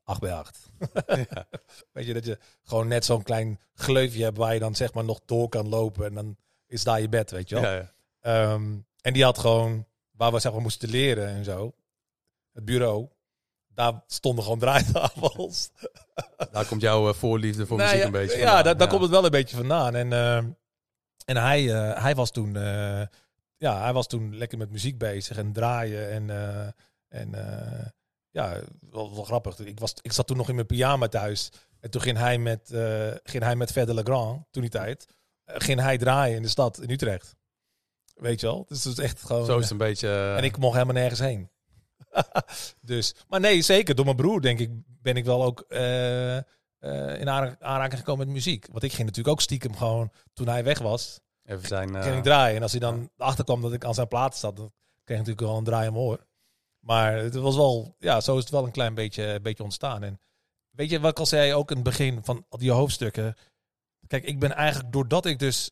8 0.08 0.20
bij 0.20 0.32
8. 0.32 0.68
Weet 1.92 2.06
je, 2.06 2.14
dat 2.14 2.24
je 2.24 2.38
gewoon 2.62 2.88
net 2.88 3.04
zo'n 3.04 3.22
klein 3.22 3.60
gleufje 3.74 4.22
hebt 4.22 4.36
waar 4.36 4.54
je 4.54 4.60
dan 4.60 4.74
zeg 4.74 4.94
maar 4.94 5.04
nog 5.04 5.20
door 5.24 5.48
kan 5.48 5.68
lopen 5.68 6.06
en 6.06 6.14
dan 6.14 6.36
is 6.66 6.84
daar 6.84 7.00
je 7.00 7.08
bed, 7.08 7.30
weet 7.30 7.48
je 7.48 7.54
wel. 7.54 7.64
Ja, 7.64 7.74
ja. 7.74 7.92
Ehm, 8.20 8.76
en 9.00 9.12
die 9.12 9.24
had 9.24 9.38
gewoon, 9.38 9.86
waar 10.10 10.32
we 10.32 10.38
zeg 10.38 10.52
maar 10.52 10.60
moesten 10.60 10.88
leren 10.88 11.28
en 11.28 11.44
zo, 11.44 11.74
het 12.52 12.64
bureau, 12.64 13.08
daar 13.68 14.02
stonden 14.06 14.44
gewoon 14.44 14.58
draaitafels. 14.58 15.70
Daar 16.52 16.66
komt 16.66 16.80
jouw 16.80 17.08
eh, 17.08 17.14
voorliefde 17.14 17.66
voor 17.66 17.76
Nou 17.76 17.88
muziek 17.88 18.00
ja, 18.00 18.06
een 18.06 18.26
beetje 18.26 18.38
Ja, 18.38 18.44
vandaan. 18.44 18.64
daar, 18.64 18.76
daar 18.76 18.88
komt 18.88 19.02
het 19.02 19.10
wel 19.10 19.24
een 19.24 19.30
beetje 19.30 19.56
vandaan. 19.56 19.94
En, 19.94 20.12
ehm, 20.12 20.50
en 21.24 21.36
hij, 21.36 21.74
eh, 21.74 22.02
hij 22.02 22.14
was 22.14 22.30
toen, 22.30 22.56
eh, 22.56 23.02
ja, 23.56 23.82
hij 23.82 23.92
was 23.92 24.06
toen 24.06 24.36
lekker 24.36 24.58
met 24.58 24.70
muziek 24.70 24.98
bezig 24.98 25.36
en 25.36 25.52
draaien 25.52 26.10
en, 26.10 26.30
en 27.08 27.34
ja, 28.42 28.60
wel, 28.90 29.14
wel 29.14 29.24
grappig. 29.24 29.58
Ik, 29.58 29.78
was, 29.80 29.94
ik 30.02 30.12
zat 30.12 30.26
toen 30.26 30.36
nog 30.36 30.48
in 30.48 30.54
mijn 30.54 30.66
pyjama 30.66 31.08
thuis 31.08 31.52
en 31.80 31.90
toen 31.90 32.00
ging 32.00 32.16
hij 32.18 32.38
met, 32.38 32.70
eh 32.70 33.10
ging 33.22 33.42
hij 33.42 33.56
met 33.56 33.72
Verder 33.72 33.94
Legrand, 33.94 34.44
toen 34.50 34.62
die 34.62 34.70
tijd, 34.70 35.06
eh, 35.44 35.54
ging 35.58 35.80
hij 35.80 35.98
draaien 35.98 36.36
in 36.36 36.42
de 36.42 36.48
stad 36.48 36.80
in 36.80 36.90
Utrecht. 36.90 37.36
Weet 38.14 38.40
je 38.40 38.46
wel? 38.46 38.64
Dus 38.68 38.84
het 38.84 38.98
is 38.98 39.04
echt 39.04 39.22
gewoon. 39.22 39.44
Zo 39.44 39.56
is 39.56 39.62
het 39.62 39.70
een 39.70 39.78
beetje... 39.78 40.08
eh, 40.08 40.36
En 40.36 40.44
ik 40.44 40.56
mocht 40.56 40.72
helemaal 40.74 40.94
nergens 40.94 41.20
heen. 41.20 41.50
dus, 42.80 43.14
maar 43.28 43.40
nee, 43.40 43.62
zeker. 43.62 43.94
Door 43.94 44.04
mijn 44.04 44.16
broer, 44.16 44.40
denk 44.40 44.58
ik, 44.58 44.70
ben 45.02 45.16
ik 45.16 45.24
wel 45.24 45.44
ook 45.44 45.64
in 45.70 47.28
aanra- 47.28 47.56
aanraking 47.60 47.98
gekomen 47.98 48.26
met 48.26 48.34
muziek. 48.34 48.66
Want 48.70 48.82
ik 48.82 48.90
ging 48.92 49.02
natuurlijk 49.06 49.34
ook 49.34 49.40
stiekem 49.40 49.76
gewoon, 49.76 50.10
toen 50.34 50.48
hij 50.48 50.64
weg 50.64 50.78
was, 50.78 51.20
even 51.44 51.68
zijn... 51.68 52.02
ging 52.02 52.16
ik 52.16 52.22
draaien. 52.22 52.56
En 52.56 52.62
als 52.62 52.70
hij 52.70 52.80
dan 52.80 53.10
achterkwam 53.16 53.60
dat 53.60 53.72
ik 53.72 53.84
aan 53.84 53.94
zijn 53.94 54.08
platen 54.08 54.38
zat, 54.38 54.56
dan 54.56 54.72
kreeg 55.04 55.18
ik 55.18 55.26
natuurlijk 55.26 55.40
wel 55.40 55.56
een 55.56 55.64
draai 55.64 55.88
om 55.88 55.96
oor. 55.98 56.26
Maar 56.78 57.16
het 57.16 57.34
was 57.34 57.56
wel, 57.56 57.94
ja, 57.98 58.20
zo 58.20 58.36
is 58.36 58.42
het 58.42 58.50
wel 58.52 58.64
een 58.64 58.70
klein 58.70 58.94
beetje, 58.94 59.40
beetje 59.40 59.62
ontstaan. 59.62 60.02
En 60.02 60.20
weet 60.70 60.90
je 60.90 61.00
wat 61.00 61.10
ik 61.10 61.18
al 61.18 61.26
zei, 61.26 61.54
ook 61.54 61.70
in 61.70 61.76
het 61.76 61.84
begin 61.84 62.24
van 62.24 62.46
die 62.48 62.70
hoofdstukken. 62.70 63.36
Kijk, 64.06 64.24
ik 64.24 64.38
ben 64.38 64.52
eigenlijk, 64.52 64.92
doordat 64.92 65.26
ik 65.26 65.38
dus 65.38 65.70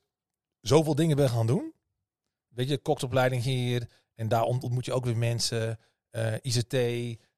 zoveel 0.61 0.94
dingen 0.94 1.16
ben 1.16 1.28
gaan 1.28 1.46
doen. 1.46 1.74
Weet 2.48 2.68
je, 2.68 2.78
koksopleiding 2.78 3.42
hier. 3.42 3.88
En 4.14 4.28
daar 4.28 4.42
ont- 4.42 4.62
ontmoet 4.62 4.84
je 4.84 4.92
ook 4.92 5.04
weer 5.04 5.16
mensen. 5.16 5.78
eh, 6.11 6.34
ICT. 6.42 6.74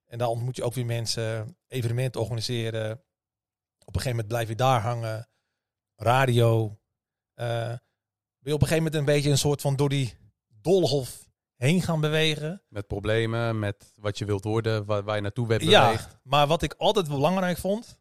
En 0.04 0.18
daar 0.18 0.28
ontmoet 0.28 0.56
je 0.56 0.64
ook 0.64 0.74
weer 0.74 0.86
mensen. 0.86 1.56
Evenementen 1.66 2.20
organiseren. 2.20 2.92
Op 3.84 3.94
een 3.94 4.00
gegeven 4.00 4.10
moment 4.10 4.28
blijf 4.28 4.48
je 4.48 4.54
daar 4.54 4.80
hangen. 4.80 5.28
Radio. 5.96 6.78
Eh, 7.34 7.68
ben 8.38 8.48
je 8.50 8.54
op 8.54 8.60
een 8.62 8.66
gegeven 8.68 8.76
moment 8.76 8.94
een 8.94 9.14
beetje 9.14 9.30
een 9.30 9.38
soort 9.38 9.60
van 9.60 9.76
door 9.76 9.88
die 9.88 10.14
doolhof 10.46 11.27
heen 11.58 11.82
gaan 11.82 12.00
bewegen. 12.00 12.62
Met 12.68 12.86
problemen, 12.86 13.58
met 13.58 13.92
wat 14.00 14.18
je 14.18 14.24
wilt 14.24 14.44
worden, 14.44 14.84
waar, 14.84 15.02
waar 15.02 15.14
je 15.16 15.22
naartoe 15.22 15.46
werd 15.46 15.62
Ja, 15.62 15.84
beweegd. 15.84 16.18
maar 16.22 16.46
wat 16.46 16.62
ik 16.62 16.74
altijd 16.78 17.08
belangrijk 17.08 17.58
vond, 17.58 18.00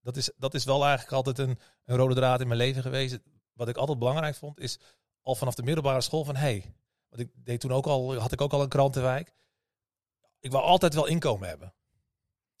dat 0.00 0.16
is, 0.16 0.30
dat 0.36 0.54
is 0.54 0.64
wel 0.64 0.84
eigenlijk 0.84 1.12
altijd 1.12 1.38
een, 1.38 1.58
een 1.84 1.96
rode 1.96 2.14
draad 2.14 2.40
in 2.40 2.46
mijn 2.46 2.58
leven 2.60 2.82
geweest. 2.82 3.18
Wat 3.52 3.68
ik 3.68 3.76
altijd 3.76 3.98
belangrijk 3.98 4.34
vond, 4.34 4.60
is 4.60 4.78
al 5.22 5.34
vanaf 5.34 5.54
de 5.54 5.62
middelbare 5.62 6.00
school 6.00 6.24
van, 6.24 6.36
hey, 6.36 6.74
want 7.08 7.22
ik 7.22 7.30
deed 7.34 7.60
toen 7.60 7.72
ook 7.72 7.86
al, 7.86 8.14
had 8.14 8.32
ik 8.32 8.40
ook 8.40 8.52
al 8.52 8.62
een 8.62 8.68
krantenwijk. 8.68 9.32
Ik 10.40 10.50
wou 10.52 10.64
altijd 10.64 10.94
wel 10.94 11.06
inkomen 11.06 11.48
hebben. 11.48 11.74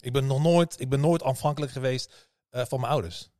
Ik 0.00 0.12
ben 0.12 0.26
nog 0.26 0.42
nooit, 0.42 0.80
ik 0.80 0.88
ben 0.88 1.00
nooit 1.00 1.22
afhankelijk 1.22 1.72
geweest 1.72 2.28
eh, 2.48 2.64
van 2.64 2.80
mijn 2.80 2.92
ouders. 2.92 3.30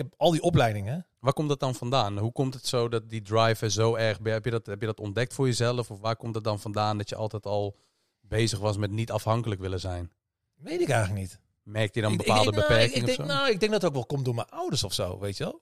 Ik 0.00 0.06
heb 0.06 0.14
al 0.20 0.30
die 0.30 0.42
opleidingen. 0.42 1.06
Waar 1.18 1.32
komt 1.32 1.48
dat 1.48 1.60
dan 1.60 1.74
vandaan? 1.74 2.18
Hoe 2.18 2.32
komt 2.32 2.54
het 2.54 2.66
zo 2.66 2.88
dat 2.88 3.10
die 3.10 3.22
drive 3.22 3.64
er 3.64 3.70
zo 3.70 3.94
erg... 3.94 4.18
Heb 4.22 4.44
je, 4.44 4.50
dat, 4.50 4.66
heb 4.66 4.80
je 4.80 4.86
dat 4.86 5.00
ontdekt 5.00 5.34
voor 5.34 5.46
jezelf? 5.46 5.90
Of 5.90 6.00
waar 6.00 6.16
komt 6.16 6.34
het 6.34 6.44
dan 6.44 6.60
vandaan 6.60 6.98
dat 6.98 7.08
je 7.08 7.14
altijd 7.16 7.46
al 7.46 7.76
bezig 8.20 8.58
was 8.58 8.76
met 8.76 8.90
niet 8.90 9.10
afhankelijk 9.10 9.60
willen 9.60 9.80
zijn? 9.80 10.12
Weet 10.54 10.80
ik 10.80 10.88
eigenlijk 10.88 11.20
niet. 11.20 11.40
Merkte 11.62 11.98
je 11.98 12.04
dan 12.04 12.14
Ik- 12.14 12.20
ik- 12.20 12.26
bepaalde 12.26 12.50
ik- 12.50 12.56
nou, 12.56 12.68
beperkingen 12.68 13.02
ik, 13.08 13.08
of 13.10 13.16
denk, 13.16 13.28
zo? 13.30 13.34
Nou, 13.36 13.50
ik 13.50 13.60
denk 13.60 13.72
dat 13.72 13.80
het 13.80 13.90
ook 13.90 13.96
wel 13.96 14.06
komt 14.06 14.24
door 14.24 14.34
mijn 14.34 14.48
ouders 14.48 14.84
of 14.84 14.92
zo, 14.92 15.18
weet 15.18 15.36
je 15.36 15.44
wel. 15.44 15.60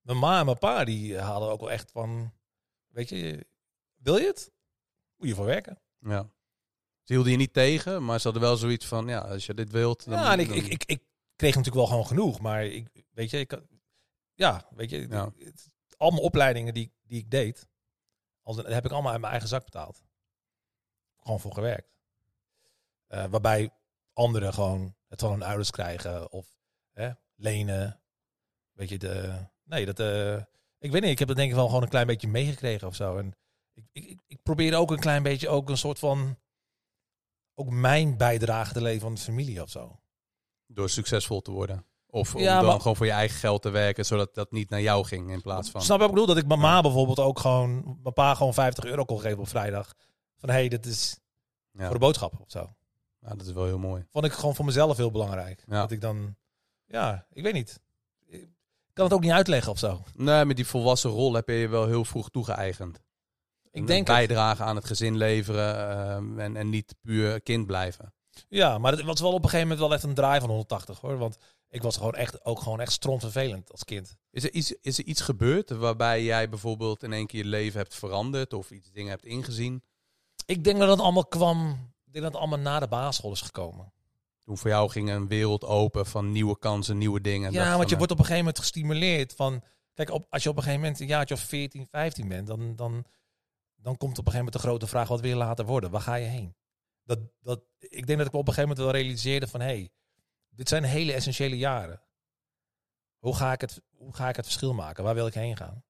Mijn 0.00 0.18
ma 0.18 0.38
en 0.38 0.44
mijn 0.44 0.58
pa, 0.58 0.84
die 0.84 1.18
hadden 1.18 1.50
ook 1.50 1.60
wel 1.60 1.70
echt 1.70 1.90
van... 1.90 2.32
Weet 2.86 3.08
je, 3.08 3.46
wil 3.96 4.16
je 4.16 4.26
het? 4.26 4.52
Moet 5.16 5.28
je 5.28 5.34
voor 5.34 5.44
werken. 5.46 5.80
Ja. 6.00 6.30
Ze 7.02 7.12
hielden 7.12 7.32
je 7.32 7.38
niet 7.38 7.52
tegen, 7.52 8.04
maar 8.04 8.18
ze 8.18 8.24
hadden 8.24 8.42
wel 8.42 8.56
zoiets 8.56 8.86
van... 8.86 9.08
Ja, 9.08 9.18
als 9.18 9.46
je 9.46 9.54
dit 9.54 9.70
wilt... 9.70 10.04
Dan, 10.04 10.14
ja, 10.18 10.32
en 10.32 10.40
ik, 10.40 10.48
dan- 10.48 10.56
ik, 10.56 10.66
ik, 10.66 10.84
ik 10.84 11.02
kreeg 11.36 11.54
natuurlijk 11.54 11.76
wel 11.76 11.86
gewoon 11.86 12.06
genoeg. 12.06 12.40
Maar 12.40 12.64
ik, 12.64 12.88
weet 13.16 13.30
je, 13.30 13.38
ik, 13.38 13.60
ja, 14.34 14.66
weet 14.70 14.90
je, 14.90 15.08
Ja. 15.08 15.32
het- 15.38 15.70
al 15.96 16.10
mijn 16.10 16.22
opleidingen 16.22 16.74
die, 16.74 16.92
die 17.02 17.18
ik 17.18 17.30
deed, 17.30 17.68
als, 18.42 18.56
heb 18.56 18.84
ik 18.84 18.90
allemaal 18.90 19.10
uit 19.12 19.20
mijn 19.20 19.30
eigen 19.32 19.48
zak 19.50 19.64
betaald. 19.64 20.04
Gewoon 21.16 21.40
voor 21.40 21.52
gewerkt. 21.52 21.94
Eh, 23.06 23.24
waarbij 23.24 23.70
anderen 24.12 24.54
gewoon 24.54 24.96
het 25.08 25.20
van 25.20 25.30
hun 25.30 25.42
ouders 25.42 25.70
krijgen 25.70 26.32
of 26.32 26.58
hè, 26.92 27.10
lenen. 27.34 28.00
Weet 28.72 28.88
je, 28.88 28.98
de, 28.98 29.46
nee, 29.64 29.86
dat, 29.86 29.98
eh, 30.00 30.36
ik 30.78 30.90
weet 30.90 31.02
niet, 31.02 31.10
ik 31.10 31.18
heb 31.18 31.28
dat 31.28 31.36
denk 31.36 31.50
ik 31.50 31.56
wel 31.56 31.66
gewoon 31.66 31.82
een 31.82 31.88
klein 31.88 32.06
beetje 32.06 32.28
meegekregen 32.28 32.86
of 32.88 32.94
zo. 32.94 33.18
En 33.18 33.36
ik, 33.72 33.84
ik, 33.92 34.04
ik, 34.04 34.20
ik 34.26 34.42
probeer 34.42 34.76
ook 34.76 34.90
een 34.90 35.00
klein 35.00 35.22
beetje 35.22 35.48
ook 35.48 35.68
een 35.68 35.76
soort 35.78 35.98
van, 35.98 36.38
ook 37.54 37.70
mijn 37.70 38.16
bijdrage 38.16 38.72
te 38.72 38.82
leveren 38.82 39.08
aan 39.08 39.14
de 39.14 39.20
familie 39.20 39.62
of 39.62 39.70
zo. 39.70 40.00
Door 40.66 40.90
succesvol 40.90 41.40
te 41.40 41.50
worden. 41.50 41.86
Of 42.16 42.34
om 42.34 42.40
Ja, 42.40 42.56
dan 42.56 42.66
maar- 42.66 42.80
gewoon 42.80 42.96
voor 42.96 43.06
je 43.06 43.12
eigen 43.12 43.38
geld 43.38 43.62
te 43.62 43.70
werken, 43.70 44.04
zodat 44.04 44.34
dat 44.34 44.50
niet 44.52 44.70
naar 44.70 44.80
jou 44.80 45.04
ging 45.04 45.30
in 45.30 45.42
plaats 45.42 45.70
van... 45.70 45.82
Snap 45.82 45.96
je 45.96 46.02
wat 46.02 46.08
ik 46.08 46.14
bedoel? 46.14 46.34
Dat 46.34 46.42
ik 46.42 46.48
mijn 46.48 46.60
ma 46.60 46.80
bijvoorbeeld 46.80 47.18
ook 47.18 47.38
gewoon, 47.38 47.98
mijn 48.02 48.14
pa 48.14 48.34
gewoon 48.34 48.54
50 48.54 48.84
euro 48.84 49.04
kon 49.04 49.20
geven 49.20 49.38
op 49.38 49.48
vrijdag. 49.48 49.94
Van 50.38 50.48
hé, 50.48 50.54
hey, 50.54 50.68
dit 50.68 50.86
is, 50.86 51.18
Ja. 51.72 51.84
Voor 51.84 51.94
de 51.94 52.00
boodschappen 52.00 52.40
of 52.40 52.50
zo. 52.50 52.74
Ja, 53.20 53.28
dat 53.28 53.46
is 53.46 53.52
wel 53.52 53.64
heel 53.64 53.78
mooi. 53.78 54.06
Vond 54.10 54.24
ik 54.24 54.32
gewoon 54.32 54.54
voor 54.54 54.64
mezelf 54.64 54.96
heel 54.96 55.10
belangrijk. 55.10 55.64
Ja. 55.66 55.80
Dat 55.80 55.90
ik 55.90 56.00
dan, 56.00 56.36
ja, 56.86 57.26
ik 57.32 57.42
weet 57.42 57.52
niet. 57.52 57.80
Ik 58.26 58.48
kan 58.92 59.04
het 59.04 59.14
ook 59.14 59.20
niet 59.22 59.32
uitleggen 59.32 59.72
of 59.72 59.78
zo. 59.78 60.02
Nee, 60.14 60.44
met 60.44 60.56
die 60.56 60.66
volwassen 60.66 61.10
rol 61.10 61.34
heb 61.34 61.48
je 61.48 61.54
je 61.54 61.68
wel 61.68 61.86
heel 61.86 62.04
vroeg 62.04 62.30
toegeëigend. 62.30 63.00
Ik 63.70 63.86
denk 63.86 64.06
bijdrage 64.06 64.62
aan 64.62 64.76
het 64.76 64.84
gezin 64.84 65.16
leveren 65.16 65.90
ehm, 65.90 66.38
en, 66.38 66.56
en 66.56 66.68
niet 66.68 66.94
puur 67.02 67.40
kind 67.40 67.66
blijven. 67.66 68.14
Ja, 68.48 68.78
maar 68.78 68.92
het 68.92 69.02
was 69.02 69.20
wel 69.20 69.32
op 69.32 69.42
een 69.42 69.48
gegeven 69.50 69.68
moment 69.68 69.80
wel 69.86 69.94
echt 69.94 70.02
een 70.02 70.14
draai 70.14 70.40
van 70.40 70.48
180 70.48 71.00
hoor. 71.00 71.18
Want 71.18 71.36
ik 71.76 71.82
was 71.82 71.96
gewoon 71.96 72.14
echt, 72.14 72.44
ook 72.44 72.60
gewoon 72.60 72.80
echt 72.80 72.92
strontvervelend 72.92 73.72
als 73.72 73.84
kind. 73.84 74.16
Is 74.30 74.44
er, 74.44 74.52
iets, 74.52 74.72
is 74.80 74.98
er 74.98 75.04
iets 75.04 75.20
gebeurd 75.20 75.70
waarbij 75.70 76.22
jij 76.22 76.48
bijvoorbeeld 76.48 77.02
in 77.02 77.12
één 77.12 77.26
keer 77.26 77.42
je 77.42 77.48
leven 77.48 77.78
hebt 77.78 77.94
veranderd 77.94 78.52
of 78.52 78.70
iets 78.70 78.90
dingen 78.90 79.10
hebt 79.10 79.24
ingezien? 79.24 79.82
Ik 80.46 80.64
denk 80.64 80.78
dat 80.78 80.88
het 80.88 81.00
allemaal 81.00 81.26
kwam, 81.26 81.70
ik 82.04 82.12
denk 82.12 82.24
dat 82.24 82.32
het 82.32 82.42
allemaal 82.42 82.58
na 82.58 82.78
de 82.78 82.88
basisschool 82.88 83.32
is 83.32 83.40
gekomen. 83.40 83.92
Toen 84.44 84.58
voor 84.58 84.70
jou 84.70 84.90
ging 84.90 85.10
een 85.10 85.28
wereld 85.28 85.64
open 85.64 86.06
van 86.06 86.32
nieuwe 86.32 86.58
kansen, 86.58 86.98
nieuwe 86.98 87.20
dingen. 87.20 87.52
ja, 87.52 87.68
Dat 87.68 87.76
want 87.76 87.90
je 87.90 87.96
wordt 87.96 88.12
op 88.12 88.18
een 88.18 88.24
gegeven 88.24 88.44
moment 88.46 88.62
gestimuleerd 88.62 89.34
van... 89.34 89.62
Kijk, 89.94 90.10
op, 90.10 90.26
als 90.30 90.42
je 90.42 90.48
op 90.48 90.56
een 90.56 90.62
gegeven 90.62 90.82
moment 90.82 91.00
een 91.00 91.06
jaartje 91.06 91.34
of 91.34 91.40
14, 91.40 91.86
15 91.86 92.28
bent, 92.28 92.46
dan, 92.46 92.76
dan, 92.76 93.04
dan 93.76 93.96
komt 93.96 94.18
op 94.18 94.26
een 94.26 94.32
gegeven 94.32 94.36
moment 94.36 94.52
de 94.52 94.68
grote 94.68 94.86
vraag, 94.86 95.08
wat 95.08 95.20
wil 95.20 95.30
je 95.30 95.36
later 95.36 95.64
worden? 95.64 95.90
Waar 95.90 96.00
ga 96.00 96.14
je 96.14 96.26
heen? 96.26 96.54
Dat, 97.04 97.18
dat, 97.40 97.60
ik 97.78 98.06
denk 98.06 98.18
dat 98.18 98.26
ik 98.26 98.34
op 98.34 98.48
een 98.48 98.54
gegeven 98.54 98.68
moment 98.68 98.78
wel 98.78 98.90
realiseerde 98.90 99.46
van, 99.46 99.60
hé, 99.60 99.66
hey, 99.66 99.90
dit 100.56 100.68
zijn 100.68 100.84
hele 100.84 101.12
essentiële 101.12 101.56
jaren. 101.58 102.00
Hoe 103.18 103.34
ga, 103.36 103.52
ik 103.52 103.60
het, 103.60 103.82
hoe 103.90 104.14
ga 104.14 104.28
ik 104.28 104.36
het 104.36 104.44
verschil 104.44 104.74
maken? 104.74 105.04
Waar 105.04 105.14
wil 105.14 105.26
ik 105.26 105.34
heen 105.34 105.56
gaan? 105.56 105.84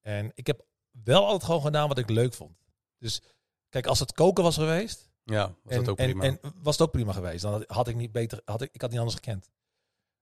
En 0.00 0.32
ik 0.34 0.46
heb 0.46 0.66
wel 0.90 1.24
altijd 1.24 1.44
gewoon 1.44 1.62
gedaan 1.62 1.88
wat 1.88 1.98
ik 1.98 2.10
leuk 2.10 2.34
vond. 2.34 2.64
Dus 2.98 3.22
kijk, 3.68 3.86
als 3.86 4.00
het 4.00 4.12
koken 4.12 4.44
was 4.44 4.54
geweest, 4.56 5.10
Ja, 5.24 5.46
was 5.62 5.72
en, 5.72 5.78
dat 5.78 5.88
ook 5.88 5.98
en- 5.98 6.10
prima. 6.18 6.24
En, 6.24 6.38
was 6.62 6.78
het 6.78 6.86
ook 6.86 6.92
prima 6.92 7.12
geweest. 7.12 7.42
Dan 7.42 7.64
had- 7.66 7.88
ik 7.88 7.96
niet 7.96 8.12
beter, 8.12 8.40
had 8.44 8.62
ik, 8.62 8.68
ik 8.72 8.80
had 8.80 8.90
niet 8.90 8.98
anders 8.98 9.16
gekend. 9.18 9.50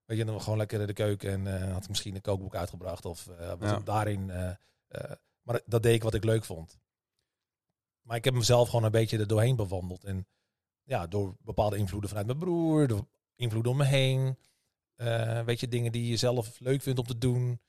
Weet 0.05 0.17
je, 0.17 0.25
dan 0.25 0.41
gewoon 0.41 0.57
lekker 0.57 0.81
in 0.81 0.87
de 0.87 0.93
keuken 0.93 1.31
en 1.31 1.61
eh, 1.61 1.71
had 1.73 1.83
ik 1.83 1.89
misschien 1.89 2.15
een 2.15 2.21
kookboek 2.21 2.55
uitgebracht 2.55 3.05
of 3.05 3.27
eh, 3.27 3.47
was 3.47 3.69
Ja. 3.69 3.75
het 3.75 3.85
daarin. 3.85 4.29
eh, 4.29 4.51
maar 5.41 5.61
dat 5.65 5.83
deed 5.83 5.95
ik 5.95 6.03
wat 6.03 6.13
ik 6.13 6.23
leuk 6.23 6.43
vond. 6.45 6.79
Maar 8.01 8.17
ik 8.17 8.23
heb 8.23 8.33
mezelf 8.33 8.69
gewoon 8.69 8.85
een 8.85 8.91
beetje 8.91 9.17
er 9.17 9.27
doorheen 9.27 9.55
bewandeld. 9.55 10.03
En 10.03 10.27
ja, 10.83 11.07
door 11.07 11.35
bepaalde 11.39 11.77
invloeden 11.77 12.09
vanuit 12.09 12.27
mijn 12.27 12.39
broer, 12.39 12.87
door 12.87 13.07
invloeden 13.35 13.71
om 13.71 13.77
me 13.77 13.85
heen. 13.85 14.37
eh, 14.95 15.41
weet 15.41 15.59
je, 15.59 15.67
dingen 15.67 15.91
die 15.91 16.07
je 16.07 16.17
zelf 16.17 16.59
leuk 16.59 16.81
vindt 16.81 16.99
om 16.99 17.05
te 17.05 17.17
doen, 17.17 17.59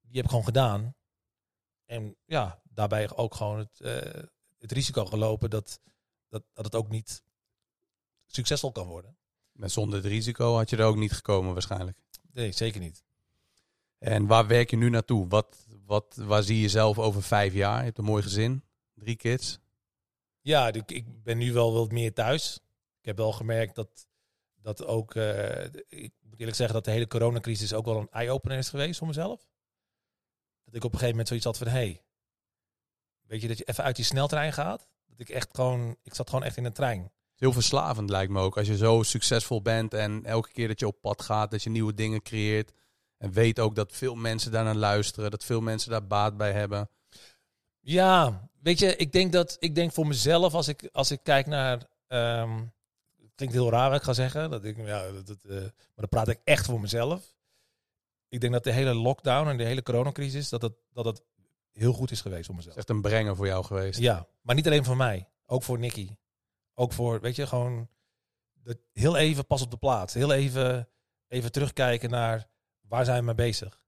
die 0.00 0.16
heb 0.16 0.24
ik 0.24 0.30
gewoon 0.30 0.44
gedaan. 0.44 0.94
En 1.86 2.16
ja, 2.24 2.62
daarbij 2.64 3.16
ook 3.16 3.34
gewoon 3.34 3.58
het, 3.58 3.80
eh, 3.80 4.22
het 4.58 4.72
risico 4.72 5.04
gelopen 5.04 5.50
dat, 5.50 5.80
dat, 6.28 6.42
dat 6.52 6.64
het 6.64 6.74
ook 6.74 6.88
niet 6.88 7.22
succesvol 8.26 8.72
kan 8.72 8.86
worden. 8.86 9.16
En 9.54 9.70
zonder 9.70 9.96
het 9.96 10.06
risico 10.06 10.56
had 10.56 10.70
je 10.70 10.76
er 10.76 10.84
ook 10.84 10.96
niet 10.96 11.12
gekomen 11.12 11.52
waarschijnlijk. 11.52 11.98
Nee, 12.32 12.52
zeker 12.52 12.80
niet. 12.80 13.04
En 13.98 14.26
waar 14.26 14.46
werk 14.46 14.70
je 14.70 14.76
nu 14.76 14.90
naartoe? 14.90 15.28
Wat, 15.28 15.66
wat, 15.86 16.16
waar 16.16 16.42
zie 16.42 16.54
je 16.56 16.60
jezelf 16.60 16.98
over 16.98 17.22
vijf 17.22 17.52
jaar? 17.54 17.78
Je 17.78 17.84
hebt 17.84 17.98
een 17.98 18.04
mooi 18.04 18.22
gezin, 18.22 18.64
drie 18.94 19.16
kids. 19.16 19.58
Ja, 20.40 20.72
ik, 20.72 20.90
ik 20.90 21.22
ben 21.22 21.38
nu 21.38 21.52
wel 21.52 21.72
wat 21.72 21.92
meer 21.92 22.14
thuis. 22.14 22.60
Ik 22.98 23.04
heb 23.06 23.16
wel 23.16 23.32
gemerkt 23.32 23.74
dat, 23.74 24.06
dat 24.62 24.84
ook, 24.84 25.14
eh, 25.14 25.64
ik 25.88 26.12
moet 26.20 26.38
eerlijk 26.38 26.56
zeggen 26.56 26.74
dat 26.74 26.84
de 26.84 26.90
hele 26.90 27.06
coronacrisis 27.06 27.72
ook 27.72 27.84
wel 27.84 27.96
een 27.96 28.10
eye-opener 28.10 28.58
is 28.58 28.68
geweest 28.68 28.98
voor 28.98 29.06
mezelf. 29.06 29.48
Dat 30.64 30.74
ik 30.74 30.84
op 30.84 30.92
een 30.92 30.98
gegeven 30.98 31.10
moment 31.10 31.28
zoiets 31.28 31.46
had 31.46 31.58
van, 31.58 31.66
hey, 31.66 32.02
weet 33.20 33.42
je 33.42 33.48
dat 33.48 33.58
je 33.58 33.64
even 33.64 33.84
uit 33.84 33.96
die 33.96 34.04
sneltrein 34.04 34.52
gaat? 34.52 34.88
Dat 35.06 35.20
ik 35.20 35.28
echt 35.28 35.48
gewoon, 35.52 35.96
ik 36.02 36.14
zat 36.14 36.28
gewoon 36.28 36.44
echt 36.44 36.56
in 36.56 36.64
een 36.64 36.72
trein. 36.72 37.12
Heel 37.36 37.52
verslavend 37.52 38.10
lijkt 38.10 38.32
me 38.32 38.40
ook. 38.40 38.56
Als 38.56 38.66
je 38.66 38.76
zo 38.76 39.02
succesvol 39.02 39.62
bent 39.62 39.94
en 39.94 40.24
elke 40.24 40.52
keer 40.52 40.68
dat 40.68 40.80
je 40.80 40.86
op 40.86 41.00
pad 41.00 41.22
gaat, 41.22 41.50
dat 41.50 41.62
je 41.62 41.70
nieuwe 41.70 41.94
dingen 41.94 42.22
creëert. 42.22 42.72
En 43.16 43.32
weet 43.32 43.60
ook 43.60 43.74
dat 43.74 43.92
veel 43.92 44.14
mensen 44.14 44.52
daarnaar 44.52 44.74
luisteren, 44.74 45.30
dat 45.30 45.44
veel 45.44 45.60
mensen 45.60 45.90
daar 45.90 46.06
baat 46.06 46.36
bij 46.36 46.52
hebben. 46.52 46.90
Ja, 47.80 48.48
weet 48.62 48.78
je, 48.78 48.96
ik 48.96 49.12
denk 49.12 49.32
dat 49.32 49.56
ik 49.58 49.74
denk 49.74 49.92
voor 49.92 50.06
mezelf 50.06 50.54
als 50.54 50.68
ik 50.68 50.88
als 50.92 51.10
ik 51.10 51.20
kijk 51.22 51.46
naar, 51.46 51.86
ehm, 52.06 52.64
klinkt 53.40 53.54
heel 53.54 53.70
raar 53.70 53.90
wat 53.90 53.98
ik 53.98 54.04
ga 54.04 54.12
zeggen, 54.12 54.50
dat 54.50 54.64
ik 54.64 54.76
ja, 54.76 55.10
dat, 55.10 55.38
eh, 55.44 55.54
maar 55.60 55.94
dan 55.94 56.08
praat 56.08 56.28
ik 56.28 56.40
echt 56.44 56.66
voor 56.66 56.80
mezelf. 56.80 57.34
Ik 58.28 58.40
denk 58.40 58.52
dat 58.52 58.64
de 58.64 58.72
hele 58.72 58.94
lockdown 58.94 59.48
en 59.48 59.56
de 59.56 59.64
hele 59.64 59.82
coronacrisis 59.82 60.48
dat 60.48 60.62
het 60.62 60.72
dat 60.92 61.04
het 61.04 61.22
heel 61.72 61.92
goed 61.92 62.10
is 62.10 62.20
geweest 62.20 62.46
voor 62.46 62.54
Het 62.54 62.64
mezelf. 62.64 62.76
is 62.76 62.80
echt 62.88 62.96
een 62.96 63.02
brenger 63.02 63.36
voor 63.36 63.46
jou 63.46 63.64
geweest. 63.64 63.98
Ja, 63.98 64.26
maar 64.40 64.54
niet 64.54 64.66
alleen 64.66 64.84
voor 64.84 64.96
mij, 64.96 65.28
ook 65.46 65.62
voor 65.62 65.78
Nicky, 65.78 66.16
ook 66.74 66.92
voor 66.92 67.20
weet 67.20 67.36
je 67.36 67.46
gewoon 67.46 67.88
dat 68.62 68.78
heel 68.92 69.16
even 69.16 69.46
pas 69.46 69.62
op 69.62 69.70
de 69.70 69.76
plaats, 69.76 70.14
heel 70.14 70.32
even 70.32 70.88
even 71.28 71.52
terugkijken 71.52 72.10
naar 72.10 72.48
waar 72.80 73.04
zijn 73.04 73.18
we 73.18 73.24
mee 73.24 73.34
bezig, 73.34 73.80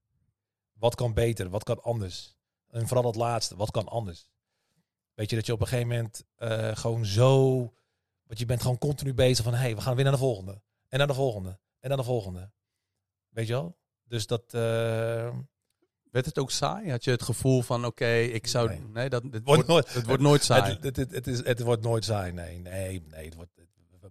wat 0.73 0.95
kan 0.95 1.15
beter, 1.15 1.49
wat 1.49 1.65
kan 1.65 1.83
anders. 1.83 2.37
En 2.69 2.87
vooral 2.87 3.05
dat 3.13 3.17
laatste, 3.17 3.57
wat 3.57 3.71
kan 3.71 3.89
anders? 3.89 4.29
Weet 5.15 5.31
je, 5.31 5.37
dat 5.37 5.47
je 5.47 5.53
op 5.53 5.61
een 5.61 5.67
gegeven 5.67 5.89
moment 5.89 6.25
eh, 6.37 6.77
gewoon 6.77 7.07
zo... 7.07 7.73
Want 8.33 8.45
je 8.45 8.51
bent 8.51 8.63
gewoon 8.63 8.79
continu 8.79 9.15
bezig 9.15 9.45
van... 9.45 9.55
Hé, 9.55 9.61
hey, 9.61 9.75
we 9.75 9.81
gaan 9.81 9.95
weer 9.95 10.05
naar 10.05 10.13
de 10.13 10.19
volgende. 10.19 10.63
En 10.89 10.99
naar 10.99 11.07
de 11.07 11.15
volgende. 11.15 11.59
En 11.81 11.89
naar 11.89 11.99
de 11.99 12.05
volgende. 12.05 12.53
Weet 13.29 13.47
je 13.47 13.53
wel? 13.53 13.77
Dus 14.05 14.27
dat... 14.27 14.43
eh, 14.55 15.37
Werd 16.11 16.27
het 16.27 16.39
ook 16.39 16.51
saai? 16.51 16.91
Had 16.91 17.05
je 17.05 17.11
het 17.11 17.23
gevoel 17.23 17.63
van, 17.63 17.85
oké, 17.85 18.15
ik 18.17 18.47
zou... 18.47 18.69
Nee. 18.69 18.81
Nee, 18.81 19.09
dat, 19.09 19.23
het, 19.31 19.45
wordt 19.45 19.67
nooit, 19.67 19.95
het 19.95 20.07
wordt 20.07 20.23
nooit 20.23 20.45
saai. 20.45 20.73
Het, 20.73 20.85
het, 20.85 20.97
het, 20.97 21.11
het 21.11 21.27
is, 21.27 21.45
het 21.45 21.61
wordt 21.61 21.83
nooit 21.83 22.05
saai. 22.05 22.33
Nee, 22.33 22.59
nee, 22.59 23.03
nee. 23.11 23.25
Het 23.25 23.35
wordt, 23.35 23.51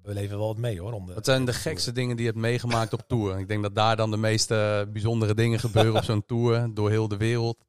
we 0.02 0.14
leven 0.14 0.38
wel 0.38 0.48
wat 0.48 0.58
mee 0.58 0.80
hoor. 0.80 0.94
Om 0.94 1.06
de, 1.06 1.14
Wat 1.14 1.26
zijn 1.26 1.46
de 1.46 1.54
gekste 1.54 1.92
dingen 1.92 2.16
die 2.16 2.26
je 2.26 2.32
hebt 2.32 2.44
meegemaakt 2.44 2.94
op 2.94 3.04
tour? 3.08 3.40
Ik 3.40 3.48
denk 3.48 3.64
dat 3.64 3.76
daar 3.76 3.96
dan 3.96 4.12
de 4.12 4.18
meeste 4.18 4.90
bijzondere 4.92 5.34
dingen 5.34 5.60
gebeuren 5.60 5.96
op 5.96 6.04
zo'n 6.04 6.26
tour, 6.26 6.74
door 6.74 6.90
heel 6.90 7.08
de 7.08 7.18
wereld. 7.18 7.66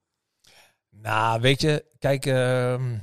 Nou, 0.90 1.40
weet 1.40 1.60
je, 1.60 1.84
kijk, 1.98 2.26
ehm, 2.26 2.98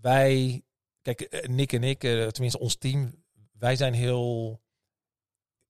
wij, 0.00 0.64
kijk, 1.04 1.20
eh, 1.20 1.48
Nick 1.48 1.72
en 1.72 1.82
ik, 1.82 2.04
eh, 2.04 2.26
tenminste 2.26 2.58
ons 2.58 2.76
team, 2.76 3.22
wij 3.52 3.76
zijn 3.76 3.92
heel, 3.94 4.60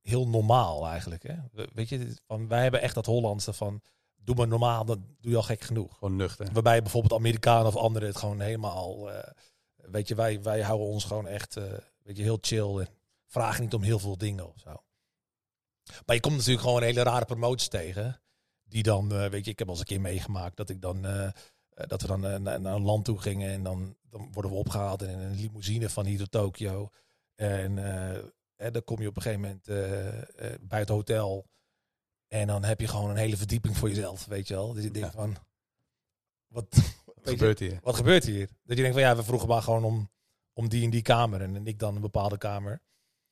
heel 0.00 0.28
normaal 0.28 0.86
eigenlijk. 0.86 1.22
Hè? 1.22 1.34
We- 1.52 1.68
Weet 1.74 1.88
je, 1.88 2.14
van, 2.26 2.48
wij 2.48 2.62
hebben 2.62 2.80
echt 2.80 2.94
dat 2.94 3.06
Hollandse 3.06 3.52
van, 3.52 3.80
doe 4.14 4.34
maar 4.34 4.48
normaal, 4.48 4.84
dan 4.84 5.04
doe 5.20 5.30
je 5.30 5.36
al 5.36 5.42
gek 5.42 5.60
genoeg. 5.60 5.98
Gewoon 5.98 6.16
nuchter. 6.16 6.52
Waarbij 6.52 6.82
bijvoorbeeld 6.82 7.20
Amerikanen 7.20 7.66
of 7.66 7.76
anderen 7.76 8.08
het 8.08 8.16
gewoon 8.16 8.40
helemaal, 8.40 9.10
eh, 9.12 9.30
weet 9.76 10.08
je, 10.08 10.14
wij, 10.14 10.42
wij 10.42 10.60
houden 10.62 10.86
ons 10.86 11.04
gewoon 11.04 11.26
echt, 11.26 11.54
weet 12.02 12.16
je, 12.16 12.22
heel 12.22 12.38
chill 12.40 12.78
en 12.78 12.88
vragen 13.26 13.62
niet 13.62 13.74
om 13.74 13.82
heel 13.82 13.98
veel 13.98 14.18
dingen 14.18 14.48
of 14.48 14.58
zo. 14.60 14.82
Maar 16.06 16.14
je 16.14 16.20
komt 16.20 16.36
natuurlijk 16.36 16.64
gewoon 16.66 16.82
hele 16.82 17.02
rare 17.02 17.24
promoties 17.24 17.68
tegen. 17.68 18.20
Die 18.64 18.82
dan, 18.82 19.08
weet 19.08 19.44
je, 19.44 19.50
ik 19.50 19.58
heb 19.58 19.66
al 19.68 19.72
eens 19.72 19.82
een 19.82 19.88
keer 19.88 20.00
meegemaakt 20.00 20.56
dat 20.56 20.68
ik 20.68 20.80
dan, 20.80 21.02
dat 21.74 22.00
we 22.02 22.06
dan 22.06 22.20
naar, 22.20 22.40
naar 22.40 22.74
een 22.74 22.82
land 22.82 23.04
toe 23.04 23.18
gingen 23.20 23.50
en 23.52 23.62
dan, 23.62 23.96
dan 24.14 24.32
worden 24.32 24.50
we 24.50 24.56
opgehaald 24.56 25.02
in 25.02 25.08
een 25.08 25.34
limousine 25.34 25.88
van 25.90 26.04
hier 26.06 26.18
tot 26.18 26.30
Tokio. 26.30 26.90
En 27.34 27.78
eh, 28.56 28.72
dan 28.72 28.84
kom 28.84 29.00
je 29.00 29.08
op 29.08 29.16
een 29.16 29.22
gegeven 29.22 29.42
moment 29.42 29.68
eh, 29.68 30.52
eh, 30.52 30.60
bij 30.60 30.78
het 30.78 30.88
hotel 30.88 31.46
en 32.28 32.46
dan 32.46 32.64
heb 32.64 32.80
je 32.80 32.88
gewoon 32.88 33.10
een 33.10 33.16
hele 33.16 33.36
verdieping 33.36 33.76
voor 33.76 33.88
jezelf, 33.88 34.24
weet 34.24 34.48
je 34.48 34.54
wel. 34.54 34.72
Dus 34.72 34.84
ik 34.84 34.94
denk 34.94 35.04
Ja. 35.04 35.10
van, 35.10 35.36
wat, 36.46 36.66
Wat 37.04 37.14
je, 37.24 37.30
gebeurt 37.30 37.58
hier? 37.58 37.78
wat 37.82 37.96
gebeurt 37.96 38.24
hier? 38.24 38.48
Dat 38.62 38.76
je 38.76 38.82
denkt 38.82 38.92
van 38.92 39.06
ja, 39.06 39.16
we 39.16 39.24
vroegen 39.24 39.48
maar 39.48 39.62
gewoon 39.62 39.84
om, 39.84 40.10
om 40.52 40.68
die 40.68 40.84
en 40.84 40.90
die 40.90 41.02
kamer 41.02 41.42
en 41.42 41.66
ik 41.66 41.78
dan 41.78 41.94
een 41.94 42.00
bepaalde 42.00 42.38
kamer. 42.38 42.82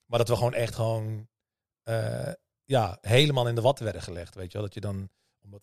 Maar 0.05 0.19
dat 0.19 0.29
we 0.29 0.37
gewoon 0.37 0.55
echt 0.55 0.75
gewoon 0.75 1.29
ja, 2.65 2.99
helemaal 3.01 3.49
in 3.49 3.55
de 3.55 3.61
watten 3.61 3.85
werden 3.85 4.03
gelegd. 4.03 4.35
Weet 4.35 4.53
je 4.53 4.59
wel? 4.59 4.63
Dat 4.67 4.75
je 4.75 4.81
dan, 4.81 5.11
omdat, 5.41 5.63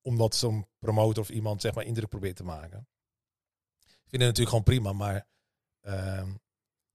omdat 0.00 0.34
zo'n 0.34 0.66
promotor 0.78 1.22
of 1.22 1.30
iemand 1.30 1.60
zeg 1.60 1.74
maar 1.74 1.84
indruk 1.84 2.08
probeert 2.08 2.36
te 2.36 2.44
maken. 2.44 2.88
Het 4.18 4.28
natuurlijk 4.28 4.48
gewoon 4.48 4.64
prima, 4.64 4.92
maar 4.92 5.26
ehm, 5.80 6.30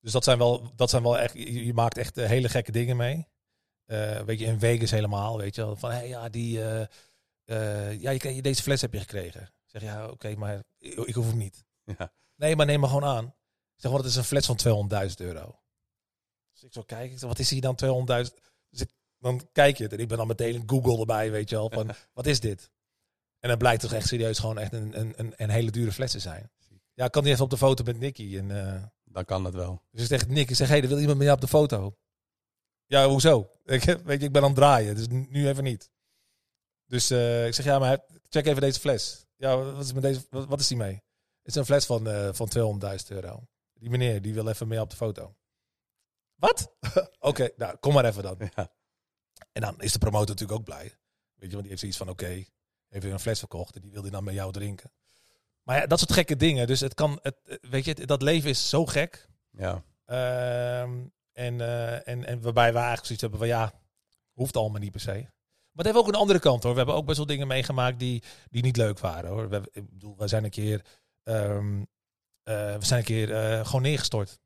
dus 0.01 0.11
dat 0.11 0.23
zijn 0.23 0.37
wel, 0.37 0.75
dat 0.75 0.89
zijn 0.89 1.03
wel 1.03 1.19
echt, 1.19 1.33
je, 1.33 1.73
maakt 1.73 1.97
echt 1.97 2.17
eh, 2.17 2.27
hele 2.27 2.49
gekke 2.49 2.71
dingen 2.71 2.97
mee. 2.97 3.27
Eh, 3.85 4.21
weet 4.21 4.39
je, 4.39 4.45
in 4.45 4.59
Vegas 4.59 4.91
helemaal, 4.91 5.37
weet 5.37 5.55
je 5.55 5.61
wel. 5.61 5.75
Van, 5.75 5.91
hé, 5.91 6.01
ja, 6.01 6.29
die, 6.29 6.63
eh, 7.45 7.99
ja, 7.99 8.11
je, 8.11 8.41
deze 8.41 8.61
fles 8.61 8.81
heb 8.81 8.93
je 8.93 8.99
gekregen. 8.99 9.41
Ik 9.41 9.69
zeg, 9.69 9.81
ja, 9.81 10.07
oké, 10.07 10.35
maar 10.35 10.63
ik, 10.77 10.93
ik 10.93 11.13
hoef 11.13 11.27
hem 11.27 11.37
niet. 11.37 11.65
Ja. 11.83 12.11
Nee, 12.35 12.55
maar 12.55 12.65
neem 12.65 12.79
maar 12.79 12.89
gewoon 12.89 13.09
aan. 13.09 13.25
Ik 13.75 13.81
zeg, 13.81 13.91
wat 13.91 14.05
is 14.05 14.15
een 14.15 14.23
fles 14.23 14.45
van 14.45 14.89
200.000 15.09 15.13
euro? 15.15 15.59
Dus 16.53 16.63
ik 16.63 16.73
zo 16.73 16.83
kijk, 16.83 17.11
ik 17.11 17.19
zeg, 17.19 17.29
wat 17.29 17.39
is 17.39 17.49
hier 17.49 17.61
dan 17.61 17.79
200.000? 18.25 18.33
Dus 18.69 18.81
ik, 18.81 18.89
dan 19.17 19.49
kijk 19.51 19.77
je 19.77 19.83
het 19.83 19.93
en 19.93 19.99
ik 19.99 20.07
ben 20.07 20.17
dan 20.17 20.27
meteen 20.27 20.63
Google 20.65 20.99
erbij, 20.99 21.31
weet 21.31 21.49
je 21.49 21.55
wel, 21.55 21.69
van 21.69 21.91
wat 22.13 22.25
is 22.25 22.39
dit? 22.39 22.71
En 23.39 23.49
dan 23.49 23.57
blijkt 23.57 23.81
toch 23.81 23.93
echt 23.93 24.07
serieus 24.07 24.39
gewoon 24.39 24.57
echt 24.57 24.73
een, 24.73 24.99
een, 24.99 25.13
een, 25.17 25.33
een 25.35 25.49
hele 25.49 25.71
dure 25.71 25.91
fles 25.91 26.11
te 26.11 26.19
zijn. 26.19 26.51
Ja, 26.93 27.07
kan 27.07 27.23
niet 27.23 27.31
even 27.31 27.43
op 27.43 27.49
de 27.49 27.57
foto 27.57 27.83
met 27.83 27.99
Nicky. 27.99 28.37
En, 28.37 28.51
eh, 28.65 28.83
Dan 29.03 29.25
kan 29.25 29.43
dat 29.43 29.53
wel. 29.53 29.81
dus 29.91 30.01
ik 30.01 30.07
zeg 30.07 30.27
Nick, 30.27 30.49
ik 30.49 30.55
zeg, 30.55 30.67
hé, 30.67 30.73
hey, 30.73 30.83
er 30.83 30.89
wil 30.89 30.99
iemand 30.99 31.17
met 31.17 31.25
jou 31.27 31.37
op 31.39 31.43
de 31.43 31.57
foto. 31.57 31.97
Ja, 32.85 33.07
hoezo? 33.07 33.49
Ik, 33.65 33.83
weet 34.05 34.19
je, 34.19 34.25
ik 34.25 34.31
ben 34.31 34.41
aan 34.41 34.47
het 34.47 34.57
draaien, 34.57 34.95
dus 34.95 35.07
nu 35.07 35.47
even 35.47 35.63
niet. 35.63 35.91
Dus 36.85 37.09
eh, 37.09 37.47
ik 37.47 37.53
zeg, 37.53 37.65
ja, 37.65 37.79
maar 37.79 37.99
check 38.29 38.45
even 38.45 38.61
deze 38.61 38.79
fles. 38.79 39.25
Ja, 39.35 39.57
wat 39.57 39.83
is, 39.83 39.93
met 39.93 40.03
deze, 40.03 40.25
wat, 40.29 40.47
wat 40.47 40.59
is 40.59 40.67
die 40.67 40.77
mee? 40.77 40.93
Het 41.41 41.47
is 41.51 41.55
een 41.55 41.65
fles 41.65 41.85
van, 41.85 42.07
eh 42.07 42.29
van 42.33 42.79
200.000 42.79 43.07
euro. 43.07 43.47
die 43.73 43.89
meneer, 43.89 44.21
die 44.21 44.33
wil 44.33 44.47
even 44.47 44.67
mee 44.67 44.81
op 44.81 44.89
de 44.89 44.95
foto. 44.95 45.35
Wat? 46.35 46.75
oké, 47.19 47.49
nou, 47.55 47.77
kom 47.77 47.93
maar 47.93 48.05
even 48.05 48.23
dan. 48.23 48.37
Ja. 48.55 48.71
En 49.51 49.61
dan 49.61 49.81
is 49.81 49.91
de 49.91 49.99
promotor 49.99 50.27
natuurlijk 50.27 50.59
ook 50.59 50.65
blij. 50.65 50.97
Weet 51.35 51.49
je, 51.49 51.57
want 51.57 51.61
die 51.61 51.67
heeft 51.67 51.79
zoiets 51.79 51.97
van, 51.97 52.09
oké, 52.09 52.45
heeft 52.87 53.03
weer 53.03 53.13
een 53.13 53.19
fles 53.19 53.39
verkocht 53.39 53.75
en 53.75 53.81
die 53.81 53.91
wil 53.91 54.01
die 54.01 54.11
dan 54.11 54.23
met 54.23 54.33
jou 54.33 54.51
drinken. 54.51 54.91
Maar 55.71 55.79
ja, 55.79 55.87
dat 55.87 55.99
soort 55.99 56.13
gekke 56.13 56.35
dingen. 56.35 56.67
Dus 56.67 56.79
het 56.79 56.93
kan, 56.93 57.19
het, 57.21 57.59
weet 57.61 57.85
je, 57.85 58.05
dat 58.05 58.21
leven 58.21 58.49
is 58.49 58.69
zo 58.69 58.85
gek. 58.85 59.29
Ja. 59.51 59.83
Ehm, 60.05 61.05
en, 61.33 61.61
eh, 61.61 62.07
en, 62.07 62.25
en 62.25 62.41
waarbij 62.41 62.71
we 62.71 62.77
eigenlijk 62.77 63.05
zoiets 63.05 63.21
hebben 63.21 63.39
van, 63.39 63.47
ja, 63.47 63.73
hoeft 64.33 64.57
allemaal 64.57 64.79
niet 64.79 64.91
per 64.91 64.99
se. 64.99 65.11
Maar 65.11 65.85
het 65.85 65.85
heeft 65.85 65.97
ook 65.97 66.07
een 66.07 66.19
andere 66.19 66.39
kant 66.39 66.63
hoor. 66.63 66.71
We 66.71 66.77
hebben 66.77 66.95
ook 66.95 67.05
best 67.05 67.17
wel 67.17 67.25
dingen 67.25 67.47
meegemaakt 67.47 67.99
die, 67.99 68.23
die 68.49 68.61
niet 68.61 68.77
leuk 68.77 68.99
waren 68.99 69.29
hoor. 69.29 69.49
We, 69.49 69.69
ik 69.71 69.89
bedoel, 69.89 70.17
we 70.17 70.27
zijn 70.27 70.43
een 70.43 70.49
keer, 70.49 70.85
ehm, 71.23 71.83
eh, 72.43 72.75
we 72.75 72.85
zijn 72.85 72.99
een 72.99 73.05
keer 73.05 73.33
eh, 73.33 73.65
gewoon 73.65 73.81
neergestort. 73.81 74.39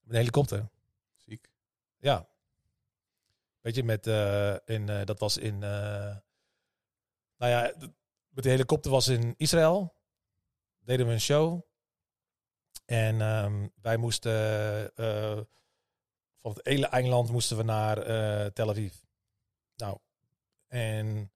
Met 0.00 0.10
een 0.10 0.18
helikopter. 0.18 0.68
Ziek. 1.16 1.48
Ja. 1.98 2.28
Weet 3.60 3.74
je, 3.74 3.84
met, 3.84 4.06
in, 4.66 5.04
dat 5.04 5.18
was 5.18 5.36
in, 5.36 5.58
nou 5.58 6.20
ja, 7.38 7.72
met 8.28 8.44
de 8.44 8.50
helikopter 8.50 8.90
was 8.90 9.08
in 9.08 9.34
Israël. 9.36 10.00
Deden 10.84 11.06
we 11.06 11.12
een 11.12 11.20
show. 11.20 11.62
En 12.84 13.20
ehm, 13.20 13.68
wij 13.80 13.96
moesten, 13.96 14.96
eh, 14.96 15.40
van 16.40 16.52
het 16.52 16.66
hele 16.66 16.86
eiland 16.86 17.30
moesten 17.30 17.56
we 17.56 17.62
naar 17.62 17.98
eh, 17.98 18.46
Tel 18.46 18.70
Aviv. 18.70 18.94
Nou, 19.76 19.98
en 20.66 21.32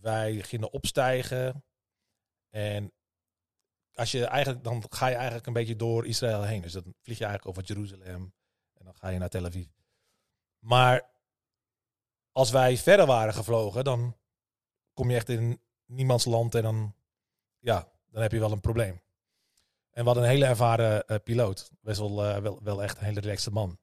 wij 0.00 0.42
gingen 0.42 0.72
opstijgen. 0.72 1.64
En 2.50 2.92
als 3.94 4.10
je 4.10 4.24
eigenlijk, 4.24 4.64
dan 4.64 4.84
ga 4.88 5.06
je 5.06 5.14
eigenlijk 5.14 5.46
een 5.46 5.52
beetje 5.52 5.76
door 5.76 6.06
Israël 6.06 6.42
heen. 6.42 6.60
Dus 6.60 6.72
dan 6.72 6.94
vlieg 7.00 7.18
je 7.18 7.24
eigenlijk 7.24 7.58
over 7.58 7.74
Jeruzalem. 7.74 8.34
En 8.72 8.84
dan 8.84 8.94
ga 8.94 9.08
je 9.08 9.18
naar 9.18 9.28
Tel 9.28 9.44
Aviv. 9.44 9.66
Maar 10.58 11.10
als 12.32 12.50
wij 12.50 12.76
verder 12.76 13.06
waren 13.06 13.34
gevlogen, 13.34 13.84
dan 13.84 14.16
kom 14.92 15.10
je 15.10 15.16
echt 15.16 15.28
in 15.28 15.60
niemands 15.84 16.24
land 16.24 16.54
en 16.54 16.62
dan, 16.62 16.94
ja, 17.58 17.92
dan 18.14 18.22
heb 18.22 18.32
je 18.32 18.38
wel 18.38 18.52
een 18.52 18.60
probleem. 18.60 19.02
En 19.90 20.04
hadden 20.04 20.22
een 20.22 20.28
hele 20.28 20.46
ervaren 20.46 21.06
eh, 21.06 21.16
piloot. 21.24 21.70
Best 21.80 21.98
wel, 21.98 22.24
eh, 22.24 22.36
wel, 22.36 22.62
wel 22.62 22.82
echt 22.82 22.98
een 22.98 23.04
hele 23.04 23.20
relaxte 23.20 23.50
man. 23.50 23.78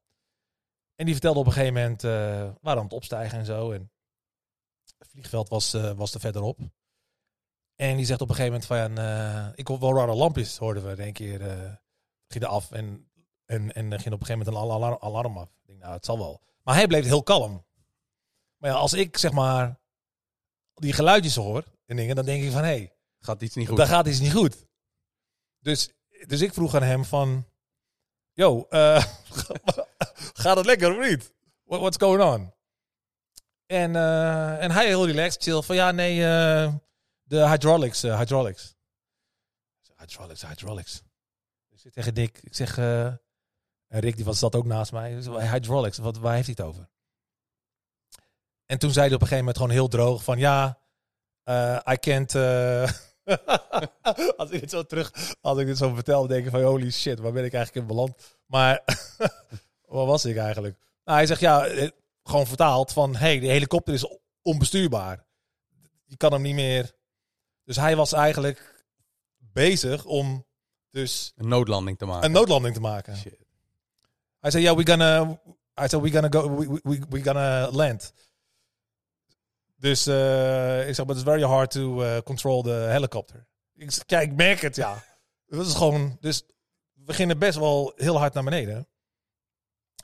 En 0.96 1.06
die 1.06 1.16
vertelde 1.16 1.40
op 1.40 1.46
een 1.46 1.52
gegeven 1.52 1.74
moment, 1.74 2.04
eh, 2.04 2.12
we 2.12 2.58
waren 2.62 2.78
aan 2.78 2.84
het 2.86 2.94
opstijgen 2.94 3.40
en 3.40 3.46
zo. 3.46 3.72
En 3.72 3.92
het 4.98 5.08
vliegveld 5.08 5.50
was, 5.50 5.74
eh, 5.74 5.92
was 5.92 6.14
er 6.14 6.20
verderop. 6.20 6.60
En 7.76 7.96
die 7.96 8.06
zegt 8.06 8.22
op 8.22 8.30
een 8.30 8.36
gegeven 8.36 8.60
moment 8.60 8.98
van, 8.98 9.06
eh, 9.06 9.48
ik 9.56 9.68
hoor 9.68 9.80
wel 9.80 9.96
rare 9.96 10.16
lampjes, 10.16 10.58
hoorden 10.58 10.84
we 10.84 10.92
in 10.92 11.00
één 11.00 11.14
keer. 11.14 11.42
eh 11.50 11.74
ging 12.28 12.44
er 12.44 12.50
af 12.50 12.72
en, 12.72 13.12
en, 13.46 13.74
en 13.74 14.00
ging 14.00 14.14
op 14.14 14.20
een 14.20 14.26
gegeven 14.26 14.38
moment 14.38 14.48
een 14.48 14.62
alarm, 14.62 14.98
alarm 15.00 15.38
af. 15.38 15.50
Ik 15.50 15.68
denk, 15.68 15.80
nou, 15.80 15.94
het 15.94 16.06
zal 16.06 16.18
wel. 16.18 16.42
Maar 16.64 16.76
hij 16.76 16.88
bleef 16.88 17.06
heel 17.06 17.24
kalm. 17.24 17.66
Maar 18.58 18.70
ja, 18.70 18.76
als 18.76 18.94
ik 18.94 19.18
zeg 19.18 19.32
maar 19.32 19.80
die 20.74 20.94
geluidjes 20.94 21.36
hoor 21.36 21.64
en 21.86 21.96
dingen, 21.96 22.16
dan 22.16 22.26
denk 22.26 22.44
ik 22.44 22.52
van, 22.52 22.64
hé, 22.64 22.68
hey, 22.68 22.94
Gaat 23.22 23.42
iets 23.42 23.56
niet 23.56 23.68
goed. 23.68 23.78
daar 23.78 23.88
gaat 23.88 24.08
iets 24.08 24.20
niet 24.20 24.34
goed. 24.34 24.66
Dus, 25.60 25.90
dus 26.26 26.42
ik 26.42 26.54
vroeg 26.54 26.76
aan 26.76 26.84
hem 26.84 27.06
van, 27.06 27.46
yo, 28.34 28.66
eh, 28.70 29.06
gaat 30.44 30.58
het 30.58 30.66
lekker 30.66 30.98
of 30.98 31.10
niet? 31.10 31.34
What, 31.64 31.80
what's 31.80 31.98
going 31.98 32.24
on? 32.24 32.54
En, 33.66 33.96
eh, 33.96 34.64
en 34.64 34.72
hij 34.72 34.88
heel 34.88 35.06
relaxed, 35.06 35.44
chill, 35.44 35.62
van 35.62 35.76
ja, 35.76 35.92
nee, 35.92 36.24
eh, 36.24 36.74
de 37.24 37.48
hydraulics, 37.48 38.02
hydraulics. 38.02 38.76
Ik 39.84 39.94
Hydraulics, 39.98 40.48
hydraulics. 40.48 41.04
Ik 41.70 41.80
zit 41.80 41.94
tegen 41.94 42.14
Dick, 42.14 42.38
ik 42.38 42.56
zeg, 42.56 42.78
en 42.78 44.00
Rick 44.00 44.16
die 44.16 44.26
was 44.26 44.40
zat 44.40 44.56
ook 44.56 44.66
naast 44.66 44.92
mij, 44.92 45.14
Ik 45.14 45.24
hydraulics, 45.24 45.98
wat, 45.98 46.18
waar 46.18 46.34
heeft 46.34 46.46
hij 46.46 46.56
het 46.58 46.68
over? 46.68 46.90
En 48.66 48.80
toen 48.80 48.92
zei 48.92 49.06
hij 49.06 49.16
op 49.16 49.22
een 49.22 49.28
gegeven 49.28 49.38
moment 49.38 49.58
gewoon 49.58 49.72
heel 49.72 49.88
droog 49.88 50.24
van 50.24 50.40
ja, 50.40 50.80
I 51.92 51.98
can't. 52.00 52.34
als 54.38 54.50
ik 54.50 54.60
dit 54.60 54.70
zo 54.70 54.84
terug, 54.84 55.36
als 55.42 55.60
ik 55.60 55.66
dit 55.66 55.78
zo 55.78 55.94
vertel, 55.94 56.28
denk 56.28 56.46
ik 56.46 56.52
van 56.52 56.64
holy 56.64 56.92
shit, 56.92 57.20
waar 57.20 57.32
ben 57.32 57.46
ik 57.46 57.54
eigenlijk 57.54 57.88
in 57.88 57.96
beland? 57.96 58.38
Maar 58.46 58.84
waar 59.88 60.06
was 60.06 60.26
ik 60.26 60.38
eigenlijk? 60.38 60.78
Nou, 61.04 61.18
hij 61.18 61.28
zegt 61.28 61.40
ja, 61.40 61.66
eh, 61.66 61.90
gewoon 62.24 62.48
vertaald 62.48 62.94
van 62.94 63.16
hey, 63.16 63.40
de 63.40 63.48
helikopter 63.48 63.94
is 63.94 64.18
onbestuurbaar. 64.42 65.26
Je 66.06 66.18
kan 66.18 66.32
hem 66.32 66.42
niet 66.42 66.56
meer. 66.56 66.92
Dus 67.64 67.76
hij 67.76 67.96
was 67.96 68.14
eigenlijk 68.14 68.86
bezig 69.38 70.06
om 70.06 70.46
dus 70.90 71.34
Een 71.36 71.48
noodlanding 71.48 71.98
te 71.98 72.06
maken. 72.06 72.26
een 72.26 72.32
noodlanding 72.32 72.74
te 72.74 72.82
maken. 72.82 73.16
Shit. 73.16 73.40
Hij 74.40 74.52
zei, 74.52 74.64
yeah, 74.64 74.78
we 74.78 74.86
gonna, 74.86 75.40
I 75.82 75.88
said, 75.88 76.02
we 76.02 76.12
gonna 76.12 76.28
go, 76.30 76.56
we, 76.56 76.80
we, 76.84 77.02
we 77.10 77.24
gonna 77.24 77.70
land. 77.72 78.14
Dus 79.82 80.08
eh, 80.08 80.88
ik 80.88 80.96
zeg, 80.96 81.06
but 81.06 81.16
it's 81.16 81.24
very 81.26 81.42
hard 81.44 81.72
to 81.72 82.04
eh, 82.04 82.18
control 82.24 82.62
the 82.62 82.70
helicopter. 82.70 83.48
Ik 83.76 83.92
zeg, 83.92 84.06
kijk, 84.06 84.30
ik 84.32 84.36
merk 84.38 84.60
het, 84.62 84.76
ja. 84.76 85.04
Dat 85.48 85.66
is 85.66 85.74
gewoon, 85.74 86.18
dus 86.20 86.44
we 86.94 87.14
gingen 87.14 87.40
best 87.40 87.58
wel 87.58 87.94
heel 87.96 88.18
hard 88.18 88.34
naar 88.34 88.44
beneden. 88.44 88.88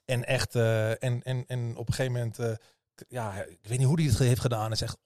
En 0.05 0.25
echt, 0.25 0.55
eh, 0.55 1.03
en, 1.03 1.23
en, 1.23 1.43
en 1.47 1.75
op 1.75 1.87
een 1.87 1.93
gegeven 1.93 2.11
moment, 2.13 2.59
ja, 3.07 3.33
ik 3.43 3.59
weet 3.67 3.77
niet 3.77 3.87
hoe 3.87 3.99
hij 4.01 4.09
het 4.09 4.17
heeft 4.19 4.41
gedaan. 4.41 4.71
Is 4.71 4.81
echt, 4.81 4.97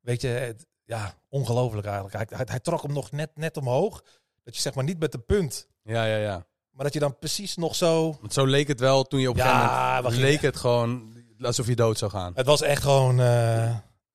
weet 0.00 0.20
je, 0.20 0.28
het- 0.28 0.66
ja, 0.84 1.14
ongelooflijk 1.28 1.86
eigenlijk. 1.86 2.14
Hij, 2.16 2.26
hij, 2.30 2.46
hij 2.50 2.60
trok 2.60 2.82
hem 2.82 2.92
nog 2.92 3.10
net, 3.12 3.30
net 3.36 3.56
omhoog. 3.56 4.02
Dat 4.42 4.54
je 4.56 4.60
zeg 4.60 4.74
maar 4.74 4.84
niet 4.84 4.98
met 4.98 5.12
de 5.12 5.18
punt, 5.18 5.68
Ja, 5.82 6.04
ja, 6.04 6.16
ja. 6.16 6.46
maar 6.70 6.84
dat 6.84 6.92
je 6.92 7.00
dan 7.00 7.18
precies 7.18 7.56
nog 7.56 7.74
zo 7.74 8.16
Want 8.20 8.32
zo 8.32 8.44
leek 8.46 8.68
het 8.68 8.80
wel 8.80 9.02
toen 9.04 9.20
je 9.20 9.28
op 9.28 9.36
een 9.36 9.42
Ja, 9.44 9.86
gegeven 9.88 10.02
moment... 10.02 10.20
leek 10.22 10.40
het 10.40 10.56
gewoon 10.56 11.22
alsof 11.40 11.66
je 11.66 11.76
dood 11.76 11.98
zou 11.98 12.10
gaan. 12.10 12.32
Het 12.34 12.46
was 12.46 12.62
echt 12.62 12.82
gewoon. 12.82 13.20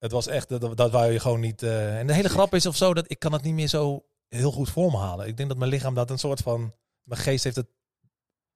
Het 0.01 0.11
was 0.11 0.27
echt. 0.27 0.49
Dat, 0.49 0.77
dat 0.77 0.91
wou 0.91 1.11
je 1.11 1.19
gewoon 1.19 1.39
niet. 1.39 1.63
eh. 1.63 1.99
en 1.99 2.07
de 2.07 2.13
hele 2.13 2.29
grap 2.29 2.53
is 2.53 2.65
of 2.65 2.75
zo 2.75 2.93
dat 2.93 3.11
ik 3.11 3.19
kan 3.19 3.33
het 3.33 3.41
niet 3.41 3.53
meer 3.53 3.67
zo 3.67 4.05
heel 4.27 4.51
goed 4.51 4.69
voor 4.69 4.91
me 4.91 4.97
halen. 4.97 5.27
Ik 5.27 5.37
denk 5.37 5.49
dat 5.49 5.57
mijn 5.57 5.69
lichaam 5.69 5.93
dat 5.93 6.09
een 6.09 6.19
soort 6.19 6.39
van. 6.41 6.73
Mijn 7.03 7.21
geest 7.21 7.43
heeft 7.43 7.55
het 7.55 7.67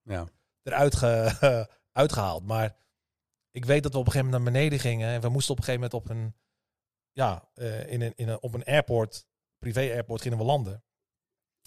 Ja. 0.01 0.27
eruit 0.63 0.95
ge, 0.95 1.67
uitgehaald. 1.91 2.45
Maar 2.45 2.75
ik 3.51 3.65
weet 3.65 3.83
dat 3.83 3.91
we 3.93 3.97
op 3.99 4.05
een 4.05 4.11
gegeven 4.11 4.31
moment 4.33 4.43
naar 4.53 4.53
beneden 4.53 4.79
gingen. 4.79 5.09
En 5.09 5.21
we 5.21 5.29
moesten 5.29 5.51
op 5.51 5.57
een 5.57 5.63
gegeven 5.65 5.89
moment 5.89 6.03
op 6.09 6.15
een. 6.15 6.35
Ja, 7.11 7.49
eh, 7.53 7.91
in 7.91 8.01
een, 8.01 8.13
in 8.15 8.27
een, 8.29 8.41
op 8.41 8.53
een 8.53 8.63
airport. 8.65 9.25
Privé 9.59 9.79
airport 9.79 10.21
gingen 10.21 10.37
we 10.37 10.43
landen. 10.43 10.83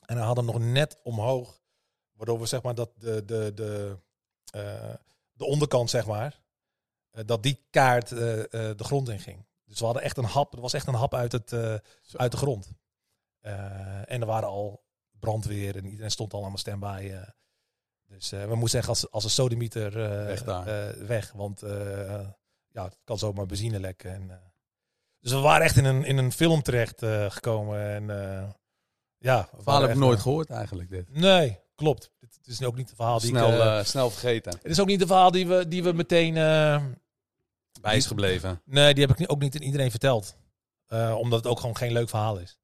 En 0.07 0.17
we 0.17 0.23
hadden 0.23 0.45
nog 0.45 0.59
net 0.59 1.01
omhoog. 1.03 1.61
Waardoor 2.13 2.39
we 2.41 2.47
zeg 2.47 2.63
maar 2.63 2.75
dat 2.75 2.91
de. 2.97 3.25
de, 3.25 3.53
de 3.55 3.99
eh, 4.51 4.95
de 5.33 5.45
onderkant, 5.45 5.91
zeg 5.91 6.07
maar, 6.07 6.41
dat 7.11 7.43
die 7.43 7.67
kaart 7.71 8.09
de 8.09 8.75
grond 8.77 9.09
in 9.09 9.19
ging. 9.19 9.47
Dus 9.69 9.79
we 9.79 9.85
hadden 9.85 10.03
echt 10.03 10.17
een 10.17 10.25
hap, 10.25 10.55
er 10.55 10.61
was 10.61 10.73
echt 10.73 10.87
een 10.87 10.95
hap 10.95 11.15
uit, 11.15 11.33
het, 11.33 11.53
eh, 11.53 11.75
uit 12.13 12.31
de 12.31 12.37
grond. 12.37 12.73
Eh, 13.41 14.13
en 14.13 14.21
er 14.21 14.27
waren 14.27 14.49
al 14.49 14.85
brandweer 15.19 15.77
en 15.77 15.87
iedereen 15.87 16.11
stond 16.11 16.33
al 16.33 16.41
allemaal 16.41 16.59
stand-by. 16.59 17.11
eh. 17.13 17.29
dus 18.07 18.31
we 18.31 18.55
moesten 18.55 18.79
echt 18.79 18.89
als, 18.89 19.11
als 19.11 19.25
een 19.25 19.31
sodemieter 19.31 19.93
Weg 20.27 20.45
weg, 21.07 21.33
want 21.33 21.61
ja, 22.69 22.85
het 22.85 22.99
kan 23.05 23.19
zomaar 23.19 23.47
benzine 23.47 23.81
lekken. 23.81 24.13
En, 24.13 24.43
dus 25.21 25.33
we 25.33 25.39
waren 25.39 25.65
echt 25.65 25.77
in 25.77 25.85
een, 25.85 26.05
in 26.05 26.19
een 26.19 26.33
film 26.33 26.63
terecht 26.63 27.05
gekomen. 27.29 27.81
En, 27.81 28.11
ja, 29.19 29.49
Verhaal 29.59 29.81
heb 29.81 29.91
ik 29.91 29.97
nooit 29.97 30.17
eh, 30.17 30.23
gehoord 30.23 30.51
eigenlijk, 30.51 30.91
dit. 30.91 31.15
Nee, 31.15 31.59
klopt. 31.75 32.11
Het 32.21 32.47
is 32.47 32.63
ook 32.63 32.77
niet 32.77 32.87
het 32.87 32.97
verhaal 32.97 33.21
die 33.21 33.29
Snel, 33.29 33.79
ik... 33.79 33.87
snel 33.87 34.11
vergeten. 34.11 34.53
het 34.53 34.71
is 34.71 34.81
ook 34.81 34.87
niet 34.87 35.01
het 35.01 35.09
verhaal 35.09 35.31
die 35.31 35.47
we, 35.47 35.69
die 35.69 35.83
we 35.83 35.93
meteen... 35.93 36.35
Bij 37.81 37.97
is 37.97 38.07
gebleven. 38.07 38.63
Nee, 38.65 38.95
die 38.95 39.07
heb 39.07 39.19
ik 39.19 39.33
ook 39.33 39.41
niet 39.41 39.55
aan 39.57 39.63
iedereen 39.63 39.91
verteld. 39.91 40.37
Eh, 40.87 41.17
omdat 41.19 41.39
het 41.39 41.53
ook 41.53 41.61
gewoon 41.61 41.77
geen 41.77 41.93
leuk 41.93 42.09
verhaal 42.09 42.39
is. 42.39 42.59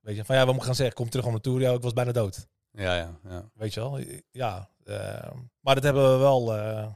Weet 0.00 0.16
je, 0.16 0.24
van 0.24 0.36
ja, 0.36 0.40
we 0.42 0.46
moeten 0.48 0.66
gaan 0.66 0.74
zeggen, 0.74 0.94
kom 0.94 1.08
terug 1.10 1.26
om 1.26 1.34
de 1.34 1.40
tour. 1.40 1.60
Ja, 1.60 1.72
ik 1.72 1.82
was 1.82 1.92
bijna 1.92 2.12
dood. 2.12 2.46
Ja, 2.70 2.96
ja, 2.96 3.18
ja. 3.28 3.50
Weet 3.54 3.74
je 3.74 3.80
wel? 3.80 3.98
Ja. 4.30 4.70
eh, 4.84 5.32
maar 5.60 5.74
dat 5.74 5.84
hebben 5.84 6.12
we 6.12 6.16
wel... 6.18 6.56
eh, 6.56 6.92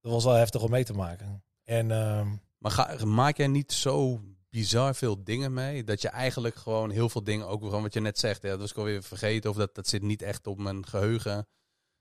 dat 0.00 0.12
was 0.12 0.24
wel 0.24 0.34
heftig 0.34 0.62
om 0.62 0.70
mee 0.70 0.84
te 0.84 0.92
maken. 0.92 1.44
En 1.64 1.90
ehm, 1.90 2.36
Maar 2.58 2.70
ga, 2.70 3.04
maak 3.04 3.36
jij 3.36 3.46
niet 3.46 3.72
zo 3.72 4.20
bizar 4.50 4.94
veel 4.94 5.24
dingen 5.24 5.52
mee? 5.54 5.84
Dat 5.84 6.02
je 6.02 6.08
eigenlijk 6.08 6.54
gewoon 6.54 6.90
heel 6.90 7.08
veel 7.08 7.24
dingen, 7.24 7.46
ook 7.48 7.62
gewoon 7.62 7.82
wat 7.82 7.94
je 7.94 8.00
net 8.00 8.18
zegt, 8.18 8.42
ja, 8.42 8.48
dat 8.50 8.58
was 8.58 8.70
ik 8.70 8.76
alweer 8.76 9.02
vergeten. 9.02 9.50
Of 9.50 9.56
dat, 9.56 9.74
dat 9.74 9.88
zit 9.88 10.02
niet 10.02 10.22
echt 10.22 10.46
op 10.46 10.58
mijn 10.58 10.86
geheugen 10.86 11.46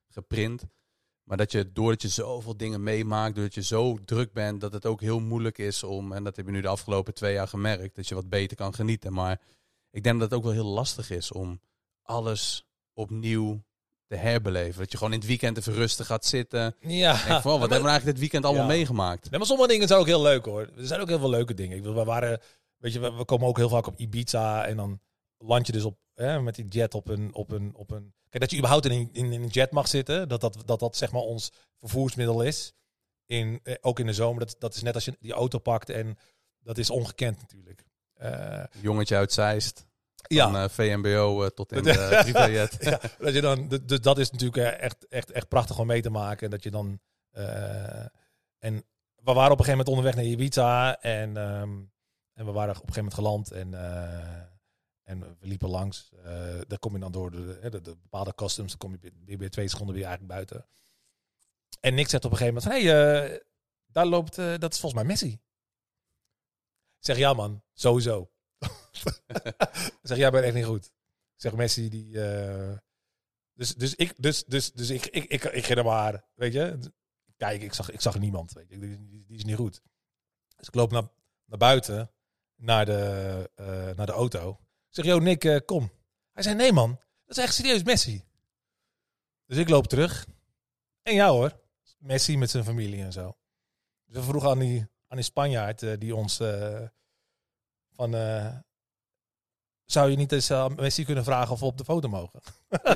geprint. 0.07 0.63
Maar 1.25 1.37
dat 1.37 1.51
je, 1.51 1.71
doordat 1.71 2.01
je 2.01 2.07
zoveel 2.07 2.57
dingen 2.57 2.83
meemaakt, 2.83 3.35
doordat 3.35 3.53
je 3.53 3.63
zo 3.63 3.97
druk 4.05 4.33
bent, 4.33 4.61
dat 4.61 4.73
het 4.73 4.85
ook 4.85 5.01
heel 5.01 5.19
moeilijk 5.19 5.57
is 5.57 5.83
om, 5.83 6.11
en 6.13 6.23
dat 6.23 6.35
heb 6.35 6.45
je 6.45 6.51
nu 6.51 6.61
de 6.61 6.67
afgelopen 6.67 7.13
twee 7.13 7.33
jaar 7.33 7.47
gemerkt, 7.47 7.95
dat 7.95 8.07
je 8.07 8.15
wat 8.15 8.29
beter 8.29 8.57
kan 8.57 8.73
genieten. 8.73 9.13
Maar 9.13 9.41
ik 9.91 10.03
denk 10.03 10.19
dat 10.19 10.29
het 10.29 10.39
ook 10.39 10.45
wel 10.45 10.53
heel 10.53 10.65
lastig 10.73 11.09
is 11.09 11.31
om 11.31 11.59
alles 12.01 12.65
opnieuw 12.93 13.63
te 14.07 14.15
herbeleven. 14.15 14.79
Dat 14.79 14.91
je 14.91 14.97
gewoon 14.97 15.13
in 15.13 15.19
het 15.19 15.27
weekend 15.27 15.57
even 15.57 15.73
rustig 15.73 16.05
gaat 16.05 16.25
zitten. 16.25 16.75
ja. 16.79 17.25
En 17.27 17.35
oh, 17.35 17.43
wat 17.43 17.59
hebben 17.59 17.69
we 17.81 17.87
eigenlijk 17.87 18.05
dit 18.05 18.19
weekend 18.19 18.45
allemaal 18.45 18.63
Ja. 18.63 18.69
meegemaakt? 18.69 19.29
Nee, 19.29 19.39
maar 19.39 19.47
sommige 19.47 19.69
dingen 19.69 19.87
zijn 19.87 19.99
ook 19.99 20.05
heel 20.05 20.21
leuk 20.21 20.45
hoor. 20.45 20.61
Er 20.61 20.85
zijn 20.87 21.01
ook 21.01 21.07
heel 21.07 21.19
veel 21.19 21.29
leuke 21.29 21.53
dingen. 21.53 21.75
Ik 21.77 21.81
bedoel, 21.81 21.97
we 21.97 22.03
waren, 22.03 22.39
weet 22.77 22.93
je, 22.93 22.99
we, 22.99 23.11
we 23.13 23.25
komen 23.25 23.47
ook 23.47 23.57
heel 23.57 23.69
vaak 23.69 23.87
op 23.87 23.99
Ibiza 23.99 24.65
en 24.65 24.77
dan 24.77 24.99
land 25.37 25.65
je 25.67 25.71
dus 25.73 25.83
op 25.83 25.97
hè, 26.15 26.41
met 26.41 26.55
die 26.55 26.67
jet 26.67 26.93
op 26.93 27.07
een, 27.07 27.33
op 27.33 27.51
een, 27.51 27.75
op 27.75 27.91
een. 27.91 28.13
Kijk, 28.29 28.43
dat 28.43 28.51
je 28.51 28.57
überhaupt 28.57 28.85
in 28.85 28.91
een, 28.91 29.09
in 29.11 29.41
een 29.41 29.47
jet 29.47 29.71
mag 29.71 29.87
zitten, 29.87 30.27
dat 30.27 30.41
dat, 30.41 30.57
dat, 30.65 30.79
dat 30.79 30.97
zeg 30.97 31.11
maar 31.11 31.21
ons 31.21 31.51
vervoersmiddel 31.79 32.41
is. 32.41 32.73
In, 33.25 33.59
eh, 33.63 33.75
ook 33.81 33.99
in 33.99 34.05
de 34.05 34.13
zomer. 34.13 34.39
Dat, 34.45 34.55
dat 34.59 34.75
is 34.75 34.81
net 34.81 34.93
als 34.93 35.05
je 35.05 35.17
die 35.19 35.33
auto 35.33 35.59
pakt 35.59 35.89
en 35.89 36.17
dat 36.59 36.77
is 36.77 36.89
ongekend 36.89 37.39
natuurlijk. 37.39 37.85
Eh, 38.13 38.63
Jongetje 38.81 39.15
uit 39.15 39.33
Zeist. 39.33 39.87
ja. 40.27 40.45
Van 40.45 40.57
eh, 40.57 40.69
VMBO 40.69 41.49
tot 41.49 41.71
in 41.71 41.83
de 41.93 42.19
privéjet. 42.23 42.77
ja, 42.79 42.99
dat 43.17 43.33
je 43.33 43.41
dan, 43.41 43.67
dus 43.85 44.01
dat 44.01 44.17
is 44.17 44.31
natuurlijk 44.31 44.79
echt, 44.81 45.07
echt, 45.07 45.31
echt 45.31 45.47
prachtig 45.47 45.79
om 45.79 45.87
mee 45.87 46.01
te 46.01 46.09
maken. 46.09 46.49
Dat 46.49 46.63
je 46.63 46.71
dan. 46.71 46.99
en 48.59 48.85
we 49.15 49.33
waren 49.33 49.51
op 49.51 49.59
een 49.59 49.65
gegeven 49.65 49.71
moment 49.71 49.87
onderweg 49.87 50.15
naar 50.15 50.25
Ibiza. 50.25 51.01
En, 51.01 51.37
ehm, 51.37 51.71
en 52.33 52.45
we 52.45 52.51
waren 52.51 52.75
op 52.75 52.87
een 52.87 52.93
gegeven 52.93 52.95
moment 52.95 53.13
geland. 53.13 53.51
En, 53.51 53.73
en 55.05 55.19
we 55.39 55.47
liepen 55.47 55.69
langs. 55.69 56.11
eh 56.23 56.61
daar 56.67 56.79
kom 56.79 56.93
je 56.93 56.99
dan 56.99 57.11
door 57.11 57.31
de, 57.31 57.59
de, 57.69 57.81
de 57.81 57.95
bepaalde 57.95 58.35
customs. 58.35 58.69
Dan 58.69 58.77
kom 58.77 58.91
je 58.91 58.97
binnen- 58.99 59.25
binnen 59.25 59.51
twee 59.51 59.67
seconden 59.67 59.95
weer 59.95 60.05
eigenlijk 60.05 60.33
buiten. 60.33 60.65
En 61.79 61.93
Nick 61.93 62.09
zegt 62.09 62.25
op 62.25 62.31
een 62.31 62.37
gegeven 62.37 62.63
moment: 62.63 62.83
hey, 62.83 63.31
eh, 63.33 63.39
daar 63.85 64.05
loopt. 64.05 64.37
eh, 64.37 64.57
dat 64.57 64.73
is 64.73 64.79
volgens 64.79 65.01
mij 65.03 65.11
Messi. 65.11 65.41
Zeg 66.99 67.17
ja, 67.17 67.33
man, 67.33 67.63
sowieso. 67.73 68.31
Zeg 70.01 70.17
jij 70.17 70.31
bent 70.31 70.45
echt 70.45 70.53
niet 70.53 70.65
goed. 70.65 70.91
Zeg 71.35 71.53
Messi 71.53 71.89
die. 71.89 72.11
dus, 73.53 73.75
dus 73.75 73.95
ik, 73.95 74.13
dus, 74.17 74.43
dus, 74.45 74.71
dus 74.71 74.89
ik, 74.89 75.05
ik, 75.05 75.23
ik, 75.23 75.43
ik 75.43 75.65
ging 75.65 75.77
er 75.77 75.85
maar, 75.85 76.25
weet 76.33 76.53
je. 76.53 76.79
Kijk, 77.37 77.61
ik 77.61 77.73
zag, 77.73 77.91
ik 77.91 78.01
zag 78.01 78.19
niemand, 78.19 78.53
weet 78.53 78.69
je. 78.69 78.77
Die, 78.79 79.07
die, 79.25 79.37
is 79.37 79.43
niet 79.43 79.55
goed. 79.55 79.81
Dus 80.57 80.67
ik 80.67 80.75
loop 80.75 80.91
naar, 80.91 81.07
naar 81.45 81.57
buiten, 81.57 82.11
naar 82.55 82.85
de, 82.85 83.51
naar 83.95 84.05
de 84.05 84.11
auto. 84.11 84.59
Ik 84.95 85.03
zeg, 85.03 85.13
yo 85.13 85.19
Nick, 85.19 85.43
eh, 85.43 85.57
kom. 85.65 85.91
Hij 86.33 86.43
zei, 86.43 86.55
nee 86.55 86.73
man, 86.73 86.99
dat 87.25 87.37
is 87.37 87.43
echt 87.43 87.53
serieus 87.53 87.83
Messi. 87.83 88.23
Dus 89.45 89.57
ik 89.57 89.69
loop 89.69 89.87
terug. 89.87 90.27
En 91.01 91.13
ja 91.13 91.29
hoor, 91.29 91.59
Messi 91.97 92.37
met 92.37 92.49
zijn 92.49 92.63
familie 92.63 93.03
en 93.03 93.11
zo. 93.11 93.35
Dus 94.05 94.15
we 94.15 94.23
vroegen 94.23 94.49
aan 94.49 94.59
die, 94.59 94.79
aan 94.79 95.17
die 95.17 95.25
Spanjaard 95.25 95.83
eh, 95.83 95.97
die 95.99 96.15
ons 96.15 96.39
eh, 96.39 96.81
van... 97.91 98.11
zou 99.85 100.09
je 100.09 100.17
niet 100.17 100.31
eens 100.31 100.51
aan 100.51 100.75
Messi 100.75 101.05
kunnen 101.05 101.23
vragen 101.23 101.53
of 101.53 101.59
we 101.59 101.65
op 101.65 101.77
de 101.77 101.83
foto 101.83 102.07
mogen? 102.07 102.39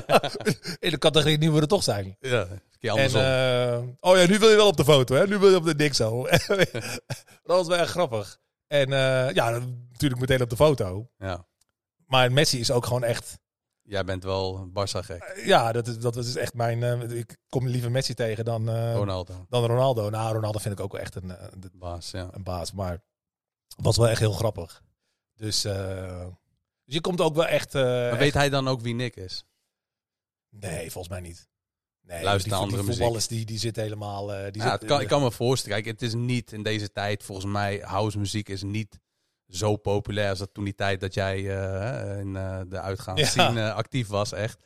In 0.78 0.90
de 0.90 0.98
categorie, 0.98 1.38
nu 1.38 1.50
we 1.50 1.60
er 1.60 1.68
toch 1.68 1.82
zijn. 1.82 2.16
Ja, 2.20 2.48
En, 2.96 3.96
oh 4.00 4.16
ja, 4.16 4.26
nu 4.26 4.38
wil 4.38 4.50
je 4.50 4.56
wel 4.56 4.68
op 4.68 4.76
de 4.76 4.84
foto, 4.84 5.14
hè? 5.14 5.26
Nu 5.26 5.38
wil 5.38 5.50
je 5.50 5.56
op 5.56 5.64
de 5.64 5.76
dik 5.76 5.94
zo. 5.94 6.26
dat 7.42 7.56
was 7.56 7.66
wel 7.66 7.78
erg 7.78 7.90
grappig. 7.90 8.40
En 8.66 8.88
ja, 9.34 9.50
natuurlijk 9.90 10.20
meteen 10.20 10.42
op 10.42 10.50
de 10.50 10.56
foto. 10.56 11.10
ja. 11.18 11.48
Maar 12.10 12.32
Messi 12.32 12.58
is 12.60 12.70
ook 12.70 12.86
gewoon 12.86 13.04
echt... 13.04 13.38
Jij 13.82 14.04
bent 14.04 14.24
wel 14.24 14.68
Barça 14.68 14.98
gek. 15.04 15.22
eh, 15.22 15.46
Ja, 15.46 15.72
dat 15.72 15.86
is, 15.86 15.98
dat 15.98 16.16
is 16.16 16.36
echt 16.36 16.54
mijn... 16.54 16.82
eh, 16.82 17.10
ik 17.18 17.36
kom 17.48 17.66
liever 17.68 17.90
Messi 17.90 18.14
tegen 18.14 18.44
dan, 18.44 18.68
eh, 18.68 18.94
Ronaldo. 18.94 19.46
dan 19.48 19.64
Ronaldo. 19.64 20.10
Nou, 20.10 20.34
Ronaldo 20.34 20.58
vind 20.58 20.74
ik 20.78 20.80
ook 20.84 20.92
wel 20.92 21.00
echt 21.00 21.14
een, 21.14 21.26
de- 21.58 21.70
Baas, 21.72 22.10
ja. 22.10 22.28
een 22.32 22.42
baas. 22.42 22.72
Maar 22.72 23.02
was 23.76 23.96
wel 23.96 24.08
echt 24.08 24.20
heel 24.20 24.32
grappig. 24.32 24.82
Dus, 25.34 25.60
dus 25.62 25.74
je 26.84 27.00
komt 27.00 27.20
ook 27.20 27.34
wel 27.34 27.46
echt... 27.46 27.72
Maar 27.72 28.08
echt- 28.10 28.18
weet 28.18 28.34
hij 28.34 28.48
dan 28.48 28.68
ook 28.68 28.80
wie 28.80 28.94
Nick 28.94 29.16
is? 29.16 29.44
Nee, 30.48 30.90
volgens 30.90 31.08
mij 31.08 31.20
niet. 31.20 31.48
Nee, 32.00 32.22
Luister 32.22 32.42
die, 32.42 32.50
naar 32.50 32.58
die 32.60 32.66
andere 32.68 32.82
muziek. 32.82 32.96
voetballers 33.00 33.26
die, 33.26 33.44
die 33.44 33.58
zitten 33.58 33.82
helemaal... 33.82 34.26
die 34.26 34.62
Ja, 34.62 34.76
kan, 34.76 35.00
ik 35.00 35.08
kan 35.08 35.22
me 35.22 35.30
voorstellen. 35.30 35.82
Kijk, 35.82 35.94
het 36.00 36.02
is 36.02 36.14
niet 36.14 36.52
in 36.52 36.62
deze 36.62 36.92
tijd, 36.92 37.22
volgens 37.22 37.46
mij, 37.52 37.78
house 37.84 38.18
muziek 38.18 38.48
is 38.48 38.62
niet 38.62 38.98
zo 39.50 39.76
populair 39.76 40.28
als 40.28 40.38
dat 40.38 40.54
toen 40.54 40.64
die 40.64 40.74
tijd 40.74 41.00
dat 41.00 41.14
jij 41.14 41.36
eh, 41.36 42.18
in 42.20 42.36
eh, 42.36 42.60
de 42.68 42.80
uitgaansscene 42.80 43.60
eh, 43.60 43.74
actief 43.74 44.08
was, 44.08 44.32
echt. 44.32 44.58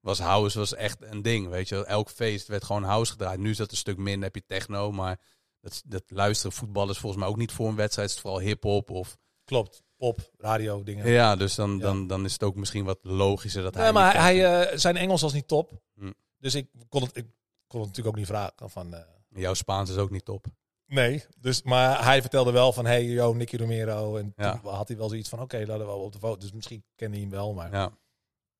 Was 0.00 0.18
house 0.18 0.58
was 0.58 0.74
echt 0.74 0.96
een 1.00 1.22
ding, 1.22 1.48
weet 1.48 1.68
je. 1.68 1.84
Elk 1.84 2.10
feest 2.10 2.46
werd 2.46 2.64
gewoon 2.64 2.82
house 2.82 3.12
gedraaid. 3.12 3.38
Nu 3.38 3.50
is 3.50 3.56
dat 3.56 3.70
een 3.70 3.76
stuk 3.76 3.96
minder, 3.96 4.24
heb 4.24 4.34
je 4.34 4.46
techno, 4.46 4.92
maar 4.92 5.20
dat, 5.60 5.82
dat 5.86 6.02
luisteren 6.06 6.52
voetballers 6.52 6.98
volgens 6.98 7.22
mij 7.22 7.30
ook 7.30 7.36
niet 7.36 7.52
voor 7.52 7.68
een 7.68 7.76
wedstrijd. 7.76 8.08
Het 8.08 8.16
is 8.16 8.22
vooral 8.22 8.40
hip-hop 8.40 8.90
of... 8.90 9.16
Klopt, 9.44 9.82
pop, 9.96 10.30
radio, 10.38 10.82
dingen. 10.82 11.08
Ja, 11.08 11.36
dus 11.36 11.54
dan, 11.54 11.76
Ja. 11.76 11.78
Dan, 11.78 12.06
dan 12.06 12.24
is 12.24 12.32
het 12.32 12.42
ook 12.42 12.54
misschien 12.54 12.84
wat 12.84 12.98
logischer 13.02 13.62
dat 13.62 13.74
hij... 13.74 13.82
Nee, 13.82 13.92
maar 13.92 14.22
hij, 14.22 14.78
zijn 14.78 14.96
Engels 14.96 15.20
was 15.20 15.32
niet 15.32 15.48
top. 15.48 15.72
Hm. 15.94 16.12
Dus 16.38 16.54
ik 16.54 16.68
kon, 16.88 17.02
het, 17.02 17.16
ik 17.16 17.26
kon 17.66 17.80
het 17.80 17.88
natuurlijk 17.88 18.16
ook 18.16 18.16
niet 18.16 18.26
vragen 18.26 18.70
van... 18.70 18.94
Jouw 19.28 19.54
Spaans 19.54 19.90
is 19.90 19.96
ook 19.96 20.10
niet 20.10 20.24
top. 20.24 20.46
Nee, 20.90 21.24
dus, 21.38 21.62
maar 21.62 22.04
hij 22.04 22.20
vertelde 22.20 22.50
wel 22.52 22.72
van... 22.72 22.86
Hey, 22.86 23.04
yo, 23.04 23.32
Nicky 23.32 23.56
Romero. 23.56 24.16
En 24.16 24.32
Ja. 24.36 24.58
toen 24.58 24.72
had 24.72 24.88
hij 24.88 24.96
wel 24.96 25.08
zoiets 25.08 25.28
van... 25.28 25.40
Oké, 25.40 25.56
laten 25.58 25.78
we 25.78 25.84
wel 25.84 26.00
op 26.02 26.12
de 26.12 26.18
foto. 26.18 26.36
Dus 26.40 26.52
misschien 26.52 26.84
kende 26.94 27.12
hij 27.16 27.22
hem 27.26 27.34
wel. 27.34 27.54
Maar 27.54 27.72
Ja, 27.72 27.90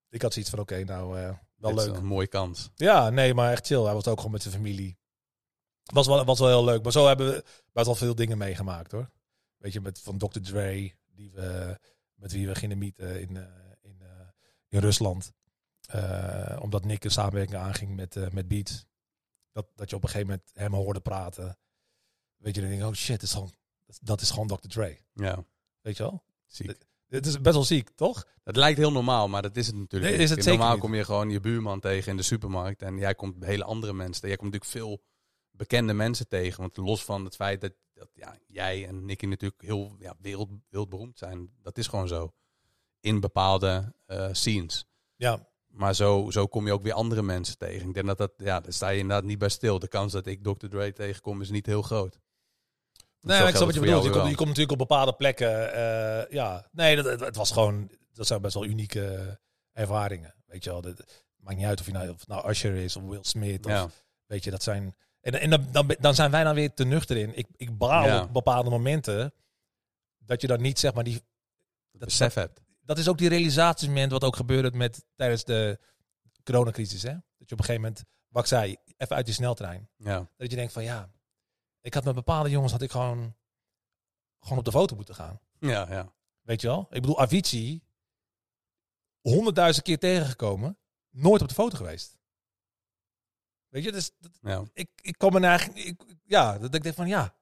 ik 0.09 0.23
had 0.23 0.33
zoiets 0.33 0.51
van... 0.51 0.61
Oké, 0.61 0.85
nou, 0.85 1.19
eh, 1.19 1.35
wel 1.57 1.71
dit 1.71 1.81
is 1.81 1.87
leuk. 1.87 1.97
een 1.97 2.05
mooie 2.05 2.27
kans. 2.27 2.71
Ja, 2.75 3.11
nee, 3.11 3.35
maar 3.35 3.53
echt 3.53 3.67
chill. 3.67 3.83
Hij 3.83 3.95
was 3.95 4.07
ook 4.07 4.17
gewoon 4.17 4.33
met 4.33 4.43
zijn 4.43 4.55
familie. 4.55 4.99
Was 5.85 6.07
wel, 6.07 6.25
was 6.25 6.39
wel 6.39 6.49
heel 6.49 6.65
leuk. 6.65 6.83
Maar 6.83 6.93
zo 6.93 7.07
hebben 7.07 7.27
we 7.31 7.45
best 7.73 7.87
wel 7.87 7.95
veel 7.95 8.15
dingen 8.15 8.39
meegemaakt 8.39 8.93
hoor. 8.93 9.11
Weet 9.57 9.73
je, 9.73 9.81
met 9.81 10.01
van 10.01 10.19
Dr. 10.19 10.41
Dre, 10.41 10.93
die 11.15 11.31
we, 11.33 11.79
met 12.15 12.33
wie 12.33 12.47
we 12.47 12.55
gingen 12.55 12.79
meeten 12.79 13.21
in, 13.21 13.37
eh, 13.37 13.43
in, 13.81 13.97
eh, 14.01 14.09
in 14.69 14.79
Rusland. 14.81 15.33
Omdat 16.61 16.85
Nick 16.85 17.05
een 17.05 17.11
samenwerking 17.11 17.57
aanging 17.61 17.97
met, 17.97 18.33
met 18.33 18.49
Beats. 18.49 18.87
Dat, 19.53 19.67
dat 19.75 19.91
je 19.91 19.97
op 19.97 20.03
een 20.03 20.09
gegeven 20.09 20.31
moment 20.31 20.51
hem 20.55 20.75
hoorde 20.75 21.01
praten. 21.01 21.59
Weet 22.41 22.55
je, 22.55 22.61
dan 22.61 22.71
denk 22.71 22.83
je, 22.83 22.89
oh 22.89 22.95
shit, 22.95 23.21
dat 23.21 23.23
is 23.23 23.33
gewoon, 23.33 23.53
dat 24.01 24.21
is 24.21 24.31
gewoon 24.31 24.47
Dr. 24.47 24.69
Dre. 24.69 24.99
Ja, 25.15 25.45
Weet 25.81 25.97
je 25.97 26.03
wel? 26.03 26.23
ziek. 26.47 26.77
Het 27.09 27.27
is 27.27 27.41
best 27.41 27.55
wel 27.55 27.65
ziek, 27.65 27.91
toch? 27.91 28.27
Het 28.45 28.57
lijkt 28.57 28.79
heel 28.79 28.93
normaal, 28.93 29.29
maar 29.29 29.43
dat 29.43 29.57
is 29.57 29.67
het 29.67 29.77
natuurlijk 29.77 30.13
Nee, 30.13 30.23
is 30.23 30.31
het 30.31 30.45
Normaal 30.45 30.73
niet. 30.73 30.81
kom 30.81 30.95
je 30.95 31.05
gewoon 31.05 31.31
je 31.31 31.41
buurman 31.41 31.81
tegen 31.81 32.11
in 32.11 32.17
de 32.17 32.23
supermarkt 32.23 32.83
en 32.83 32.99
jij 32.99 33.15
komt 33.15 33.45
hele 33.45 33.65
andere 33.65 33.93
mensen. 33.93 34.29
Jij 34.29 34.37
komt 34.37 34.53
natuurlijk 34.53 34.85
veel 34.85 35.03
bekende 35.51 35.93
mensen 35.93 36.29
tegen. 36.29 36.61
Want 36.61 36.77
los 36.77 37.05
van 37.05 37.25
het 37.25 37.37
feit 37.37 37.61
dat, 37.61 37.73
dat 37.93 38.09
ja, 38.15 38.39
jij 38.47 38.87
en 38.87 39.05
Nicky 39.05 39.27
natuurlijk 39.27 39.63
heel 39.63 39.97
ja, 39.99 40.15
wereld, 40.21 40.49
wereldberoemd 40.69 41.19
zijn. 41.19 41.51
Dat 41.63 41.79
is 41.79 41.87
gewoon 41.87 42.09
zo. 42.09 42.33
In 43.01 43.21
bepaalde 43.21 43.95
eh, 44.07 44.29
scenes. 44.33 44.87
Ja, 45.17 45.49
Maar 45.67 45.95
zo, 45.95 46.31
zo 46.31 46.47
kom 46.47 46.67
je 46.67 46.73
ook 46.73 46.83
weer 46.83 46.93
andere 46.93 47.23
mensen 47.23 47.59
tegen. 47.59 47.89
Ik 47.89 47.95
denk 47.95 48.07
dat 48.07 48.19
dat, 48.19 48.33
ja, 48.37 48.61
daar 48.61 48.73
sta 48.73 48.89
je 48.89 48.99
inderdaad 48.99 49.25
niet 49.25 49.39
bij 49.39 49.49
stil. 49.49 49.79
De 49.79 49.89
kans 49.89 50.13
dat 50.13 50.27
ik 50.27 50.43
Dr. 50.43 50.67
Dre 50.67 50.93
tegenkom 50.93 51.41
is 51.41 51.51
niet 51.51 51.67
heel 51.67 51.83
groot. 51.83 52.19
Nee, 53.21 53.39
maar 53.39 53.49
ik 53.49 53.55
snap 53.55 53.67
wat 53.67 53.75
je 53.75 53.81
bedoelt. 53.81 54.05
Je 54.05 54.11
komt, 54.11 54.29
je 54.29 54.35
komt 54.35 54.49
natuurlijk 54.49 54.81
op 54.81 54.89
bepaalde 54.89 55.13
plekken. 55.13 55.73
eh, 55.73 56.31
ja, 56.33 56.69
nee, 56.73 56.97
dat, 57.03 57.21
het, 57.21 57.37
was 57.37 57.51
gewoon. 57.51 57.91
Dat 58.13 58.27
zijn 58.27 58.41
best 58.41 58.55
wel 58.55 58.65
unieke 58.65 59.39
ervaringen. 59.73 60.35
Weet 60.47 60.65
je 60.65 60.71
wel, 60.71 60.81
dat, 60.81 60.99
het 60.99 61.25
maakt 61.37 61.57
niet 61.57 61.67
uit 61.67 61.81
of 61.81 61.87
je 61.87 61.93
nou, 61.93 62.09
of 62.09 62.27
nou 62.27 62.51
Usher 62.51 62.75
is 62.75 62.97
of 62.97 63.03
Will 63.03 63.19
Smith. 63.23 63.65
Of, 63.67 63.73
Ja, 63.73 63.89
Weet 64.27 64.45
je, 64.45 64.51
dat 64.51 64.63
zijn. 64.63 64.97
En, 65.21 65.41
en 65.41 65.51
dan, 65.51 65.67
dan, 65.71 65.97
dan 66.01 66.15
zijn 66.15 66.31
wij 66.31 66.45
dan 66.45 66.55
weer 66.55 66.75
te 66.75 66.85
nuchter 66.85 67.17
in. 67.17 67.37
Ik, 67.39 67.47
ik 67.57 67.79
baal 67.79 68.07
Ja. 68.07 68.23
op 68.23 68.33
bepaalde 68.33 68.71
momenten. 68.71 69.35
Dat 70.19 70.41
je 70.41 70.47
dan 70.47 70.61
niet 70.61 70.79
zeg 70.79 70.95
maar 70.95 71.05
die. 71.05 71.23
dat 71.93 72.09
besef 72.09 72.35
hebt. 72.35 72.61
Dat 72.81 72.99
is 72.99 73.09
ook 73.09 73.19
die 73.19 73.29
realisatiemoment 73.29 74.13
wat 74.13 74.25
ook 74.25 74.37
gebeurde 74.37 74.71
met 74.77 75.05
tijdens 75.17 75.45
de 75.45 75.79
coronacrisis. 76.45 77.03
Hè? 77.03 77.11
Dat 77.13 77.49
je 77.49 77.55
op 77.55 77.59
een 77.59 77.65
gegeven 77.65 77.81
moment, 77.81 78.05
wat 78.29 78.43
ik 78.43 78.49
zei, 78.49 78.77
even 78.97 79.17
uit 79.17 79.25
die 79.25 79.35
sneltrein. 79.35 79.89
Ja, 79.97 80.29
Dat 80.37 80.51
je 80.51 80.57
denkt 80.57 80.73
van 80.73 80.83
ja, 80.85 81.11
ik 81.81 81.95
had 81.95 82.05
met 82.05 82.15
bepaalde 82.15 82.51
jongens 82.51 82.73
had 82.73 82.83
ik 82.83 82.91
gewoon, 82.91 83.37
gewoon 84.41 84.59
op 84.59 84.65
de 84.65 84.71
foto 84.73 84.95
moeten 84.97 85.15
gaan. 85.15 85.41
ja, 85.59 85.87
ja. 85.91 86.13
Weet 86.41 86.61
je 86.61 86.67
wel? 86.67 86.87
Ik 86.91 87.01
bedoel, 87.01 87.21
Avicii, 87.21 87.83
honderdduizend 89.21 89.85
keer 89.85 89.99
tegengekomen, 89.99 90.79
nooit 91.11 91.43
op 91.43 91.49
de 91.49 91.55
foto 91.55 91.77
geweest. 91.77 92.19
Weet 93.69 93.85
je, 93.85 93.93
dus 93.93 94.11
dat- 94.19 94.39
ja. 94.43 94.65
ik, 94.73 94.89
ik 95.03 95.19
kom 95.19 95.35
er 95.35 95.41
naar, 95.41 95.69
ik, 95.75 96.03
ja, 96.25 96.59
dat 96.59 96.75
ik 96.75 96.83
denk 96.83 96.95
van 96.95 97.09
ja, 97.09 97.35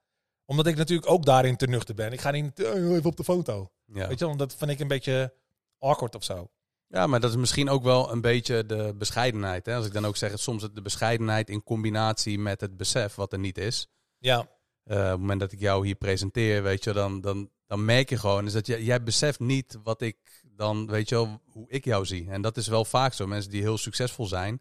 omdat 0.45 0.67
ik 0.67 0.77
natuurlijk 0.77 1.11
ook 1.11 1.25
daarin 1.25 1.57
te 1.57 1.67
nuchter 1.67 1.95
ben. 1.95 2.13
Ik 2.13 2.21
ga 2.21 2.31
niet 2.31 2.61
eh, 2.61 2.93
even 2.93 3.05
op 3.11 3.17
de 3.17 3.25
foto. 3.25 3.73
ja. 3.85 4.09
Weet 4.09 4.19
je, 4.19 4.27
want 4.27 4.39
dat 4.39 4.55
vind 4.55 4.71
ik 4.71 4.81
een 4.81 4.89
beetje 4.89 5.35
awkward 5.79 6.15
of 6.15 6.25
zo. 6.25 6.51
Ja, 6.87 7.07
maar 7.07 7.21
dat 7.21 7.31
is 7.31 7.37
misschien 7.37 7.69
ook 7.69 7.83
wel 7.83 8.13
een 8.13 8.21
beetje 8.21 8.67
de 8.67 8.95
bescheidenheid. 8.97 9.67
Hè? 9.67 9.75
Als 9.75 9.87
ik 9.87 9.93
dan 9.93 10.05
ook 10.07 10.17
zeg, 10.17 10.39
soms 10.39 10.63
het 10.63 10.75
de 10.75 10.83
bescheidenheid 10.83 11.51
in 11.51 11.63
combinatie 11.63 12.39
met 12.39 12.61
het 12.61 12.77
besef 12.77 13.15
wat 13.15 13.33
er 13.33 13.39
niet 13.39 13.59
is. 13.59 13.89
Ja, 14.19 14.49
Eh, 14.85 14.97
op 14.97 15.03
het 15.05 15.19
moment 15.21 15.41
dat 15.41 15.53
ik 15.53 15.61
jou 15.61 15.87
hier 15.87 15.95
presenteer, 15.95 16.63
weet 16.63 16.85
je, 16.85 16.93
dan, 16.93 17.21
dan, 17.21 17.51
dan 17.67 17.85
merk 17.85 18.09
je 18.09 18.19
gewoon 18.19 18.47
is 18.47 18.53
dat 18.53 18.67
jij, 18.67 18.83
jij 18.83 19.03
beseft 19.03 19.41
niet 19.41 19.79
wat 19.83 20.01
ik 20.01 20.17
dan, 20.57 20.87
weet 20.87 21.09
je 21.09 21.15
wel, 21.15 21.41
hoe 21.47 21.71
ik 21.71 21.85
jou 21.85 22.07
zie. 22.07 22.31
En 22.31 22.43
dat 22.43 22.57
is 22.57 22.67
wel 22.67 22.85
vaak 22.85 23.13
zo. 23.13 23.27
Mensen 23.27 23.51
die 23.51 23.61
heel 23.63 23.79
succesvol 23.79 24.27
zijn, 24.27 24.61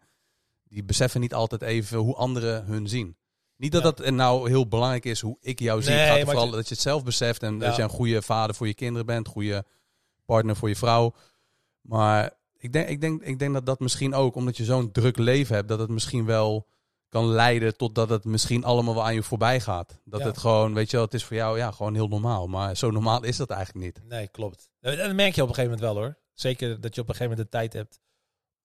die 0.64 0.84
beseffen 0.84 1.22
niet 1.22 1.34
altijd 1.34 1.62
even 1.62 1.98
hoe 1.98 2.16
anderen 2.16 2.66
hun 2.66 2.88
zien. 2.88 3.18
Niet 3.56 3.72
dat 3.72 3.84
Ja. 3.84 3.92
dat 3.92 4.10
nou 4.14 4.50
heel 4.50 4.68
belangrijk 4.68 5.06
is 5.06 5.22
hoe 5.22 5.38
ik 5.42 5.60
jou 5.60 5.82
zie. 5.82 5.92
Nee, 5.94 6.00
het 6.00 6.18
gaat 6.18 6.26
vooral 6.26 6.46
je- 6.46 6.52
dat 6.52 6.68
je 6.68 6.74
het 6.74 6.84
zelf 6.84 7.04
beseft 7.04 7.44
en 7.44 7.54
Ja. 7.54 7.60
dat 7.60 7.76
je 7.76 7.82
een 7.82 7.90
goede 7.90 8.22
vader 8.22 8.56
voor 8.56 8.68
je 8.68 8.74
kinderen 8.74 9.06
bent, 9.06 9.28
goede 9.28 9.66
partner 10.26 10.56
voor 10.56 10.70
je 10.70 10.76
vrouw. 10.76 11.14
Maar 11.82 12.34
ik 12.58 12.74
denk, 12.74 12.90
ik 12.90 13.02
denk, 13.02 13.22
ik 13.24 13.40
denk 13.40 13.54
dat 13.54 13.66
dat 13.66 13.80
misschien 13.80 14.14
ook, 14.14 14.36
omdat 14.36 14.58
je 14.58 14.64
zo'n 14.66 14.92
druk 14.92 15.18
leven 15.18 15.56
hebt, 15.56 15.68
dat 15.68 15.80
het 15.80 15.90
misschien 15.90 16.26
wel 16.26 16.68
kan 17.10 17.26
leiden 17.26 17.78
tot 17.78 17.96
dat 17.96 18.10
het 18.10 18.26
misschien 18.26 18.64
allemaal 18.64 18.94
wel 18.94 19.04
aan 19.04 19.14
je 19.14 19.24
voorbij 19.24 19.60
gaat. 19.60 20.00
Dat 20.04 20.20
Ja. 20.20 20.26
het 20.26 20.38
gewoon, 20.38 20.74
weet 20.74 20.90
je 20.90 20.96
wel, 20.96 21.06
het 21.06 21.14
is 21.14 21.24
voor 21.24 21.36
jou 21.36 21.58
ja, 21.58 21.72
gewoon 21.72 21.94
heel 21.94 22.08
normaal. 22.08 22.48
Maar 22.48 22.76
zo 22.78 22.92
normaal 22.92 23.24
is 23.24 23.38
dat 23.38 23.50
eigenlijk 23.50 23.86
niet. 23.86 24.04
nee, 24.08 24.28
klopt. 24.28 24.70
En 24.80 24.98
dat 24.98 25.14
merk 25.14 25.36
je 25.36 25.42
op 25.44 25.48
een 25.50 25.56
gegeven 25.56 25.78
moment 25.78 25.94
wel 25.94 26.04
hoor. 26.04 26.18
Zeker 26.34 26.82
dat 26.82 26.96
je 26.96 27.02
op 27.02 27.10
een 27.10 27.16
gegeven 27.16 27.38
moment 27.38 27.52
de 27.52 27.58
tijd 27.58 27.74
hebt 27.74 28.00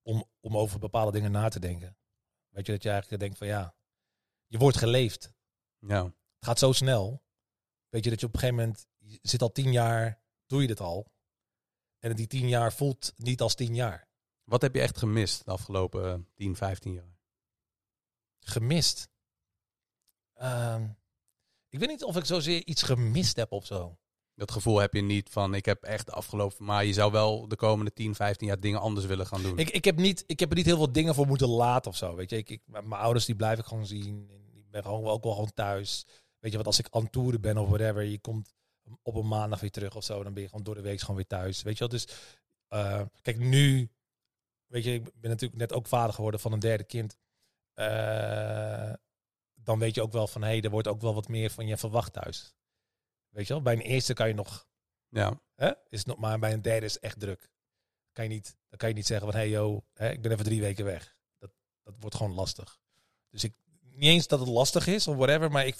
om, 0.02 0.24
om 0.40 0.56
over 0.56 0.78
bepaalde 0.78 1.12
dingen 1.12 1.32
na 1.32 1.48
te 1.48 1.60
denken. 1.60 1.97
Weet 2.48 2.66
je, 2.66 2.73
dat 2.73 2.82
je 2.82 2.90
eigenlijk 2.90 3.20
denkt 3.23 3.39
van 3.39 3.47
ja, 3.47 3.74
je 4.47 4.59
wordt 4.59 4.77
geleefd. 4.77 5.32
Ja. 5.78 6.05
Het 6.05 6.14
gaat 6.47 6.59
zo 6.59 6.73
snel. 6.73 7.23
Weet 7.89 8.05
je, 8.05 8.10
dat 8.10 8.20
je 8.20 8.27
op 8.27 8.35
een 8.35 8.40
gegeven 8.40 8.60
moment, 8.62 8.86
je 8.98 9.19
zit 9.23 9.43
al 9.43 9.52
tien 9.52 9.73
jaar, 9.73 10.23
doe 10.47 10.60
je 10.60 10.66
dit 10.66 10.81
al. 10.81 11.10
En 11.98 12.16
die 12.16 12.27
tien 12.27 12.48
jaar 12.48 12.73
voelt 12.73 13.12
niet 13.16 13.40
als 13.40 13.55
tien 13.55 13.74
jaar. 13.74 14.09
Wat 14.44 14.62
heb 14.62 14.74
je 14.74 14.81
echt 14.81 14.98
gemist 14.98 15.44
de 15.44 15.51
afgelopen 15.51 16.12
eh, 16.12 16.19
10, 16.35 16.56
15 16.56 16.93
jaar? 16.93 17.11
Gemist. 18.44 19.09
Ehm, 20.35 20.89
ik 21.69 21.78
weet 21.78 21.89
niet 21.89 22.05
of 22.05 22.16
ik 22.16 22.24
zozeer 22.24 22.66
iets 22.66 22.82
gemist 22.82 23.36
heb 23.36 23.52
of 23.52 23.66
zo. 23.66 23.97
Dat 24.35 24.51
gevoel 24.51 24.78
heb 24.78 24.94
je 24.94 25.02
niet 25.02 25.31
van 25.31 25.55
ik 25.55 25.64
heb 25.64 25.82
echt 25.82 26.06
de 26.06 26.12
afgelopen, 26.12 26.64
maar 26.64 26.85
je 26.85 26.93
zou 26.93 27.12
wel 27.12 27.48
de 27.48 27.56
komende 27.56 27.93
10, 27.93 28.14
15 28.14 28.47
jaar 28.47 28.60
dingen 28.60 28.81
anders 28.81 29.06
willen 29.06 29.27
gaan 29.27 29.43
doen. 29.43 29.59
Ik, 29.59 29.70
ik, 29.70 29.85
heb 29.85 29.97
niet, 29.97 30.24
ik 30.27 30.40
heb 30.40 30.51
er 30.51 30.56
niet 30.56 30.66
heel 30.66 30.77
veel 30.77 30.93
dingen 30.93 31.14
voor 31.14 31.27
moeten 31.27 31.48
laten 31.48 31.90
of 31.90 31.97
zo. 31.97 32.14
Weet 32.14 32.31
je, 32.31 32.36
ik, 32.36 32.51
ik, 32.51 32.60
mijn 32.66 32.93
ouders 32.93 33.24
die 33.24 33.35
blijf 33.35 33.59
ik 33.59 33.64
gewoon 33.64 33.86
zien. 33.86 34.28
En 34.31 34.59
ik 34.59 34.70
ben 34.70 34.82
gewoon 34.82 35.05
ook 35.05 35.23
wel 35.23 35.32
gewoon 35.32 35.52
thuis. 35.55 36.06
Weet 36.39 36.51
je, 36.51 36.56
wat 36.56 36.66
als 36.66 36.78
ik 36.78 36.86
aan 36.90 37.10
toeren 37.10 37.40
ben 37.40 37.59
of 37.59 37.69
whatever, 37.69 38.02
je 38.02 38.19
komt 38.19 38.55
op 39.02 39.14
een 39.14 39.28
maandag 39.28 39.60
weer 39.60 39.70
terug 39.70 39.97
of 39.97 40.05
zo, 40.05 40.23
dan 40.23 40.32
ben 40.32 40.43
je 40.43 40.48
gewoon 40.48 40.64
door 40.64 40.74
de 40.74 40.81
week 40.81 41.01
gewoon 41.01 41.16
weer 41.16 41.27
thuis. 41.27 41.62
Weet 41.62 41.78
je 41.78 41.78
wel, 41.78 41.89
dus 41.89 42.06
eh, 42.69 43.02
kijk 43.23 43.39
nu, 43.39 43.90
weet 44.66 44.85
je, 44.85 44.93
ik 44.93 45.20
ben 45.20 45.31
natuurlijk 45.31 45.60
net 45.60 45.73
ook 45.73 45.86
vader 45.86 46.14
geworden 46.14 46.40
van 46.40 46.52
een 46.52 46.59
derde 46.59 46.85
kind. 46.85 47.16
Eh, 47.74 48.93
dan 49.55 49.78
weet 49.78 49.94
je 49.94 50.03
ook 50.03 50.12
wel 50.12 50.27
van, 50.27 50.43
hé, 50.43 50.49
hey, 50.49 50.61
er 50.61 50.70
wordt 50.70 50.89
ook 50.89 51.01
wel 51.01 51.15
wat 51.15 51.28
meer 51.28 51.51
van 51.51 51.66
je 51.66 51.77
verwacht 51.77 52.12
thuis. 52.12 52.55
Weet 53.28 53.47
je 53.47 53.53
wel, 53.53 53.62
bij 53.62 53.73
een 53.73 53.81
eerste 53.81 54.15
kan 54.15 54.28
je 54.28 54.35
nog 54.35 54.66
ja. 55.12 55.40
Hè? 55.55 55.73
Is 55.89 56.05
nog, 56.05 56.16
maar 56.16 56.39
bij 56.39 56.53
een 56.53 56.62
derde 56.62 56.86
is 56.86 56.94
het 56.94 57.03
echt 57.03 57.20
druk. 57.20 57.51
Kan 58.12 58.24
je 58.24 58.31
niet, 58.31 58.57
dan 58.69 58.78
kan 58.78 58.89
je 58.89 58.94
niet 58.94 59.07
zeggen 59.07 59.27
van 59.31 59.36
hey 59.36 59.49
yo, 59.49 59.85
hè, 59.93 60.11
ik 60.11 60.23
ben 60.23 60.32
even 60.32 60.44
drie 60.44 60.61
weken 60.61 60.85
weg. 60.85 61.16
Dat, 61.39 61.51
dat 61.82 61.94
wordt 61.99 62.16
gewoon 62.16 62.35
lastig. 62.35 62.81
Dus 63.31 63.44
ik 63.44 63.55
niet 63.81 64.11
eens 64.11 64.27
dat 64.27 64.40
het 64.40 64.49
lastig 64.49 64.86
is 64.86 65.09
of 65.09 65.16
whatever, 65.16 65.51
maar 65.51 65.66
ik 65.66 65.77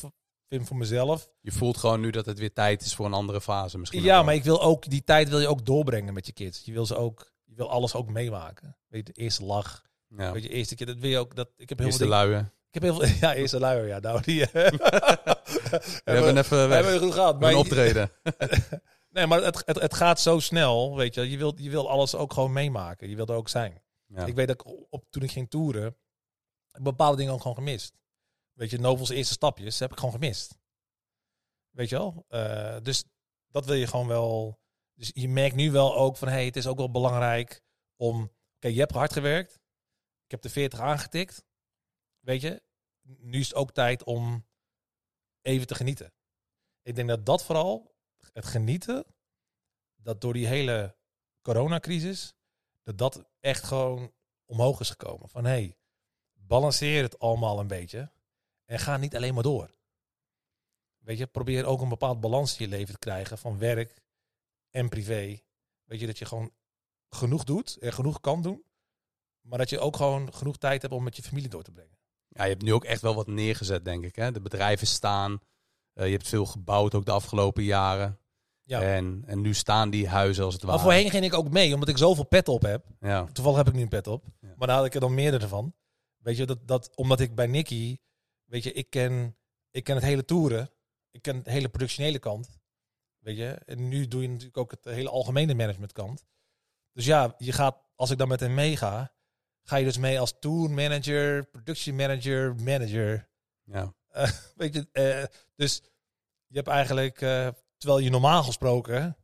vind 0.49 0.67
voor 0.67 0.77
mezelf. 0.77 1.31
Je 1.41 1.53
voelt 1.53 1.77
gewoon 1.77 2.01
nu 2.01 2.11
dat 2.11 2.27
het 2.27 2.39
weer 2.39 2.53
tijd 2.53 2.83
is 2.83 2.95
voor 2.95 3.07
een 3.07 3.13
andere 3.13 3.41
fase 3.41 3.79
misschien. 3.79 4.03
Ja, 4.03 4.23
maar 4.23 4.35
ik 4.35 4.45
wil 4.45 4.63
ook 4.63 4.91
die 4.91 5.05
tijd 5.05 5.29
wil 5.29 5.41
je 5.41 5.49
ook 5.49 5.67
doorbrengen 5.67 6.15
met 6.15 6.27
je 6.27 6.33
kids. 6.33 6.65
Je 6.65 6.73
wil 6.73 6.87
ze 6.87 6.97
ook, 6.97 7.33
je 7.45 7.55
wil 7.55 7.71
alles 7.71 7.95
ook 7.95 8.09
meemaken. 8.09 8.77
Weet 8.89 9.07
je, 9.07 9.13
de 9.13 9.21
eerste 9.21 9.45
lach, 9.45 9.85
ja. 10.17 10.33
weet 10.33 10.43
je, 10.43 10.49
eerste 10.49 10.75
keer 10.75 10.87
dat 10.87 10.99
wil 10.99 11.11
je 11.11 11.19
ook. 11.19 11.37
Dat 11.37 11.49
ik 11.57 11.69
heb 11.69 11.79
heel 11.79 11.89
veel 11.89 11.99
dingen- 11.99 12.15
luien. 12.15 12.53
Ik 12.71 12.83
heb 12.83 12.83
heel 12.83 13.01
veel, 13.01 13.17
ja, 13.29 13.35
eerste 13.35 13.59
luier, 13.59 13.87
ja, 13.87 13.99
nou 13.99 14.23
die. 14.23 14.47
We 14.53 16.01
hebben 16.05 16.37
even 16.37 16.69
we 16.69 16.75
hebben 16.75 16.99
goed 16.99 17.13
gehad. 17.13 17.41
Maar 17.41 17.55
optreden. 17.55 18.11
Nee, 19.13 19.27
maar 19.27 19.43
het, 19.43 19.63
het, 19.67 19.81
het 19.81 19.95
gaat 19.95 20.21
zo 20.21 20.39
snel, 20.39 20.97
weet 20.97 21.15
je. 21.15 21.31
Je 21.31 21.39
wilt, 21.39 21.59
je 21.59 21.71
wilt 21.71 21.87
alles 21.87 22.15
ook 22.15 22.33
gewoon 22.33 22.53
meemaken. 22.53 23.09
Je 23.09 23.17
wilt 23.17 23.29
er 23.29 23.35
ook 23.37 23.49
zijn. 23.49 23.83
Ja. 24.07 24.27
Ik 24.27 24.35
weet 24.35 24.47
dat 24.47 24.61
ik 24.61 24.93
op, 24.93 25.05
toen 25.11 25.23
ik 25.23 25.31
ging 25.31 25.51
toeren, 25.51 25.97
bepaalde 26.81 27.17
dingen 27.17 27.33
ook 27.33 27.41
gewoon 27.41 27.57
gemist. 27.57 27.95
Weet 28.53 28.71
je, 28.71 28.79
Novels 28.79 29.09
eerste 29.09 29.33
stapjes 29.33 29.79
heb 29.79 29.93
ik 29.93 29.99
gewoon 29.99 30.15
gemist. 30.15 30.59
Weet 31.71 31.89
je 31.89 31.97
wel? 31.97 32.25
Eh, 32.29 32.77
dus 32.83 33.05
dat 33.49 33.67
wil 33.67 33.75
je 33.75 33.87
gewoon 33.87 34.07
wel. 34.07 34.61
Dus 34.95 35.11
je 35.15 35.29
merkt 35.29 35.55
nu 35.55 35.71
wel 35.71 35.97
ook 35.97 36.17
van, 36.17 36.29
hey, 36.29 36.45
het 36.45 36.57
is 36.57 36.67
ook 36.67 36.79
wel 36.79 36.91
belangrijk 36.91 37.63
om. 37.97 38.33
Kijk, 38.59 38.75
je 38.75 38.81
hebt 38.81 38.93
hard 38.95 39.13
gewerkt. 39.13 39.61
Heb 40.33 40.43
de 40.43 40.51
40 40.51 40.81
aangetikt. 40.81 41.45
Weet 42.21 42.41
je, 42.41 42.63
nu 43.03 43.39
is 43.39 43.49
het 43.49 43.57
ook 43.57 43.73
tijd 43.73 44.05
om 44.05 44.47
even 45.41 45.67
te 45.67 45.75
genieten. 45.75 46.13
Ik 46.83 46.95
denk 46.95 47.09
dat 47.09 47.27
dat 47.27 47.45
vooral, 47.45 47.95
het 48.33 48.45
genieten, 48.45 49.05
dat 49.95 50.21
door 50.21 50.33
die 50.33 50.47
hele 50.47 50.97
coronacrisis, 51.43 52.35
dat 52.83 52.99
dat 52.99 53.31
echt 53.41 53.65
gewoon 53.65 54.13
omhoog 54.45 54.81
is 54.81 54.91
gekomen. 54.91 55.29
Van 55.29 55.45
hey, 55.45 55.79
balanceer 56.33 57.03
het 57.03 57.19
allemaal 57.19 57.61
een 57.61 57.67
beetje 57.67 58.13
en 58.65 58.79
ga 58.79 58.97
niet 58.97 59.17
alleen 59.17 59.35
maar 59.35 59.43
door. 59.43 59.75
Weet 60.99 61.19
je, 61.19 61.27
probeer 61.27 61.65
ook 61.65 61.81
een 61.81 61.89
bepaald 61.89 62.21
balans 62.21 62.59
in 62.59 62.65
je 62.65 62.71
leven 62.71 62.93
te 62.93 62.99
krijgen 62.99 63.39
van 63.39 63.59
werk 63.59 64.03
en 64.71 64.89
privé. 64.89 65.41
Weet 65.85 66.01
je, 66.01 66.07
dat 66.07 66.19
je 66.19 66.25
gewoon 66.25 66.53
genoeg 67.09 67.45
doet 67.45 67.77
en 67.77 67.93
genoeg 67.93 68.21
kan 68.21 68.43
doen, 68.43 68.65
maar 69.43 69.59
dat 69.59 69.71
je 69.71 69.79
ook 69.79 69.97
gewoon 69.97 70.35
genoeg 70.35 70.59
tijd 70.59 70.83
hebt 70.83 70.95
om 70.95 71.03
met 71.03 71.17
je 71.17 71.23
familie 71.23 71.49
door 71.49 71.63
te 71.63 71.73
brengen. 71.73 71.99
Ja, 72.29 72.45
je 72.45 72.51
hebt 72.51 72.63
nu 72.63 72.73
ook 72.73 72.85
echt 72.85 73.01
wel 73.01 73.15
wat 73.15 73.27
neergezet, 73.27 73.85
denk 73.85 74.05
ik. 74.05 74.17
Hè? 74.17 74.33
De 74.33 74.41
bedrijven 74.41 74.87
staan. 74.87 75.41
Eh, 75.93 76.07
je 76.07 76.13
hebt 76.13 76.29
veel 76.29 76.47
gebouwd 76.47 76.95
ook 76.95 77.05
de 77.05 77.13
afgelopen 77.13 77.63
jaren. 77.63 78.19
Ja. 78.63 78.83
En, 78.83 79.23
en 79.27 79.41
nu 79.41 79.55
staan 79.55 79.91
die 79.91 80.09
huizen 80.09 80.45
als 80.45 80.55
het 80.55 80.63
ware. 80.63 80.77
Maar 80.77 80.85
voorheen 80.85 81.11
ging 81.11 81.25
ik 81.25 81.35
ook 81.35 81.51
mee, 81.51 81.75
omdat 81.75 81.89
ik 81.89 81.99
zoveel 81.99 82.27
pet 82.27 82.49
op 82.49 82.63
heb. 82.63 82.87
Ja, 83.01 83.25
Toevallig 83.25 83.59
heb 83.59 83.69
ik 83.69 83.75
nu 83.75 83.83
een 83.83 83.89
pet 83.89 84.07
op. 84.07 84.25
Ja. 84.41 84.55
Maar 84.57 84.67
daar 84.67 84.77
had 84.77 84.87
ik 84.87 84.95
er 84.95 85.01
dan 85.01 85.15
meerdere 85.15 85.49
van. 85.49 85.75
Weet 86.17 86.37
je, 86.37 86.47
dat, 86.47 86.69
dat, 86.69 86.97
omdat 86.97 87.21
ik 87.21 87.35
bij 87.35 87.47
Nicky, 87.47 87.97
weet 88.45 88.63
je, 88.63 88.73
ik 88.73 88.91
ken, 88.91 89.37
ik 89.71 89.85
ken 89.85 89.95
het 89.95 90.05
hele 90.05 90.25
toeren. 90.25 90.71
Ik 91.11 91.23
ken 91.23 91.43
de 91.43 91.51
hele 91.51 91.69
productionele 91.69 92.19
kant. 92.19 92.61
Weet 93.19 93.37
je, 93.37 93.49
en 93.49 93.89
nu 93.89 94.09
doe 94.09 94.23
je 94.23 94.29
natuurlijk 94.29 94.57
ook 94.57 94.71
het 94.71 94.85
hele 94.85 95.09
algemene 95.09 95.55
managementkant. 95.55 96.25
Dus 96.93 97.05
ja, 97.05 97.35
je 97.39 97.53
gaat, 97.53 97.77
als 97.95 98.11
ik 98.11 98.19
dan 98.19 98.29
met 98.29 98.41
hem 98.41 98.55
meega, 98.55 99.13
ga 99.63 99.77
je 99.77 99.85
dus 99.85 99.99
mee 99.99 100.21
als 100.21 100.35
tour 100.39 100.71
manager, 100.71 101.45
production 101.45 101.97
manager, 101.97 102.55
manager. 102.55 103.29
ja. 103.65 103.95
Weet 104.57 104.75
je, 104.75 104.89
eh, 104.93 105.25
dus 105.55 105.83
je 106.47 106.57
hebt 106.57 106.69
eigenlijk, 106.69 107.21
eh, 107.21 107.49
terwijl 107.77 108.01
je 108.01 108.11
normaal 108.11 108.43
gesproken 108.43 109.17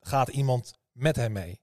gaat 0.00 0.28
iemand 0.28 0.78
met 0.92 1.16
hem 1.16 1.32
mee. 1.32 1.60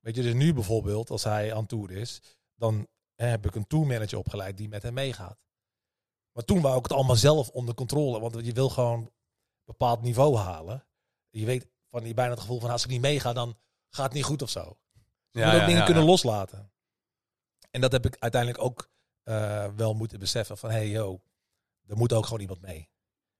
Weet 0.00 0.16
je, 0.16 0.22
dus 0.22 0.34
nu 0.34 0.54
bijvoorbeeld, 0.54 1.10
als 1.10 1.24
hij 1.24 1.54
aan 1.54 1.66
tour 1.66 1.90
is, 1.90 2.20
dan 2.54 2.88
heb 3.14 3.46
ik 3.46 3.54
een 3.54 3.66
tourmanager 3.66 4.18
opgeleid 4.18 4.56
die 4.56 4.68
met 4.68 4.82
hem 4.82 4.94
meegaat. 4.94 5.38
Maar 6.32 6.44
toen 6.44 6.60
wou 6.60 6.76
ik 6.76 6.82
het 6.82 6.92
allemaal 6.92 7.16
zelf 7.16 7.48
onder 7.48 7.74
controle, 7.74 8.20
want 8.20 8.46
je 8.46 8.52
wil 8.52 8.68
gewoon 8.68 9.00
een 9.00 9.12
bepaald 9.64 10.02
niveau 10.02 10.36
halen. 10.36 10.86
Je 11.30 11.46
weet 11.46 11.66
van 11.90 12.06
je 12.06 12.14
bijna 12.14 12.30
het 12.30 12.40
gevoel 12.40 12.60
van 12.60 12.70
als 12.70 12.84
ik 12.84 12.90
niet 12.90 13.00
meega, 13.00 13.32
dan 13.32 13.58
gaat 13.88 14.04
het 14.04 14.14
niet 14.14 14.24
goed 14.24 14.42
of 14.42 14.50
zo. 14.50 14.78
Je 15.30 15.38
Ja, 15.38 15.44
moet 15.44 15.54
ook 15.54 15.60
ja, 15.60 15.66
dingen 15.66 15.80
ja, 15.80 15.86
kunnen 15.86 16.04
loslaten. 16.04 16.72
En 17.70 17.80
dat 17.80 17.92
heb 17.92 18.06
ik 18.06 18.16
uiteindelijk 18.18 18.62
ook 18.64 18.88
eh, 19.22 19.66
wel 19.76 19.94
moeten 19.94 20.18
beseffen 20.18 20.58
van, 20.58 20.70
hey 20.70 20.88
yo, 20.88 21.20
er 21.86 21.96
moet 21.96 22.12
ook 22.12 22.24
gewoon 22.24 22.40
iemand 22.40 22.60
mee. 22.60 22.88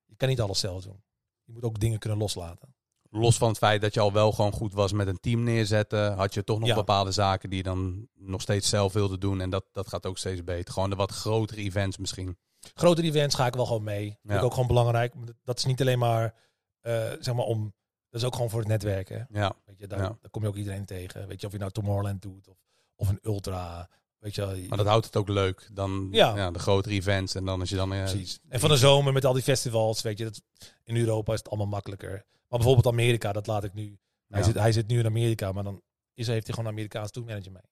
Je 0.04 0.16
kan 0.16 0.28
niet 0.28 0.40
alles 0.40 0.60
zelf 0.60 0.82
doen. 0.82 1.02
Je 1.44 1.52
moet 1.52 1.62
ook 1.64 1.80
dingen 1.80 1.98
kunnen 1.98 2.18
loslaten. 2.18 2.74
Los 3.12 3.36
van 3.38 3.48
het 3.48 3.58
feit 3.58 3.80
dat 3.80 3.94
je 3.94 4.00
al 4.00 4.12
wel 4.12 4.32
gewoon 4.32 4.52
goed 4.52 4.72
was 4.72 4.92
met 4.92 5.06
een 5.06 5.20
team 5.20 5.42
neerzetten, 5.42 6.14
had 6.14 6.34
je 6.34 6.44
toch 6.44 6.58
nog 6.58 6.68
Ja. 6.68 6.74
bepaalde 6.74 7.12
zaken 7.12 7.48
die 7.48 7.58
je 7.58 7.64
dan 7.64 8.08
nog 8.14 8.40
steeds 8.40 8.68
zelf 8.68 8.92
wilde 8.92 9.18
doen. 9.18 9.40
En 9.40 9.50
dat, 9.50 9.64
dat 9.72 9.88
gaat 9.88 10.06
ook 10.06 10.18
steeds 10.18 10.44
beter. 10.44 10.72
Gewoon 10.72 10.90
de 10.90 10.96
wat 10.96 11.10
grotere 11.12 11.60
events 11.60 11.96
misschien. 11.96 12.38
Grotere 12.74 13.06
events 13.06 13.34
ga 13.34 13.46
ik 13.46 13.54
wel 13.54 13.66
gewoon 13.66 13.82
mee. 13.82 14.04
Vind 14.04 14.18
Ja. 14.32 14.36
ik 14.38 14.42
ook 14.44 14.52
gewoon 14.52 14.66
belangrijk. 14.68 15.14
Dat 15.44 15.58
is 15.58 15.64
niet 15.64 15.80
alleen 15.80 15.98
maar, 15.98 16.34
eh, 16.80 17.12
zeg 17.20 17.34
maar 17.34 17.44
om, 17.44 17.74
dat 18.10 18.20
is 18.20 18.26
ook 18.26 18.34
gewoon 18.34 18.50
voor 18.50 18.58
het 18.60 18.68
netwerken. 18.68 19.26
Ja, 19.30 19.52
Weet 19.64 19.78
je, 19.78 19.86
daar, 19.86 19.98
Ja. 20.02 20.16
daar 20.20 20.30
kom 20.30 20.42
je 20.42 20.48
ook 20.48 20.56
iedereen 20.56 20.84
tegen. 20.84 21.26
Weet 21.26 21.40
je, 21.40 21.46
of 21.46 21.52
je 21.52 21.58
nou 21.58 21.70
Tomorrowland 21.70 22.22
doet 22.22 22.48
of, 22.48 22.56
of 22.96 23.08
een 23.08 23.18
Ultra. 23.22 23.88
Weet 24.20 24.34
je, 24.34 24.46
wel. 24.46 24.56
maar 24.68 24.78
dat 24.78 24.86
houdt 24.86 25.04
het 25.04 25.16
ook 25.16 25.28
leuk. 25.28 25.68
Dan 25.72 26.08
ja. 26.10 26.36
Ja. 26.36 26.50
de 26.50 26.58
grotere 26.58 26.94
events. 26.94 27.34
En 27.34 27.44
dan 27.44 27.60
als 27.60 27.68
je 27.70 27.76
dan... 27.76 27.92
eh, 27.92 27.98
Precies. 28.04 28.38
En 28.48 28.60
van 28.60 28.68
de 28.70 28.76
zomer 28.76 29.12
met 29.12 29.24
al 29.24 29.32
die 29.32 29.42
festivals, 29.42 30.02
weet 30.02 30.18
je, 30.18 30.24
dat, 30.24 30.42
in 30.84 30.96
Europa 30.96 31.32
is 31.32 31.38
het 31.38 31.48
allemaal 31.48 31.66
makkelijker. 31.66 32.10
Maar 32.48 32.58
bijvoorbeeld 32.58 32.86
Amerika, 32.86 33.32
dat 33.32 33.46
laat 33.46 33.64
ik 33.64 33.74
nu. 33.74 33.98
Hij, 34.28 34.38
Ja. 34.40 34.44
zit, 34.46 34.54
hij 34.54 34.72
zit 34.72 34.86
nu 34.86 34.98
in 34.98 35.06
Amerika, 35.06 35.52
maar 35.52 35.64
dan 35.64 35.82
is, 36.14 36.26
heeft 36.26 36.46
hij 36.46 36.54
gewoon 36.54 36.64
een 36.70 36.76
Amerikaans 36.76 37.10
tourmanager 37.10 37.52
mee. 37.52 37.62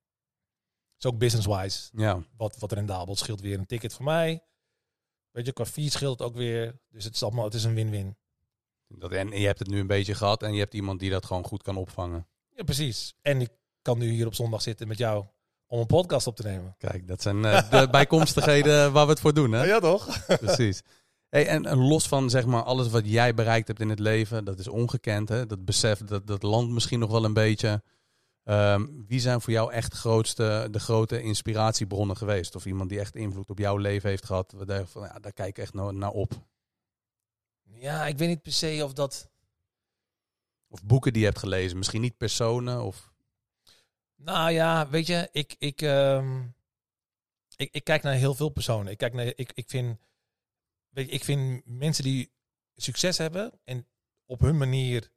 is 0.98 1.06
ook 1.06 1.18
business-wise 1.18 1.88
Ja, 1.92 2.22
wat, 2.36 2.58
wat 2.58 2.72
rendabel. 2.72 3.08
Het 3.08 3.18
scheelt 3.18 3.40
weer 3.40 3.58
een 3.58 3.66
ticket 3.66 3.94
voor 3.94 4.04
mij. 4.04 4.42
Weet 5.30 5.46
je, 5.46 5.52
qua 5.52 5.64
fee 5.66 5.90
scheelt 5.90 6.18
het 6.18 6.28
ook 6.28 6.36
weer. 6.36 6.80
Dus 6.88 7.04
het 7.04 7.14
is 7.14 7.22
allemaal, 7.22 7.44
het 7.44 7.54
is 7.54 7.64
een 7.64 7.74
win-win. 7.74 8.16
dat, 8.88 9.12
en 9.12 9.40
je 9.40 9.46
hebt 9.46 9.58
het 9.58 9.68
nu 9.68 9.80
een 9.80 9.86
beetje 9.86 10.14
gehad. 10.14 10.42
En 10.42 10.52
je 10.52 10.58
hebt 10.58 10.74
iemand 10.74 11.00
die 11.00 11.10
dat 11.10 11.24
gewoon 11.26 11.44
goed 11.44 11.62
kan 11.62 11.76
opvangen. 11.76 12.26
Ja, 12.54 12.62
precies. 12.64 13.14
En 13.22 13.40
ik 13.40 13.50
kan 13.82 13.98
nu 13.98 14.10
hier 14.10 14.26
op 14.26 14.34
zondag 14.34 14.62
zitten 14.62 14.88
met 14.88 14.98
jou 14.98 15.26
om 15.68 15.80
een 15.80 15.86
podcast 15.86 16.26
op 16.26 16.36
te 16.36 16.42
nemen. 16.42 16.74
Kijk, 16.78 17.08
dat 17.08 17.22
zijn 17.22 17.44
eh, 17.44 17.70
de 17.70 17.88
bijkomstigheden 17.98 18.92
waar 18.92 19.04
we 19.04 19.10
het 19.10 19.20
voor 19.20 19.34
doen. 19.34 19.52
Hè? 19.52 19.64
Ja, 19.64 19.78
toch? 19.80 20.26
Precies. 20.40 20.82
Hey, 21.28 21.46
en, 21.46 21.76
los 21.76 22.08
van 22.08 22.30
zeg 22.30 22.46
maar 22.46 22.62
alles 22.62 22.88
wat 22.88 23.10
jij 23.10 23.34
bereikt 23.34 23.68
hebt 23.68 23.80
in 23.80 23.88
het 23.88 23.98
leven, 23.98 24.44
dat 24.44 24.58
is 24.58 24.68
ongekend. 24.68 25.28
Hè? 25.28 25.46
Dat 25.46 25.64
besef, 25.64 25.98
dat, 25.98 26.26
dat 26.26 26.42
land 26.42 26.70
misschien 26.70 26.98
nog 26.98 27.10
wel 27.10 27.24
een 27.24 27.32
beetje. 27.32 27.82
Ehm, 28.44 28.86
wie 29.06 29.20
zijn 29.20 29.40
voor 29.40 29.52
jou 29.52 29.72
echt 29.72 29.94
grootste, 29.94 30.68
de 30.70 30.80
grote 30.80 31.22
inspiratiebronnen 31.22 32.16
geweest? 32.16 32.54
Of 32.54 32.66
iemand 32.66 32.88
die 32.88 33.00
echt 33.00 33.16
invloed 33.16 33.50
op 33.50 33.58
jouw 33.58 33.76
leven 33.76 34.08
heeft 34.08 34.24
gehad? 34.24 34.54
Waar 34.56 34.86
van, 34.86 35.02
ja, 35.02 35.18
daar 35.18 35.32
kijk 35.32 35.48
ik 35.48 35.58
echt 35.58 35.74
naar, 35.74 35.94
naar 35.94 36.10
op. 36.10 36.32
Ja, 37.62 38.06
ik 38.06 38.18
weet 38.18 38.28
niet 38.28 38.42
per 38.42 38.52
se 38.52 38.80
of 38.84 38.92
dat... 38.92 39.28
Of 40.70 40.84
boeken 40.84 41.12
die 41.12 41.22
je 41.22 41.28
hebt 41.28 41.40
gelezen. 41.40 41.78
Misschien 41.78 42.00
niet 42.00 42.16
personen. 42.16 42.82
Of, 42.82 43.12
Nou 44.20 44.50
ja, 44.50 44.88
weet 44.88 45.06
je, 45.06 45.28
ik, 45.32 45.54
ik, 45.58 45.82
ehm, 45.82 46.42
ik, 47.56 47.72
ik 47.72 47.84
kijk 47.84 48.02
naar 48.02 48.14
heel 48.14 48.34
veel 48.34 48.48
personen. 48.48 48.92
Ik, 48.92 48.98
kijk 48.98 49.12
naar, 49.12 49.26
ik, 49.26 49.52
ik, 49.54 49.68
vind, 49.68 49.98
weet 50.88 51.06
je, 51.06 51.12
ik 51.12 51.24
vind 51.24 51.62
mensen 51.64 52.04
die 52.04 52.32
succes 52.74 53.18
hebben 53.18 53.60
en 53.64 53.86
op 54.26 54.40
hun 54.40 54.56
manier 54.56 55.10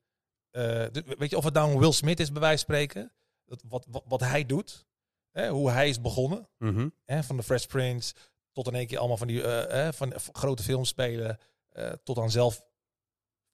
eh, 0.52 0.86
weet 1.18 1.30
je, 1.30 1.38
of 1.38 1.44
het 1.44 1.54
nou 1.54 1.72
een 1.72 1.80
Will 1.80 1.92
Smith 1.92 2.20
is, 2.20 2.32
bij 2.32 2.42
wijze 2.42 2.66
van 2.66 2.76
spreken. 2.76 3.12
Dat, 3.46 3.64
wat, 3.68 3.86
wat, 3.90 4.04
wat 4.08 4.20
hij 4.20 4.46
doet, 4.46 4.86
hè, 5.32 5.50
hoe 5.50 5.70
hij 5.70 5.90
is 5.90 6.02
begonnen. 6.02 6.50
Mhm. 6.58 6.90
Hè, 7.06 7.24
van 7.24 7.38
de 7.38 7.44
Fresh 7.44 7.66
Prince 7.66 8.14
tot 8.52 8.68
in 8.68 8.76
één 8.76 8.88
keer 8.88 8.98
allemaal 8.98 9.18
van 9.18 9.28
die 9.28 9.44
eh, 9.44 9.88
eh, 9.88 9.94
van, 9.94 10.14
grote 10.32 10.64
films 10.64 10.90
spelen. 10.90 11.40
eh, 11.70 11.92
tot 12.04 12.18
aan 12.18 12.32
zelf 12.32 12.64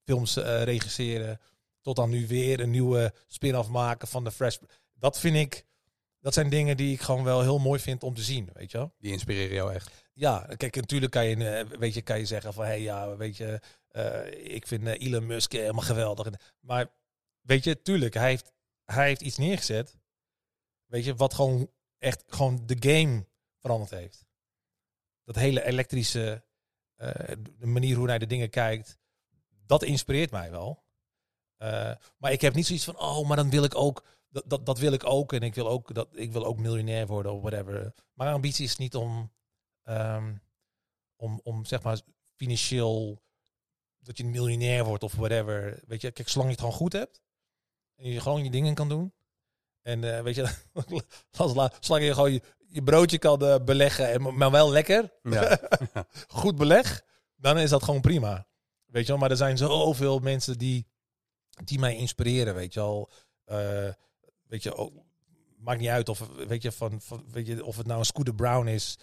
films 0.04 0.36
regisseren. 0.36 1.40
Tot 1.82 1.96
dan 1.96 2.10
nu 2.10 2.28
weer 2.28 2.60
een 2.60 2.70
nieuwe 2.70 3.14
spin-off 3.28 3.70
maken 3.70 4.08
van 4.08 4.24
de 4.24 4.32
Fresh. 4.32 4.58
Dat 5.00 5.20
vind 5.20 5.36
ik, 5.36 5.66
dat 6.20 6.34
zijn 6.34 6.50
dingen 6.50 6.78
die 6.78 6.94
ik 6.94 7.02
gewoon 7.02 7.24
wel 7.24 7.42
heel 7.42 7.60
mooi 7.60 7.80
vind 7.80 8.04
om 8.04 8.14
te 8.14 8.22
zien, 8.22 8.50
weet 8.54 8.72
je 8.72 8.78
wel. 8.78 8.94
Die 8.98 9.12
inspireren 9.12 9.56
jou 9.56 9.74
echt. 9.74 10.06
Ja, 10.14 10.48
kijk, 10.58 10.76
natuurlijk 10.76 11.12
kan 11.12 11.26
je, 11.26 11.50
eh, 11.50 11.78
weet 11.80 11.94
je, 11.94 12.02
kan 12.02 12.20
je 12.20 12.26
zeggen 12.26 12.54
van, 12.54 12.64
hé, 12.64 12.70
hey, 12.70 12.82
ja, 12.82 13.16
weet 13.16 13.38
je, 13.38 13.62
eh, 13.88 14.54
ik 14.56 14.68
vind 14.68 14.88
eh, 14.88 15.02
Elon 15.02 15.26
Musk 15.26 15.52
helemaal 15.52 15.84
geweldig. 15.84 16.28
Maar 16.60 16.92
weet 17.42 17.64
je, 17.64 17.82
tuurlijk, 17.82 18.14
hij 18.14 18.30
heeft, 18.30 18.52
hij 18.86 19.08
heeft 19.08 19.22
iets 19.22 19.38
neergezet, 19.38 19.98
weet 20.86 21.06
je, 21.06 21.16
wat 21.16 21.34
gewoon 21.34 21.72
echt 21.98 22.24
gewoon 22.28 22.64
de 22.66 22.76
game 22.80 23.26
veranderd 23.60 23.92
heeft. 23.92 24.26
Dat 25.24 25.36
hele 25.36 25.66
elektrische, 25.66 26.44
de 27.58 27.66
manier 27.66 27.96
hoe 27.96 28.08
hij 28.08 28.18
de 28.18 28.26
dingen 28.26 28.50
kijkt, 28.50 28.98
dat 29.66 29.84
inspireert 29.84 30.32
mij 30.32 30.52
wel. 30.52 30.84
Maar 32.18 32.32
ik 32.32 32.42
heb 32.42 32.54
niet 32.54 32.66
zoiets 32.66 32.86
van, 32.86 33.00
oh, 33.00 33.28
maar 33.28 33.38
dan 33.38 33.50
wil 33.50 33.64
ik 33.64 33.76
ook, 33.76 34.06
dat, 34.38 34.50
dat, 34.50 34.66
dat 34.66 34.80
wil 34.80 34.92
ik 34.92 35.06
ook 35.06 35.34
en 35.34 35.42
ik 35.42 35.56
wil 35.56 35.68
ook, 35.68 35.94
dat, 35.94 36.08
ik 36.12 36.32
wil 36.32 36.46
ook 36.46 36.58
miljonair 36.58 37.08
worden 37.08 37.34
of 37.34 37.42
whatever. 37.42 37.94
Mijn 38.14 38.34
ambitie 38.34 38.66
is 38.66 38.78
niet 38.78 38.96
om, 38.96 39.32
ehm, 39.84 40.36
om, 41.16 41.40
om 41.44 41.66
zeg 41.66 41.82
maar 41.82 42.00
financieel 42.36 43.22
dat 44.00 44.18
je 44.18 44.24
een 44.24 44.30
miljonair 44.32 44.84
wordt 44.84 45.04
of 45.04 45.16
whatever. 45.16 45.80
Weet 45.88 46.02
je, 46.02 46.12
kijk, 46.12 46.30
zolang 46.30 46.50
je 46.50 46.56
het 46.56 46.64
gewoon 46.64 46.80
goed 46.80 46.94
hebt 46.94 47.22
en 47.96 48.10
je 48.10 48.20
gewoon 48.20 48.44
je 48.44 48.50
dingen 48.50 48.74
kan 48.74 48.90
doen. 48.90 49.14
En 49.82 50.16
eh, 50.16 50.22
weet 50.22 50.36
je, 50.36 50.56
zolang 51.80 52.06
je 52.06 52.14
gewoon 52.14 52.34
je, 52.34 52.42
je 52.68 52.84
broodje 52.84 53.18
kan 53.18 53.46
eh, 53.46 53.56
beleggen, 53.66 54.12
en, 54.12 54.38
maar 54.38 54.52
wel 54.52 54.72
lekker, 54.72 55.14
Ja. 55.24 55.60
goed 56.28 56.56
beleg, 56.56 57.04
dan 57.36 57.58
is 57.58 57.70
dat 57.70 57.84
gewoon 57.84 58.02
prima. 58.02 58.48
Weet 58.86 59.06
je 59.06 59.12
wel, 59.12 59.18
maar 59.18 59.32
er 59.32 59.38
zijn 59.38 59.58
zoveel 59.58 60.20
mensen 60.20 60.58
die, 60.58 60.88
die 61.64 61.80
mij 61.80 61.96
inspireren, 61.96 62.56
weet 62.56 62.74
je 62.74 62.80
al. 62.80 63.10
Eh, 63.44 63.90
weet 64.48 64.64
je, 64.64 64.76
ook, 64.76 64.94
maakt 65.58 65.80
niet 65.80 65.90
uit 65.90 66.10
of, 66.10 66.28
weet 66.48 66.62
je, 66.62 66.72
van, 66.72 67.02
van, 67.02 67.26
weet 67.32 67.48
je, 67.48 67.66
of 67.66 67.78
het 67.78 67.86
nou 67.88 68.00
een 68.00 68.06
Scooter 68.06 68.36
Brown 68.36 68.68
is 68.68 68.98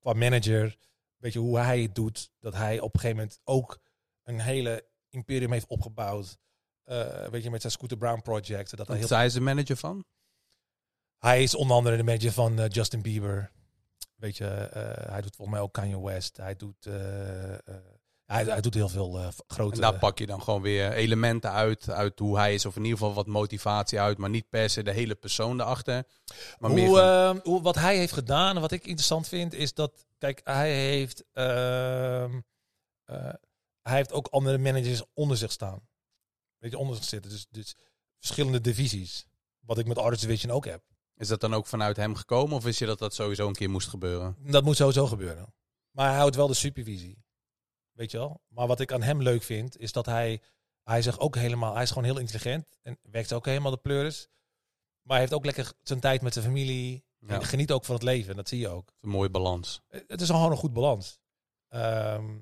qua 0.00 0.12
manager. 0.12 0.76
Weet 1.16 1.32
je, 1.32 1.38
hoe 1.38 1.58
hij 1.58 1.80
het 1.82 1.94
doet. 1.94 2.30
Dat 2.40 2.54
hij 2.54 2.80
op 2.80 2.94
een 2.94 3.00
gegeven 3.00 3.22
moment 3.22 3.40
ook 3.44 3.80
een 4.22 4.40
hele 4.40 4.86
imperium 5.08 5.52
heeft 5.52 5.66
opgebouwd. 5.66 6.38
Eh, 6.84 7.28
weet 7.28 7.42
je, 7.42 7.50
met 7.50 7.60
zijn 7.60 7.72
Scooter 7.72 7.96
Brown 7.96 8.22
project. 8.22 8.76
Dat 8.76 8.88
hij, 8.88 8.96
heel, 8.96 9.06
Zij 9.06 9.26
is 9.26 9.32
de 9.32 9.40
manager 9.40 9.76
van? 9.76 10.04
hij 11.18 11.42
is 11.42 11.54
onder 11.54 11.76
andere 11.76 11.96
de 11.96 12.02
manager 12.02 12.32
van 12.32 12.58
eh, 12.58 12.68
Justin 12.68 13.02
Bieber. 13.02 13.52
Weet 14.16 14.36
je, 14.36 14.46
eh, 14.46 15.10
hij 15.10 15.20
doet 15.20 15.36
volgens 15.36 15.56
mij 15.56 15.66
ook 15.66 15.72
Kanye 15.72 16.00
West. 16.00 16.36
Hij 16.36 16.56
doet, 16.56 16.88
hij, 18.26 18.44
hij 18.44 18.60
doet 18.60 18.74
heel 18.74 18.88
veel 18.88 19.18
eh, 19.18 19.28
grote... 19.46 19.74
En 19.74 19.80
daar 19.80 19.98
pak 19.98 20.18
je 20.18 20.26
dan 20.26 20.42
gewoon 20.42 20.62
weer 20.62 20.92
elementen 20.92 21.50
uit, 21.52 21.90
uit 21.90 22.18
hoe 22.18 22.36
hij 22.36 22.54
is. 22.54 22.66
Of 22.66 22.76
in 22.76 22.82
ieder 22.84 22.98
geval 22.98 23.14
wat 23.14 23.26
motivatie 23.26 24.00
uit. 24.00 24.18
Maar 24.18 24.30
niet 24.30 24.48
per 24.48 24.70
se 24.70 24.82
de 24.82 24.92
hele 24.92 25.14
persoon 25.14 25.60
erachter. 25.60 26.04
Maar 26.58 26.70
meer 26.70 26.86
hoe, 26.88 26.96
gewoon- 26.96 27.36
ehm, 27.36 27.38
hoe, 27.48 27.62
wat 27.62 27.74
hij 27.74 27.96
heeft 27.96 28.12
gedaan 28.12 28.54
en 28.54 28.60
wat 28.60 28.72
ik 28.72 28.86
interessant 28.86 29.28
vind, 29.28 29.52
is 29.54 29.74
dat, 29.74 30.06
kijk, 30.18 30.40
hij 30.44 30.72
heeft, 30.74 31.24
ehm, 31.32 32.40
eh, 33.04 33.32
hij 33.82 33.96
heeft 33.96 34.12
ook 34.12 34.26
andere 34.26 34.58
managers 34.58 35.02
onder 35.14 35.36
zich 35.36 35.52
staan. 35.52 35.88
Weet 36.58 36.70
je, 36.70 36.78
onder 36.78 36.96
zich 36.96 37.04
zitten. 37.04 37.30
Dus, 37.30 37.46
dus 37.50 37.76
verschillende 38.18 38.60
divisies. 38.60 39.26
Wat 39.60 39.78
ik 39.78 39.86
met 39.86 39.98
Artist 39.98 40.22
Division 40.22 40.52
ook 40.52 40.64
heb. 40.64 40.82
is 41.16 41.28
dat 41.28 41.40
dan 41.40 41.54
ook 41.54 41.66
vanuit 41.66 41.96
hem 41.96 42.14
gekomen? 42.14 42.56
Of 42.56 42.62
wist 42.64 42.78
je 42.78 42.86
dat 42.86 42.98
dat 42.98 43.14
sowieso 43.14 43.46
een 43.48 43.54
keer 43.54 43.70
moest 43.70 43.88
gebeuren? 43.88 44.36
Dat 44.38 44.64
moet 44.64 44.76
sowieso 44.76 45.06
gebeuren. 45.06 45.54
Maar 45.90 46.08
hij 46.08 46.16
houdt 46.16 46.36
wel 46.36 46.46
de 46.46 46.54
supervisie. 46.54 47.24
Weet 47.96 48.10
je 48.10 48.18
wel? 48.18 48.40
Maar 48.48 48.66
wat 48.66 48.80
ik 48.80 48.92
aan 48.92 49.02
hem 49.02 49.22
leuk 49.22 49.42
vind, 49.42 49.78
is 49.78 49.92
dat 49.92 50.06
hij, 50.06 50.42
hij 50.82 51.02
zich 51.02 51.18
ook 51.18 51.34
helemaal, 51.34 51.74
hij 51.74 51.82
is 51.82 51.88
gewoon 51.88 52.04
heel 52.04 52.18
intelligent 52.18 52.78
en 52.82 52.98
werkt 53.02 53.32
ook 53.32 53.44
helemaal 53.46 53.70
de 53.70 53.76
pleuris. 53.76 54.28
Maar 55.02 55.16
hij 55.16 55.20
heeft 55.20 55.32
ook 55.32 55.44
lekker 55.44 55.72
zijn 55.82 56.00
tijd 56.00 56.22
met 56.22 56.32
zijn 56.32 56.44
familie. 56.44 57.04
Ja. 57.18 57.28
En 57.34 57.44
geniet 57.44 57.72
ook 57.72 57.84
van 57.84 57.94
het 57.94 58.04
leven. 58.04 58.36
Dat 58.36 58.48
zie 58.48 58.58
je 58.58 58.68
ook. 58.68 58.92
Een 59.00 59.08
mooie 59.08 59.30
balans. 59.30 59.80
Eh, 59.88 60.00
Het 60.06 60.20
is 60.20 60.26
gewoon 60.30 60.50
een 60.50 60.56
goed 60.56 60.72
balans. 60.72 61.18
Ehm, 61.68 62.38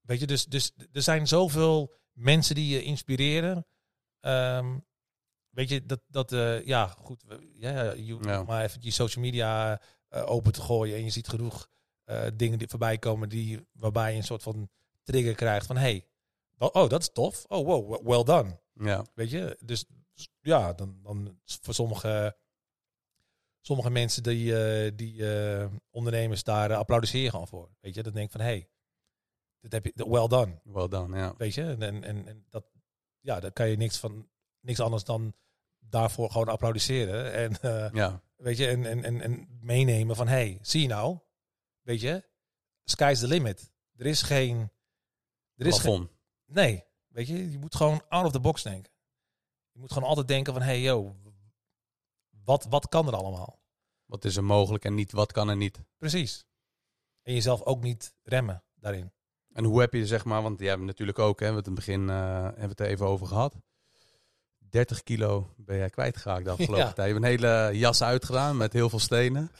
weet 0.00 0.20
je, 0.20 0.26
dus, 0.26 0.44
dus 0.44 0.72
er 0.92 1.02
zijn 1.02 1.26
zoveel 1.26 1.94
mensen 2.12 2.54
die 2.54 2.68
je 2.74 2.82
inspireren. 2.82 3.66
Ehm, 4.20 4.78
weet 5.50 5.68
je, 5.68 5.86
dat, 5.86 6.00
dat 6.06 6.32
eh, 6.32 6.64
ja, 6.66 6.86
goed. 6.86 7.24
Ja, 7.52 7.70
ja, 7.70 7.92
je 7.92 8.12
hoeft 8.12 8.24
Ja. 8.24 8.42
maar 8.42 8.64
even 8.64 8.82
je 8.82 8.90
social 8.90 9.24
media 9.24 9.80
eh, 10.08 10.30
open 10.30 10.52
te 10.52 10.60
gooien. 10.62 10.96
En 10.96 11.04
je 11.04 11.10
ziet 11.10 11.28
genoeg 11.28 11.68
dingen 12.34 12.58
die 12.58 12.68
voorbij 12.68 12.98
komen 12.98 13.28
die, 13.28 13.66
waarbij 13.72 14.10
je 14.10 14.16
een 14.16 14.24
soort 14.24 14.42
van 14.42 14.70
trigger 15.12 15.34
krijgt 15.34 15.66
van, 15.66 15.76
hey, 15.76 16.06
dat- 16.56 16.74
oh, 16.74 16.88
dat 16.88 17.00
is 17.00 17.12
tof. 17.12 17.44
Oh, 17.48 17.66
wow, 17.66 18.06
well 18.08 18.22
done. 18.24 18.60
Ja. 18.72 19.04
Weet 19.14 19.30
je, 19.30 19.58
dus 19.64 19.84
ja, 20.40 20.72
dan, 20.72 20.98
dan 21.02 21.38
voor 21.44 21.74
sommige, 21.74 22.36
sommige 23.60 23.90
mensen 23.90 24.22
die, 24.22 24.64
eh, 24.64 24.92
die 24.96 25.32
eh, 25.34 25.66
ondernemers 25.90 26.42
daar 26.42 26.70
uh, 26.70 26.76
applaudisseren 26.76 27.30
gewoon 27.30 27.48
voor. 27.48 27.70
Weet 27.80 27.94
je, 27.94 28.02
dan 28.02 28.12
denk 28.12 28.30
van 28.30 28.40
hey, 28.40 28.68
dit 29.60 29.72
heb 29.72 29.84
je 29.84 29.92
well 30.08 30.26
done. 30.26 30.60
Wel 30.64 30.88
dan, 30.88 31.12
ja. 31.12 31.34
Weet 31.36 31.54
je, 31.54 31.62
en, 31.62 32.02
en, 32.04 32.26
en, 32.26 32.46
dat, 32.48 32.64
ja, 33.20 33.40
daar 33.40 33.52
kan 33.52 33.68
je 33.68 33.76
niks 33.76 33.98
van, 33.98 34.28
niks 34.60 34.80
anders 34.80 35.04
dan 35.04 35.34
daarvoor 35.78 36.30
gewoon 36.30 36.48
applaudisseren. 36.48 37.32
En 37.32 37.60
eh, 37.60 37.92
Ja. 37.92 38.22
weet 38.36 38.56
je, 38.56 38.66
en, 38.68 38.84
en, 38.86 39.04
en, 39.04 39.20
en 39.20 39.58
meenemen 39.60 40.16
van 40.16 40.28
hey, 40.28 40.58
zie 40.62 40.82
je 40.82 40.88
nou, 40.88 41.18
weet 41.82 42.00
je, 42.00 42.24
sky's 42.84 43.18
the 43.18 43.26
limit. 43.26 43.72
Er 43.96 44.06
is 44.06 44.22
geen, 44.22 44.70
er 45.58 45.66
is 45.66 45.78
geen. 45.78 46.10
Nee, 46.46 46.84
weet 47.08 47.26
je, 47.26 47.50
je 47.50 47.58
moet 47.58 47.74
gewoon 47.74 48.02
out 48.08 48.24
of 48.24 48.32
the 48.32 48.40
box 48.40 48.62
denken. 48.62 48.92
Je 49.72 49.78
moet 49.78 49.92
gewoon 49.92 50.08
altijd 50.08 50.28
denken 50.28 50.52
van, 50.52 50.62
hey 50.62 50.80
yo, 50.80 51.16
wat, 52.44 52.66
wat 52.68 52.88
kan 52.88 53.06
er 53.06 53.14
allemaal? 53.16 53.60
Wat 54.04 54.24
is 54.24 54.36
er 54.36 54.44
mogelijk 54.44 54.84
en 54.84 54.94
niet, 54.94 55.12
wat 55.12 55.32
kan 55.32 55.48
er 55.48 55.56
niet? 55.56 55.80
Precies. 55.98 56.46
En 57.22 57.34
jezelf 57.34 57.62
ook 57.62 57.82
niet 57.82 58.14
remmen 58.22 58.62
daarin. 58.74 59.12
En 59.52 59.64
hoe 59.64 59.80
heb 59.80 59.92
je, 59.92 60.06
zeg 60.06 60.24
maar, 60.24 60.42
want 60.42 60.58
jij 60.60 60.68
hebt 60.68 60.82
natuurlijk 60.82 61.18
ook, 61.18 61.40
hè, 61.40 61.50
we 61.50 61.56
het 61.56 61.66
in 61.66 61.72
het 61.74 61.84
begin 61.84 62.10
eh, 62.10 62.16
hebben 62.42 62.54
we 62.62 62.66
het 62.68 62.80
er 62.80 62.86
even 62.86 63.06
over 63.06 63.26
gehad. 63.26 63.54
30 64.58 65.02
kilo 65.02 65.54
ben 65.56 65.76
jij 65.76 65.90
kwijtgeraakt 65.90 66.44
de 66.44 66.50
afgelopen 66.56 66.76
Ja. 66.86 66.92
tijd. 66.92 67.06
Je 67.08 67.12
hebt 67.14 67.24
een 67.24 67.30
hele 67.30 67.78
jas 67.78 68.02
uitgedaan 68.02 68.56
met 68.56 68.72
heel 68.72 68.88
veel 68.88 68.98
stenen. 68.98 69.50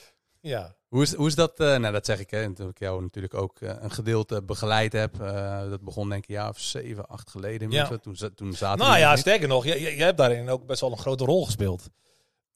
Ja. 0.40 0.76
Hoe 0.88 1.02
is, 1.02 1.14
hoe 1.14 1.26
is 1.26 1.34
dat? 1.34 1.60
eh, 1.60 1.76
nou, 1.76 1.92
dat 1.92 2.06
zeg 2.06 2.18
ik, 2.18 2.30
hè, 2.30 2.54
toen 2.54 2.68
ik 2.68 2.78
jou 2.78 3.02
natuurlijk 3.02 3.34
ook 3.34 3.60
eh, 3.60 3.74
een 3.80 3.90
gedeelte 3.90 4.42
begeleid 4.42 4.92
heb. 4.92 5.20
Eh, 5.20 5.70
dat 5.70 5.80
begon 5.80 6.08
denk 6.08 6.22
ik 6.22 6.28
een 6.28 6.34
jaar 6.34 6.48
of 6.48 6.58
zeven, 6.60 7.06
acht 7.08 7.30
geleden. 7.30 7.70
Ja. 7.70 7.98
Toen, 7.98 8.14
toen 8.34 8.52
zaten 8.54 8.86
Nou 8.86 8.98
ja, 8.98 9.16
sterker 9.16 9.48
nog, 9.48 9.64
je 9.64 9.72
hebt 10.02 10.18
daarin 10.18 10.48
ook 10.48 10.66
best 10.66 10.80
wel 10.80 10.90
een 10.90 10.98
grote 10.98 11.24
rol 11.24 11.44
gespeeld. 11.44 11.90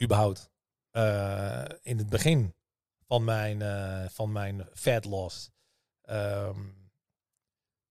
Überhaupt. 0.02 0.50
In 1.82 1.98
het 1.98 2.08
begin 2.08 2.54
van 3.06 3.24
mijn, 3.24 3.62
van 4.10 4.32
mijn 4.32 4.68
fat 4.74 5.04
loss. 5.04 5.50
Ehm, 6.02 6.60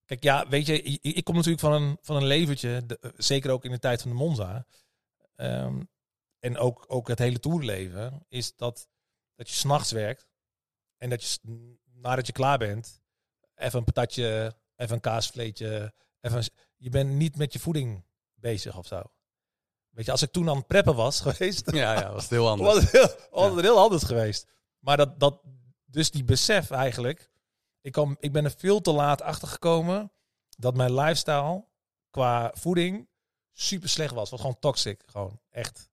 kijk, 0.05 0.23
ja, 0.23 0.47
weet 0.49 0.65
je, 0.65 0.81
ik, 0.81 0.99
ik 1.15 1.23
kom 1.23 1.35
natuurlijk 1.35 1.61
van 1.61 1.73
een, 1.73 1.97
van 2.01 2.15
een 2.15 2.26
leventje, 2.26 2.85
de- 2.85 3.13
zeker 3.18 3.51
ook 3.51 3.65
in 3.65 3.72
de 3.72 3.80
tijd 3.80 4.01
van 4.01 4.11
de 4.11 4.18
Monza. 4.18 4.65
Ehm, 5.35 5.81
en 6.39 6.57
ook, 6.57 6.85
ook 6.88 7.07
het 7.07 7.19
hele 7.19 7.39
toerleven, 7.39 8.26
is 8.30 8.55
dat, 8.55 8.88
dat 9.35 9.49
je 9.49 9.55
s'nachts 9.55 9.91
werkt. 9.91 10.30
En 11.02 11.10
dat 11.10 11.23
je, 11.23 11.40
nadat 11.94 12.28
je 12.28 12.34
klaar 12.34 12.57
bent, 12.57 13.02
even 13.56 13.80
een 13.80 13.86
patatje, 13.86 14.56
even 14.76 14.95
een 14.95 15.02
kaasvleetje, 15.02 15.94
even 16.19 16.38
een, 16.38 16.49
je 16.78 16.90
bent 16.90 17.10
niet 17.10 17.38
met 17.38 17.53
je 17.53 17.60
voeding 17.60 18.06
bezig 18.34 18.78
of 18.78 18.88
zo. 18.88 19.02
Weet 19.90 20.06
je, 20.06 20.11
als 20.11 20.22
ik 20.22 20.32
toen 20.32 20.49
aan 20.49 20.57
het 20.57 20.68
preppen 20.68 20.95
was 20.95 21.19
geweest, 21.26 21.72
Ja, 21.72 21.94
ja, 21.94 22.11
was 22.14 22.22
het 22.22 22.32
heel 22.32 22.49
anders. 22.52 22.73
was 22.73 22.84
het 22.84 22.91
heel, 22.91 23.15
was 23.32 23.52
het 23.52 23.61
heel 23.61 23.80
anders 23.80 24.03
geweest. 24.03 24.48
Maar 24.80 24.98
dat, 24.98 25.19
dat, 25.19 25.41
dus 25.86 26.11
die 26.11 26.23
besef 26.23 26.72
eigenlijk, 26.72 27.32
ik, 27.82 27.91
kwam, 27.91 28.18
ik 28.19 28.32
ben 28.32 28.45
er 28.45 28.53
veel 28.57 28.82
te 28.82 28.91
laat 28.91 29.22
achter 29.22 29.48
gekomen 29.48 30.11
dat 30.57 30.76
mijn 30.76 30.94
lifestyle 30.94 31.65
qua 32.10 32.52
voeding 32.53 33.10
super 33.52 33.90
slecht 33.90 34.14
was. 34.14 34.30
Was 34.30 34.40
gewoon 34.40 34.60
toxic, 34.60 35.03
gewoon 35.06 35.41
echt. 35.49 35.90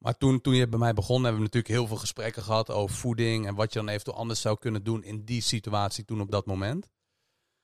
Maar 0.00 0.16
toen, 0.16 0.40
toen 0.40 0.54
je 0.54 0.68
bij 0.68 0.78
mij 0.78 0.94
begon, 0.94 1.22
hebben 1.22 1.40
we 1.40 1.46
natuurlijk 1.46 1.74
heel 1.74 1.86
veel 1.86 1.96
gesprekken 1.96 2.42
gehad 2.42 2.70
over 2.70 2.96
voeding 2.96 3.46
en 3.46 3.54
wat 3.54 3.72
je 3.72 3.78
dan 3.78 3.88
eventueel 3.88 4.16
anders 4.16 4.40
zou 4.40 4.58
kunnen 4.58 4.84
doen 4.84 5.04
in 5.04 5.24
die 5.24 5.42
situatie 5.42 6.04
toen 6.04 6.20
op 6.20 6.30
dat 6.30 6.46
moment. 6.46 6.90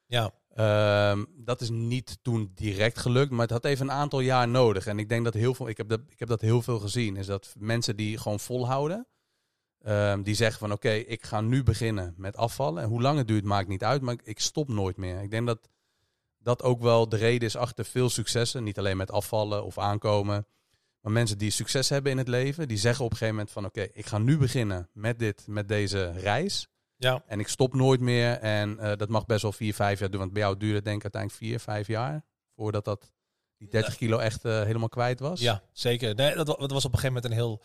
Ja, 0.06 0.32
Ehm, 0.56 1.24
dat 1.34 1.60
is 1.60 1.70
niet 1.70 2.18
toen 2.22 2.50
direct 2.54 2.98
gelukt, 2.98 3.30
maar 3.30 3.40
het 3.40 3.50
had 3.50 3.64
even 3.64 3.86
een 3.86 3.92
aantal 3.92 4.20
jaar 4.20 4.48
nodig. 4.48 4.86
En 4.86 4.98
ik 4.98 5.08
denk 5.08 5.24
dat 5.24 5.34
heel 5.34 5.54
veel, 5.54 5.68
ik 5.68 5.76
heb 5.76 5.88
dat, 5.88 6.00
ik 6.08 6.18
heb 6.18 6.28
dat 6.28 6.40
heel 6.40 6.62
veel 6.62 6.78
gezien, 6.78 7.16
is 7.16 7.26
dat 7.26 7.54
mensen 7.58 7.96
die 7.96 8.18
gewoon 8.18 8.40
volhouden, 8.40 9.06
ehm, 9.78 10.22
die 10.22 10.34
zeggen 10.34 10.58
van 10.58 10.72
oké, 10.72 10.90
ik 10.90 11.24
ga 11.24 11.40
nu 11.40 11.62
beginnen 11.62 12.14
met 12.16 12.36
afvallen. 12.36 12.82
En 12.82 12.88
hoe 12.88 13.02
lang 13.02 13.18
het 13.18 13.28
duurt 13.28 13.44
maakt 13.44 13.68
niet 13.68 13.84
uit, 13.84 14.02
maar 14.02 14.14
ik, 14.14 14.22
ik 14.22 14.40
stop 14.40 14.68
nooit 14.68 14.96
meer. 14.96 15.22
Ik 15.22 15.30
denk 15.30 15.46
dat 15.46 15.68
dat 16.38 16.62
ook 16.62 16.80
wel 16.80 17.08
de 17.08 17.16
reden 17.16 17.48
is 17.48 17.56
achter 17.56 17.84
veel 17.84 18.10
successen. 18.10 18.64
Niet 18.64 18.78
alleen 18.78 18.96
met 18.96 19.10
afvallen 19.10 19.64
of 19.64 19.78
aankomen. 19.78 20.46
Maar 21.06 21.14
mensen 21.14 21.38
die 21.38 21.50
succes 21.50 21.88
hebben 21.88 22.12
in 22.12 22.18
het 22.18 22.28
leven, 22.28 22.68
die 22.68 22.76
zeggen 22.76 23.04
op 23.04 23.10
een 23.10 23.16
gegeven 23.16 23.36
moment 23.36 23.54
van 23.54 23.64
oké, 23.64 23.80
ik 23.92 24.06
ga 24.06 24.18
nu 24.18 24.38
beginnen 24.38 24.88
met 24.92 25.18
dit, 25.18 25.46
met 25.46 25.68
deze 25.68 26.10
reis. 26.10 26.68
Ja. 26.96 27.22
En 27.26 27.40
ik 27.40 27.48
stop 27.48 27.74
nooit 27.74 28.00
meer. 28.00 28.38
En 28.38 28.78
eh, 28.78 28.96
dat 28.96 29.08
mag 29.08 29.26
best 29.26 29.42
wel 29.42 29.52
vier, 29.52 29.74
vijf 29.74 29.98
jaar 29.98 30.10
doen. 30.10 30.20
Want 30.20 30.32
bij 30.32 30.42
jou 30.42 30.56
duurde 30.56 30.74
het 30.74 30.84
denk 30.84 30.96
ik 30.96 31.02
uiteindelijk 31.02 31.42
vier, 31.42 31.60
vijf 31.60 31.86
jaar. 31.86 32.24
Voordat 32.54 32.84
dat 32.84 33.12
die 33.56 33.68
30 33.68 33.96
kilo 33.96 34.18
echt 34.18 34.44
eh, 34.44 34.62
helemaal 34.62 34.88
kwijt 34.88 35.20
was. 35.20 35.40
Ja, 35.40 35.62
zeker. 35.72 36.14
Nee, 36.14 36.34
dat, 36.34 36.46
dat 36.46 36.70
was 36.70 36.84
op 36.84 36.92
een 36.92 36.98
gegeven 36.98 37.14
moment 37.14 37.24
een 37.24 37.38
heel, 37.38 37.62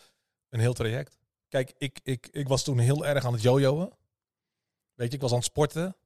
een 0.48 0.60
heel 0.60 0.74
traject. 0.74 1.18
Kijk, 1.48 1.74
ik, 1.78 2.00
ik, 2.02 2.28
ik 2.32 2.48
was 2.48 2.64
toen 2.64 2.78
heel 2.78 3.06
erg 3.06 3.24
aan 3.24 3.32
het 3.32 3.42
jojoen. 3.42 3.92
Weet 4.94 5.08
je, 5.08 5.14
ik 5.14 5.22
was 5.22 5.30
aan 5.30 5.36
het 5.36 5.46
sporten. 5.46 5.96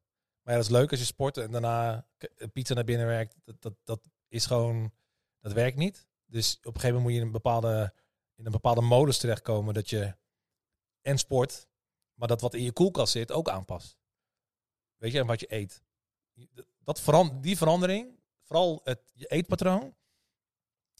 Maar 0.42 0.54
ja, 0.54 0.60
dat 0.60 0.70
is 0.70 0.76
leuk 0.76 0.90
als 0.90 1.00
je 1.00 1.06
sport 1.06 1.36
en 1.36 1.50
daarna 1.50 2.06
pizza 2.52 2.74
naar 2.74 2.84
binnen 2.84 3.06
werkt. 3.06 3.36
Dat, 3.44 3.62
dat, 3.62 3.74
dat 3.84 4.00
is 4.28 4.46
gewoon, 4.46 4.92
dat 5.40 5.52
werkt 5.52 5.76
niet. 5.76 6.06
Dus 6.26 6.56
op 6.58 6.64
een 6.74 6.80
gegeven 6.80 6.86
moment 6.88 7.02
moet 7.04 7.12
je 7.12 7.18
in 7.20 7.26
een 7.26 7.32
bepaalde, 7.32 7.94
in 8.34 8.46
een 8.46 8.52
bepaalde 8.52 8.80
modus 8.80 9.18
terechtkomen 9.18 9.74
dat 9.74 9.90
je 9.90 10.16
en 11.02 11.18
sport, 11.18 11.68
maar 12.14 12.28
dat 12.28 12.40
wat 12.40 12.54
in 12.54 12.62
je 12.62 12.72
koelkast 12.72 13.12
zit 13.12 13.32
ook 13.32 13.48
aanpast. 13.48 13.98
Weet 14.96 15.12
je, 15.12 15.18
en 15.18 15.26
wat 15.26 15.40
je 15.40 15.54
eet. 15.54 15.82
Dat 16.78 17.00
veran 17.00 17.40
die 17.40 17.56
verandering, 17.56 18.18
vooral 18.42 18.80
het 18.84 19.00
je 19.14 19.26
eetpatroon, 19.26 19.94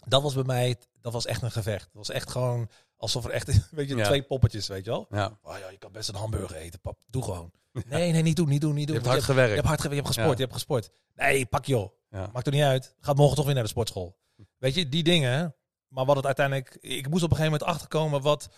dat 0.07 0.23
was 0.23 0.35
bij 0.35 0.43
mij, 0.45 0.77
dat 1.01 1.13
was 1.13 1.27
echt 1.27 1.43
een 1.43 1.51
gevecht. 1.51 1.85
Dat 1.85 1.93
was 2.07 2.11
echt 2.11 2.31
gewoon 2.31 2.71
alsof 2.97 3.25
er 3.25 3.31
echt, 3.31 3.47
weet 3.71 3.89
je, 3.89 3.97
Ja. 3.97 4.05
twee 4.05 4.23
poppetjes, 4.23 4.67
weet 4.67 4.85
je 4.85 4.91
wel. 4.91 5.07
Ja. 5.11 5.39
Oh 5.43 5.59
ja, 5.59 5.69
je 5.71 5.79
kan 5.79 5.93
best 5.93 6.09
een 6.09 6.15
hamburger 6.15 6.57
eten, 6.57 6.81
pap. 6.81 6.99
Doe 7.07 7.23
gewoon. 7.23 7.53
Nee, 7.87 8.13
nee, 8.13 8.23
niet 8.23 8.37
doen, 8.37 8.49
niet 8.49 8.61
doen, 8.61 8.75
niet 8.75 8.81
Je 8.81 8.87
doen. 8.87 8.95
hebt 8.95 9.07
Want 9.07 9.19
hard 9.19 9.31
gewerkt. 9.31 9.51
je 9.51 9.57
hebt 9.57 9.69
hard 9.69 9.81
gewerkt, 9.81 10.07
je 10.07 10.11
hebt 10.13 10.15
gesport, 10.17 10.39
Ja. 10.39 10.45
je 10.45 10.51
hebt 10.51 10.53
gesport. 10.53 10.91
Nee, 11.15 11.47
pak 11.47 11.65
joh. 11.65 11.93
Maakt 12.33 12.47
er 12.47 12.53
niet 12.53 12.63
uit. 12.63 12.95
Gaat 13.01 13.17
morgen 13.17 13.37
toch 13.37 13.45
weer 13.45 13.55
naar 13.55 13.63
de 13.63 13.69
sportschool. 13.69 14.19
Weet 14.57 14.75
je, 14.75 14.89
die 14.89 15.03
dingen. 15.03 15.57
Maar 15.89 16.05
wat 16.05 16.17
het 16.17 16.27
uiteindelijk... 16.27 16.75
Ik 16.81 17.09
moest 17.09 17.23
op 17.23 17.31
een 17.31 17.37
gegeven 17.37 17.59
moment 17.59 17.71
achterkomen 17.71 18.23
wat, 18.23 18.49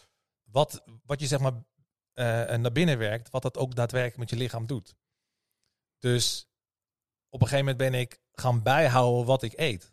wat, 0.44 0.82
wat 1.04 1.20
je 1.20 1.26
zeg 1.26 1.40
maar 1.40 1.52
eh, 2.12 2.56
naar 2.56 2.72
binnen 2.72 2.98
werkt. 2.98 3.30
Wat 3.30 3.42
dat 3.42 3.56
ook 3.56 3.74
daadwerkelijk 3.74 4.18
met 4.18 4.30
je 4.30 4.36
lichaam 4.36 4.66
doet. 4.66 4.94
Dus 5.98 6.48
op 7.28 7.40
een 7.40 7.48
gegeven 7.48 7.70
moment 7.70 7.90
ben 7.90 8.00
ik 8.00 8.18
gaan 8.32 8.62
bijhouden 8.62 9.26
wat 9.26 9.42
ik 9.42 9.52
eet. 9.56 9.92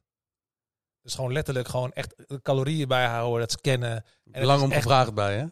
Dus 1.02 1.16
gewoon 1.16 1.32
letterlijk 1.34 1.68
gewoon 1.68 1.94
echt 1.94 2.16
calorieën 2.42 2.88
bijhouden, 2.88 3.40
dat 3.40 3.52
scannen. 3.52 4.06
En 4.32 4.46
Lang 4.46 4.62
om 4.62 4.72
echt- 4.72 4.82
gevraagd 4.82 5.14
bij, 5.14 5.38
hè? 5.38 5.46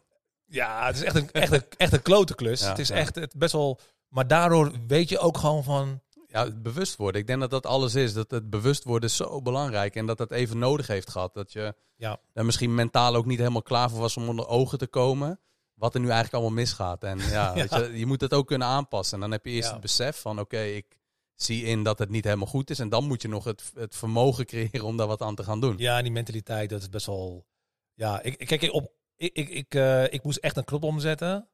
Ja, 0.45 0.85
het 0.85 0.95
is 0.95 1.03
echt 1.03 1.15
een, 1.15 1.31
echt 1.31 1.51
een, 1.51 1.65
echt 1.77 1.93
een 1.93 2.01
klote 2.01 2.35
klus. 2.35 2.61
Ja, 2.61 2.69
het 2.69 2.80
is 2.80 2.88
ja. 2.88 2.95
echt 2.95 3.15
het 3.15 3.38
best 3.38 3.51
wel... 3.53 3.80
Maar 4.07 4.27
daardoor 4.27 4.85
weet 4.88 5.10
je 5.10 5.19
ook 5.19 5.38
gewoon 5.38 5.64
van... 5.64 6.01
Ja, 6.34 6.43
het 6.45 6.61
bewust 6.64 6.95
worden. 6.95 7.22
Ik 7.22 7.27
denk 7.27 7.39
dat 7.39 7.49
dat 7.49 7.65
alles 7.65 7.95
is. 7.95 8.14
Dat 8.14 8.31
het 8.31 8.49
bewust 8.49 8.84
worden 8.84 9.10
is 9.10 9.15
zo 9.15 9.41
belangrijk. 9.41 9.95
En 9.95 10.05
dat 10.05 10.18
dat 10.18 10.31
even 10.31 10.57
nodig 10.57 10.88
heeft 10.88 11.10
gehad. 11.10 11.34
Dat 11.34 11.51
je 11.53 11.76
Ja. 11.95 12.19
daar 12.34 12.45
misschien 12.45 12.76
mentaal 12.76 13.15
ook 13.15 13.26
niet 13.26 13.38
helemaal 13.38 13.61
klaar 13.61 13.89
voor 13.89 13.99
was 13.99 14.18
om 14.18 14.30
onder 14.30 14.47
ogen 14.47 14.77
te 14.77 14.88
komen. 14.88 15.39
Wat 15.73 15.93
er 15.93 15.99
nu 15.99 16.05
eigenlijk 16.05 16.35
allemaal 16.35 16.60
misgaat. 16.61 17.03
En 17.03 17.18
ja, 17.38 17.53
Weet 17.53 17.69
je, 17.73 17.91
je 17.97 18.05
moet 18.05 18.22
het 18.22 18.34
ook 18.34 18.47
kunnen 18.47 18.68
aanpassen. 18.68 19.15
En 19.15 19.22
dan 19.22 19.31
heb 19.31 19.45
je 19.45 19.51
eerst 19.51 19.68
Ja. 19.68 19.73
het 19.73 19.81
besef 19.81 20.22
van 20.22 20.39
oké, 20.39 20.61
ik 20.61 20.97
zie 21.35 21.64
in 21.64 21.84
dat 21.84 21.99
het 21.99 22.10
niet 22.10 22.23
helemaal 22.23 22.47
goed 22.47 22.69
is. 22.69 22.80
En 22.80 22.89
dan 22.89 23.07
moet 23.07 23.22
je 23.22 23.27
nog 23.27 23.43
het, 23.43 23.72
het 23.76 23.95
vermogen 23.95 24.45
creëren 24.45 24.84
om 24.85 24.97
daar 24.97 25.07
wat 25.07 25.22
aan 25.22 25.35
te 25.35 25.43
gaan 25.43 25.60
doen. 25.60 25.77
Ja, 25.77 26.01
die 26.01 26.11
mentaliteit, 26.11 26.69
dat 26.69 26.81
is 26.81 26.89
best 26.89 27.05
wel... 27.05 27.45
Ja, 27.93 28.22
ik, 28.22 28.38
kijk, 28.38 28.73
op, 28.73 28.91
ik, 29.15 29.34
ik, 29.34 29.49
ik, 29.49 29.76
eh, 29.76 30.03
ik 30.03 30.23
moest 30.23 30.38
echt 30.38 30.57
een 30.57 30.64
knop 30.64 30.84
omzetten. 30.84 31.47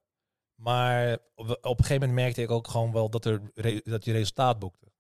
Maar 0.60 1.18
op, 1.36 1.50
op 1.50 1.78
een 1.78 1.84
gegeven 1.86 2.00
moment 2.08 2.14
merkte 2.14 2.42
ik 2.42 2.52
ook 2.52 2.68
gewoon 2.68 2.92
wel 2.92 3.10
dat, 3.10 3.26
er, 3.26 3.42
dat 3.84 4.06
je 4.06 4.12
resultaat 4.12 4.60
boekte. 4.60 4.92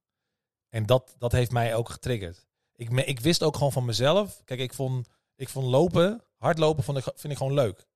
En 0.70 0.86
dat, 0.86 1.16
dat 1.18 1.32
heeft 1.32 1.52
mij 1.52 1.76
ook 1.76 1.90
getriggerd. 1.90 2.48
Ik, 2.76 2.90
me- 2.92 3.04
ik 3.06 3.20
wist 3.20 3.44
ook 3.44 3.56
gewoon 3.56 3.72
van 3.72 3.86
mezelf. 3.86 4.42
Kijk, 4.44 4.60
ik 4.60 4.74
vond, 4.74 5.08
ik 5.36 5.50
vond 5.50 5.66
lopen, 5.68 6.24
hardlopen, 6.38 6.84
vond 6.84 6.98
ik, 6.98 7.04
vind 7.04 7.34
ik 7.34 7.38
gewoon 7.38 7.54
leuk. 7.54 7.88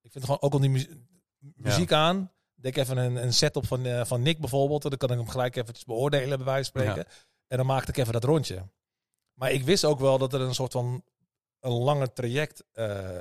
Ik 0.00 0.12
vind 0.12 0.24
gewoon 0.24 0.40
ook 0.40 0.52
al 0.52 0.60
die 0.60 0.70
mu- 0.70 1.06
muziek 1.38 1.92
aan. 1.92 2.32
Denk 2.54 2.76
even 2.76 2.96
een, 2.96 3.16
een 3.16 3.32
setup 3.32 3.66
van, 3.66 3.84
eh, 3.86 4.04
van 4.04 4.22
Nick 4.22 4.38
bijvoorbeeld. 4.40 4.82
Dan 4.82 4.96
kan 4.96 5.10
ik 5.10 5.16
hem 5.18 5.28
gelijk 5.28 5.56
eventjes 5.56 5.84
beoordelen, 5.84 6.36
bij 6.38 6.46
wijze 6.46 6.70
van 6.72 6.82
spreken. 6.82 7.12
En 7.46 7.56
dan 7.56 7.66
maakte 7.66 7.90
ik 7.90 7.96
even 7.96 8.12
dat 8.12 8.24
rondje. 8.24 8.68
Maar 9.34 9.52
ik 9.52 9.62
wist 9.62 9.84
ook 9.84 9.98
wel 9.98 10.18
dat 10.18 10.32
er 10.32 10.40
een 10.40 10.54
soort 10.54 10.72
van 10.72 11.04
een 11.60 11.72
langer 11.72 12.12
traject 12.12 12.64
eh, 12.72 13.16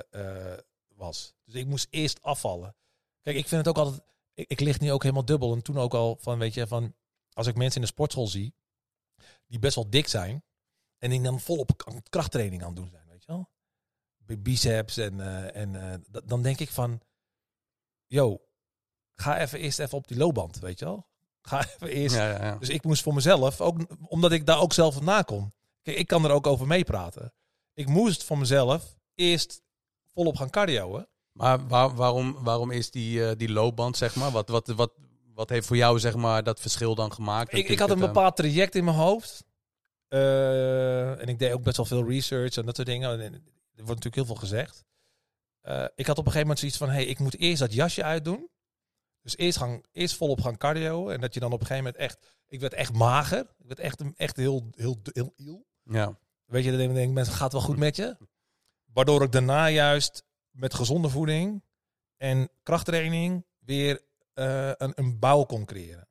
eh, 0.53 0.59
was. 0.95 1.33
Dus 1.45 1.53
ik 1.55 1.65
moest 1.67 1.87
eerst 1.89 2.21
afvallen. 2.21 2.75
Kijk, 3.21 3.37
ik 3.37 3.47
vind 3.47 3.65
het 3.65 3.77
ook 3.77 3.85
altijd. 3.85 4.03
Ik, 4.33 4.49
ik 4.49 4.59
lig 4.59 4.79
nu 4.79 4.91
ook 4.91 5.01
helemaal 5.03 5.25
dubbel. 5.25 5.53
En 5.53 5.61
toen 5.61 5.77
ook 5.77 5.93
al 5.93 6.17
van, 6.21 6.39
weet 6.39 6.53
je, 6.53 6.67
van 6.67 6.95
als 7.33 7.47
ik 7.47 7.55
mensen 7.55 7.75
in 7.75 7.87
de 7.87 7.93
sportschool 7.93 8.27
zie 8.27 8.55
die 9.47 9.59
best 9.59 9.75
wel 9.75 9.89
dik 9.89 10.07
zijn 10.07 10.43
en 10.97 11.09
die 11.09 11.21
dan 11.21 11.39
volop 11.39 12.01
krachttraining 12.09 12.61
aan 12.61 12.67
het 12.67 12.77
doen 12.77 12.89
zijn, 12.89 13.07
weet 13.07 13.23
je 13.25 13.31
wel, 13.31 13.49
biceps 14.37 14.97
en 14.97 15.19
en 15.53 15.75
en 15.75 16.03
eh, 16.11 16.21
dan 16.25 16.41
denk 16.41 16.59
ik 16.59 16.69
van, 16.69 17.01
yo, 18.05 18.41
ga 19.15 19.39
even 19.39 19.59
eerst 19.59 19.79
even 19.79 19.97
op 19.97 20.07
die 20.07 20.17
loopband, 20.17 20.59
weet 20.59 20.79
je 20.79 20.85
wel. 20.85 21.07
Ga 21.41 21.65
even 21.73 21.87
eerst 21.87 22.15
Ja, 22.15 22.29
ja, 22.29 22.45
ja. 22.45 22.57
dus 22.57 22.69
ik 22.69 22.83
moest 22.83 23.03
voor 23.03 23.13
mezelf, 23.13 23.61
ook 23.61 23.77
omdat 24.07 24.31
ik 24.31 24.45
daar 24.45 24.59
ook 24.59 24.73
zelf 24.73 24.95
op 24.95 25.03
nakom. 25.03 25.53
Kijk, 25.81 25.97
ik 25.97 26.07
kan 26.07 26.25
er 26.25 26.31
ook 26.31 26.47
over 26.47 26.67
meepraten. 26.67 27.33
Ik 27.73 27.87
moest 27.87 28.23
voor 28.23 28.37
mezelf 28.37 28.95
eerst 29.15 29.61
volop 30.05 30.35
gaan 30.35 30.49
cardioen. 30.49 31.07
Maar 31.39 31.67
waar, 31.67 31.95
waarom, 31.95 32.43
waarom 32.43 32.71
is 32.71 32.91
die, 32.91 33.25
eh, 33.25 33.37
die 33.37 33.51
loopband, 33.51 33.97
zeg 33.97 34.15
maar? 34.15 34.31
Wat, 34.31 34.49
wat, 34.49 34.67
wat, 34.67 34.91
wat 35.33 35.49
heeft 35.49 35.67
voor 35.67 35.77
jou, 35.77 35.99
zeg 35.99 36.15
maar, 36.15 36.43
dat 36.43 36.59
verschil 36.59 36.95
dan 36.95 37.13
gemaakt? 37.13 37.53
Ik, 37.53 37.69
ik 37.69 37.79
had 37.79 37.89
een 37.89 38.01
eh, 38.01 38.05
bepaald 38.05 38.35
traject 38.35 38.75
in 38.75 38.83
mijn 38.83 38.97
hoofd. 38.97 39.43
Eh, 40.07 41.21
en 41.21 41.27
ik 41.27 41.39
deed 41.39 41.53
ook 41.53 41.63
best 41.63 41.77
wel 41.77 41.85
veel 41.85 42.07
research 42.07 42.57
en 42.57 42.65
dat 42.65 42.75
soort 42.75 42.87
dingen. 42.87 43.09
En 43.09 43.33
er 43.33 43.85
wordt 43.85 43.87
natuurlijk 43.87 44.15
heel 44.15 44.25
veel 44.25 44.35
gezegd. 44.35 44.85
Ik 45.95 46.05
had 46.05 46.17
op 46.17 46.25
een 46.25 46.31
gegeven 46.31 46.39
moment 46.39 46.59
zoiets 46.59 46.77
van... 46.77 46.89
hey, 46.89 47.05
ik 47.05 47.19
moet 47.19 47.37
eerst 47.37 47.59
dat 47.59 47.73
jasje 47.73 48.03
uitdoen. 48.03 48.49
Dus 49.21 49.37
eerst, 49.37 49.57
gaan, 49.57 49.81
eerst 49.91 50.15
volop 50.15 50.41
gaan 50.41 50.57
cardio. 50.57 51.09
En 51.09 51.21
dat 51.21 51.33
je 51.33 51.39
dan 51.39 51.51
op 51.51 51.59
een 51.59 51.67
gegeven 51.67 51.83
moment 51.83 52.03
echt... 52.03 52.37
Ik 52.47 52.59
werd 52.59 52.73
echt 52.73 52.93
mager. 52.93 53.39
Ik 53.39 53.67
werd 53.67 53.79
echt, 53.79 54.03
echt 54.15 54.37
heel, 54.37 54.67
heel, 54.75 54.99
heel, 55.13 55.33
heel 55.35 55.65
Ja, 55.83 56.17
Weet 56.45 56.63
je, 56.63 56.69
dan 56.69 56.79
denk 56.79 57.07
ik, 57.07 57.13
mensen, 57.13 57.33
gaat 57.33 57.51
wel 57.51 57.61
goed 57.61 57.77
met 57.77 57.95
je? 57.95 58.17
Waardoor 58.93 59.23
ik 59.23 59.31
daarna 59.31 59.69
juist 59.69 60.23
met 60.59 60.73
gezonde 60.73 61.09
voeding 61.09 61.63
en 62.17 62.49
krachttraining 62.63 63.45
weer 63.59 64.01
eh, 64.33 64.71
een, 64.77 64.91
een 64.95 65.19
bouw 65.19 65.43
kon 65.43 65.65
creëren. 65.65 66.07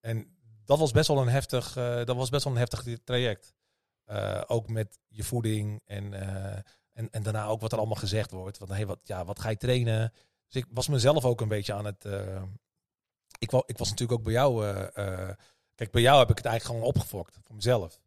En 0.00 0.36
dat 0.64 0.78
was 0.78 0.90
best 0.90 1.08
wel 1.08 1.18
een 1.18 1.28
heftig, 1.28 1.76
eh, 1.76 2.04
dat 2.04 2.16
was 2.16 2.30
best 2.30 2.44
wel 2.44 2.52
een 2.52 2.58
heftig 2.58 2.98
traject. 3.04 3.54
Eh, 4.04 4.42
ook 4.46 4.68
met 4.68 4.98
je 5.08 5.24
voeding 5.24 5.80
en, 5.84 6.12
en, 6.92 7.10
en 7.10 7.22
daarna 7.22 7.46
ook 7.46 7.60
wat 7.60 7.72
er 7.72 7.78
allemaal 7.78 7.96
gezegd 7.96 8.30
wordt. 8.30 8.58
Want 8.58 8.70
hey, 8.70 8.86
wat, 8.86 9.00
ja, 9.02 9.24
wat 9.24 9.40
ga 9.40 9.48
je 9.48 9.56
trainen? 9.56 10.12
Dus 10.48 10.62
ik 10.62 10.68
was 10.70 10.88
mezelf 10.88 11.24
ook 11.24 11.40
een 11.40 11.48
beetje 11.48 11.72
aan 11.72 11.84
het. 11.84 12.04
ik, 13.38 13.50
wou, 13.50 13.62
ik 13.66 13.78
was 13.78 13.90
natuurlijk 13.90 14.18
ook 14.18 14.24
bij 14.24 14.32
jou. 14.32 14.74
kijk, 15.74 15.90
bij 15.90 16.02
jou 16.02 16.18
heb 16.18 16.30
ik 16.30 16.36
het 16.36 16.46
eigenlijk 16.46 16.64
gewoon 16.64 16.94
opgefokt 16.94 17.38
voor 17.44 17.54
mezelf. 17.54 18.00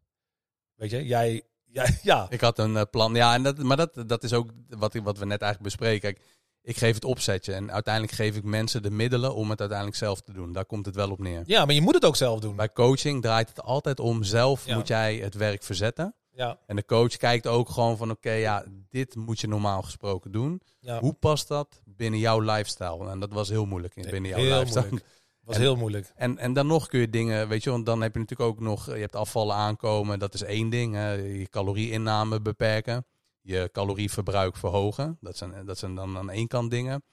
Weet 0.74 0.90
je, 0.90 1.06
jij, 1.06 1.42
jij 1.84 1.98
ja, 2.12 2.26
ik 2.30 2.40
had 2.40 2.58
een 2.58 2.76
eh, 2.76 2.82
plan. 2.90 3.14
Ja, 3.14 3.34
en 3.34 3.42
dat, 3.42 3.58
maar 3.58 3.76
dat, 3.76 4.02
dat 4.06 4.22
is 4.24 4.32
ook 4.32 4.50
wat, 4.68 4.94
wat 4.94 5.18
we 5.18 5.24
net 5.26 5.42
eigenlijk 5.42 5.62
bespreken. 5.76 6.00
Kijk, 6.00 6.20
ik 6.62 6.76
geef 6.76 6.94
het 6.94 7.04
opzetje 7.04 7.52
en 7.52 7.72
uiteindelijk 7.72 8.14
geef 8.14 8.36
ik 8.36 8.44
mensen 8.44 8.82
de 8.82 8.90
middelen 8.90 9.34
om 9.34 9.50
het 9.50 9.60
uiteindelijk 9.60 9.98
zelf 9.98 10.20
te 10.20 10.32
doen. 10.32 10.52
Daar 10.52 10.64
komt 10.66 10.86
het 10.86 10.94
wel 10.94 11.10
op 11.10 11.18
neer. 11.18 11.42
ja, 11.46 11.64
maar 11.64 11.74
je 11.74 11.80
moet 11.80 11.94
het 11.94 12.04
ook 12.04 12.16
zelf 12.16 12.40
doen. 12.40 12.56
Bij 12.56 12.72
coaching 12.72 13.22
draait 13.22 13.48
het 13.48 13.62
altijd 13.62 14.00
om 14.00 14.22
zelf 14.22 14.66
Ja. 14.66 14.74
moet 14.76 14.88
jij 14.88 15.16
het 15.16 15.34
werk 15.34 15.62
verzetten. 15.62 16.14
Ja, 16.32 16.58
En 16.66 16.76
de 16.76 16.84
coach 16.84 17.16
kijkt 17.16 17.46
ook 17.46 17.68
gewoon 17.68 17.96
van 17.96 18.10
oké, 18.10 18.30
ja, 18.32 18.64
dit 18.88 19.14
moet 19.14 19.40
je 19.40 19.48
normaal 19.48 19.82
gesproken 19.82 20.32
doen. 20.32 20.60
ja. 20.80 20.98
Hoe 21.00 21.12
past 21.12 21.48
dat 21.48 21.80
binnen 21.84 22.20
jouw 22.20 22.40
lifestyle? 22.40 23.08
En 23.10 23.20
dat 23.20 23.32
was 23.32 23.48
heel 23.48 23.64
moeilijk 23.66 23.96
in, 23.96 24.10
binnen 24.10 24.30
jouw 24.30 24.40
heel 24.40 24.58
lifestyle. 24.58 24.80
moeilijk. 24.88 25.10
was 25.46 25.56
En- 25.56 25.62
heel 25.62 25.76
moeilijk. 25.76 26.12
En, 26.14 26.38
en 26.38 26.52
dan 26.52 26.66
nog 26.66 26.86
kun 26.86 27.00
je 27.00 27.10
dingen, 27.10 27.48
weet 27.48 27.62
je, 27.62 27.70
want 27.70 27.86
dan 27.86 28.00
heb 28.02 28.12
je 28.14 28.18
natuurlijk 28.20 28.50
ook 28.50 28.60
nog, 28.60 28.86
je 28.86 28.92
hebt 28.92 29.16
afvallen 29.16 29.56
aankomen, 29.56 30.18
dat 30.18 30.34
is 30.34 30.42
één 30.42 30.68
ding. 30.70 30.94
Hè, 30.94 31.12
je 31.12 31.48
calorieinname 31.48 32.40
beperken, 32.40 33.06
je 33.40 33.68
calorieverbruik 33.72 34.56
verhogen. 34.56 35.16
Dat 35.20 35.36
zijn, 35.36 35.66
dat 35.66 35.78
zijn 35.78 35.94
dan 35.94 36.16
aan 36.16 36.30
één 36.30 36.46
kant 36.48 36.70
dingen. 36.70 37.04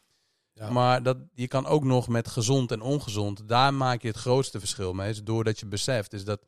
Ja. 0.54 0.70
Maar 0.70 1.04
dat, 1.04 1.18
je 1.34 1.48
kan 1.48 1.66
ook 1.66 1.84
nog 1.84 2.08
met 2.08 2.28
gezond 2.28 2.72
en 2.72 2.82
ongezond, 2.82 3.48
daar 3.48 3.74
maak 3.74 4.02
je 4.02 4.08
het 4.08 4.18
grootste 4.18 4.60
verschil 4.60 4.94
mee. 4.94 5.10
Is 5.10 5.24
doordat 5.24 5.60
je 5.60 5.66
beseft, 5.66 6.14
is 6.14 6.24
dat, 6.26 6.46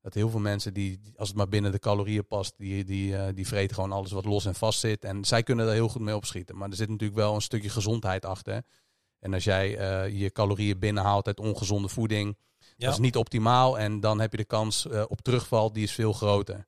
dat 0.00 0.14
heel 0.14 0.28
veel 0.30 0.40
mensen 0.40 0.74
die, 0.74 0.98
die- 1.00 1.12
als 1.18 1.28
het 1.28 1.36
maar 1.36 1.48
binnen 1.48 1.72
de 1.72 1.78
calorieën 1.78 2.26
past, 2.26 2.54
die, 2.58 2.84
die, 2.84 3.16
eh, 3.16 3.34
die 3.34 3.46
vreten 3.46 3.74
gewoon 3.74 3.92
alles 3.92 4.12
wat 4.12 4.24
los 4.24 4.44
en 4.44 4.54
vast 4.54 4.80
zit. 4.80 5.04
En 5.04 5.24
zij 5.24 5.42
kunnen 5.42 5.66
daar 5.66 5.74
heel 5.74 5.88
goed 5.88 6.02
mee 6.02 6.16
opschieten. 6.16 6.56
Maar 6.56 6.68
er 6.70 6.76
zit 6.76 6.88
natuurlijk 6.88 7.18
wel 7.18 7.34
een 7.34 7.40
stukje 7.42 7.68
gezondheid 7.68 8.24
achter. 8.24 8.62
En 9.24 9.34
als 9.34 9.44
jij 9.44 9.76
eh, 9.76 10.20
je 10.20 10.30
calorieën 10.32 10.78
binnenhaalt 10.78 11.26
uit 11.26 11.40
ongezonde 11.40 11.88
voeding, 11.88 12.36
Ja, 12.58 12.84
dat 12.86 12.92
is 12.92 12.98
niet 12.98 13.16
optimaal. 13.16 13.78
En 13.78 14.00
dan 14.00 14.20
heb 14.20 14.30
je 14.30 14.36
de 14.36 14.44
kans 14.44 14.86
eh, 14.86 15.04
op 15.08 15.20
terugval, 15.20 15.72
die 15.72 15.82
is 15.82 15.92
veel 15.92 16.12
groter. 16.12 16.66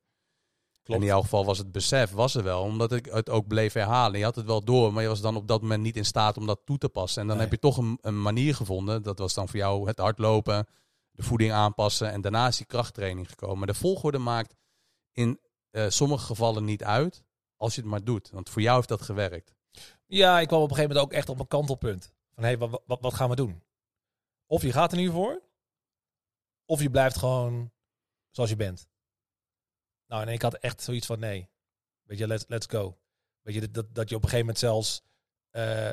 klopt. 0.83 1.01
In 1.01 1.07
jouw 1.07 1.21
geval 1.23 1.45
was 1.45 1.59
het 1.59 1.73
besef, 1.73 2.11
was 2.11 2.35
er 2.35 2.43
wel. 2.43 2.63
Omdat 2.63 2.93
ik 2.93 3.07
het 3.07 3.31
ook 3.31 3.47
bleef 3.47 3.73
herhalen. 3.73 4.19
Je 4.19 4.25
had 4.25 4.37
het 4.37 4.47
wel 4.47 4.65
door, 4.65 4.93
maar 4.93 5.03
je 5.03 5.09
was 5.09 5.21
dan 5.21 5.37
op 5.37 5.49
dat 5.49 5.63
moment 5.63 5.83
niet 5.83 5.97
in 5.97 6.05
staat 6.05 6.37
om 6.37 6.47
dat 6.47 6.61
toe 6.65 6.79
te 6.79 6.89
passen. 6.89 7.21
En 7.23 7.27
dan 7.29 7.37
Nee. 7.37 7.45
heb 7.47 7.55
je 7.55 7.61
toch 7.61 7.77
een, 7.77 7.99
een 8.01 8.23
manier 8.23 8.55
gevonden. 8.55 9.03
Dat 9.03 9.19
was 9.19 9.35
dan 9.35 9.49
voor 9.49 9.59
jou 9.59 9.87
het 9.87 9.99
hardlopen. 9.99 10.67
de 11.11 11.23
voeding 11.23 11.53
aanpassen 11.53 12.13
en 12.13 12.21
daarna 12.21 12.47
is 12.47 12.57
die 12.57 12.67
krachttraining 12.67 13.29
gekomen. 13.29 13.59
Maar 13.59 13.67
de 13.67 13.75
volgorde 13.75 14.19
maakt 14.19 14.55
in 15.13 15.41
eh, 15.71 15.85
sommige 15.89 16.25
gevallen 16.27 16.65
niet 16.65 16.85
uit 16.85 17.23
als 17.57 17.75
je 17.75 17.81
het 17.81 17.91
maar 17.91 18.05
doet. 18.05 18.31
Want 18.31 18.51
voor 18.51 18.63
jou 18.63 18.77
heeft 18.77 18.89
dat 18.89 19.03
gewerkt. 19.03 19.55
Ja, 20.07 20.41
ik 20.41 20.49
kwam 20.49 20.61
op 20.63 20.69
een 20.71 20.75
gegeven 20.77 20.95
moment 20.97 21.13
ook 21.13 21.19
echt 21.19 21.29
op 21.29 21.41
een 21.41 21.49
kantelpunt. 21.49 22.13
Van 22.37 22.45
hé, 22.45 22.51
hey, 22.51 22.59
wat, 22.59 22.83
wat, 22.87 23.01
wat 23.01 23.15
gaan 23.15 23.29
we 23.29 23.37
doen? 23.37 23.63
Of 24.47 24.63
je 24.63 24.73
gaat 24.73 24.93
er 24.93 24.99
nu 24.99 25.11
voor, 25.11 25.43
of 26.65 26.83
je 26.83 26.91
blijft 26.91 27.17
gewoon 27.17 27.73
zoals 28.31 28.51
je 28.51 28.57
bent. 28.57 28.89
Nou, 30.07 30.23
en 30.23 30.29
ik 30.29 30.43
had 30.43 30.55
echt 30.55 30.83
zoiets 30.83 31.07
van 31.07 31.19
nee. 31.19 31.49
Weet 32.03 32.19
je, 32.19 32.27
let's, 32.27 32.45
let's 32.49 32.67
go. 32.67 32.99
Weet 33.41 33.55
je, 33.55 33.71
dat, 33.71 33.95
dat 33.95 34.09
je 34.09 34.15
op 34.15 34.23
een 34.23 34.29
gegeven 34.29 34.47
moment 34.47 34.59
zelfs 34.59 35.03
eh, 35.51 35.91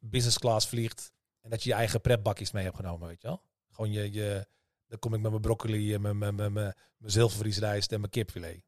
business 0.00 0.38
class 0.38 0.68
vliegt. 0.68 1.12
En 1.40 1.50
dat 1.50 1.62
je 1.62 1.68
je 1.68 1.74
eigen 1.74 2.00
prepbakjes 2.00 2.50
mee 2.50 2.64
hebt 2.64 2.76
genomen, 2.76 3.08
weet 3.08 3.22
je 3.22 3.28
wel. 3.28 3.42
Gewoon 3.70 3.92
je, 3.92 4.12
je 4.12 4.46
dan 4.86 4.98
kom 4.98 5.14
ik 5.14 5.20
met 5.20 5.30
mijn 5.30 5.42
broccoli 5.42 5.94
en 5.94 6.00
mijn, 6.00 6.18
mijn, 6.18 6.34
mijn, 6.34 6.52
mijn, 6.52 6.74
mijn 6.96 7.82
en 7.88 8.00
mijn 8.00 8.10
kipfilet. 8.10 8.64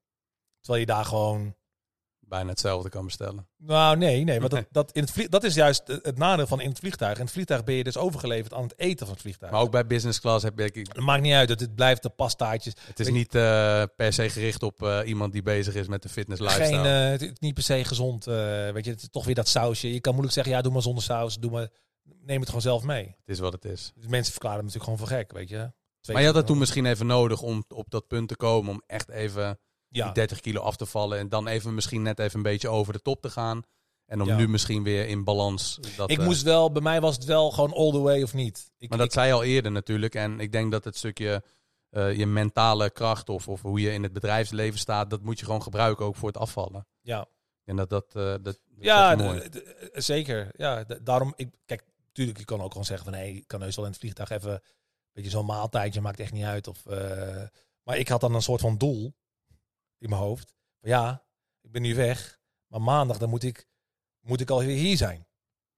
Terwijl 0.60 0.80
je 0.80 0.86
daar 0.86 1.05
gewoon 1.05 1.56
bijna 2.32 2.50
hetzelfde 2.50 2.88
kan 2.88 3.04
bestellen. 3.04 3.48
Nou, 3.56 3.96
nee, 3.96 4.24
nee. 4.24 4.40
Want 4.40 4.50
dat, 4.50 4.66
dat, 4.70 4.92
in 4.92 5.02
het 5.02 5.10
vlieg, 5.10 5.28
dat 5.28 5.44
is 5.44 5.54
juist 5.54 5.82
het 5.86 6.18
nadeel 6.18 6.46
van 6.46 6.60
in 6.60 6.68
het 6.68 6.78
vliegtuig. 6.78 7.16
In 7.18 7.24
het 7.24 7.32
vliegtuig 7.32 7.64
ben 7.64 7.74
je 7.74 7.84
dus 7.84 7.96
overgeleverd 7.96 8.54
aan 8.54 8.62
het 8.62 8.74
eten 8.76 9.06
van 9.06 9.14
het 9.14 9.22
vliegtuig. 9.22 9.52
Maar 9.52 9.60
ook 9.60 9.70
bij 9.70 9.86
business 9.86 10.20
class 10.20 10.44
heb 10.44 10.60
ik... 10.60 10.74
Het 10.74 11.00
maakt 11.00 11.22
niet 11.22 11.32
uit. 11.32 11.48
Dat 11.48 11.60
het 11.60 11.74
blijft 11.74 12.02
de 12.02 12.09
pastaatjes. 12.09 12.74
Het 12.86 13.00
is 13.00 13.10
niet 13.10 13.34
uh, 13.34 13.82
per 13.96 14.12
se 14.12 14.30
gericht 14.30 14.62
op 14.62 14.82
uh, 14.82 15.00
iemand 15.04 15.32
die 15.32 15.42
bezig 15.42 15.74
is 15.74 15.88
met 15.88 16.02
de 16.02 16.09
fitness 16.09 16.40
lifestyle. 16.40 16.82
Geen, 16.82 17.04
uh, 17.04 17.10
het 17.10 17.22
is 17.22 17.30
niet 17.38 17.54
per 17.54 17.62
se 17.62 17.84
gezond. 17.84 18.24
weet 18.24 18.84
je, 18.84 18.90
het 18.90 19.02
is 19.02 19.09
toch 19.10 19.24
weer 19.24 19.34
dat 19.34 19.48
sausje. 19.48 19.92
Je 19.92 20.00
kan 20.00 20.12
moeilijk 20.12 20.34
zeggen, 20.34 20.52
ja, 20.54 20.62
doe 20.62 20.72
maar 20.72 20.82
zonder 20.82 21.02
saus. 21.02 21.38
Doe 21.38 21.50
maar, 21.50 21.68
neem 22.02 22.38
het 22.38 22.46
gewoon 22.46 22.62
zelf 22.62 22.82
mee. 22.82 23.04
Het 23.04 23.28
is 23.28 23.38
wat 23.38 23.52
het 23.52 23.64
is. 23.64 23.92
Dus 23.94 24.06
mensen 24.06 24.32
verklaren 24.32 24.59
me 24.59 24.64
natuurlijk 24.64 24.90
gewoon 24.90 25.09
voor 25.09 25.16
gek, 25.18 25.32
weet 25.32 25.48
je. 25.48 25.72
Twee 26.00 26.16
maar 26.16 26.26
je 26.26 26.32
had 26.32 26.40
dat 26.40 26.46
toen 26.46 26.59
misschien 26.59 26.86
even 26.86 27.06
nodig 27.06 27.42
om 27.42 27.64
op 27.68 27.90
dat 27.90 28.06
punt 28.06 28.28
te 28.28 28.36
komen. 28.36 28.70
Om 28.70 28.82
echt 28.86 29.09
even 29.09 29.59
ja. 29.93 30.05
die 30.05 30.14
30 30.14 30.40
kilo 30.40 30.60
af 30.60 30.77
te 30.77 30.86
vallen. 30.86 31.19
En 31.19 31.28
dan 31.28 31.47
even 31.47 31.74
misschien 31.74 32.02
net 32.02 32.19
even 32.19 32.36
een 32.36 32.43
beetje 32.43 32.69
over 32.69 32.93
de 32.93 33.02
top 33.02 33.23
te 33.23 33.31
gaan. 33.31 33.62
En 34.06 34.20
om 34.20 34.36
nu 34.36 34.48
misschien 34.48 34.82
weer 34.82 35.09
in 35.09 35.24
balans. 35.24 35.78
Dat, 35.97 36.10
ik 36.10 36.20
moest 36.20 36.43
wel, 36.43 36.73
bij 36.73 36.82
mij 36.82 37.01
was 37.01 37.14
het 37.14 37.24
wel 37.24 37.51
gewoon 37.51 37.73
all 37.73 37.90
the 37.90 38.01
way 38.01 38.23
of 38.23 38.35
niet. 38.35 38.73
Ik, 38.78 38.89
maar 38.89 38.98
dat 38.98 39.12
zei 39.12 39.27
je 39.27 39.32
al 39.32 39.44
eerder 39.44 39.73
natuurlijk. 39.73 40.14
En 40.14 40.40
ik 40.40 40.52
denk 40.52 40.73
dat 40.73 40.85
het 40.85 40.97
stukje 40.97 41.43
uh, 41.90 42.16
je 42.16 42.27
mentale 42.27 42.90
kracht 42.90 43.28
of, 43.28 43.48
of 43.48 43.62
hoe 43.62 43.81
je 43.81 43.93
in 43.93 44.02
het 44.02 44.12
bedrijfsleven 44.12 44.78
staat, 44.78 45.10
dat 45.10 45.23
moet 45.23 45.39
je 45.39 45.44
gewoon 45.44 45.62
gebruiken 45.62 46.05
ook 46.05 46.16
voor 46.16 46.28
het 46.28 46.36
afvallen. 46.36 46.86
Ja. 47.01 47.27
En 47.64 47.77
dat 47.77 47.90
dat. 47.90 48.12
Uh, 48.16 48.35
dat, 48.43 48.59
ja, 48.78 49.14
mooi. 49.14 49.48
zeker. 49.93 50.51
Ja, 50.56 50.85
daarom. 51.02 51.32
Ik, 51.36 51.51
kijk, 51.64 51.82
natuurlijk, 52.06 52.39
je 52.39 52.44
kan 52.44 52.60
ook 52.60 52.70
gewoon 52.70 52.86
zeggen 52.86 53.05
van 53.05 53.14
hé, 53.14 53.20
hey, 53.20 53.32
ik 53.32 53.47
kan 53.47 53.62
heus 53.62 53.77
wel 53.77 53.85
in 53.85 53.90
het 53.90 54.01
vliegtuig 54.01 54.31
even. 54.31 54.52
een 54.52 54.60
beetje 55.12 55.31
zo'n 55.31 55.47
maaltijdje, 55.47 56.01
maakt 56.01 56.20
echt 56.20 56.32
niet 56.32 56.44
uit. 56.44 56.69
Of, 56.69 56.85
maar 57.82 57.98
ik 57.98 58.09
had 58.09 58.20
dan 58.20 58.35
een 58.35 58.43
soort 58.43 58.60
van 58.60 58.78
doel 58.78 59.14
in 60.02 60.08
mijn 60.08 60.22
hoofd. 60.22 60.54
ja, 60.80 61.24
ik 61.60 61.70
ben 61.70 61.82
nu 61.82 61.94
weg, 61.94 62.40
maar 62.66 62.82
maandag 62.82 63.18
dan 63.18 63.28
moet 63.28 63.42
ik, 63.42 63.68
moet 64.20 64.40
ik 64.40 64.50
alweer 64.50 64.76
hier 64.76 64.96
zijn. 64.96 65.26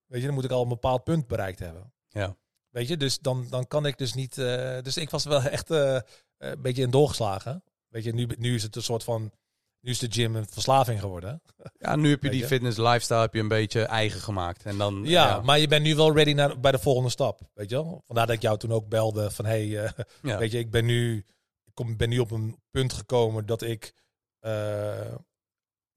Weet 0.05 0.19
je, 0.19 0.25
dan 0.25 0.35
moet 0.35 0.43
ik 0.43 0.51
al 0.51 0.61
een 0.61 0.69
bepaald 0.69 1.03
punt 1.03 1.27
bereikt 1.27 1.59
hebben. 1.59 1.93
Ja. 2.07 2.35
Weet 2.69 2.87
je, 2.87 2.97
dus 2.97 3.19
dan, 3.19 3.47
dan 3.49 3.67
kan 3.67 3.85
ik 3.85 3.97
dus 3.97 4.13
niet. 4.13 4.37
Uh, 4.37 4.81
dus 4.81 4.97
ik 4.97 5.09
was 5.09 5.23
wel 5.23 5.41
echt 5.57 5.71
uh, 5.71 5.99
een 6.37 6.61
beetje 6.61 6.81
in 6.81 6.89
doorgeslagen. 6.89 7.63
Weet 7.87 8.03
je, 8.03 8.13
nu, 8.13 8.27
nu 8.37 8.55
is 8.55 8.63
het 8.63 8.75
een 8.75 8.83
soort 8.83 9.03
van. 9.03 9.31
Nu 9.79 9.91
is 9.91 9.99
de 9.99 10.11
gym 10.11 10.35
een 10.35 10.47
verslaving 10.49 10.99
geworden. 10.99 11.41
Ja, 11.79 11.95
nu 11.95 12.09
heb 12.09 12.23
je 12.23 12.29
die 12.29 12.45
fitness 12.45 12.77
lifestyle 12.77 13.19
heb 13.19 13.33
je 13.33 13.39
een 13.39 13.47
beetje 13.47 13.81
eigen 13.81 14.21
gemaakt. 14.21 14.65
En 14.65 14.77
dan, 14.77 15.01
ja, 15.03 15.27
ja, 15.27 15.41
maar 15.41 15.59
je 15.59 15.67
bent 15.67 15.83
nu 15.83 15.95
wel 15.95 16.13
ready 16.13 16.33
naar, 16.33 16.59
bij 16.59 16.71
de 16.71 16.79
volgende 16.79 17.09
stap. 17.09 17.41
Weet 17.53 17.69
je 17.69 17.75
wel? 17.75 18.01
Vandaar 18.05 18.25
dat 18.25 18.35
ik 18.35 18.41
jou 18.41 18.57
toen 18.57 18.71
ook 18.71 18.89
belde 18.89 19.31
van 19.31 19.45
hey, 19.45 19.65
uh, 19.65 19.89
ja. 20.21 20.37
weet 20.41 20.51
je, 20.51 20.57
ik 20.57 20.71
ben 20.71 20.85
nu, 20.85 21.25
ik 21.63 21.73
kom, 21.73 21.97
ben 21.97 22.09
nu 22.09 22.19
op 22.19 22.31
een 22.31 22.59
punt 22.71 22.93
gekomen 22.93 23.45
dat 23.45 23.61
ik 23.61 23.93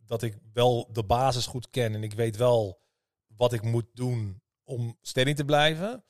dat 0.09 0.23
ik 0.23 0.39
wel 0.53 0.89
de 0.93 1.05
basis 1.05 1.47
goed 1.47 1.71
ken 1.71 1.95
en 1.95 2.03
ik 2.03 2.13
weet 2.13 2.37
wel 2.37 2.81
wat 3.27 3.53
ik 3.53 3.63
moet 3.63 3.87
doen 3.93 4.43
om 4.65 4.97
steady 5.01 5.35
te 5.35 5.45
blijven. 5.45 6.05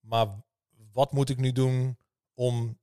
Maar 0.00 0.26
wat 0.92 1.12
moet 1.12 1.28
ik 1.28 1.38
nu 1.38 1.52
doen 1.52 1.98
om 2.34 2.78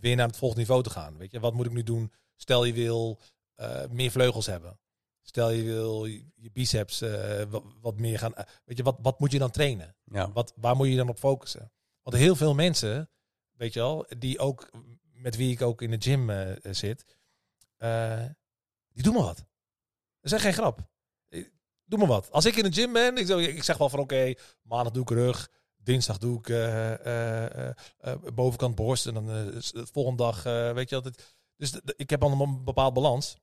weer 0.00 0.16
naar 0.16 0.26
het 0.26 0.36
volgende 0.36 0.62
niveau 0.62 0.82
te 0.82 0.90
gaan? 0.90 1.16
Weet 1.16 1.30
je, 1.30 1.40
wat 1.40 1.54
moet 1.54 1.66
ik 1.66 1.72
nu 1.72 1.82
doen? 1.82 2.12
Stel 2.36 2.64
je 2.64 2.72
wil 2.72 3.20
uh, 3.56 3.86
meer 3.90 4.10
vleugels 4.10 4.46
hebben. 4.46 4.80
Stel 5.22 5.50
je 5.50 5.62
wil 5.62 6.04
je 6.04 6.50
biceps 6.52 7.02
uh, 7.02 7.42
wat, 7.42 7.64
wat, 7.80 7.98
meer 7.98 8.18
gaan. 8.18 8.32
weet 8.64 8.76
je, 8.76 8.82
wat, 8.82 8.98
wat 9.02 9.20
moet 9.20 9.32
je 9.32 9.38
dan 9.38 9.50
trainen? 9.50 9.96
Ja. 10.04 10.32
Wat, 10.32 10.52
waar 10.56 10.76
moet 10.76 10.88
je 10.88 10.96
dan 10.96 11.08
op 11.08 11.18
focussen? 11.18 11.72
Want 12.02 12.16
heel 12.16 12.36
veel 12.36 12.54
mensen, 12.54 13.10
weet 13.52 13.72
je 13.72 13.80
wel, 13.80 14.06
die 14.18 14.38
ook 14.38 14.70
met 15.12 15.36
wie 15.36 15.52
ik 15.52 15.62
ook 15.62 15.82
in 15.82 15.90
de 15.90 16.00
gym 16.00 16.30
zit, 16.74 17.17
uh, 17.78 18.24
die 18.92 19.02
doen 19.02 19.14
maar 19.14 19.22
wat. 19.22 19.46
Dat 20.20 20.32
is 20.32 20.42
geen 20.42 20.52
grap. 20.52 20.88
Doe 21.84 21.98
maar 21.98 22.08
wat. 22.08 22.30
Als 22.30 22.44
ik 22.44 22.56
in 22.56 22.62
de 22.62 22.72
gym 22.72 22.92
ben, 22.92 23.16
ik, 23.16 23.28
ik 23.28 23.62
zeg 23.62 23.76
wel 23.76 23.88
van 23.88 23.98
oké, 23.98 24.34
maandag 24.62 24.92
doe 24.92 25.02
ik 25.02 25.10
rug, 25.10 25.50
dinsdag 25.76 26.18
doe 26.18 26.38
ik 26.38 26.48
uh, 26.48 26.92
uh, 27.04 28.14
bovenkant 28.34 28.74
borst 28.74 29.06
en 29.06 29.14
dan 29.14 29.26
de 29.26 29.86
volgende 29.92 30.22
dag, 30.22 30.42
weet 30.74 30.88
je 30.88 30.94
altijd. 30.94 31.36
Dus 31.56 31.80
ik 31.96 32.10
heb 32.10 32.22
al 32.22 32.40
een 32.40 32.64
bepaald 32.64 32.94
balans. 32.94 33.36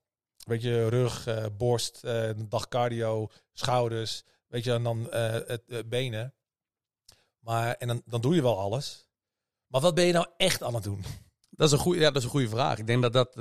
Weet 0.45 0.62
je, 0.62 0.90
rug, 0.90 1.28
borst, 1.57 2.02
dag 2.49 2.68
cardio, 2.68 3.28
schouders, 3.53 4.24
weet 4.48 4.64
je, 4.64 4.74
en 4.74 4.84
dan 4.84 5.07
het, 5.12 5.90
benen. 5.90 6.34
Maar, 7.40 7.76
en 7.76 7.88
dan, 7.88 8.02
dan 8.06 8.22
doe 8.22 8.36
je 8.36 8.41
wel 8.41 8.60
alles. 8.60 9.07
Maar 9.68 9.82
wat 9.82 9.95
ben 9.95 10.06
je 10.06 10.14
nou 10.14 10.28
echt 10.38 10.64
aan 10.64 10.74
het 10.74 10.84
doen? 10.84 11.06
Dat 11.56 11.68
is, 11.68 11.73
een 11.73 11.80
goede, 11.80 11.99
ja, 11.99 12.07
dat 12.07 12.15
is 12.15 12.23
een 12.23 12.30
goede 12.30 12.49
vraag. 12.49 12.77
Ik 12.77 12.88
denk 12.88 13.02
dat 13.02 13.14
dat 13.14 13.34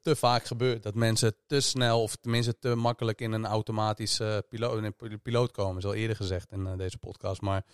te 0.00 0.16
vaak 0.16 0.44
gebeurt. 0.44 0.82
Dat 0.82 0.94
mensen 0.94 1.34
te 1.46 1.60
snel 1.60 2.02
of 2.02 2.16
tenminste 2.16 2.58
te 2.58 2.74
makkelijk 2.74 3.20
in 3.20 3.32
een 3.32 3.46
automatische 3.46 4.44
piloot, 4.48 4.82
een 4.98 5.22
piloot 5.22 5.50
komen. 5.50 5.82
Zo 5.82 5.92
eerder 5.92 6.16
gezegd 6.16 6.52
in 6.52 6.66
eh, 6.66 6.76
deze 6.76 6.98
podcast. 6.98 7.40
Maar 7.40 7.64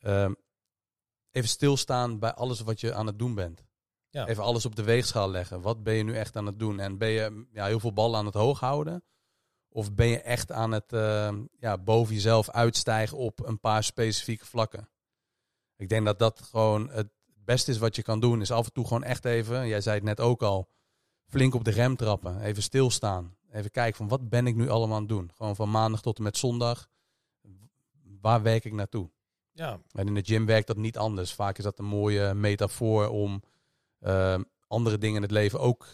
uh, 0.00 0.30
even 1.30 1.48
stilstaan 1.48 2.18
bij 2.18 2.32
alles 2.32 2.60
wat 2.60 2.80
je 2.80 2.94
aan 2.94 3.06
het 3.06 3.18
doen 3.18 3.34
bent. 3.34 3.64
Ja. 4.10 4.26
Even 4.26 4.42
alles 4.42 4.66
op 4.66 4.76
de 4.76 4.82
weegschaal 4.82 5.30
leggen. 5.30 5.60
Wat 5.60 5.82
ben 5.82 5.94
je 5.94 6.02
nu 6.02 6.14
echt 6.16 6.36
aan 6.36 6.46
het 6.46 6.58
doen? 6.58 6.80
En 6.80 6.98
ben 6.98 7.08
je 7.08 7.46
ja, 7.52 7.66
heel 7.66 7.80
veel 7.80 7.92
ballen 7.92 8.18
aan 8.18 8.26
het 8.26 8.34
hoog 8.34 8.60
houden? 8.60 9.04
Of 9.68 9.94
ben 9.94 10.06
je 10.06 10.20
echt 10.20 10.52
aan 10.52 10.72
het 10.72 10.92
uh, 10.92 11.32
ja, 11.58 11.78
boven 11.78 12.14
jezelf 12.14 12.50
uitstijgen 12.50 13.16
op 13.16 13.46
een 13.46 13.60
paar 13.60 13.84
specifieke 13.84 14.46
vlakken? 14.46 14.88
Ik 15.76 15.88
denk 15.88 16.04
dat 16.04 16.18
dat 16.18 16.40
gewoon 16.42 16.90
het 16.90 17.08
beste 17.44 17.70
is 17.70 17.78
wat 17.78 17.96
je 17.96 18.02
kan 18.02 18.20
doen, 18.20 18.40
is 18.40 18.50
af 18.50 18.66
en 18.66 18.72
toe 18.72 18.86
gewoon 18.86 19.04
echt 19.04 19.24
even, 19.24 19.68
jij 19.68 19.80
zei 19.80 19.94
het 19.94 20.04
net 20.04 20.20
ook 20.20 20.42
al, 20.42 20.68
flink 21.26 21.54
op 21.54 21.64
de 21.64 21.70
rem 21.70 21.96
trappen. 21.96 22.40
Even 22.40 22.62
stilstaan. 22.62 23.36
Even 23.50 23.70
kijken 23.70 23.96
van 23.96 24.08
wat 24.08 24.28
ben 24.28 24.46
ik 24.46 24.54
nu 24.54 24.68
allemaal 24.68 24.96
aan 24.96 25.02
het 25.02 25.10
doen. 25.10 25.30
Gewoon 25.34 25.56
van 25.56 25.70
maandag 25.70 26.02
tot 26.02 26.16
en 26.16 26.22
met 26.22 26.36
zondag. 26.36 26.88
Waar 28.20 28.42
werk 28.42 28.64
ik 28.64 28.72
naartoe? 28.72 29.10
Ja. 29.52 29.80
En 29.92 30.06
in 30.06 30.14
de 30.14 30.24
gym 30.24 30.46
werkt 30.46 30.66
dat 30.66 30.76
niet 30.76 30.98
anders. 30.98 31.32
Vaak 31.32 31.58
is 31.58 31.64
dat 31.64 31.78
een 31.78 31.84
mooie 31.84 32.34
metafoor 32.34 33.08
om 33.08 33.42
uh, 34.00 34.38
andere 34.66 34.98
dingen 34.98 35.16
in 35.16 35.22
het 35.22 35.30
leven 35.30 35.60
ook 35.60 35.86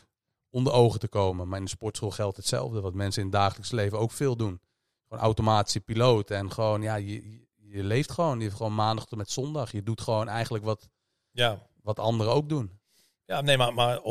onder 0.50 0.72
ogen 0.72 1.00
te 1.00 1.08
komen. 1.08 1.48
Maar 1.48 1.58
in 1.58 1.64
de 1.64 1.70
sportschool 1.70 2.10
geldt 2.10 2.36
hetzelfde. 2.36 2.80
Wat 2.80 2.94
mensen 2.94 3.22
in 3.22 3.28
het 3.28 3.36
dagelijks 3.36 3.70
leven 3.70 3.98
ook 3.98 4.12
veel 4.12 4.36
doen. 4.36 4.60
Gewoon 5.08 5.22
automatische 5.22 5.80
piloot. 5.80 6.30
En 6.30 6.52
gewoon, 6.52 6.82
ja, 6.82 6.94
je, 6.94 7.46
je 7.56 7.84
leeft 7.84 8.12
gewoon. 8.12 8.38
Je 8.38 8.44
hebt 8.44 8.56
gewoon 8.56 8.74
maandag 8.74 9.06
tot 9.06 9.18
met 9.18 9.30
zondag. 9.30 9.72
Je 9.72 9.82
doet 9.82 10.00
gewoon 10.00 10.28
eigenlijk 10.28 10.64
wat 10.64 10.88
ja. 11.30 11.68
Wat 11.82 11.98
anderen 11.98 12.32
ook 12.32 12.48
doen. 12.48 12.78
Ja, 13.24 13.40
nee, 13.40 13.56
maar, 13.56 13.74
maar 13.74 13.98
100%. 13.98 14.02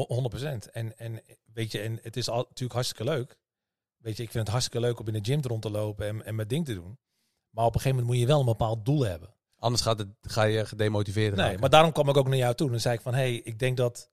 En, 0.71 0.97
en 0.97 1.21
weet 1.53 1.71
je, 1.71 1.79
en 1.79 1.99
het 2.01 2.17
is 2.17 2.29
al, 2.29 2.37
natuurlijk 2.37 2.73
hartstikke 2.73 3.03
leuk. 3.03 3.37
Weet 3.97 4.17
je, 4.17 4.23
ik 4.23 4.31
vind 4.31 4.43
het 4.43 4.51
hartstikke 4.51 4.87
leuk 4.87 4.99
om 4.99 5.07
in 5.07 5.13
de 5.13 5.31
gym 5.31 5.41
rond 5.41 5.61
te 5.61 5.69
lopen 5.69 6.07
en, 6.07 6.25
en 6.25 6.35
mijn 6.35 6.47
ding 6.47 6.65
te 6.65 6.73
doen. 6.73 6.99
Maar 7.49 7.65
op 7.65 7.75
een 7.75 7.81
gegeven 7.81 7.97
moment 7.97 8.07
moet 8.07 8.27
je 8.27 8.33
wel 8.33 8.39
een 8.39 8.57
bepaald 8.57 8.85
doel 8.85 9.05
hebben. 9.05 9.33
Anders 9.55 9.83
gaat 9.83 9.99
het, 9.99 10.07
ga 10.21 10.43
je 10.43 10.65
gedemotiveerd 10.65 11.35
Nee, 11.35 11.57
maar 11.57 11.69
daarom 11.69 11.91
kwam 11.91 12.09
ik 12.09 12.17
ook 12.17 12.27
naar 12.27 12.37
jou 12.37 12.55
toe. 12.55 12.65
En 12.65 12.71
dan 12.71 12.81
zei 12.81 12.95
ik 12.95 13.01
van, 13.01 13.13
hé, 13.13 13.19
hey, 13.19 13.33
ik 13.33 13.59
denk 13.59 13.77
dat 13.77 14.09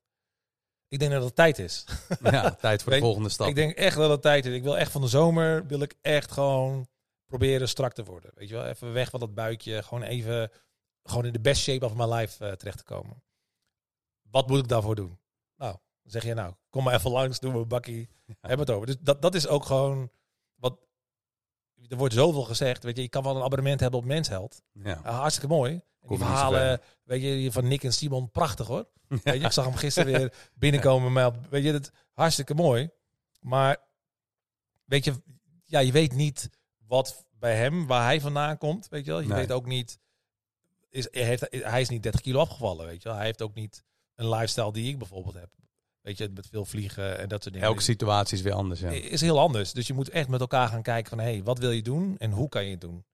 ik 0.88 0.98
denk 0.98 1.12
dat 1.12 1.24
het 1.24 1.34
tijd 1.36 1.58
is. 1.58 1.84
Ja, 2.22 2.50
tijd 2.50 2.82
voor 2.82 2.92
de 2.92 2.98
volgende 2.98 3.28
stap. 3.28 3.48
Ik 3.48 3.54
denk 3.54 3.76
echt 3.76 3.96
dat 3.96 4.10
het 4.10 4.22
tijd 4.22 4.46
is. 4.46 4.54
Ik 4.54 4.62
wil 4.62 4.78
echt 4.78 4.92
van 4.92 5.00
de 5.00 5.08
zomer, 5.08 5.66
wil 5.66 5.80
ik 5.80 5.94
echt 6.02 6.32
gewoon 6.32 6.88
proberen 7.26 7.68
strak 7.68 7.92
te 7.92 8.04
worden. 8.04 8.30
Weet 8.34 8.48
je 8.48 8.54
wel, 8.54 8.66
even 8.66 8.92
weg 8.92 9.10
van 9.10 9.20
dat 9.20 9.34
buikje. 9.34 9.82
Gewoon 9.82 10.02
even 10.02 10.50
gewoon 11.08 11.24
in 11.24 11.32
de 11.32 11.40
best 11.40 11.62
shape 11.62 11.84
of 11.84 11.94
my 11.94 12.04
life 12.04 12.44
uh, 12.44 12.52
terecht 12.52 12.78
te 12.78 12.84
komen. 12.84 13.22
Wat 14.30 14.48
moet 14.48 14.58
ik 14.58 14.68
daarvoor 14.68 14.94
doen? 14.94 15.18
Nou, 15.56 15.76
dan 16.02 16.10
zeg 16.12 16.24
je 16.24 16.34
nou, 16.34 16.54
kom 16.70 16.84
maar 16.84 16.94
even 16.94 17.10
langs, 17.10 17.40
doen 17.40 17.52
we 17.52 17.58
een 17.58 17.68
bakkie, 17.68 18.08
ja. 18.26 18.34
hebben 18.40 18.66
het 18.66 18.74
over. 18.74 18.86
Dus 18.86 18.96
dat, 19.00 19.22
dat 19.22 19.34
is 19.34 19.46
ook 19.46 19.64
gewoon 19.64 20.10
wat. 20.54 20.78
Er 21.88 21.96
wordt 21.96 22.14
zoveel 22.14 22.42
gezegd, 22.42 22.82
weet 22.82 22.96
je, 22.96 23.02
je 23.02 23.08
kan 23.08 23.22
wel 23.22 23.36
een 23.36 23.42
abonnement 23.42 23.80
hebben 23.80 24.00
op 24.00 24.06
Mensheld. 24.06 24.62
Ja. 24.72 25.00
Uh, 25.04 25.18
hartstikke 25.18 25.54
mooi. 25.54 25.72
En 25.72 26.08
die 26.08 26.18
verhalen, 26.18 26.80
weet 27.04 27.22
je, 27.22 27.52
van 27.52 27.68
Nick 27.68 27.84
en 27.84 27.92
Simon, 27.92 28.30
prachtig 28.30 28.66
hoor. 28.66 28.88
Weet 29.08 29.40
je, 29.40 29.40
ik 29.40 29.52
zag 29.52 29.64
hem 29.64 29.74
gisteren 29.74 30.12
weer 30.12 30.34
binnenkomen, 30.54 31.12
maar 31.12 31.32
weet 31.50 31.64
je, 31.64 31.72
dat 31.72 31.90
hartstikke 32.12 32.54
mooi. 32.54 32.90
Maar 33.40 33.76
weet 34.84 35.04
je, 35.04 35.22
ja, 35.64 35.78
je 35.78 35.92
weet 35.92 36.12
niet 36.12 36.50
wat 36.86 37.26
bij 37.30 37.56
hem, 37.56 37.86
waar 37.86 38.04
hij 38.04 38.20
vandaan 38.20 38.58
komt, 38.58 38.88
weet 38.88 39.04
je 39.04 39.10
wel. 39.10 39.20
Je 39.20 39.28
nee. 39.28 39.38
weet 39.38 39.52
ook 39.52 39.66
niet 39.66 39.98
is, 40.96 41.08
heeft, 41.10 41.46
hij 41.50 41.80
is 41.80 41.88
niet 41.88 42.02
30 42.02 42.20
kilo 42.20 42.40
afgevallen, 42.40 42.86
weet 42.86 43.02
je 43.02 43.08
wel. 43.08 43.16
Hij 43.16 43.26
heeft 43.26 43.42
ook 43.42 43.54
niet 43.54 43.84
een 44.14 44.28
lifestyle 44.28 44.72
die 44.72 44.88
ik 44.88 44.98
bijvoorbeeld 44.98 45.34
heb. 45.34 45.50
Weet 46.00 46.18
je, 46.18 46.28
met 46.28 46.46
veel 46.46 46.64
vliegen 46.64 47.18
en 47.18 47.28
dat 47.28 47.42
soort 47.42 47.54
dingen. 47.54 47.68
Elke 47.68 47.82
situatie 47.82 48.36
is 48.36 48.42
weer 48.42 48.52
anders. 48.52 48.80
Ja. 48.80 48.90
Is 48.90 49.20
heel 49.20 49.38
anders. 49.38 49.72
Dus 49.72 49.86
je 49.86 49.94
moet 49.94 50.08
echt 50.08 50.28
met 50.28 50.40
elkaar 50.40 50.68
gaan 50.68 50.82
kijken 50.82 51.08
van, 51.08 51.18
hé, 51.18 51.24
hey, 51.32 51.42
wat 51.42 51.58
wil 51.58 51.70
je 51.70 51.82
doen 51.82 52.18
en 52.18 52.30
hoe 52.30 52.48
kan 52.48 52.64
je 52.64 52.70
het 52.70 52.80
doen? 52.80 53.04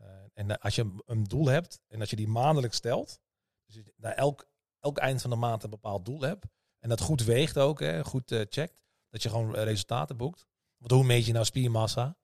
Uh, 0.00 0.06
en 0.34 0.60
als 0.60 0.74
je 0.74 0.94
een 1.06 1.24
doel 1.24 1.46
hebt 1.46 1.80
en 1.88 2.00
als 2.00 2.10
je 2.10 2.16
die 2.16 2.28
maandelijk 2.28 2.74
stelt, 2.74 3.20
dus 3.66 3.82
elk, 4.00 4.48
elk 4.80 4.98
eind 4.98 5.20
van 5.20 5.30
de 5.30 5.36
maand 5.36 5.62
een 5.62 5.70
bepaald 5.70 6.04
doel 6.04 6.20
hebt, 6.20 6.46
en 6.78 6.88
dat 6.88 7.00
goed 7.00 7.24
weegt 7.24 7.58
ook, 7.58 7.80
hè, 7.80 8.04
goed 8.04 8.30
uh, 8.30 8.44
checkt, 8.48 8.82
dat 9.10 9.22
je 9.22 9.28
gewoon 9.28 9.54
resultaten 9.54 10.16
boekt. 10.16 10.46
Want 10.76 10.90
hoe 10.90 11.04
meet 11.04 11.26
je 11.26 11.32
nou 11.32 11.44
spiermassa? 11.44 12.16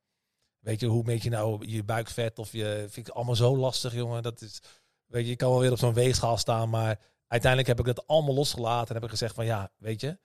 Weet 0.59 0.81
je, 0.81 0.87
hoe 0.87 1.05
meet 1.05 1.23
je 1.23 1.31
nou 1.31 1.67
je 1.67 1.85
buikvet 1.85 2.39
of 2.39 2.53
je... 2.53 2.87
Vind 2.89 3.09
ik 3.09 3.15
allemaal 3.15 3.37
zo 3.37 3.57
lastig, 3.57 3.95
jongen. 3.95 4.23
Dat 4.23 4.41
is, 4.41 4.63
weet 5.07 5.25
je, 5.25 5.31
je 5.31 5.37
kan 5.37 5.51
wel 5.51 5.61
weer 5.61 5.73
op 5.73 5.79
zo'n 5.79 5.95
weegschaal 5.95 6.37
staan, 6.37 6.71
maar 6.71 7.01
uiteindelijk 7.27 7.71
heb 7.71 7.87
ik 7.87 7.95
dat 7.95 8.07
allemaal 8.07 8.35
losgelaten 8.35 8.89
en 8.89 8.95
heb 8.95 9.05
ik 9.05 9.11
gezegd 9.11 9.35
van 9.35 9.45
ja, 9.45 9.73
weet 9.79 10.01
je, 10.01 10.19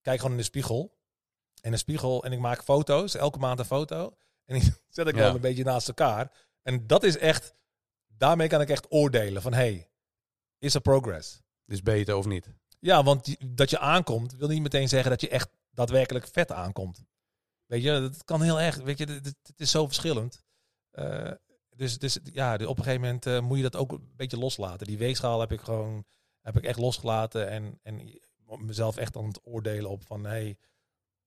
kijk 0.00 0.16
gewoon 0.16 0.32
in 0.32 0.38
de 0.38 0.44
spiegel. 0.44 1.02
En 1.60 1.72
een 1.72 1.78
spiegel 1.78 2.24
en 2.24 2.32
ik 2.32 2.38
maak 2.38 2.62
foto's, 2.62 3.14
elke 3.14 3.38
maand 3.38 3.58
een 3.58 3.64
foto. 3.64 4.16
En 4.44 4.58
die 4.58 4.72
zet 4.88 5.06
ik 5.06 5.14
ja. 5.14 5.20
wel 5.20 5.34
een 5.34 5.40
beetje 5.40 5.64
naast 5.64 5.88
elkaar. 5.88 6.32
En 6.62 6.86
dat 6.86 7.02
is 7.02 7.18
echt, 7.18 7.54
daarmee 8.06 8.48
kan 8.48 8.60
ik 8.60 8.68
echt 8.68 8.86
oordelen 8.88 9.42
van 9.42 9.52
hey, 9.52 9.90
is 10.58 10.74
er 10.74 10.80
progress? 10.80 11.42
Dus 11.64 11.82
beter 11.82 12.16
of 12.16 12.26
niet? 12.26 12.48
Ja, 12.78 13.02
want 13.02 13.36
dat 13.56 13.70
je 13.70 13.78
aankomt, 13.78 14.34
wil 14.36 14.48
niet 14.48 14.62
meteen 14.62 14.88
zeggen 14.88 15.10
dat 15.10 15.20
je 15.20 15.28
echt 15.28 15.48
daadwerkelijk 15.70 16.28
vet 16.28 16.52
aankomt. 16.52 17.04
Weet 17.66 17.82
je, 17.82 18.00
dat 18.00 18.24
kan 18.24 18.42
heel 18.42 18.60
erg, 18.60 18.76
weet 18.76 18.98
je, 18.98 19.06
het, 19.06 19.52
is 19.56 19.70
zo 19.70 19.86
verschillend. 19.86 20.44
Uh, 20.92 21.30
dus, 21.76 21.98
dus 21.98 22.18
ja, 22.32 22.54
op 22.54 22.60
een 22.60 22.84
gegeven 22.84 23.00
moment 23.00 23.26
uh, 23.26 23.40
moet 23.40 23.56
je 23.56 23.62
dat 23.62 23.76
ook 23.76 23.92
een 23.92 24.12
beetje 24.16 24.38
loslaten. 24.38 24.86
Die 24.86 24.98
weegschaal 24.98 25.40
heb 25.40 25.52
ik 25.52 25.60
gewoon, 25.60 26.04
heb 26.40 26.56
ik 26.56 26.64
echt 26.64 26.78
losgelaten 26.78 27.48
en, 27.48 27.78
en 27.82 28.18
mezelf 28.58 28.96
echt 28.96 29.16
aan 29.16 29.26
het 29.26 29.40
oordelen 29.44 29.90
op 29.90 30.06
van, 30.06 30.24
hey, 30.24 30.56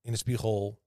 in 0.01 0.11
de 0.11 0.17
spiegel, 0.17 0.79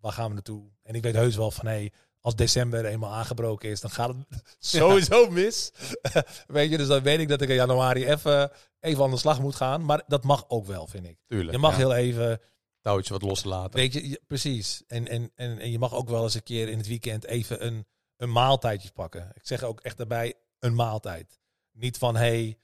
waar 0.00 0.12
gaan 0.12 0.28
we 0.28 0.34
naartoe? 0.34 0.70
En 0.82 0.94
ik 0.94 1.02
weet 1.02 1.14
heus 1.14 1.36
wel 1.36 1.50
van, 1.50 1.66
hey, 1.66 1.92
als 2.20 2.36
december 2.36 2.84
eenmaal 2.84 3.12
aangebroken 3.12 3.70
is, 3.70 3.80
dan 3.80 3.90
gaat 3.90 4.08
het 4.08 4.42
sowieso 4.58 5.30
mis. 5.30 5.72
weet 6.46 6.70
je, 6.70 6.76
dus 6.76 6.86
dan 6.86 7.02
weet 7.02 7.20
ik 7.20 7.28
dat 7.28 7.40
ik 7.40 7.48
in 7.48 7.54
januari 7.54 8.06
even, 8.06 8.50
even 8.80 9.04
aan 9.04 9.10
de 9.10 9.16
slag 9.16 9.40
moet 9.40 9.54
gaan. 9.54 9.84
Maar 9.84 10.02
dat 10.06 10.24
mag 10.24 10.44
ook 10.48 10.66
wel, 10.66 10.86
vind 10.86 11.06
ik. 11.06 11.18
Tuurlijk, 11.26 11.52
je 11.52 11.58
mag 11.58 11.76
heel 11.76 11.94
even... 11.94 12.40
Touwtje 12.80 13.12
wat 13.12 13.22
loslaten. 13.22 13.80
Weet 13.80 13.92
je, 13.92 14.20
precies. 14.26 14.82
En, 14.86 15.08
en, 15.08 15.32
en, 15.34 15.58
en 15.58 15.70
je 15.70 15.78
mag 15.78 15.94
ook 15.94 16.08
wel 16.08 16.22
eens 16.22 16.34
een 16.34 16.42
keer 16.42 16.68
in 16.68 16.78
het 16.78 16.86
weekend 16.86 17.24
even 17.24 17.66
een, 17.66 17.86
een 18.16 18.32
maaltijdje 18.32 18.90
pakken. 18.92 19.30
Ik 19.34 19.46
zeg 19.46 19.62
ook 19.62 19.80
echt 19.80 19.96
daarbij 19.96 20.34
een 20.58 20.74
maaltijd. 20.74 21.40
Niet 21.72 21.98
van, 21.98 22.16
hey, 22.16 22.58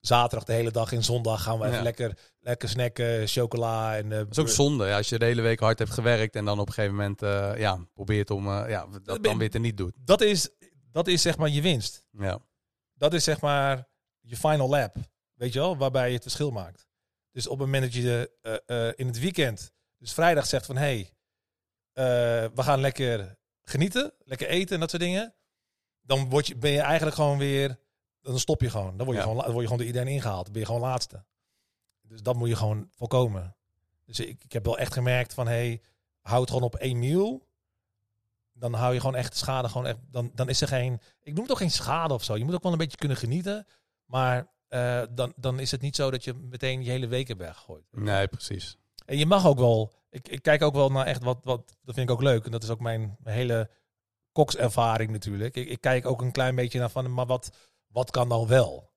zaterdag 0.00 0.44
de 0.44 0.52
hele 0.52 0.70
dag 0.70 0.92
en 0.92 1.04
zondag 1.04 1.42
gaan 1.42 1.58
we 1.58 1.66
even 1.66 1.82
lekker, 1.82 2.18
lekker 2.40 2.68
snacken, 2.68 3.28
chocola. 3.28 3.96
En, 3.96 4.04
uh, 4.04 4.18
dat 4.18 4.30
is 4.30 4.38
ook 4.38 4.48
zonde 4.48 4.86
ja, 4.86 4.96
als 4.96 5.08
je 5.08 5.18
de 5.18 5.24
hele 5.24 5.42
week 5.42 5.60
hard 5.60 5.78
hebt 5.78 5.90
gewerkt 5.90 6.36
en 6.36 6.44
dan 6.44 6.58
op 6.58 6.66
een 6.66 6.72
gegeven 6.72 6.96
moment 6.96 7.22
uh, 7.22 7.58
ja, 7.58 7.86
probeert 7.94 8.30
om 8.30 8.46
uh, 8.46 8.64
ja, 8.68 8.86
dat 9.02 9.22
dan 9.22 9.38
weer 9.38 9.50
te 9.50 9.58
niet 9.58 9.76
doet. 9.76 9.94
Dat 9.96 10.20
is, 10.20 10.50
dat 10.90 11.06
is 11.06 11.22
zeg 11.22 11.36
maar 11.36 11.48
je 11.48 11.62
winst. 11.62 12.06
Ja. 12.10 12.38
Dat 12.94 13.14
is 13.14 13.24
zeg 13.24 13.40
maar 13.40 13.88
je 14.20 14.36
final 14.36 14.68
lap. 14.68 14.96
Weet 15.34 15.52
je 15.52 15.58
wel, 15.58 15.76
waarbij 15.76 16.08
je 16.08 16.14
het 16.14 16.22
verschil 16.22 16.50
maakt. 16.50 16.86
Dus 17.30 17.46
op 17.46 17.58
het 17.58 17.66
moment 17.66 17.82
dat 17.82 17.94
je 17.94 18.94
in 18.96 19.06
het 19.06 19.18
weekend, 19.18 19.72
dus 19.98 20.12
vrijdag 20.12 20.46
zegt 20.46 20.66
van 20.66 20.76
hé, 20.76 21.10
hey, 21.92 22.50
we 22.54 22.62
gaan 22.62 22.80
lekker 22.80 23.36
genieten, 23.68 24.12
lekker 24.24 24.48
eten 24.48 24.74
en 24.74 24.80
dat 24.80 24.90
soort 24.90 25.02
dingen. 25.02 25.34
Dan 26.02 26.28
word 26.28 26.46
je, 26.46 26.56
ben 26.56 26.70
je 26.70 26.80
eigenlijk 26.80 27.16
gewoon 27.16 27.38
weer 27.38 27.78
dan 28.30 28.38
stop 28.38 28.60
je 28.60 28.70
gewoon. 28.70 28.96
Dan 28.96 29.06
word 29.06 29.18
je, 29.18 29.22
gewoon, 29.22 29.36
dan 29.36 29.52
word 29.52 29.58
je 29.58 29.62
gewoon 29.62 29.78
door 29.78 29.86
iedereen 29.86 30.14
ingehaald. 30.14 30.44
Dan 30.44 30.52
ben 30.52 30.60
je 30.60 30.66
gewoon 30.66 30.82
laatste. 30.82 31.24
Dus 32.02 32.22
dat 32.22 32.36
moet 32.36 32.48
je 32.48 32.56
gewoon 32.56 32.88
voorkomen. 32.90 33.56
Dus 34.04 34.20
ik, 34.20 34.44
ik 34.44 34.52
heb 34.52 34.64
wel 34.64 34.78
echt 34.78 34.92
gemerkt 34.92 35.34
van, 35.34 35.46
hey, 35.46 35.80
houd 36.20 36.48
gewoon 36.48 36.62
op 36.62 36.74
één 36.74 36.98
mil. 36.98 37.48
Dan 38.52 38.72
hou 38.72 38.94
je 38.94 39.00
gewoon 39.00 39.14
echt 39.14 39.36
schade. 39.36 39.68
Gewoon 39.68 39.86
echt, 39.86 39.98
dan, 40.10 40.30
dan 40.34 40.48
is 40.48 40.60
er 40.60 40.68
geen, 40.68 41.00
ik 41.22 41.34
noem 41.34 41.46
toch 41.46 41.58
geen 41.58 41.70
schade 41.70 42.14
of 42.14 42.24
zo. 42.24 42.36
Je 42.36 42.44
moet 42.44 42.54
ook 42.54 42.62
wel 42.62 42.72
een 42.72 42.78
beetje 42.78 42.96
kunnen 42.96 43.16
genieten. 43.16 43.66
Maar 44.04 44.54
uh, 44.68 45.02
dan, 45.10 45.32
dan 45.36 45.60
is 45.60 45.70
het 45.70 45.80
niet 45.80 45.96
zo 45.96 46.10
dat 46.10 46.24
je 46.24 46.34
meteen 46.34 46.84
je 46.84 46.90
hele 46.90 47.06
week 47.06 47.28
hebt 47.28 47.40
weggegooid. 47.40 47.84
Nee, 47.90 48.28
precies. 48.28 48.76
En 49.04 49.18
je 49.18 49.26
mag 49.26 49.46
ook 49.46 49.58
wel, 49.58 49.92
ik, 50.16 50.28
ik 50.28 50.42
kijk 50.42 50.62
ook 50.62 50.74
wel 50.74 50.90
naar 50.90 51.06
echt 51.06 51.22
wat, 51.22 51.38
wat, 51.44 51.76
dat 51.82 51.94
vind 51.94 52.08
ik 52.08 52.14
ook 52.14 52.22
leuk. 52.22 52.44
En 52.44 52.50
dat 52.50 52.62
is 52.62 52.70
ook 52.70 52.80
mijn, 52.80 53.16
hele 53.24 53.70
kokservaring 54.32 55.10
natuurlijk. 55.10 55.54
Ik, 55.54 55.68
ik 55.68 55.80
kijk 55.80 56.06
ook 56.06 56.22
een 56.22 56.32
klein 56.32 56.54
beetje 56.54 56.78
naar 56.78 56.90
van, 56.90 57.14
maar 57.14 57.26
wat, 57.26 57.56
wat 57.86 58.10
kan 58.10 58.28
dan 58.28 58.46
wel? 58.46 58.92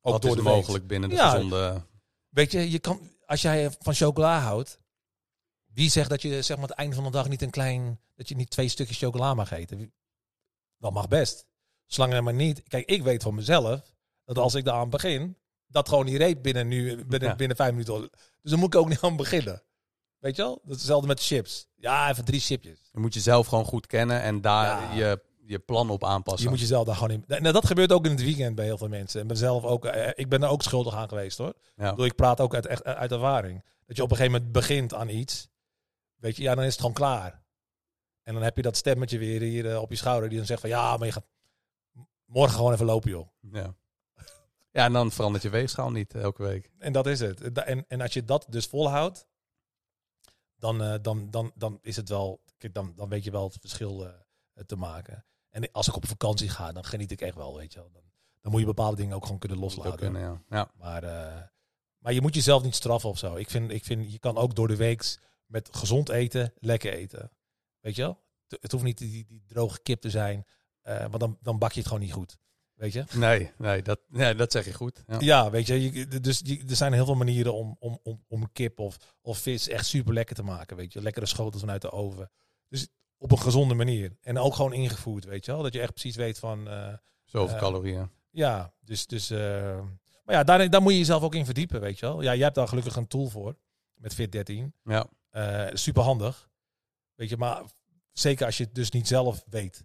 Ook 0.00 0.12
wat 0.12 0.22
door 0.22 0.36
de 0.36 0.42
mogelijk 0.42 0.86
binnen 0.86 1.08
de 1.08 1.14
ja, 1.14 1.30
gezonde... 1.30 1.86
Weet 2.28 2.52
je, 2.52 2.70
je 2.70 2.78
kan, 2.78 3.10
als 3.26 3.42
jij 3.42 3.70
van 3.78 3.94
chocola 3.94 4.40
houdt, 4.40 4.78
wie 5.66 5.90
zegt 5.90 6.10
dat 6.10 6.22
je 6.22 6.42
zeg 6.42 6.56
maar 6.56 6.68
het 6.68 6.76
einde 6.76 6.94
van 6.94 7.04
de 7.04 7.10
dag 7.10 7.28
niet 7.28 7.42
een 7.42 7.50
klein, 7.50 8.00
dat 8.14 8.28
je 8.28 8.34
niet 8.34 8.50
twee 8.50 8.68
stukjes 8.68 8.98
chocola 8.98 9.34
mag 9.34 9.50
eten? 9.50 9.92
Dat 10.78 10.92
mag 10.92 11.08
best. 11.08 11.46
Zolang 11.86 12.12
er 12.12 12.22
maar 12.22 12.34
niet. 12.34 12.62
Kijk, 12.62 12.88
ik 12.88 13.02
weet 13.02 13.22
van 13.22 13.34
mezelf 13.34 13.94
dat 14.24 14.38
als 14.38 14.54
ik 14.54 14.64
daar 14.64 14.74
aan 14.74 14.90
begin, 14.90 15.38
dat 15.66 15.88
gewoon 15.88 16.04
niet 16.04 16.16
reep 16.16 16.42
binnen 16.42 16.68
nu, 16.68 17.04
binnen, 17.04 17.36
binnen 17.36 17.56
vijf 17.56 17.70
minuten. 17.70 18.00
Dus 18.40 18.50
dan 18.50 18.58
moet 18.58 18.74
ik 18.74 18.80
ook 18.80 18.88
niet 18.88 19.00
aan 19.00 19.16
beginnen. 19.16 19.62
Weet 20.22 20.36
je 20.36 20.42
wel? 20.42 20.60
Dat 20.62 20.70
is 20.70 20.76
hetzelfde 20.76 21.06
met 21.06 21.20
chips. 21.20 21.68
Ja, 21.76 22.10
even 22.10 22.24
drie 22.24 22.40
chipjes. 22.40 22.88
Je 22.92 23.00
moet 23.00 23.14
jezelf 23.14 23.46
gewoon 23.46 23.64
goed 23.64 23.86
kennen 23.86 24.22
en 24.22 24.40
daar 24.40 24.96
je 24.96 25.22
je 25.44 25.58
plan 25.58 25.90
op 25.90 26.04
aanpassen. 26.04 26.44
Je 26.44 26.50
moet 26.50 26.60
jezelf 26.60 26.86
daar 26.86 26.94
gewoon 26.94 27.10
in. 27.10 27.24
Nou, 27.26 27.52
dat 27.52 27.66
gebeurt 27.66 27.92
ook 27.92 28.04
in 28.04 28.10
het 28.10 28.22
weekend 28.22 28.54
bij 28.54 28.64
heel 28.64 28.78
veel 28.78 28.88
mensen. 28.88 29.20
En 29.20 29.26
mezelf 29.26 29.64
ook. 29.64 29.84
Eh, 29.84 30.10
ik 30.14 30.28
ben 30.28 30.42
er 30.42 30.48
ook 30.48 30.62
schuldig 30.62 30.94
aan 30.94 31.08
geweest 31.08 31.38
hoor. 31.38 31.54
Ja. 31.76 31.90
Ik, 31.90 31.98
ik 31.98 32.14
praat 32.14 32.40
ook 32.40 32.54
uit, 32.54 32.66
echt, 32.66 32.84
uit 32.84 33.12
ervaring. 33.12 33.64
Dat 33.86 33.96
je 33.96 34.02
op 34.02 34.10
een 34.10 34.16
gegeven 34.16 34.38
moment 34.38 34.52
begint 34.52 34.94
aan 34.94 35.08
iets. 35.08 35.48
Weet 36.16 36.36
je, 36.36 36.42
ja, 36.42 36.54
dan 36.54 36.64
is 36.64 36.70
het 36.70 36.80
gewoon 36.80 36.94
klaar. 36.94 37.42
En 38.22 38.34
dan 38.34 38.42
heb 38.42 38.56
je 38.56 38.62
dat 38.62 38.76
stemmetje 38.76 39.18
weer 39.18 39.40
hier 39.40 39.64
uh, 39.64 39.80
op 39.80 39.90
je 39.90 39.96
schouder 39.96 40.28
die 40.28 40.38
dan 40.38 40.46
zegt 40.46 40.60
van 40.60 40.70
ja, 40.70 40.96
maar 40.96 41.06
je 41.06 41.12
gaat 41.12 41.26
morgen 42.24 42.56
gewoon 42.56 42.72
even 42.72 42.86
lopen 42.86 43.10
joh. 43.10 43.28
Ja. 43.52 43.74
Ja, 44.70 44.84
en 44.84 44.92
dan 44.92 45.10
verandert 45.10 45.42
je 45.42 45.50
weegschaal 45.50 45.90
niet 45.90 46.14
elke 46.14 46.42
week. 46.42 46.70
En 46.78 46.92
dat 46.92 47.06
is 47.06 47.20
het. 47.20 47.52
En, 47.52 47.84
en 47.88 48.00
als 48.00 48.12
je 48.12 48.24
dat 48.24 48.46
dus 48.48 48.66
volhoudt, 48.66 49.26
dan, 50.62 50.82
uh, 50.82 50.94
dan, 51.02 51.30
dan, 51.30 51.52
dan 51.54 51.78
is 51.80 51.96
het 51.96 52.08
wel, 52.08 52.40
kijk, 52.58 52.74
dan, 52.74 52.92
dan 52.96 53.08
weet 53.08 53.24
je 53.24 53.30
wel 53.30 53.44
het 53.44 53.56
verschil 53.60 54.06
uh, 54.06 54.12
te 54.66 54.76
maken. 54.76 55.24
En 55.48 55.72
als 55.72 55.88
ik 55.88 55.96
op 55.96 56.06
vakantie 56.06 56.48
ga, 56.48 56.72
dan 56.72 56.84
geniet 56.84 57.10
ik 57.10 57.20
echt 57.20 57.34
wel, 57.34 57.56
weet 57.56 57.72
je 57.72 57.78
wel. 57.78 57.90
Dan, 57.92 58.02
dan 58.40 58.50
moet 58.50 58.60
je 58.60 58.66
bepaalde 58.66 58.96
dingen 58.96 59.16
ook 59.16 59.24
gewoon 59.24 59.38
kunnen 59.38 59.58
loslaten. 59.58 59.98
Kunnen, 59.98 60.20
ja. 60.20 60.42
ja. 60.48 60.70
Maar, 60.74 61.04
uh, 61.04 61.42
maar 61.98 62.12
je 62.12 62.20
moet 62.20 62.34
jezelf 62.34 62.62
niet 62.62 62.74
straffen 62.74 63.08
of 63.08 63.18
zo. 63.18 63.36
Ik 63.36 63.50
vind, 63.50 63.70
ik 63.70 63.84
vind, 63.84 64.12
je 64.12 64.18
kan 64.18 64.36
ook 64.36 64.54
door 64.54 64.68
de 64.68 64.76
week 64.76 65.18
met 65.46 65.68
gezond 65.72 66.08
eten, 66.08 66.52
lekker 66.58 66.92
eten. 66.92 67.30
Weet 67.80 67.96
je 67.96 68.02
wel? 68.02 68.20
Het 68.48 68.72
hoeft 68.72 68.84
niet 68.84 68.98
die, 68.98 69.24
die 69.26 69.44
droge 69.46 69.80
kip 69.82 70.00
te 70.00 70.10
zijn, 70.10 70.46
want 70.82 71.20
dan, 71.20 71.38
dan 71.40 71.58
bak 71.58 71.72
je 71.72 71.78
het 71.78 71.88
gewoon 71.88 72.02
niet 72.02 72.12
goed. 72.12 72.38
Weet 72.82 72.92
je? 72.92 73.04
Nee, 73.12 73.50
nee, 73.58 73.82
dat, 73.82 74.00
nee 74.08 74.34
dat 74.34 74.52
zeg 74.52 74.64
je 74.64 74.72
goed. 74.72 75.04
Ja, 75.06 75.16
ja 75.20 75.50
weet 75.50 75.66
je, 75.66 75.92
je 75.92 76.20
dus 76.20 76.40
je, 76.44 76.64
er 76.68 76.76
zijn 76.76 76.92
heel 76.92 77.04
veel 77.04 77.14
manieren 77.14 77.54
om, 77.54 77.76
om, 77.78 77.98
om, 78.02 78.24
om 78.28 78.52
kip 78.52 78.78
of, 78.78 78.96
of 79.20 79.38
vis 79.38 79.68
echt 79.68 79.86
super 79.86 80.14
lekker 80.14 80.36
te 80.36 80.42
maken. 80.42 80.76
Weet 80.76 80.92
je, 80.92 81.02
lekkere 81.02 81.26
schotels 81.26 81.60
vanuit 81.60 81.82
de 81.82 81.90
oven. 81.90 82.30
Dus 82.68 82.88
op 83.18 83.30
een 83.30 83.38
gezonde 83.38 83.74
manier. 83.74 84.16
En 84.20 84.38
ook 84.38 84.54
gewoon 84.54 84.72
ingevoerd, 84.72 85.24
weet 85.24 85.44
je 85.44 85.52
wel. 85.52 85.62
Dat 85.62 85.72
je 85.72 85.80
echt 85.80 85.92
precies 85.92 86.16
weet 86.16 86.38
van... 86.38 86.68
Uh, 86.68 86.94
Zoveel 87.24 87.54
uh, 87.54 87.60
calorieën. 87.60 88.10
Ja, 88.30 88.74
dus... 88.80 89.06
dus 89.06 89.30
uh, 89.30 89.38
maar 90.24 90.34
ja, 90.34 90.44
daar, 90.44 90.70
daar 90.70 90.82
moet 90.82 90.92
je 90.92 90.98
jezelf 90.98 91.22
ook 91.22 91.34
in 91.34 91.44
verdiepen, 91.44 91.80
weet 91.80 91.98
je 91.98 92.06
wel. 92.06 92.22
Ja, 92.22 92.34
jij 92.34 92.44
hebt 92.44 92.54
daar 92.54 92.68
gelukkig 92.68 92.96
een 92.96 93.08
tool 93.08 93.28
voor. 93.28 93.56
Met 93.94 94.14
Fit13. 94.14 94.62
Ja. 94.84 95.06
super 95.72 96.02
handig. 96.02 96.50
Weet 97.14 97.28
je, 97.28 97.36
maar 97.36 97.62
zeker 98.12 98.46
als 98.46 98.56
je 98.56 98.64
het 98.64 98.74
dus 98.74 98.90
niet 98.90 99.08
zelf 99.08 99.44
weet. 99.46 99.84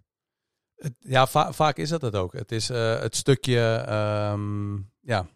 Ja, 0.98 1.26
va 1.26 1.52
vaak 1.52 1.76
is 1.76 1.88
dat 1.88 2.02
het 2.02 2.14
ook. 2.14 2.32
Het 2.32 2.52
is 2.52 2.68
het 2.68 3.16
stukje... 3.16 3.86
Um, 4.32 4.90
ja, 5.00 5.28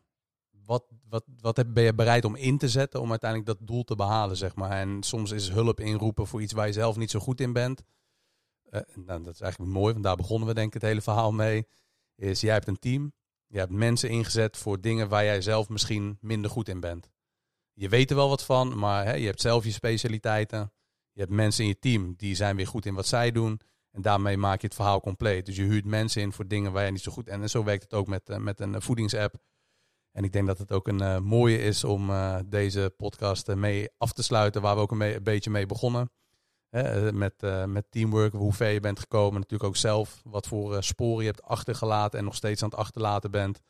wat, 0.64 0.85
wat, 1.09 1.24
wat 1.40 1.73
ben 1.73 1.85
je 1.85 1.94
bereid 1.94 2.24
om 2.24 2.36
in 2.36 2.59
te 2.59 2.69
zetten 2.69 3.01
om 3.01 3.10
uiteindelijk 3.10 3.51
dat 3.59 3.66
doel 3.66 3.85
te 3.85 3.94
behalen, 3.94 4.36
zeg 4.36 4.55
maar. 4.55 4.70
En 4.70 5.02
soms 5.02 5.31
is 5.31 5.51
hulp 5.51 5.81
inroepen 5.81 6.27
voor 6.27 6.43
iets 6.43 6.52
waar 6.52 6.66
je 6.66 6.73
zelf 6.73 6.97
niet 6.97 7.10
zo 7.10 7.20
goed 7.20 7.40
in 7.40 7.52
bent. 7.52 7.82
Uh, 8.70 8.81
nou, 8.94 9.23
dat 9.23 9.35
is 9.35 9.40
eigenlijk 9.40 9.73
mooi, 9.73 9.93
want 9.93 10.05
daar 10.05 10.16
begonnen 10.16 10.48
we 10.48 10.55
denk 10.55 10.66
ik 10.66 10.74
het 10.74 10.82
hele 10.82 11.01
verhaal 11.01 11.32
mee. 11.32 11.66
Is 12.16 12.40
jij 12.40 12.52
hebt 12.52 12.69
een 12.69 12.78
team, 12.78 13.12
je 13.47 13.59
hebt 13.59 13.70
mensen 13.70 14.09
ingezet 14.09 14.56
voor 14.56 14.81
dingen 14.81 15.09
waar 15.09 15.24
jij 15.24 15.40
zelf 15.40 15.69
misschien 15.69 16.19
minder 16.20 16.51
goed 16.51 16.69
in 16.69 16.81
bent. 16.81 17.10
Je 17.73 17.89
weet 17.89 18.10
er 18.10 18.16
wel 18.16 18.28
wat 18.28 18.44
van, 18.44 18.78
maar 18.78 19.05
hè, 19.05 19.14
je 19.14 19.27
hebt 19.27 19.40
zelf 19.40 19.64
je 19.64 19.70
specialiteiten. 19.70 20.73
Je 21.12 21.20
hebt 21.20 21.32
mensen 21.32 21.62
in 21.62 21.69
je 21.69 21.78
team 21.78 22.14
die 22.16 22.35
zijn 22.35 22.56
weer 22.56 22.66
goed 22.66 22.86
in 22.86 22.94
wat 22.94 23.06
zij 23.06 23.31
doen. 23.31 23.60
En 23.93 24.02
daarmee 24.02 24.36
maak 24.36 24.60
je 24.60 24.66
het 24.66 24.77
verhaal 24.77 25.01
compleet. 25.01 25.47
Dus 25.47 25.56
je 25.56 25.62
huurt 25.62 25.85
mensen 25.85 26.23
in 26.23 26.32
voor 26.32 26.48
dingen 26.48 26.73
waar 26.73 26.85
je 26.85 26.90
niet 26.90 27.02
zo 27.02 27.12
goed... 27.12 27.28
En, 27.28 27.43
en 27.43 27.51
zo 27.51 27.64
werkt 27.64 27.82
het 27.82 27.94
ook 27.94 28.06
met, 28.06 28.31
uh, 28.31 28.36
met 28.36 28.60
een 28.60 28.82
voedingsapp. 28.82 29.35
En 30.12 30.24
ik 30.24 30.32
denk 30.32 30.47
dat 30.47 30.59
het 30.59 30.73
ook 30.73 30.89
een 30.89 31.02
uh, 31.02 31.19
mooie 31.19 31.59
is 31.59 31.85
om 31.85 32.10
uh, 32.10 32.39
deze 32.47 32.94
podcast 32.97 33.55
mee 33.55 33.89
af 33.98 34.12
te 34.12 34.23
sluiten, 34.23 34.62
waar 34.62 34.74
we 34.74 34.81
ook 34.81 34.90
een, 34.90 35.01
een, 35.01 35.23
beetje 35.23 35.51
mee 35.51 35.66
begonnen. 35.66 36.10
Met, 37.12 37.43
uh, 37.43 37.64
met 37.64 37.86
teamwork, 37.90 38.32
hoe 38.32 38.52
ver 38.52 38.70
je 38.70 38.81
bent 38.81 38.98
gekomen. 38.98 39.40
Natuurlijk 39.40 39.69
ook 39.69 39.77
zelf 39.77 40.20
wat 40.24 40.47
voor 40.47 40.74
uh, 40.74 40.81
sporen 40.81 41.24
je 41.24 41.31
hebt 41.31 41.43
achtergelaten 41.43 42.19
en 42.19 42.24
nog 42.24 42.35
steeds 42.35 42.62
aan 42.62 42.69
het 42.69 42.78
achterlaten 42.78 43.31
bent. 43.31 43.62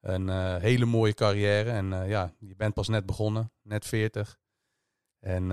Een 0.00 0.28
uh, 0.28 0.56
hele 0.56 0.84
mooie 0.84 1.14
carrière. 1.14 1.70
En 1.70 2.08
ja, 2.08 2.34
je 2.38 2.56
bent 2.56 2.74
pas 2.74 2.88
net 2.88 3.06
begonnen, 3.06 3.52
net 3.62 3.86
40. 3.86 4.38
En 5.18 5.50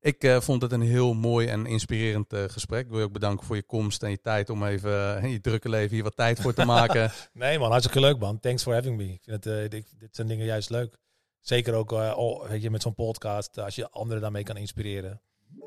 ik 0.00 0.24
uh, 0.24 0.40
vond 0.40 0.62
het 0.62 0.72
een 0.72 0.80
heel 0.80 1.14
mooi 1.14 1.46
en 1.46 1.66
inspirerend 1.66 2.32
uh, 2.32 2.44
gesprek. 2.46 2.84
Ik 2.84 2.90
wil 2.90 2.98
je 2.98 3.04
ook 3.04 3.12
bedanken 3.12 3.46
voor 3.46 3.56
je 3.56 3.62
komst 3.62 4.02
en 4.02 4.10
je 4.10 4.20
tijd 4.20 4.50
om 4.50 4.64
even 4.64 5.22
in 5.22 5.30
je 5.30 5.40
drukke 5.40 5.68
leven 5.68 5.94
hier 5.94 6.02
wat 6.02 6.16
tijd 6.16 6.40
voor 6.40 6.54
te 6.54 6.64
maken. 6.76 7.10
nee 7.32 7.58
man, 7.58 7.70
hartstikke 7.70 8.00
leuk 8.00 8.18
man. 8.18 8.40
Thanks 8.40 8.62
for 8.62 8.74
having 8.74 8.96
me. 8.96 9.12
Ik 9.12 9.20
vind 9.22 9.44
het, 9.44 9.70
dit, 9.70 9.94
dit, 9.98 10.16
zijn 10.16 10.28
dingen 10.28 10.46
juist 10.46 10.70
leuk. 10.70 10.98
Zeker 11.40 11.74
ook 11.74 11.90
oh, 11.90 12.48
weet 12.48 12.62
je, 12.62 12.70
met 12.70 12.82
zo'n 12.82 12.94
podcast, 12.94 13.58
als 13.58 13.74
je 13.74 13.90
anderen 13.90 14.22
daarmee 14.22 14.42
kan 14.42 14.56
inspireren. 14.56 15.20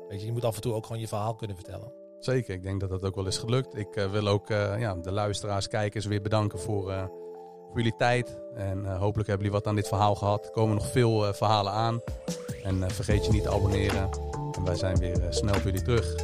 Weet 0.08 0.20
je, 0.20 0.26
je 0.26 0.32
moet 0.32 0.44
af 0.44 0.54
en 0.54 0.60
toe 0.60 0.72
ook 0.72 0.86
gewoon 0.86 1.00
je 1.00 1.08
verhaal 1.08 1.34
kunnen 1.34 1.56
vertellen. 1.56 1.92
Zeker, 2.18 2.54
ik 2.54 2.62
denk 2.62 2.80
dat 2.80 2.90
dat 2.90 3.04
ook 3.04 3.14
wel 3.14 3.26
is 3.26 3.38
gelukt. 3.38 3.76
Ik 3.76 3.94
wil 4.10 4.28
ook 4.28 4.48
ja, 4.48 4.94
de 4.94 5.12
luisteraars, 5.12 5.68
kijkers 5.68 6.06
weer 6.06 6.22
bedanken 6.22 6.58
voor, 6.58 7.10
voor 7.74 7.82
jullie 7.82 7.98
tijd. 7.98 8.36
En 8.54 8.84
hopelijk 8.84 9.28
hebben 9.28 9.46
jullie 9.46 9.60
wat 9.60 9.66
aan 9.66 9.74
dit 9.74 9.88
verhaal 9.88 10.14
gehad. 10.14 10.44
Er 10.44 10.50
komen 10.50 10.74
nog 10.74 10.90
veel 10.90 11.34
verhalen 11.34 11.72
aan. 11.72 12.00
En 12.62 12.90
vergeet 12.90 13.24
je 13.24 13.32
niet 13.32 13.42
te 13.42 13.50
abonneren. 13.50 14.08
En 14.56 14.64
wij 14.64 14.74
zijn 14.76 14.98
weer 14.98 15.26
snel 15.28 15.54
voor 15.54 15.62
jullie 15.62 15.82
terug. 15.82 16.14